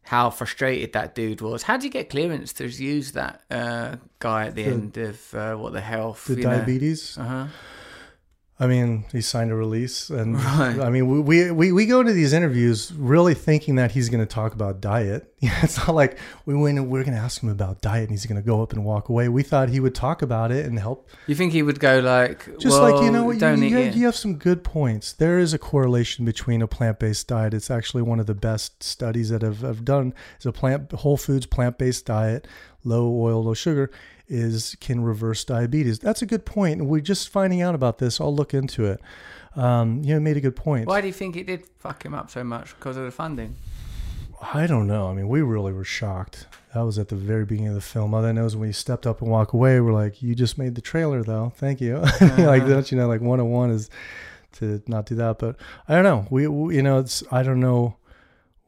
how 0.03 0.29
frustrated 0.29 0.93
that 0.93 1.15
dude 1.15 1.41
was. 1.41 1.63
How 1.63 1.77
did 1.77 1.85
you 1.85 1.89
get 1.89 2.09
clearance 2.09 2.53
to 2.53 2.67
use 2.67 3.13
that 3.13 3.41
uh, 3.49 3.95
guy 4.19 4.47
at 4.47 4.55
the, 4.55 4.63
the 4.63 4.71
end 4.71 4.97
of 4.97 5.33
uh, 5.33 5.55
what 5.55 5.73
the 5.73 5.81
health? 5.81 6.25
The 6.25 6.41
diabetes. 6.41 7.17
Uh 7.17 7.23
huh. 7.23 7.47
I 8.63 8.67
mean, 8.67 9.03
he 9.11 9.19
signed 9.19 9.51
a 9.51 9.55
release, 9.55 10.09
and 10.09 10.35
right. 10.41 10.79
I 10.79 10.89
mean, 10.89 11.25
we, 11.25 11.51
we 11.51 11.73
we 11.73 11.85
go 11.85 11.99
into 11.99 12.13
these 12.13 12.31
interviews 12.31 12.93
really 12.93 13.33
thinking 13.33 13.75
that 13.75 13.91
he's 13.91 14.07
going 14.07 14.21
to 14.21 14.25
talk 14.25 14.53
about 14.53 14.79
diet. 14.79 15.33
it's 15.41 15.77
not 15.79 15.93
like 15.93 16.17
we 16.45 16.55
went 16.55 16.77
and 16.77 16.89
we're 16.89 17.03
going 17.03 17.13
to 17.13 17.21
ask 17.21 17.43
him 17.43 17.49
about 17.49 17.81
diet, 17.81 18.03
and 18.03 18.11
he's 18.11 18.25
going 18.25 18.41
to 18.41 18.45
go 18.45 18.63
up 18.63 18.71
and 18.71 18.85
walk 18.85 19.09
away. 19.09 19.27
We 19.27 19.43
thought 19.43 19.67
he 19.67 19.81
would 19.81 19.93
talk 19.93 20.21
about 20.21 20.49
it 20.53 20.65
and 20.65 20.79
help. 20.79 21.09
You 21.27 21.35
think 21.35 21.51
he 21.51 21.61
would 21.61 21.81
go 21.81 21.99
like, 21.99 22.45
just 22.57 22.79
well, 22.79 22.89
like 22.89 23.03
you 23.03 23.11
know, 23.11 23.29
you, 23.31 23.65
you, 23.65 23.77
have, 23.79 23.97
you 23.97 24.05
have 24.05 24.15
some 24.15 24.35
good 24.35 24.63
points. 24.63 25.11
There 25.11 25.39
is 25.39 25.53
a 25.53 25.59
correlation 25.59 26.23
between 26.23 26.61
a 26.61 26.67
plant-based 26.67 27.27
diet. 27.27 27.53
It's 27.53 27.69
actually 27.69 28.03
one 28.03 28.21
of 28.21 28.27
the 28.27 28.33
best 28.33 28.81
studies 28.81 29.27
that 29.27 29.41
have, 29.41 29.59
have 29.59 29.83
done. 29.83 30.13
Is 30.39 30.45
a 30.45 30.53
plant 30.53 30.89
whole 30.93 31.17
foods 31.17 31.45
plant-based 31.45 32.05
diet, 32.05 32.47
low 32.85 33.13
oil, 33.13 33.43
low 33.43 33.53
sugar 33.53 33.91
is 34.33 34.75
can 34.81 35.03
reverse 35.03 35.43
diabetes. 35.45 35.99
That's 35.99 36.21
a 36.21 36.25
good 36.25 36.45
point. 36.45 36.79
And 36.79 36.89
we're 36.89 37.01
just 37.01 37.29
finding 37.29 37.61
out 37.61 37.75
about 37.75 37.99
this. 37.99 38.19
I'll 38.19 38.35
look 38.35 38.53
into 38.53 38.85
it. 38.85 38.99
Um, 39.55 40.03
you 40.03 40.15
know, 40.15 40.19
made 40.19 40.37
a 40.37 40.41
good 40.41 40.55
point. 40.55 40.87
Why 40.87 41.01
do 41.01 41.07
you 41.07 41.13
think 41.13 41.35
it 41.35 41.45
did 41.45 41.65
fuck 41.79 42.03
him 42.03 42.13
up 42.13 42.31
so 42.31 42.43
much? 42.43 42.75
Because 42.75 42.97
of 42.97 43.05
the 43.05 43.11
funding? 43.11 43.55
I 44.51 44.65
don't 44.65 44.87
know. 44.87 45.07
I 45.09 45.13
mean, 45.13 45.29
we 45.29 45.41
really 45.41 45.71
were 45.71 45.83
shocked. 45.83 46.47
That 46.73 46.81
was 46.81 46.97
at 46.97 47.09
the 47.09 47.15
very 47.15 47.45
beginning 47.45 47.69
of 47.69 47.75
the 47.75 47.81
film. 47.81 48.15
All 48.15 48.25
I 48.25 48.31
know 48.31 48.45
is 48.45 48.57
when 48.57 48.67
he 48.67 48.73
stepped 48.73 49.05
up 49.05 49.21
and 49.21 49.29
walked 49.29 49.53
away, 49.53 49.79
we're 49.79 49.93
like, 49.93 50.23
"You 50.23 50.33
just 50.33 50.57
made 50.57 50.73
the 50.73 50.81
trailer, 50.81 51.23
though. 51.23 51.53
Thank 51.55 51.79
you." 51.79 51.97
Uh-huh. 51.97 52.35
like, 52.43 52.67
don't 52.67 52.91
you 52.91 52.97
know? 52.97 53.07
Like, 53.07 53.21
one 53.21 53.39
on 53.39 53.51
one 53.51 53.69
is 53.69 53.91
to 54.53 54.81
not 54.87 55.05
do 55.05 55.15
that. 55.15 55.37
But 55.37 55.57
I 55.87 55.93
don't 55.93 56.03
know. 56.03 56.25
We, 56.31 56.47
we, 56.47 56.75
you 56.75 56.81
know, 56.81 56.97
it's 56.97 57.23
I 57.31 57.43
don't 57.43 57.59
know 57.59 57.95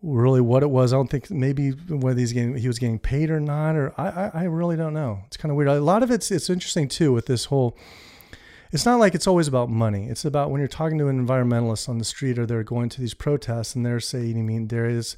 really 0.06 0.41
what 0.41 0.64
it 0.64 0.70
was. 0.70 0.93
I 0.93 0.97
don't 0.97 1.10
think 1.10 1.32
maybe 1.32 1.72
whether 1.72 2.20
he's 2.20 2.32
getting 2.32 2.56
he 2.56 2.68
was 2.68 2.80
getting 2.80 2.99
paid 2.99 3.30
or 3.30 3.39
not, 3.39 3.76
or 3.76 3.93
I 3.97 4.08
I, 4.08 4.32
I 4.34 4.43
really 4.43 4.78
don't 4.78 4.93
know. 4.93 5.22
It's 5.28 5.38
kind 5.38 5.51
of 5.51 5.58
weird. 5.58 5.70
A 5.70 5.80
lot 5.82 6.03
of 6.03 6.12
it's 6.12 6.32
it's 6.32 6.49
interesting 6.49 6.88
too 6.88 7.12
with 7.12 7.26
this 7.26 7.45
whole. 7.45 7.78
It's 8.72 8.86
not 8.86 8.99
like 8.99 9.16
it's 9.16 9.28
always 9.28 9.47
about 9.47 9.70
money. 9.70 10.08
It's 10.10 10.26
about 10.26 10.51
when 10.51 10.60
you're 10.60 10.68
talking 10.68 10.97
to 10.97 11.08
an 11.08 11.26
environmentalist 11.26 11.88
on 11.88 11.97
the 11.97 12.03
street 12.03 12.38
or 12.38 12.45
they're 12.45 12.64
going 12.64 12.89
to 12.89 12.99
these 12.99 13.14
protests 13.14 13.74
and 13.74 13.86
they're 13.86 14.01
saying, 14.01 14.38
I 14.38 14.41
mean, 14.41 14.68
there 14.68 14.86
is 14.86 15.16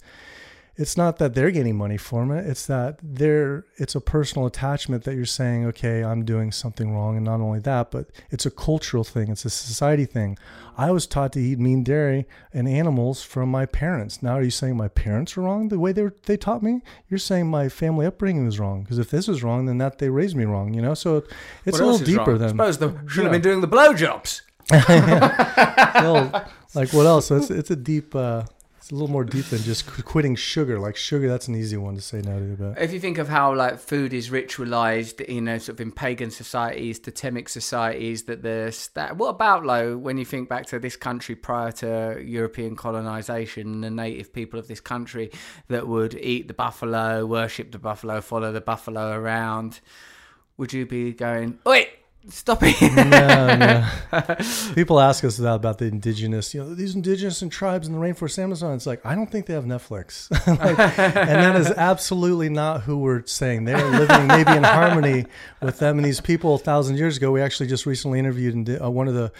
it's 0.78 0.96
not 0.96 1.18
that 1.18 1.34
they're 1.34 1.52
getting 1.52 1.76
money 1.76 1.98
from 1.98 2.32
it 2.32 2.46
it's 2.48 2.66
that 2.68 3.00
they're 3.02 3.66
it's 3.78 3.96
a 3.96 4.02
personal 4.02 4.46
attachment 4.46 5.04
that 5.04 5.16
you're 5.16 5.26
saying 5.26 5.66
okay 5.66 6.04
i'm 6.04 6.24
doing 6.24 6.52
something 6.52 6.94
wrong. 6.94 7.16
And 7.16 7.26
not 7.26 7.40
only 7.42 7.60
that 7.60 7.92
but 7.92 8.08
it's 8.30 8.46
a 8.46 8.52
cultural 8.52 9.04
thing 9.04 9.30
it's 9.30 9.46
a 9.46 9.50
society 9.50 10.06
thing. 10.06 10.38
I 10.78 10.92
was 10.92 11.08
taught 11.08 11.34
to 11.34 11.40
eat 11.40 11.58
mean 11.58 11.84
dairy 11.84 12.28
and 12.54 12.68
animals 12.68 13.24
from 13.24 13.50
my 13.50 13.66
parents. 13.66 14.22
Now 14.22 14.34
are 14.34 14.44
you 14.44 14.52
saying 14.52 14.78
my 14.78 14.90
parents 14.90 15.36
are 15.36 15.42
wrong 15.42 15.70
the 15.70 15.80
way 15.80 15.92
they 15.92 16.04
were, 16.04 16.16
they 16.26 16.38
taught 16.38 16.62
me? 16.62 16.82
You're 17.10 17.18
saying 17.18 17.48
my 17.48 17.70
family 17.70 18.06
upbringing 18.06 18.46
was 18.46 18.60
wrong 18.60 18.84
because 18.84 19.00
if 19.00 19.10
this 19.10 19.28
was 19.28 19.42
wrong 19.44 19.66
then 19.66 19.80
that 19.80 19.98
they 19.98 20.10
raised 20.10 20.36
me 20.36 20.46
wrong 20.46 20.74
you 20.74 20.82
know? 20.82 20.94
So 20.94 21.24
it's 21.66 21.80
what 21.80 21.82
a 21.82 21.86
little 21.86 22.06
deeper 22.06 22.32
wrong? 22.32 22.38
than 22.40 22.62
I 22.62 22.72
suppose 22.72 22.78
they 22.78 23.08
should 23.08 23.24
have 23.24 23.32
been 23.32 23.42
doing 23.42 23.62
the 23.62 23.68
blowjobs. 23.68 24.42
Well, 25.98 26.46
like 26.76 26.94
what 26.94 27.08
else? 27.08 27.32
It's, 27.32 27.50
it's 27.50 27.72
a 27.72 27.76
deep, 27.76 28.14
uh, 28.14 28.44
it's 28.88 28.94
a 28.94 28.96
little 28.96 29.10
more 29.10 29.26
deep 29.26 29.44
than 29.48 29.62
just 29.64 29.86
quitting 30.06 30.34
sugar. 30.34 30.80
Like 30.80 30.96
sugar, 30.96 31.28
that's 31.28 31.50
an 31.50 31.56
easy 31.56 31.76
one 31.76 31.96
to 31.96 32.02
say 32.02 32.22
no 32.22 32.40
to. 32.40 32.56
But 32.58 32.82
if 32.82 32.94
you 32.94 33.02
think 33.02 33.18
of 33.18 33.28
how 33.28 33.54
like 33.54 33.80
food 33.80 34.14
is 34.14 34.30
ritualized, 34.30 35.28
you 35.28 35.42
know, 35.42 35.58
sort 35.58 35.76
of 35.76 35.82
in 35.82 35.92
pagan 35.92 36.32
societies, 36.32 36.98
totemic 36.98 37.50
societies, 37.50 38.24
that 38.24 38.44
there's 38.44 38.88
that. 38.90 39.18
What 39.18 39.28
about 39.28 39.66
though 39.66 39.98
when 39.98 40.18
you 40.18 40.24
think 40.24 40.48
back 40.48 40.68
to 40.68 40.80
this 40.80 40.96
country 40.96 41.36
prior 41.36 41.74
to 41.74 42.24
European 42.24 42.78
colonization, 42.78 43.82
the 43.82 43.90
native 43.90 44.32
people 44.32 44.58
of 44.58 44.70
this 44.70 44.80
country 44.80 45.32
that 45.68 45.86
would 45.86 46.14
eat 46.14 46.48
the 46.48 46.54
buffalo, 46.54 47.26
worship 47.26 47.74
the 47.74 47.80
buffalo, 47.80 48.22
follow 48.22 48.54
the 48.54 48.62
buffalo 48.62 49.12
around? 49.12 49.82
Would 50.56 50.72
you 50.72 50.86
be 50.86 51.12
going, 51.12 51.60
wait? 51.66 51.90
Stop 52.30 52.60
it. 52.62 52.76
no, 52.82 53.56
no. 53.56 54.36
People 54.76 55.00
ask 55.00 55.24
us 55.24 55.38
that 55.38 55.56
about 55.56 55.78
the 55.78 55.86
indigenous, 55.86 56.54
you 56.54 56.62
know, 56.62 56.74
these 56.74 56.94
indigenous 56.94 57.42
and 57.42 57.52
tribes 57.52 57.88
in 57.88 57.94
the 57.94 58.00
rainforest 58.00 58.38
Amazon. 58.40 58.76
It's 58.76 58.86
like 58.86 59.06
I 59.06 59.16
don't 59.16 59.32
think 59.32 59.46
they 59.46 59.54
have 59.54 59.66
Netflix, 59.66 60.30
like, 60.48 60.78
and 60.98 61.42
that 61.42 61.56
is 61.56 61.72
absolutely 61.72 62.50
not 62.50 62.82
who 62.82 62.98
we're 62.98 63.26
saying. 63.26 63.66
They're 63.66 63.78
living 63.92 64.28
maybe 64.28 64.52
in 64.52 64.64
harmony 64.64 65.26
with 65.62 65.80
them. 65.80 65.98
And 65.98 66.06
these 66.06 66.20
people, 66.20 66.56
a 66.56 66.60
thousand 66.60 66.98
years 66.98 67.18
ago, 67.18 67.32
we 67.32 67.42
actually 67.42 67.68
just 67.68 67.86
recently 67.86 68.20
interviewed 68.20 68.54
indi- 68.54 68.78
uh, 68.78 68.90
one 68.90 69.08
of 69.08 69.14
the 69.14 69.32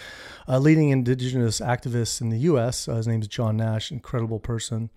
uh, 0.48 0.58
leading 0.58 0.88
indigenous 0.88 1.60
activists 1.60 2.20
in 2.20 2.30
the 2.30 2.38
U.S. 2.40 2.88
Uh, 2.88 2.94
his 2.96 3.06
name 3.06 3.20
is 3.20 3.28
John 3.28 3.56
Nash, 3.58 3.92
incredible 3.92 4.40
person. 4.40 4.90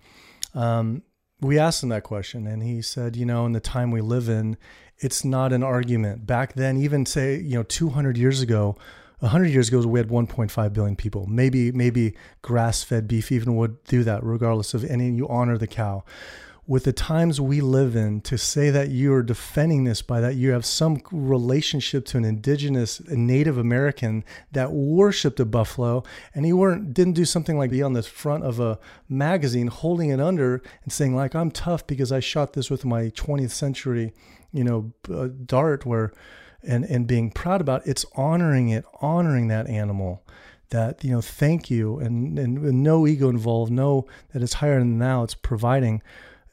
Um, 0.54 1.02
we 1.40 1.58
asked 1.58 1.82
him 1.82 1.88
that 1.90 2.04
question, 2.04 2.46
and 2.46 2.62
he 2.62 2.80
said, 2.80 3.16
you 3.16 3.26
know, 3.26 3.44
in 3.44 3.52
the 3.52 3.60
time 3.60 3.90
we 3.90 4.00
live 4.00 4.28
in, 4.28 4.56
it's 5.02 5.24
not 5.24 5.52
an 5.52 5.62
argument. 5.62 6.26
Back 6.26 6.54
then, 6.54 6.78
even 6.78 7.04
say, 7.04 7.36
you 7.36 7.56
know, 7.56 7.64
200 7.64 8.16
years 8.16 8.40
ago, 8.40 8.76
100 9.18 9.48
years 9.48 9.68
ago, 9.68 9.86
we 9.86 9.98
had 9.98 10.08
1.5 10.08 10.72
billion 10.72 10.96
people. 10.96 11.26
Maybe, 11.26 11.70
maybe 11.72 12.14
grass-fed 12.40 13.06
beef 13.06 13.30
even 13.30 13.56
would 13.56 13.82
do 13.84 14.04
that, 14.04 14.22
regardless 14.24 14.74
of 14.74 14.84
any. 14.84 15.10
You 15.10 15.28
honor 15.28 15.58
the 15.58 15.66
cow. 15.66 16.04
With 16.64 16.84
the 16.84 16.92
times 16.92 17.40
we 17.40 17.60
live 17.60 17.96
in, 17.96 18.20
to 18.22 18.38
say 18.38 18.70
that 18.70 18.90
you 18.90 19.12
are 19.12 19.22
defending 19.24 19.82
this 19.82 20.00
by 20.00 20.20
that 20.20 20.36
you 20.36 20.52
have 20.52 20.64
some 20.64 21.02
relationship 21.10 22.04
to 22.06 22.18
an 22.18 22.24
indigenous, 22.24 23.00
a 23.00 23.16
Native 23.16 23.58
American 23.58 24.24
that 24.52 24.70
worshipped 24.70 25.40
a 25.40 25.44
buffalo, 25.44 26.04
and 26.34 26.46
you 26.46 26.56
weren't 26.56 26.94
didn't 26.94 27.14
do 27.14 27.24
something 27.24 27.58
like 27.58 27.72
be 27.72 27.82
on 27.82 27.94
the 27.94 28.02
front 28.04 28.44
of 28.44 28.60
a 28.60 28.78
magazine 29.08 29.66
holding 29.66 30.10
it 30.10 30.20
under 30.20 30.62
and 30.84 30.92
saying 30.92 31.16
like 31.16 31.34
I'm 31.34 31.50
tough 31.50 31.84
because 31.84 32.12
I 32.12 32.20
shot 32.20 32.52
this 32.52 32.70
with 32.70 32.84
my 32.84 33.06
20th 33.10 33.50
century 33.50 34.12
you 34.52 34.64
know, 34.64 34.92
uh, 35.12 35.28
dart 35.46 35.84
where, 35.86 36.12
and, 36.62 36.84
and 36.84 37.06
being 37.06 37.30
proud 37.30 37.60
about 37.60 37.86
it's 37.86 38.04
honoring 38.14 38.68
it, 38.68 38.84
honoring 39.00 39.48
that 39.48 39.68
animal 39.68 40.22
that, 40.70 41.04
you 41.04 41.10
know, 41.10 41.20
thank 41.20 41.70
you 41.70 41.98
and, 41.98 42.38
and 42.38 42.82
no 42.82 43.06
ego 43.06 43.28
involved, 43.28 43.70
know 43.70 44.06
that 44.32 44.42
it's 44.42 44.54
higher 44.54 44.78
than 44.78 44.98
now, 44.98 45.22
it's 45.22 45.34
providing 45.34 46.02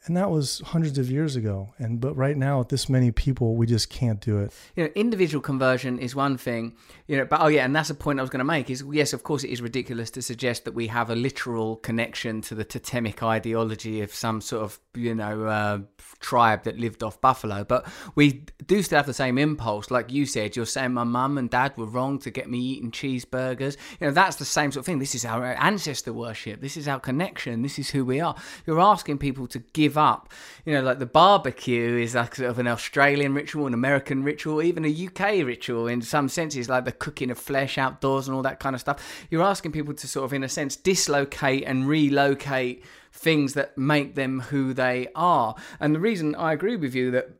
and 0.06 0.16
that 0.16 0.30
was 0.30 0.60
hundreds 0.66 0.98
of 0.98 1.10
years 1.10 1.36
ago. 1.36 1.74
And 1.78 2.00
but 2.00 2.16
right 2.16 2.36
now 2.36 2.58
with 2.58 2.68
this 2.68 2.88
many 2.88 3.10
people 3.10 3.56
we 3.56 3.66
just 3.66 3.90
can't 3.90 4.20
do 4.20 4.38
it. 4.38 4.52
You 4.76 4.84
know 4.84 4.90
individual 4.94 5.42
conversion 5.42 5.98
is 5.98 6.14
one 6.14 6.38
thing 6.38 6.74
you 7.06 7.16
know 7.16 7.24
but 7.24 7.40
oh 7.40 7.48
yeah 7.48 7.64
and 7.64 7.74
that's 7.74 7.90
a 7.90 7.94
point 7.94 8.18
i 8.18 8.22
was 8.22 8.30
going 8.30 8.38
to 8.38 8.44
make 8.44 8.70
is 8.70 8.84
yes 8.90 9.12
of 9.12 9.22
course 9.22 9.44
it 9.44 9.50
is 9.50 9.60
ridiculous 9.60 10.10
to 10.12 10.22
suggest 10.22 10.64
that 10.64 10.72
we 10.72 10.86
have 10.86 11.10
a 11.10 11.14
literal 11.14 11.76
connection 11.76 12.40
to 12.42 12.54
the 12.54 12.64
totemic 12.64 13.22
ideology 13.22 14.00
of 14.00 14.14
some 14.14 14.40
sort 14.40 14.62
of 14.62 14.78
you 14.94 15.14
know 15.14 15.44
uh, 15.44 15.78
tribe 16.20 16.64
that 16.64 16.78
lived 16.78 17.02
off 17.02 17.20
buffalo. 17.20 17.64
But 17.64 17.86
we 18.14 18.44
do 18.66 18.82
still 18.82 18.98
have 18.98 19.06
the 19.06 19.14
same 19.14 19.38
impulse. 19.38 19.90
Like 19.90 20.12
you 20.12 20.26
said 20.26 20.56
you're 20.56 20.66
saying 20.66 20.92
my 20.92 21.04
mum 21.04 21.38
and 21.38 21.50
dad 21.50 21.76
were 21.76 21.86
wrong 21.86 22.18
to 22.20 22.30
get 22.30 22.48
me 22.48 22.58
eating 22.58 22.90
cheeseburgers. 22.90 23.76
You 24.00 24.08
know 24.08 24.12
that's 24.12 24.36
the 24.36 24.44
same 24.44 24.72
sort 24.72 24.82
of 24.82 24.86
thing. 24.86 24.98
This 24.98 25.14
is 25.14 25.24
our 25.24 25.54
ancestor 25.54 26.12
worship. 26.12 26.60
This 26.60 26.76
is 26.76 26.88
our 26.88 27.00
connection. 27.00 27.62
This 27.62 27.78
is 27.78 27.90
who 27.90 28.04
we 28.04 28.20
are. 28.20 28.34
You're 28.66 28.80
asking 28.80 29.18
people 29.18 29.46
to 29.48 29.58
give 29.72 29.89
up. 29.96 30.28
You 30.64 30.74
know, 30.74 30.82
like 30.82 30.98
the 30.98 31.06
barbecue 31.06 31.96
is 31.96 32.14
like 32.14 32.36
sort 32.36 32.50
of 32.50 32.58
an 32.58 32.66
Australian 32.66 33.34
ritual, 33.34 33.66
an 33.66 33.74
American 33.74 34.22
ritual, 34.22 34.62
even 34.62 34.84
a 34.84 35.06
UK 35.06 35.46
ritual 35.46 35.86
in 35.86 36.02
some 36.02 36.28
senses, 36.28 36.68
like 36.68 36.84
the 36.84 36.92
cooking 36.92 37.30
of 37.30 37.38
flesh 37.38 37.78
outdoors 37.78 38.28
and 38.28 38.36
all 38.36 38.42
that 38.42 38.60
kind 38.60 38.74
of 38.74 38.80
stuff. 38.80 39.26
You're 39.30 39.42
asking 39.42 39.72
people 39.72 39.94
to 39.94 40.08
sort 40.08 40.24
of, 40.24 40.32
in 40.32 40.42
a 40.42 40.48
sense, 40.48 40.76
dislocate 40.76 41.64
and 41.64 41.88
relocate 41.88 42.84
things 43.12 43.54
that 43.54 43.76
make 43.76 44.14
them 44.14 44.40
who 44.40 44.72
they 44.72 45.08
are. 45.14 45.54
And 45.80 45.94
the 45.94 46.00
reason 46.00 46.34
I 46.34 46.52
agree 46.52 46.76
with 46.76 46.94
you 46.94 47.10
that 47.10 47.30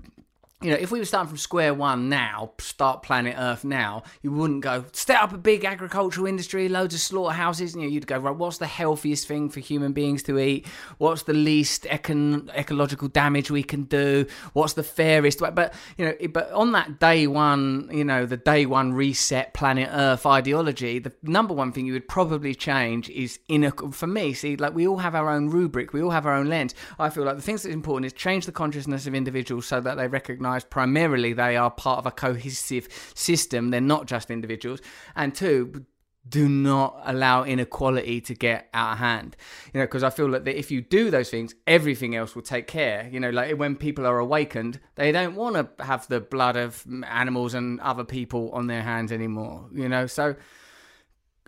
you 0.63 0.71
know, 0.71 0.77
if 0.77 0.91
we 0.91 0.99
were 0.99 1.07
starting 1.07 1.29
from 1.29 1.39
square 1.39 1.73
one 1.73 2.11
now, 2.11 2.53
start 2.59 3.03
planet 3.03 3.35
Earth 3.39 3.65
now, 3.65 4.03
you 4.21 4.31
wouldn't 4.31 4.61
go 4.61 4.85
set 4.93 5.19
up 5.19 5.33
a 5.33 5.39
big 5.39 5.65
agricultural 5.65 6.27
industry, 6.27 6.69
loads 6.69 6.95
of 6.95 7.01
slaughterhouses. 7.01 7.75
You 7.75 7.83
know, 7.83 7.89
you'd 7.89 8.07
go 8.07 8.19
right. 8.19 8.37
What's 8.37 8.59
the 8.59 8.67
healthiest 8.67 9.27
thing 9.27 9.49
for 9.49 9.61
human 9.61 9.95
beings 9.95 10.23
to 10.25 10.39
eat? 10.39 10.67
What's 10.99 11.23
the 11.23 11.33
least 11.33 11.85
econ- 11.85 12.55
ecological 12.55 13.09
damage 13.09 13.51
we 13.51 13.63
can 13.63 13.85
do? 13.85 14.27
What's 14.53 14.75
the 14.75 14.83
fairest? 14.83 15.39
But 15.39 15.73
you 15.97 16.05
know, 16.05 16.29
but 16.29 16.53
on 16.53 16.73
that 16.73 17.01
day 17.01 17.27
one, 17.27 17.89
you 17.91 18.05
know, 18.05 18.27
the 18.27 18.37
day 18.37 18.67
one 18.67 18.93
reset 18.93 19.55
planet 19.55 19.89
Earth 19.91 20.27
ideology, 20.27 20.99
the 20.99 21.13
number 21.23 21.55
one 21.55 21.73
thing 21.73 21.87
you 21.87 21.95
would 21.95 22.09
probably 22.09 22.55
change 22.55 23.09
is 23.09 23.39
in 23.49 23.65
a. 23.65 23.71
For 23.71 24.07
me, 24.07 24.35
see, 24.35 24.57
like 24.57 24.75
we 24.75 24.87
all 24.87 24.99
have 24.99 25.15
our 25.15 25.31
own 25.31 25.49
rubric, 25.49 25.95
we 25.95 26.03
all 26.03 26.11
have 26.11 26.27
our 26.27 26.35
own 26.35 26.51
lens. 26.51 26.75
I 26.99 27.09
feel 27.09 27.25
like 27.25 27.37
the 27.37 27.43
things 27.43 27.63
that's 27.63 27.75
important 27.75 28.05
is 28.05 28.13
change 28.13 28.45
the 28.45 28.53
consciousness 28.53 29.07
of 29.07 29.15
individuals 29.15 29.65
so 29.65 29.81
that 29.81 29.97
they 29.97 30.07
recognise 30.07 30.50
primarily 30.59 31.33
they 31.33 31.57
are 31.57 31.71
part 31.71 31.99
of 31.99 32.07
a 32.07 32.11
cohesive 32.11 32.89
system. 33.15 33.71
They're 33.71 33.81
not 33.81 34.07
just 34.07 34.31
individuals. 34.31 34.81
And 35.15 35.35
two, 35.35 35.87
do 36.29 36.49
not 36.49 37.01
allow 37.05 37.45
inequality 37.45 38.21
to 38.21 38.35
get 38.35 38.69
out 38.75 38.93
of 38.93 38.99
hand 38.99 39.37
you 39.73 39.81
know 39.81 39.87
because 39.87 40.03
i 40.03 40.11
feel 40.11 40.31
that 40.31 40.47
if 40.47 40.71
you 40.71 40.81
do 40.83 41.11
those 41.11 41.31
things 41.31 41.55
everything 41.67 42.15
else 42.15 42.35
will 42.35 42.43
take 42.43 42.67
care 42.67 43.09
you 43.11 43.19
know 43.19 43.31
like 43.31 43.57
when 43.59 43.75
people 43.75 44.07
are 44.07 44.19
awakened 44.19 44.79
they 44.97 45.11
don't 45.13 45.35
want 45.35 45.57
to 45.57 45.85
have 45.85 46.07
the 46.09 46.21
blood 46.21 46.57
of 46.57 46.85
animals 47.07 47.55
and 47.55 47.81
other 47.81 48.05
people 48.05 48.51
on 48.53 48.67
their 48.67 48.83
hands 48.83 49.11
anymore 49.11 49.67
you 49.73 49.89
know 49.89 50.07
so 50.07 50.37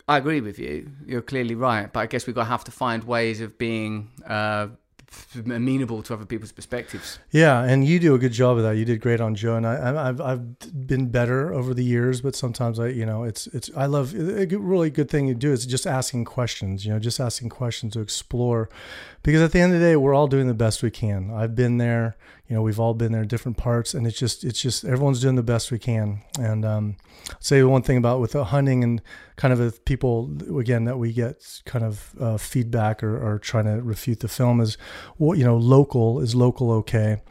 i 0.09 0.17
agree 0.17 0.41
with 0.41 0.59
you 0.59 0.91
you're 1.05 1.23
clearly 1.23 1.55
right 1.55 1.93
but 1.93 2.01
i 2.01 2.07
guess 2.07 2.27
we've 2.27 2.35
got 2.35 2.45
to 2.45 2.49
have 2.51 2.65
to 2.65 2.73
find 2.73 3.05
ways 3.05 3.43
of 3.43 3.59
being 3.59 4.11
uh, 4.27 4.69
amenable 5.35 6.03
to 6.03 6.15
other 6.15 6.25
people's 6.25 6.53
perspectives. 6.53 7.19
Yeah, 7.31 7.63
and 7.63 7.87
you 7.87 7.99
do 7.99 8.15
a 8.15 8.19
good 8.19 8.33
job 8.33 8.57
of 8.57 8.63
that. 8.63 8.77
You 8.77 8.85
did 8.85 9.01
great 9.01 9.21
on 9.21 9.35
Joe, 9.35 9.57
and 9.57 9.67
I, 9.67 10.07
have 10.07 10.21
I've 10.21 10.87
been 10.87 11.09
better 11.09 11.53
over 11.53 11.75
the 11.75 11.85
years, 11.85 12.21
but 12.21 12.35
sometimes 12.35 12.79
I, 12.79 12.89
you 12.89 13.07
know, 13.07 13.25
it's 13.25 13.47
it's 13.49 13.71
I 13.77 13.87
love 13.87 14.15
a 14.15 14.47
really 14.47 14.91
good 14.91 15.11
thing 15.11 15.29
to 15.29 15.35
do 15.35 15.53
is 15.53 15.67
just 15.67 15.87
asking 15.87 16.25
questions. 16.25 16.85
You 16.85 16.93
know, 16.93 16.99
just 16.99 17.21
asking 17.21 17.49
questions 17.49 17.95
to 17.95 18.01
explore, 18.01 18.69
because 19.23 19.41
at 19.41 19.53
the 19.53 19.61
end 19.61 19.73
of 19.73 19.81
the 19.81 19.87
day, 19.87 19.97
we're 19.97 20.15
all 20.15 20.27
doing 20.27 20.49
the 20.49 20.55
best 20.55 20.83
we 20.83 20.91
can. 20.91 21.31
I've 21.33 21.55
been 21.55 21.79
there. 21.79 22.17
You 22.49 22.57
know, 22.57 22.63
we've 22.63 22.81
all 22.81 22.93
been 22.93 23.13
there, 23.13 23.25
different 23.25 23.57
parts, 23.57 23.95
and 23.95 24.07
it's 24.07 24.19
just 24.19 24.45
it's 24.45 24.61
just 24.61 24.85
everyone's 24.85 25.21
doing 25.21 25.37
the 25.37 25.43
best 25.43 25.71
we 25.71 25.79
can. 25.79 26.23
And 26.39 26.65
um, 26.65 26.97
say 27.41 27.63
one 27.63 27.83
thing 27.83 27.97
about 27.97 28.21
with 28.21 28.33
the 28.33 28.45
hunting 28.47 28.85
and 28.85 29.01
kind 29.37 29.55
of 29.55 29.85
people 29.85 30.31
again 30.59 30.85
that 30.85 30.99
we 30.99 31.13
get 31.13 31.63
kind 31.65 31.85
of 31.85 32.15
uh, 32.21 32.37
feedback 32.37 33.03
or, 33.03 33.17
or 33.17 33.39
trying 33.39 33.65
to 33.65 33.83
refute 33.83 34.21
the 34.21 34.29
film 34.29 34.61
is 34.61 34.77
well, 35.19 35.39
you 35.39 35.45
know, 35.45 35.57
local 35.57 36.21
is 36.21 36.35
local 36.35 36.71
okay. 36.71 37.23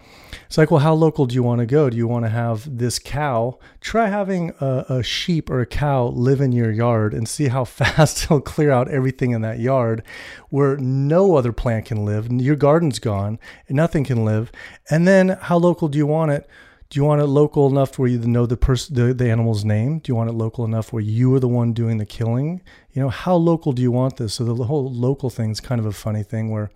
It's 0.48 0.58
like, 0.58 0.72
well, 0.72 0.80
how 0.80 0.94
local 0.94 1.26
do 1.26 1.36
you 1.36 1.44
want 1.44 1.60
to 1.60 1.66
go? 1.66 1.90
Do 1.90 1.98
you 1.98 2.08
want 2.08 2.26
to 2.26 2.30
have 2.30 2.78
this 2.78 3.00
cow? 3.00 3.60
Try 3.80 4.08
having 4.08 4.54
a, 4.60 4.86
a 4.90 5.04
sheep 5.04 5.50
or 5.50 5.62
a 5.62 5.66
cow 5.66 6.08
live 6.08 6.42
in 6.42 6.52
your 6.52 6.72
yard 6.72 7.14
and 7.14 7.28
see 7.28 7.48
how 7.48 7.64
fast 7.66 8.24
it'll 8.24 8.42
clear 8.42 8.72
out 8.72 8.90
everything 8.90 9.32
in 9.32 9.42
that 9.42 9.60
yard 9.60 10.04
where 10.50 10.78
no 10.78 11.36
other 11.36 11.54
plant 11.54 11.81
can 11.82 12.06
live. 12.06 12.32
Your 12.32 12.56
garden's 12.56 13.00
gone 13.00 13.40
nothing 13.70 14.04
can 14.04 14.26
live. 14.26 14.52
And 14.90 15.08
then 15.08 15.30
how 15.30 15.58
local 15.58 15.88
do 15.88 15.98
you 15.98 16.08
want 16.08 16.32
it? 16.32 16.48
Do 16.90 17.00
you 17.00 17.06
want 17.06 17.22
it 17.22 17.28
local 17.28 17.68
enough 17.68 17.98
where 17.98 18.10
you 18.10 18.20
know 18.20 18.46
the 18.46 18.58
person, 18.58 18.96
the, 18.96 19.14
the 19.14 19.30
animal's 19.30 19.64
name? 19.64 20.00
Do 20.00 20.12
you 20.12 20.16
want 20.16 20.30
it 20.30 20.34
local 20.34 20.66
enough 20.66 20.92
where 20.92 21.02
you 21.02 21.34
are 21.34 21.40
the 21.40 21.48
one 21.48 21.72
doing 21.72 21.98
the 21.98 22.06
killing? 22.06 22.62
You 22.92 23.02
know, 23.02 23.10
how 23.10 23.36
local 23.36 23.72
do 23.72 23.82
you 23.82 23.92
want 23.92 24.18
this? 24.18 24.34
So 24.34 24.44
the 24.44 24.66
whole 24.66 24.92
local 24.92 25.30
thing 25.30 25.52
is 25.52 25.62
kind 25.62 25.80
of 25.80 25.86
a 25.86 25.94
funny 25.94 26.22
thing 26.22 26.52
where, 26.52 26.70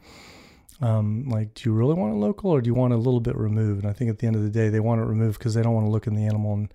um, 0.79 1.27
like, 1.27 1.53
do 1.53 1.69
you 1.69 1.75
really 1.75 1.95
want 1.95 2.13
it 2.13 2.17
local 2.17 2.49
or 2.49 2.61
do 2.61 2.67
you 2.69 2.73
want 2.73 2.93
it 2.93 2.95
a 2.95 2.99
little 2.99 3.19
bit 3.19 3.35
removed? 3.35 3.83
And 3.83 3.89
I 3.89 3.93
think 3.93 4.09
at 4.09 4.19
the 4.19 4.27
end 4.27 4.37
of 4.37 4.43
the 4.43 4.49
day, 4.49 4.69
they 4.69 4.79
want 4.79 5.01
it 5.01 5.05
removed 5.05 5.37
because 5.37 5.53
they 5.53 5.61
don't 5.61 5.73
want 5.73 5.85
to 5.85 5.91
look 5.91 6.07
in 6.07 6.15
the 6.15 6.25
animal 6.25 6.53
and, 6.53 6.73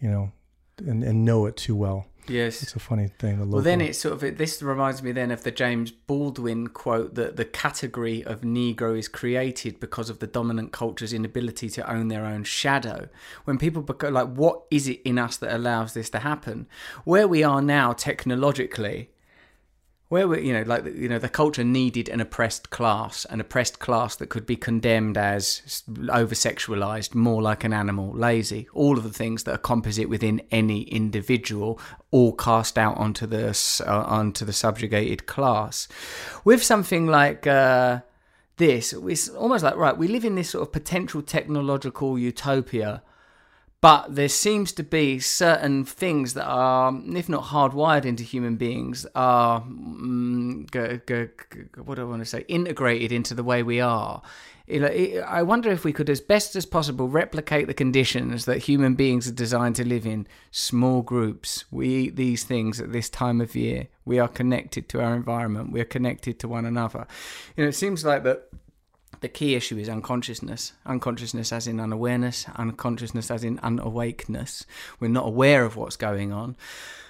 you 0.00 0.08
know, 0.08 0.30
and, 0.78 1.02
and 1.02 1.24
know 1.24 1.46
it 1.46 1.56
too 1.56 1.74
well. 1.74 2.06
Yes, 2.28 2.62
it's 2.62 2.74
a 2.74 2.80
funny 2.80 3.08
thing. 3.18 3.38
The 3.38 3.46
well, 3.46 3.62
then 3.62 3.80
it's 3.80 3.98
sort 3.98 4.22
of 4.22 4.38
this 4.38 4.62
reminds 4.62 5.02
me 5.02 5.12
then 5.12 5.30
of 5.30 5.42
the 5.42 5.50
James 5.50 5.90
Baldwin 5.90 6.68
quote 6.68 7.14
that 7.14 7.36
the 7.36 7.44
category 7.44 8.24
of 8.24 8.40
Negro 8.40 8.98
is 8.98 9.08
created 9.08 9.80
because 9.80 10.10
of 10.10 10.18
the 10.18 10.26
dominant 10.26 10.72
culture's 10.72 11.12
inability 11.12 11.68
to 11.70 11.90
own 11.90 12.08
their 12.08 12.24
own 12.24 12.44
shadow. 12.44 13.08
When 13.44 13.58
people 13.58 13.82
become 13.82 14.14
like, 14.14 14.28
what 14.28 14.62
is 14.70 14.88
it 14.88 15.00
in 15.04 15.18
us 15.18 15.36
that 15.38 15.54
allows 15.54 15.94
this 15.94 16.10
to 16.10 16.20
happen? 16.20 16.66
Where 17.04 17.28
we 17.28 17.42
are 17.42 17.62
now 17.62 17.92
technologically, 17.92 19.10
where 20.08 20.28
we, 20.28 20.46
you 20.46 20.52
know, 20.52 20.62
like 20.62 20.84
you 20.84 21.08
know, 21.08 21.18
the 21.18 21.28
culture 21.28 21.64
needed 21.64 22.08
an 22.08 22.20
oppressed 22.20 22.70
class, 22.70 23.24
an 23.26 23.40
oppressed 23.40 23.80
class 23.80 24.16
that 24.16 24.28
could 24.28 24.46
be 24.46 24.56
condemned 24.56 25.16
as 25.16 25.82
over 26.10 26.34
sexualized, 26.34 27.14
more 27.14 27.42
like 27.42 27.64
an 27.64 27.72
animal, 27.72 28.12
lazy, 28.12 28.68
all 28.72 28.96
of 28.96 29.02
the 29.02 29.12
things 29.12 29.44
that 29.44 29.54
are 29.54 29.58
composite 29.58 30.08
within 30.08 30.40
any 30.50 30.82
individual, 30.82 31.80
all 32.10 32.32
cast 32.32 32.78
out 32.78 32.96
onto 32.96 33.26
the 33.26 33.48
uh, 33.86 34.04
onto 34.04 34.44
the 34.44 34.52
subjugated 34.52 35.26
class. 35.26 35.88
With 36.44 36.62
something 36.62 37.06
like. 37.06 37.46
Uh, 37.46 38.00
this 38.58 38.94
it's 38.94 39.28
almost 39.28 39.62
like 39.62 39.76
right 39.76 39.98
we 39.98 40.08
live 40.08 40.24
in 40.24 40.34
this 40.34 40.48
sort 40.48 40.62
of 40.62 40.72
potential 40.72 41.20
technological 41.20 42.18
utopia 42.18 43.02
but 43.80 44.14
there 44.14 44.28
seems 44.28 44.72
to 44.72 44.82
be 44.82 45.18
certain 45.18 45.84
things 45.84 46.34
that 46.34 46.46
are, 46.46 46.92
if 47.14 47.28
not 47.28 47.44
hardwired 47.44 48.04
into 48.04 48.22
human 48.22 48.56
beings, 48.56 49.06
are 49.14 49.60
mm, 49.60 50.70
g- 50.70 51.00
g- 51.06 51.30
g- 51.52 51.80
what 51.82 51.96
do 51.96 52.02
I 52.02 52.04
want 52.04 52.22
to 52.22 52.26
say, 52.26 52.44
integrated 52.48 53.12
into 53.12 53.34
the 53.34 53.44
way 53.44 53.62
we 53.62 53.80
are. 53.80 54.22
I 54.68 55.42
wonder 55.44 55.70
if 55.70 55.84
we 55.84 55.92
could, 55.92 56.10
as 56.10 56.20
best 56.20 56.56
as 56.56 56.66
possible, 56.66 57.08
replicate 57.08 57.68
the 57.68 57.74
conditions 57.74 58.46
that 58.46 58.58
human 58.58 58.96
beings 58.96 59.28
are 59.28 59.32
designed 59.32 59.76
to 59.76 59.86
live 59.86 60.04
in. 60.06 60.26
Small 60.50 61.02
groups. 61.02 61.66
We 61.70 61.88
eat 61.88 62.16
these 62.16 62.42
things 62.42 62.80
at 62.80 62.92
this 62.92 63.08
time 63.08 63.40
of 63.40 63.54
year. 63.54 63.86
We 64.04 64.18
are 64.18 64.26
connected 64.26 64.88
to 64.88 65.00
our 65.00 65.14
environment. 65.14 65.70
We 65.70 65.80
are 65.80 65.84
connected 65.84 66.40
to 66.40 66.48
one 66.48 66.64
another. 66.64 67.06
You 67.56 67.62
know, 67.62 67.68
it 67.68 67.74
seems 67.74 68.04
like 68.04 68.24
that 68.24 68.48
the 69.26 69.32
key 69.32 69.56
issue 69.56 69.76
is 69.76 69.88
unconsciousness. 69.88 70.72
Unconsciousness 70.86 71.52
as 71.52 71.66
in 71.66 71.80
unawareness, 71.80 72.46
unconsciousness 72.54 73.28
as 73.28 73.42
in 73.42 73.58
unawakeness. 73.58 74.64
We're 75.00 75.08
not 75.08 75.26
aware 75.26 75.64
of 75.64 75.74
what's 75.74 75.96
going 75.96 76.32
on. 76.32 76.54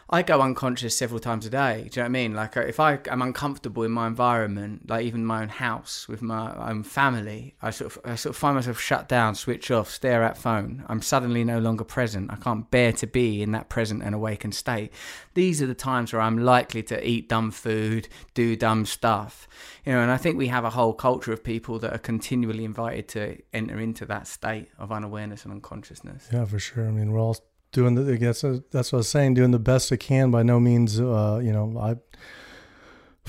I 0.09 0.23
go 0.23 0.41
unconscious 0.41 0.97
several 0.97 1.19
times 1.19 1.47
a 1.47 1.51
day. 1.51 1.89
Do 1.91 1.99
you 1.99 2.03
know 2.03 2.03
what 2.03 2.05
I 2.05 2.09
mean? 2.09 2.35
Like 2.35 2.57
uh, 2.57 2.61
if 2.61 2.79
I 2.79 3.01
am 3.09 3.23
uncomfortable 3.23 3.83
in 3.83 3.91
my 3.91 4.07
environment, 4.07 4.89
like 4.89 5.05
even 5.05 5.27
my 5.27 5.43
own 5.43 5.49
house 5.49 6.07
with 6.07 6.23
my 6.23 6.71
own 6.71 6.85
family, 6.85 7.57
I 7.61 7.71
sort 7.71 7.97
of 7.97 8.03
I 8.05 8.15
sort 8.15 8.35
of 8.35 8.37
find 8.37 8.55
myself 8.55 8.81
shut 8.81 9.09
down, 9.09 9.35
switch 9.35 9.69
off, 9.73 9.91
stare 9.91 10.23
at 10.23 10.39
phone. 10.39 10.85
I'm 10.87 11.03
suddenly 11.03 11.43
no 11.43 11.59
longer 11.59 11.83
present. 11.83 12.31
I 12.31 12.37
can't 12.37 12.71
bear 12.71 12.93
to 12.93 13.07
be 13.07 13.43
in 13.43 13.51
that 13.53 13.69
present 13.69 14.05
and 14.05 14.15
awakened 14.15 14.55
state. 14.55 14.93
These 15.35 15.61
are 15.61 15.67
the 15.67 15.75
times 15.75 16.13
where 16.13 16.23
I'm 16.23 16.39
likely 16.39 16.85
to 16.85 17.09
eat 17.09 17.29
dumb 17.29 17.51
food, 17.51 18.09
do 18.33 18.55
dumb 18.55 18.87
stuff. 18.87 19.49
You 19.85 19.93
know, 19.93 20.03
and 20.03 20.13
I 20.13 20.19
think 20.19 20.39
we 20.39 20.47
have 20.49 20.65
a 20.65 20.71
whole 20.71 20.93
culture 20.93 21.33
of 21.33 21.43
people 21.43 21.81
that 21.81 21.93
are 21.93 21.99
continually 21.99 22.65
invited 22.65 23.09
to 23.09 23.39
enter 23.53 23.81
into 23.81 24.07
that 24.07 24.29
state 24.29 24.69
of 24.79 24.93
unawareness 24.93 25.45
and 25.45 25.53
unconsciousness. 25.53 26.29
Yeah, 26.33 26.45
for 26.45 26.61
sure. 26.61 26.87
I 26.87 26.93
mean, 26.93 27.11
we're 27.11 27.21
all 27.21 27.37
doing 27.77 27.95
the. 27.95 28.13
I 28.13 28.17
guess 28.17 28.41
that's 28.73 28.91
what 28.93 28.97
I 28.99 29.03
was 29.05 29.09
saying. 29.09 29.35
Doing 29.35 29.53
the 29.53 29.59
best 29.61 29.93
I 29.93 29.97
can. 29.97 30.31
By 30.33 30.43
no 30.43 30.59
means, 30.59 30.99
uh, 30.99 31.41
you 31.43 31.53
know, 31.53 31.79
I. 31.79 31.97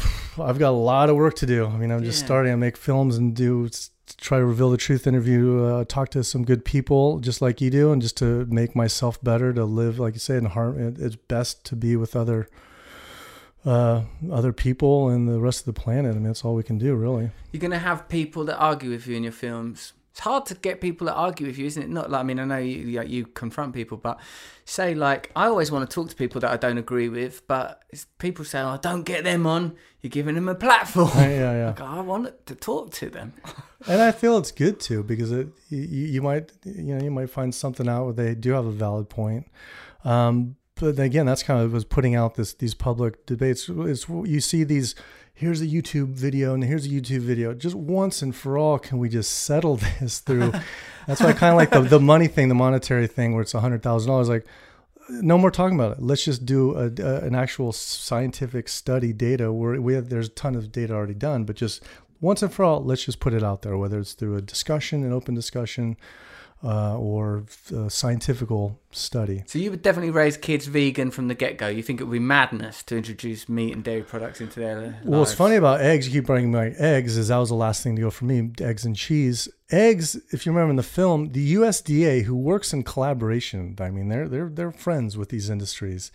I've 0.42 0.60
got 0.60 0.70
a 0.70 0.82
lot 0.94 1.10
of 1.10 1.16
work 1.16 1.36
to 1.36 1.46
do. 1.46 1.66
I 1.68 1.78
mean, 1.78 1.92
I'm 1.92 2.04
just 2.04 2.20
Yeah. 2.22 2.26
starting. 2.26 2.54
I 2.54 2.56
make 2.56 2.78
films 2.78 3.18
and 3.18 3.36
do 3.36 3.70
try 4.18 4.38
to 4.40 4.46
reveal 4.46 4.70
the 4.70 4.78
truth. 4.78 5.06
Interview, 5.08 5.64
uh, 5.64 5.84
talk 5.88 6.10
to 6.10 6.24
some 6.24 6.44
good 6.46 6.64
people, 6.64 7.20
just 7.20 7.42
like 7.42 7.60
you 7.62 7.70
do, 7.70 7.92
and 7.92 8.02
just 8.02 8.18
to 8.18 8.46
make 8.46 8.76
myself 8.76 9.22
better. 9.24 9.52
To 9.54 9.66
live, 9.66 10.00
like 10.00 10.14
you 10.14 10.20
say, 10.20 10.38
in 10.38 10.46
harm. 10.46 10.80
it- 10.80 11.00
It's 11.00 11.16
best 11.16 11.64
to 11.66 11.76
be 11.76 11.96
with 11.96 12.16
other. 12.16 12.48
Uh, 13.66 14.04
other 14.32 14.54
people 14.54 15.10
and 15.10 15.28
the 15.28 15.40
rest 15.42 15.60
of 15.60 15.66
the 15.66 15.82
planet. 15.82 16.12
I 16.12 16.14
mean, 16.20 16.24
that's 16.24 16.46
all 16.46 16.56
we 16.56 16.64
can 16.64 16.78
do, 16.78 16.96
really. 16.96 17.32
You're 17.52 17.60
going 17.60 17.72
to 17.72 17.80
have 17.80 18.08
people 18.08 18.46
that 18.46 18.58
argue 18.58 18.92
with 18.92 19.08
you 19.08 19.16
in 19.18 19.24
your 19.24 19.34
films. 19.34 19.92
It's 20.18 20.24
hard 20.24 20.48
to 20.48 20.56
get 20.56 20.82
people 20.82 21.06
that 21.06 21.14
argue 21.14 21.46
with 21.46 21.60
you, 21.60 21.68
isn't 21.68 21.84
it? 21.84 21.90
Not 21.90 22.10
like 22.10 22.22
I 22.22 22.24
mean, 22.24 22.40
I 22.40 22.46
know 22.46 22.58
you 22.58 22.80
you, 22.80 23.04
you 23.04 23.26
confront 23.28 23.76
people, 23.76 23.98
but 23.98 24.20
say 24.66 24.96
like 24.96 25.32
I 25.36 25.46
always 25.46 25.72
want 25.72 25.88
to 25.88 25.94
talk 25.94 26.10
to 26.10 26.16
people 26.16 26.42
that 26.42 26.50
I 26.50 26.58
don't 26.58 26.80
agree 26.80 27.08
with, 27.08 27.48
but 27.48 27.84
it's, 27.92 28.08
people 28.18 28.44
say, 28.44 28.60
"Oh, 28.60 28.80
don't 28.82 29.04
get 29.04 29.26
them 29.26 29.46
on." 29.46 29.76
You're 30.02 30.10
giving 30.10 30.34
them 30.34 30.50
a 30.50 30.56
platform. 30.56 31.12
Yeah, 31.14 31.30
yeah, 31.30 31.54
yeah. 31.54 31.68
Like, 31.68 31.82
I 31.82 32.02
want 32.02 32.48
to 32.48 32.56
talk 32.56 32.90
to 32.94 33.12
them. 33.12 33.34
and 33.88 34.02
I 34.02 34.12
feel 34.12 34.40
it's 34.40 34.52
good 34.52 34.80
too 34.80 35.04
because 35.04 35.32
it 35.32 35.50
you, 35.70 35.82
you 35.82 36.22
might 36.24 36.52
you 36.66 36.96
know 36.96 37.04
you 37.04 37.12
might 37.12 37.30
find 37.30 37.54
something 37.54 37.88
out 37.88 38.06
where 38.06 38.14
they 38.14 38.34
do 38.34 38.54
have 38.54 38.66
a 38.66 38.72
valid 38.72 39.10
point. 39.10 39.46
Um, 40.04 40.56
but 40.74 40.98
again, 40.98 41.28
that's 41.28 41.44
kind 41.44 41.62
of 41.62 41.74
was 41.74 41.86
putting 41.86 42.16
out 42.16 42.34
this 42.34 42.56
these 42.56 42.74
public 42.74 43.28
debates. 43.28 43.70
It's 43.70 44.10
you 44.10 44.42
see 44.42 44.64
these. 44.64 44.96
Here's 45.38 45.62
a 45.62 45.68
YouTube 45.68 46.14
video 46.14 46.56
and 46.56 46.64
here's 46.64 46.88
a 46.88 46.90
YouTube 46.90 47.20
video. 47.20 47.54
Just 47.54 47.76
once 47.76 48.24
and 48.24 48.36
for 48.36 48.58
all, 48.58 48.80
can 48.80 48.98
we 48.98 49.08
just 49.08 49.32
settle 49.32 49.76
this 50.00 50.18
through? 50.18 50.52
that's 51.06 51.22
why 51.22 51.28
I 51.28 51.34
kind 51.34 51.52
of 51.52 51.58
like 51.58 51.70
the, 51.70 51.82
the 51.82 52.00
money 52.00 52.26
thing, 52.26 52.50
the 52.50 52.56
monetary 52.56 53.06
thing, 53.06 53.34
where 53.34 53.44
it's 53.44 53.54
a 53.54 53.60
hundred 53.60 53.84
thousand 53.84 54.10
dollars. 54.10 54.30
Like, 54.30 54.48
no 55.10 55.38
more 55.38 55.52
talking 55.52 55.80
about 55.80 55.92
it. 55.92 56.02
Let's 56.02 56.26
just 56.26 56.48
do 56.48 56.76
a, 56.76 56.86
a, 56.86 57.20
an 57.24 57.36
actual 57.36 57.72
scientific 57.72 58.68
study 58.68 59.14
data 59.14 59.54
where 59.54 59.80
we 59.80 59.94
have 59.94 60.10
there's 60.10 60.26
a 60.26 60.32
ton 60.32 60.56
of 60.56 60.72
data 60.72 60.96
already 60.96 61.14
done, 61.14 61.44
but 61.44 61.56
just 61.56 61.84
once 62.20 62.42
and 62.42 62.52
for 62.52 62.66
all, 62.66 62.84
let's 62.84 63.06
just 63.06 63.20
put 63.20 63.36
it 63.36 63.44
out 63.44 63.62
there, 63.62 63.78
whether 63.78 64.00
it's 64.00 64.14
through 64.14 64.38
a 64.38 64.42
discussion, 64.42 65.04
an 65.04 65.14
open 65.14 65.36
discussion, 65.36 65.98
uh, 66.64 66.98
or 66.98 67.46
a 67.74 67.90
scientific 67.90 68.50
study. 68.92 69.44
So 69.46 69.60
you 69.60 69.70
would 69.72 69.82
definitely 69.82 70.12
raise 70.12 70.38
kids 70.38 70.66
vegan 70.66 71.12
from 71.12 71.28
the 71.28 71.36
get 71.36 71.58
go. 71.58 71.68
You 71.68 71.84
think 71.84 72.02
it 72.02 72.06
would 72.06 72.14
be 72.14 72.20
madness 72.20 72.82
to 72.84 72.98
introduce 72.98 73.48
meat 73.48 73.74
and 73.74 73.84
dairy 73.84 74.02
products 74.02 74.42
into 74.42 74.60
their 74.60 74.82
lives? 74.82 74.96
Well, 75.06 75.20
what's 75.20 75.34
funny 75.34 75.56
about 75.56 75.82
eggs, 75.82 76.08
you 76.08 76.14
keep 76.14 76.28
bringing 76.28 76.52
my 76.52 76.70
eggs, 76.78 77.18
is 77.18 77.28
that 77.28 77.38
was 77.38 77.50
the 77.50 77.56
last 77.56 77.84
thing 77.84 77.96
to 77.98 78.02
go 78.02 78.10
for 78.10 78.26
me 78.26 78.52
eggs 78.60 78.86
and 78.86 78.96
cheese. 78.96 79.48
Eggs, 79.70 80.16
if 80.32 80.46
you 80.46 80.52
remember 80.52 80.72
in 80.72 80.78
the 80.78 80.84
film, 80.84 81.32
the 81.32 81.56
USDA, 81.56 82.24
who 82.24 82.36
works 82.36 82.74
in 82.74 82.84
collaboration, 82.84 83.76
I 83.80 83.90
mean, 83.92 84.08
they're, 84.08 84.28
they're, 84.28 84.50
they're 84.50 84.72
friends 84.72 85.18
with 85.18 85.30
these 85.30 85.50
industries. 85.50 86.12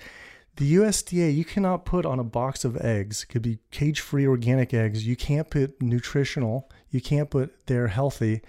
The 0.56 0.74
USDA, 0.74 1.34
you 1.34 1.44
cannot 1.44 1.86
put 1.86 2.04
on 2.04 2.18
a 2.18 2.24
box 2.24 2.64
of 2.64 2.76
eggs, 2.76 3.24
could 3.24 3.42
be 3.42 3.58
cage 3.70 4.00
free 4.00 4.26
organic 4.26 4.74
eggs. 4.74 5.06
You 5.06 5.16
can't 5.16 5.48
put 5.48 5.80
nutritional, 5.80 6.70
you 6.90 7.00
can't 7.00 7.30
put 7.30 7.66
they're 7.66 7.88
healthy. 7.88 8.42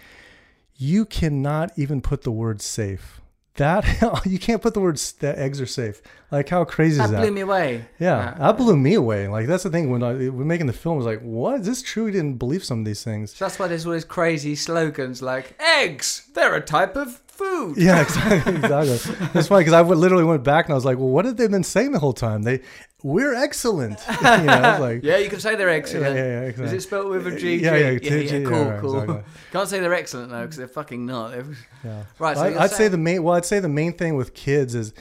You 0.75 1.05
cannot 1.05 1.71
even 1.77 2.01
put 2.01 2.23
the 2.23 2.31
word 2.31 2.61
safe. 2.61 3.19
That 3.55 3.85
you 4.25 4.39
can't 4.39 4.63
put 4.63 4.73
the 4.73 4.79
words 4.79 5.11
that 5.13 5.37
eggs 5.37 5.61
are 5.61 5.67
safe. 5.67 6.01
Like 6.31 6.49
how 6.49 6.65
crazy 6.65 6.97
That 6.97 7.05
is 7.05 7.11
that? 7.11 7.21
blew 7.21 7.31
me 7.31 7.41
away. 7.41 7.85
Yeah, 7.99 8.33
that 8.39 8.57
blew 8.57 8.75
me 8.75 8.95
away. 8.95 9.27
Like 9.27 9.45
that's 9.45 9.61
the 9.63 9.69
thing 9.69 9.91
when 9.91 10.01
I 10.01 10.13
we're 10.13 10.43
making 10.43 10.65
the 10.65 10.73
film 10.73 10.95
I 10.95 10.97
was 10.97 11.05
like, 11.05 11.21
what 11.21 11.59
is 11.59 11.67
this 11.67 11.83
true? 11.83 12.05
We 12.05 12.11
didn't 12.11 12.39
believe 12.39 12.63
some 12.63 12.79
of 12.79 12.85
these 12.85 13.03
things. 13.03 13.35
So 13.35 13.45
that's 13.45 13.59
why 13.59 13.67
there's 13.67 13.85
all 13.85 13.91
these 13.93 14.05
crazy 14.05 14.55
slogans 14.55 15.21
like 15.21 15.55
eggs. 15.61 16.27
They're 16.33 16.55
a 16.55 16.61
type 16.61 16.95
of 16.95 17.21
food. 17.27 17.77
Yeah, 17.77 18.01
exactly. 18.01 18.55
exactly. 18.55 19.15
That's 19.33 19.51
why 19.51 19.59
because 19.59 19.73
I 19.73 19.81
literally 19.81 20.23
went 20.23 20.43
back 20.43 20.65
and 20.65 20.71
I 20.71 20.75
was 20.75 20.85
like, 20.85 20.97
well, 20.97 21.09
what 21.09 21.25
had 21.25 21.37
they 21.37 21.47
been 21.47 21.63
saying 21.63 21.91
the 21.91 21.99
whole 21.99 22.13
time? 22.13 22.41
They, 22.41 22.61
we're 23.03 23.35
excellent. 23.35 23.99
you 24.09 24.21
know, 24.23 24.77
like, 24.80 25.03
Yeah, 25.03 25.17
you 25.17 25.30
can 25.30 25.39
say 25.39 25.55
they're 25.55 25.69
excellent. 25.69 26.15
Yeah, 26.15 26.23
yeah, 26.47 26.51
yeah, 26.57 26.63
Is 26.63 26.73
it 26.73 26.81
spelled 26.81 27.09
with 27.09 27.27
a 27.27 27.35
G? 27.38 27.57
Yeah, 27.57 27.75
yeah, 27.75 27.89
yeah, 27.91 27.99
G- 27.99 28.27
G- 28.27 28.43
cool, 28.43 28.51
yeah, 28.57 28.69
right, 28.69 28.81
cool. 28.81 29.01
exactly. 29.01 29.23
Can't 29.51 29.69
say 29.69 29.80
they're 29.80 29.93
excellent 29.93 30.31
though, 30.31 30.41
because 30.41 30.57
they're 30.57 30.67
fucking 30.67 31.05
not. 31.05 31.31
They're- 31.31 31.45
Yeah. 31.84 32.03
Right, 32.17 32.38
so 32.38 32.43
I, 32.43 32.63
I'd 32.63 32.71
say 32.71 32.88
the 32.88 32.97
main. 32.97 33.21
Well, 33.23 33.35
I'd 33.35 33.45
say 33.45 33.59
the 33.59 33.69
main 33.69 33.93
thing 33.93 34.15
with 34.15 34.34
kids 34.34 34.73
is 34.73 34.93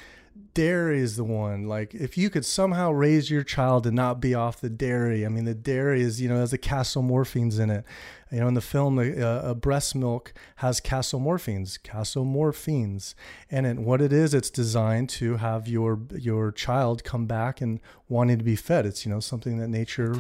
dairy 0.55 1.01
is 1.01 1.17
the 1.17 1.25
one. 1.25 1.67
Like, 1.67 1.95
if 1.95 2.19
you 2.19 2.31
could 2.31 2.45
somehow 2.45 2.91
raise 2.91 3.31
your 3.31 3.43
child 3.43 3.85
to 3.85 3.91
not 3.91 4.21
be 4.21 4.35
off 4.35 4.61
the 4.61 4.71
dairy. 4.71 5.25
I 5.25 5.29
mean, 5.29 5.45
the 5.45 5.55
dairy 5.55 6.03
is 6.03 6.21
you 6.21 6.29
know 6.29 6.37
has 6.37 6.51
the 6.51 6.59
casomorphins 6.59 7.59
in 7.59 7.71
it. 7.71 7.85
You 8.31 8.41
know, 8.41 8.49
in 8.49 8.55
the 8.55 8.63
film, 8.63 8.99
uh, 8.99 9.03
uh, 9.03 9.55
breast 9.55 9.95
milk 9.95 10.33
has 10.57 10.81
casomorphins, 10.81 11.79
casomorphins, 11.81 13.15
and 13.51 13.67
it, 13.67 13.79
what 13.79 14.01
it 14.01 14.11
is, 14.13 14.33
it's 14.33 14.49
designed 14.49 15.11
to 15.11 15.37
have 15.37 15.69
your 15.69 16.01
your 16.15 16.51
child 16.51 17.05
come 17.05 17.27
back 17.27 17.61
and 17.61 17.81
wanting 18.09 18.39
to 18.39 18.45
be 18.45 18.57
fed. 18.57 18.87
It's 18.87 19.05
you 19.05 19.13
know 19.13 19.21
something 19.21 19.59
that 19.59 19.69
nature 19.69 20.15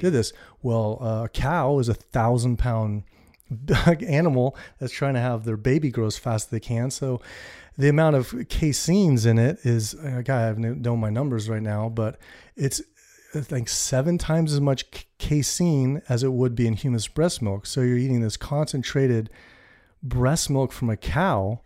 did 0.00 0.12
this. 0.12 0.32
Well, 0.62 0.98
uh, 1.00 1.24
a 1.24 1.28
cow 1.28 1.78
is 1.78 1.88
a 1.88 1.94
thousand 1.94 2.58
pound 2.58 3.04
animal 4.06 4.56
that's 4.78 4.92
trying 4.92 5.14
to 5.14 5.20
have 5.20 5.44
their 5.44 5.56
baby 5.56 5.90
grow 5.90 6.06
as 6.06 6.18
fast 6.18 6.46
as 6.46 6.50
they 6.50 6.60
can. 6.60 6.90
So 6.90 7.20
the 7.76 7.88
amount 7.88 8.16
of 8.16 8.30
caseins 8.48 9.26
in 9.26 9.38
it 9.38 9.58
is, 9.64 9.94
uh, 9.94 10.22
God, 10.24 10.56
I 10.56 10.60
no 10.60 10.74
know 10.74 10.96
my 10.96 11.10
numbers 11.10 11.48
right 11.48 11.62
now, 11.62 11.88
but 11.88 12.18
it's 12.56 12.80
I 13.34 13.40
think 13.40 13.68
seven 13.68 14.16
times 14.16 14.52
as 14.52 14.60
much 14.60 14.86
casein 15.18 16.02
as 16.08 16.22
it 16.22 16.32
would 16.32 16.54
be 16.54 16.66
in 16.66 16.74
human 16.74 17.00
breast 17.14 17.42
milk. 17.42 17.66
So 17.66 17.80
you're 17.80 17.98
eating 17.98 18.20
this 18.20 18.36
concentrated 18.36 19.30
breast 20.02 20.50
milk 20.50 20.70
from 20.70 20.88
a 20.90 20.96
cow 20.96 21.60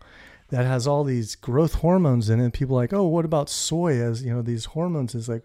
that 0.49 0.65
has 0.65 0.87
all 0.87 1.03
these 1.03 1.35
growth 1.35 1.75
hormones 1.75 2.29
in 2.29 2.39
it. 2.39 2.43
And 2.45 2.53
people 2.53 2.75
are 2.75 2.81
like, 2.81 2.93
oh, 2.93 3.05
what 3.05 3.25
about 3.25 3.49
soy? 3.49 4.01
As 4.01 4.23
you 4.23 4.33
know, 4.33 4.41
these 4.41 4.65
hormones 4.65 5.13
is 5.13 5.29
like 5.29 5.43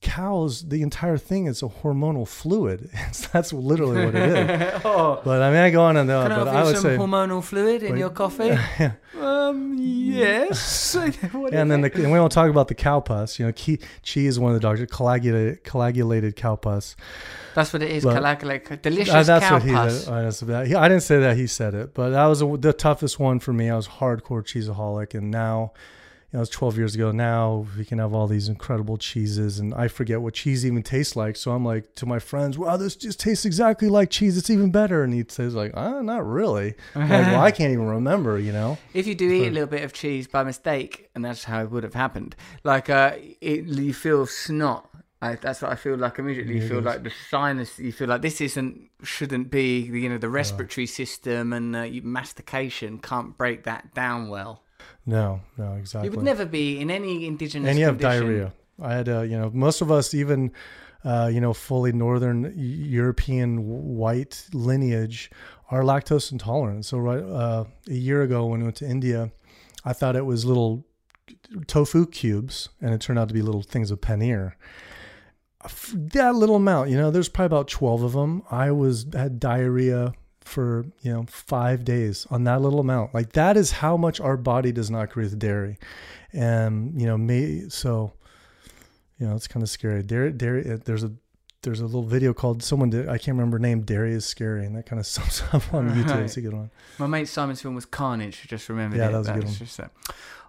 cows. 0.00 0.68
The 0.68 0.82
entire 0.82 1.18
thing 1.18 1.46
is 1.46 1.62
a 1.62 1.66
hormonal 1.68 2.26
fluid. 2.26 2.90
That's 3.32 3.52
literally 3.52 4.06
what 4.06 4.14
it 4.14 4.50
is. 4.50 4.82
But 4.84 5.42
I 5.42 5.50
mean, 5.50 5.60
I 5.60 5.70
go 5.70 5.82
on 5.82 5.96
and 5.96 6.10
on. 6.10 6.22
Can 6.30 6.32
I 6.32 6.38
but 6.44 6.48
I 6.48 6.64
would 6.64 6.74
some 6.76 6.82
say, 6.82 6.96
hormonal 6.96 7.42
fluid 7.42 7.82
in 7.82 7.92
Wait. 7.92 7.98
your 7.98 8.10
coffee? 8.10 8.50
um, 9.20 9.76
yes. 9.78 10.94
And 10.94 11.70
then 11.70 11.80
the, 11.82 11.90
and 11.94 12.10
we 12.12 12.18
don't 12.18 12.32
talk 12.32 12.48
about 12.50 12.68
the 12.68 12.74
cow 12.74 13.00
pus. 13.00 13.38
You 13.38 13.46
know, 13.46 13.52
key, 13.52 13.78
chi 14.06 14.20
is 14.20 14.38
one 14.38 14.54
of 14.54 14.60
the 14.60 14.66
doctors. 14.66 14.88
Coagulated, 14.90 15.64
coagulated 15.64 16.36
cow 16.36 16.56
pus. 16.56 16.96
that's 17.54 17.72
what 17.72 17.82
it 17.82 17.90
is. 17.90 18.04
but- 18.04 18.16
Coagulate, 18.22 18.80
delicious 18.82 19.12
Uh, 19.14 19.22
that's 19.24 19.44
cow 19.46 19.54
what 19.54 19.62
he 19.62 19.72
pus. 19.72 20.08
Uh, 20.08 20.64
he- 20.66 20.74
I 20.74 20.88
didn't 20.88 21.02
say 21.02 21.18
that. 21.20 21.36
He 21.36 21.46
said 21.46 21.74
it, 21.74 21.94
but 21.94 22.10
that 22.10 22.26
was 22.26 22.40
a, 22.42 22.56
the 22.56 22.72
toughest 22.72 23.18
one 23.18 23.38
for 23.40 23.52
me. 23.52 23.68
I 23.68 23.76
was 23.76 23.88
hardcore 23.88 24.42
cheeseaholic, 24.42 25.14
and 25.14 25.30
now, 25.30 25.72
know, 26.32 26.38
it 26.38 26.40
was 26.40 26.50
12 26.50 26.76
years 26.76 26.94
ago. 26.94 27.10
Now 27.10 27.66
we 27.76 27.84
can 27.84 27.98
have 27.98 28.12
all 28.12 28.26
these 28.26 28.48
incredible 28.48 28.96
cheeses, 28.96 29.58
and 29.58 29.74
I 29.74 29.88
forget 29.88 30.20
what 30.20 30.34
cheese 30.34 30.66
even 30.66 30.82
tastes 30.82 31.16
like. 31.16 31.36
So 31.36 31.52
I'm 31.52 31.64
like 31.64 31.94
to 31.96 32.06
my 32.06 32.18
friends, 32.18 32.58
"Wow, 32.58 32.76
this 32.76 32.96
just 32.96 33.20
tastes 33.20 33.44
exactly 33.44 33.88
like 33.88 34.10
cheese. 34.10 34.36
It's 34.36 34.50
even 34.50 34.70
better." 34.70 35.02
And 35.02 35.12
he 35.14 35.24
says 35.28 35.54
like, 35.54 35.72
"Ah, 35.74 36.00
not 36.02 36.26
really." 36.26 36.74
Like, 36.94 37.08
well, 37.10 37.40
I 37.40 37.50
can't 37.58 37.72
even 37.72 37.86
remember. 37.86 38.38
You 38.38 38.52
know? 38.52 38.78
If 38.94 39.06
you 39.06 39.14
do 39.14 39.30
eat 39.30 39.48
a 39.48 39.50
little 39.50 39.68
bit 39.68 39.84
of 39.84 39.92
cheese 39.92 40.26
by 40.26 40.44
mistake, 40.44 41.08
and 41.14 41.24
that's 41.24 41.44
how 41.44 41.62
it 41.62 41.70
would 41.70 41.82
have 41.82 41.94
happened, 41.94 42.36
like 42.64 42.90
uh, 42.90 43.12
it, 43.40 43.64
you 43.64 43.94
feel 43.94 44.26
snot 44.26 44.88
I, 45.20 45.34
that's 45.34 45.62
what 45.62 45.72
I 45.72 45.74
feel 45.74 45.96
like 45.96 46.18
immediately. 46.18 46.56
You 46.56 46.68
feel 46.68 46.78
is. 46.78 46.84
like 46.84 47.02
the 47.02 47.12
sinus. 47.30 47.78
You 47.78 47.92
feel 47.92 48.08
like 48.08 48.22
this 48.22 48.40
isn't 48.40 48.88
shouldn't 49.02 49.50
be 49.50 49.80
you 49.80 50.08
know 50.08 50.18
the 50.18 50.28
respiratory 50.28 50.86
system 50.86 51.52
and 51.52 51.74
uh, 51.74 51.82
you- 51.82 52.02
mastication 52.02 52.98
can't 52.98 53.36
break 53.36 53.64
that 53.64 53.94
down 53.94 54.28
well. 54.28 54.62
No, 55.06 55.40
no, 55.56 55.74
exactly. 55.74 56.10
You 56.10 56.16
would 56.16 56.24
never 56.24 56.44
be 56.44 56.80
in 56.80 56.90
any 56.90 57.26
indigenous. 57.26 57.68
and 57.68 57.78
you 57.78 57.84
have 57.86 57.98
condition- 57.98 58.26
diarrhea. 58.26 58.52
I 58.80 58.92
had, 58.94 59.08
uh, 59.08 59.22
you 59.22 59.36
know, 59.36 59.50
most 59.52 59.80
of 59.80 59.90
us, 59.90 60.14
even, 60.14 60.52
uh, 61.04 61.28
you 61.32 61.40
know, 61.40 61.52
fully 61.52 61.92
Northern 61.92 62.52
European 62.56 63.64
white 63.96 64.46
lineage, 64.52 65.30
are 65.70 65.82
lactose 65.82 66.30
intolerant. 66.30 66.84
So, 66.84 66.98
right 66.98 67.22
uh, 67.22 67.64
a 67.88 67.92
year 67.94 68.22
ago 68.22 68.46
when 68.46 68.60
I 68.60 68.64
went 68.64 68.76
to 68.76 68.88
India, 68.88 69.32
I 69.84 69.92
thought 69.92 70.14
it 70.16 70.26
was 70.26 70.44
little 70.44 70.84
tofu 71.66 72.06
cubes, 72.06 72.68
and 72.80 72.94
it 72.94 73.00
turned 73.00 73.18
out 73.18 73.28
to 73.28 73.34
be 73.34 73.42
little 73.42 73.62
things 73.62 73.90
of 73.90 74.00
paneer. 74.00 74.52
That 75.92 76.34
little 76.36 76.56
amount, 76.56 76.90
you 76.90 76.96
know, 76.96 77.10
there's 77.10 77.28
probably 77.28 77.46
about 77.46 77.68
twelve 77.68 78.02
of 78.02 78.12
them. 78.12 78.42
I 78.50 78.70
was 78.70 79.06
had 79.12 79.40
diarrhea 79.40 80.12
for 80.48 80.86
you 81.02 81.12
know 81.12 81.24
five 81.28 81.84
days 81.84 82.26
on 82.30 82.44
that 82.44 82.60
little 82.60 82.80
amount. 82.80 83.14
Like 83.14 83.32
that 83.32 83.56
is 83.56 83.70
how 83.72 83.96
much 83.96 84.20
our 84.20 84.36
body 84.36 84.72
does 84.72 84.90
not 84.90 85.02
agree 85.04 85.24
with 85.24 85.38
dairy, 85.38 85.78
and 86.32 87.00
you 87.00 87.06
know, 87.06 87.16
may 87.18 87.68
so 87.68 88.12
you 89.18 89.26
know 89.26 89.34
it's 89.36 89.48
kind 89.48 89.62
of 89.62 89.68
scary. 89.70 90.02
Dairy, 90.02 90.32
dairy. 90.32 90.62
There's 90.84 91.04
a 91.04 91.12
there's 91.62 91.80
a 91.80 91.86
little 91.86 92.04
video 92.04 92.32
called 92.32 92.62
someone 92.62 92.88
did 92.90 93.08
I 93.08 93.18
can't 93.18 93.36
remember 93.36 93.58
name. 93.58 93.82
Dairy 93.82 94.12
is 94.12 94.24
scary, 94.24 94.64
and 94.66 94.76
that 94.76 94.86
kind 94.86 95.00
of 95.00 95.06
sums 95.14 95.42
up 95.52 95.72
on 95.74 95.90
YouTube. 95.90 96.22
It's 96.24 96.36
a 96.36 96.40
good 96.40 96.54
one. 96.54 96.70
My 96.98 97.06
mate 97.06 97.28
Simon's 97.28 97.60
film 97.62 97.74
was 97.74 97.84
Carnage. 97.86 98.46
Just 98.48 98.68
remembered 98.68 98.98
Yeah, 98.98 99.08
it. 99.08 99.12
that 99.12 99.18
was 99.18 99.28
a 99.28 99.34
good 99.34 99.44
one. 99.44 99.90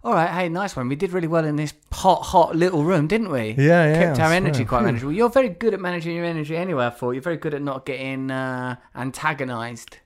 Just 0.01 0.03
that. 0.03 0.07
All 0.09 0.13
right, 0.13 0.29
hey, 0.29 0.49
nice 0.49 0.75
one. 0.75 0.87
We 0.87 0.95
did 0.95 1.11
really 1.11 1.27
well 1.27 1.45
in 1.45 1.55
this 1.55 1.73
hot, 1.91 2.21
hot 2.23 2.55
little 2.55 2.83
room, 2.83 3.07
didn't 3.07 3.29
we? 3.31 3.51
Yeah, 3.57 3.85
yeah, 3.91 3.93
Kept 3.95 4.19
our 4.19 4.31
energy 4.31 4.65
quite 4.65 4.83
manageable. 4.83 5.11
You're 5.13 5.29
very 5.29 5.49
good 5.49 5.73
at 5.73 5.79
managing 5.79 6.15
your 6.15 6.25
energy 6.25 6.55
anyway. 6.55 6.85
I 6.85 6.89
thought 6.89 7.11
you're 7.11 7.21
very 7.21 7.37
good 7.37 7.53
at 7.53 7.61
not 7.61 7.85
getting 7.85 8.31
uh, 8.31 8.75
antagonised. 8.95 9.97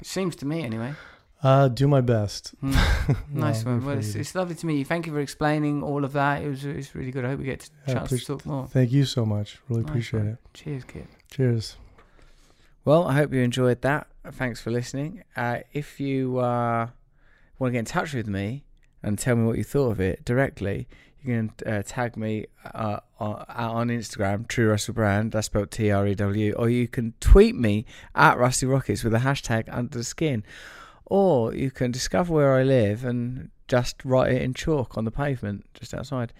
It 0.00 0.06
seems 0.06 0.36
to 0.36 0.46
me, 0.46 0.62
anyway. 0.62 0.94
Uh, 1.42 1.68
do 1.68 1.86
my 1.86 2.00
best. 2.00 2.54
Hmm. 2.60 2.72
Nice 3.32 3.64
No, 3.64 3.70
one. 3.72 3.84
Well, 3.86 3.98
it's, 3.98 4.14
it's 4.16 4.34
lovely 4.34 4.54
to 4.56 4.66
meet 4.66 4.78
you. 4.78 4.84
Thank 4.84 5.06
you 5.06 5.12
for 5.12 5.20
explaining 5.20 5.82
all 5.82 6.04
of 6.04 6.12
that. 6.14 6.42
It 6.42 6.48
was 6.48 6.64
it's 6.64 6.94
really 6.94 7.10
good. 7.12 7.24
I 7.24 7.28
hope 7.28 7.38
we 7.38 7.44
get 7.44 7.68
a 7.86 7.90
Yeah, 7.90 7.94
chance 7.98 8.08
to 8.10 8.16
please- 8.16 8.24
talk 8.26 8.44
more. 8.46 8.66
Thank 8.66 8.90
you 8.92 9.04
so 9.04 9.24
much. 9.24 9.58
Really 9.68 9.82
Nice 9.82 9.90
appreciate 9.90 10.20
one. 10.20 10.28
it. 10.30 10.38
Cheers, 10.54 10.84
Kip. 10.84 11.06
Cheers. 11.30 11.76
Well, 12.84 13.06
I 13.06 13.14
hope 13.14 13.32
you 13.32 13.40
enjoyed 13.40 13.82
that. 13.82 14.08
Thanks 14.32 14.60
for 14.60 14.70
listening. 14.70 15.22
Uh, 15.36 15.58
if 15.72 16.00
you 16.00 16.38
uh, 16.38 16.88
want 17.58 17.68
to 17.70 17.72
get 17.72 17.78
in 17.80 17.84
touch 17.84 18.14
with 18.14 18.26
me 18.26 18.64
and 19.02 19.18
tell 19.18 19.36
me 19.36 19.46
what 19.46 19.58
you 19.58 19.64
thought 19.64 19.90
of 19.90 20.00
it 20.00 20.24
directly, 20.24 20.88
you 21.22 21.34
can 21.34 21.52
uh, 21.66 21.82
tag 21.84 22.16
me 22.16 22.46
uh, 22.74 23.00
on, 23.18 23.44
out 23.48 23.74
on 23.74 23.88
Instagram, 23.88 24.46
Trew 24.46 24.68
Russell 24.70 24.94
Brand, 24.94 25.32
that's 25.32 25.46
spelled 25.46 25.70
T 25.70 25.90
R 25.90 26.06
E 26.06 26.14
W, 26.14 26.52
or 26.52 26.68
you 26.68 26.86
can 26.88 27.14
tweet 27.20 27.56
me 27.56 27.84
at 28.14 28.38
Rusty 28.38 28.66
Rockets 28.66 29.02
with 29.02 29.12
the 29.12 29.18
hashtag 29.18 29.64
Under 29.68 29.98
the 29.98 30.04
Skin, 30.04 30.44
or 31.06 31.54
you 31.54 31.70
can 31.70 31.90
discover 31.90 32.32
where 32.32 32.54
I 32.54 32.62
live 32.62 33.04
and 33.04 33.50
just 33.66 34.04
write 34.04 34.32
it 34.32 34.42
in 34.42 34.54
chalk 34.54 34.96
on 34.96 35.04
the 35.04 35.10
pavement 35.10 35.66
just 35.74 35.92
outside. 35.92 36.32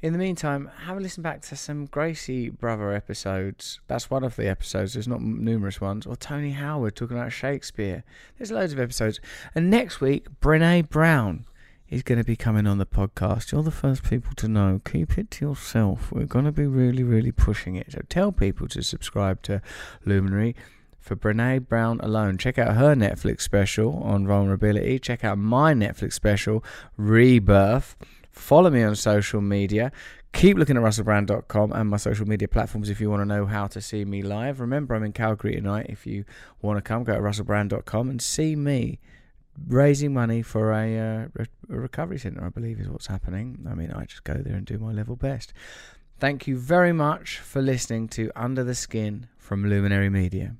In 0.00 0.12
the 0.12 0.18
meantime, 0.18 0.70
have 0.84 0.96
a 0.96 1.00
listen 1.00 1.24
back 1.24 1.42
to 1.42 1.56
some 1.56 1.86
Gracie 1.86 2.50
Brother 2.50 2.92
episodes. 2.92 3.80
That's 3.88 4.08
one 4.08 4.22
of 4.22 4.36
the 4.36 4.46
episodes. 4.46 4.92
There's 4.92 5.08
not 5.08 5.20
numerous 5.20 5.80
ones. 5.80 6.06
Or 6.06 6.14
Tony 6.14 6.52
Howard 6.52 6.94
talking 6.94 7.16
about 7.16 7.32
Shakespeare. 7.32 8.04
There's 8.36 8.52
loads 8.52 8.72
of 8.72 8.78
episodes. 8.78 9.18
And 9.56 9.70
next 9.70 10.00
week, 10.00 10.28
Brene 10.40 10.88
Brown 10.88 11.46
is 11.90 12.02
going 12.02 12.18
to 12.18 12.24
be 12.24 12.36
coming 12.36 12.66
on 12.66 12.78
the 12.78 12.86
podcast. 12.86 13.52
You're 13.52 13.62
the 13.62 13.70
first 13.70 14.02
people 14.02 14.34
to 14.36 14.48
know. 14.48 14.80
Keep 14.84 15.16
it 15.16 15.30
to 15.32 15.46
yourself. 15.46 16.12
We're 16.12 16.26
going 16.26 16.44
to 16.44 16.52
be 16.52 16.66
really, 16.66 17.02
really 17.02 17.32
pushing 17.32 17.76
it. 17.76 17.92
So 17.92 18.00
tell 18.08 18.30
people 18.30 18.68
to 18.68 18.82
subscribe 18.82 19.42
to 19.42 19.62
Luminary 20.04 20.54
for 21.00 21.16
Brene 21.16 21.66
Brown 21.66 22.00
alone. 22.00 22.36
Check 22.36 22.58
out 22.58 22.76
her 22.76 22.94
Netflix 22.94 23.40
special 23.40 24.02
on 24.02 24.26
vulnerability. 24.26 24.98
Check 24.98 25.24
out 25.24 25.38
my 25.38 25.72
Netflix 25.72 26.12
special, 26.12 26.62
Rebirth. 26.98 27.96
Follow 28.30 28.70
me 28.70 28.82
on 28.82 28.94
social 28.94 29.40
media. 29.40 29.90
Keep 30.34 30.58
looking 30.58 30.76
at 30.76 30.82
russellbrand.com 30.82 31.72
and 31.72 31.88
my 31.88 31.96
social 31.96 32.28
media 32.28 32.48
platforms 32.48 32.90
if 32.90 33.00
you 33.00 33.08
want 33.08 33.22
to 33.22 33.26
know 33.26 33.46
how 33.46 33.66
to 33.66 33.80
see 33.80 34.04
me 34.04 34.20
live. 34.20 34.60
Remember, 34.60 34.94
I'm 34.94 35.02
in 35.02 35.12
Calgary 35.12 35.54
tonight. 35.54 35.86
If 35.88 36.06
you 36.06 36.26
want 36.60 36.76
to 36.76 36.82
come, 36.82 37.02
go 37.02 37.14
to 37.14 37.20
russellbrand.com 37.20 38.10
and 38.10 38.20
see 38.20 38.54
me 38.54 39.00
raising 39.66 40.12
money 40.12 40.42
for 40.42 40.72
a, 40.72 40.98
uh, 40.98 41.28
re- 41.34 41.46
a 41.70 41.76
recovery 41.76 42.18
centre, 42.18 42.44
I 42.44 42.48
believe 42.48 42.80
is 42.80 42.88
what's 42.88 43.06
happening. 43.06 43.66
I 43.68 43.74
mean, 43.74 43.90
I 43.92 44.04
just 44.04 44.24
go 44.24 44.34
there 44.34 44.54
and 44.54 44.66
do 44.66 44.78
my 44.78 44.92
level 44.92 45.16
best. 45.16 45.52
Thank 46.18 46.46
you 46.46 46.58
very 46.58 46.92
much 46.92 47.38
for 47.38 47.62
listening 47.62 48.08
to 48.08 48.30
Under 48.34 48.64
the 48.64 48.74
Skin 48.74 49.28
from 49.38 49.64
Luminary 49.64 50.10
Media. 50.10 50.56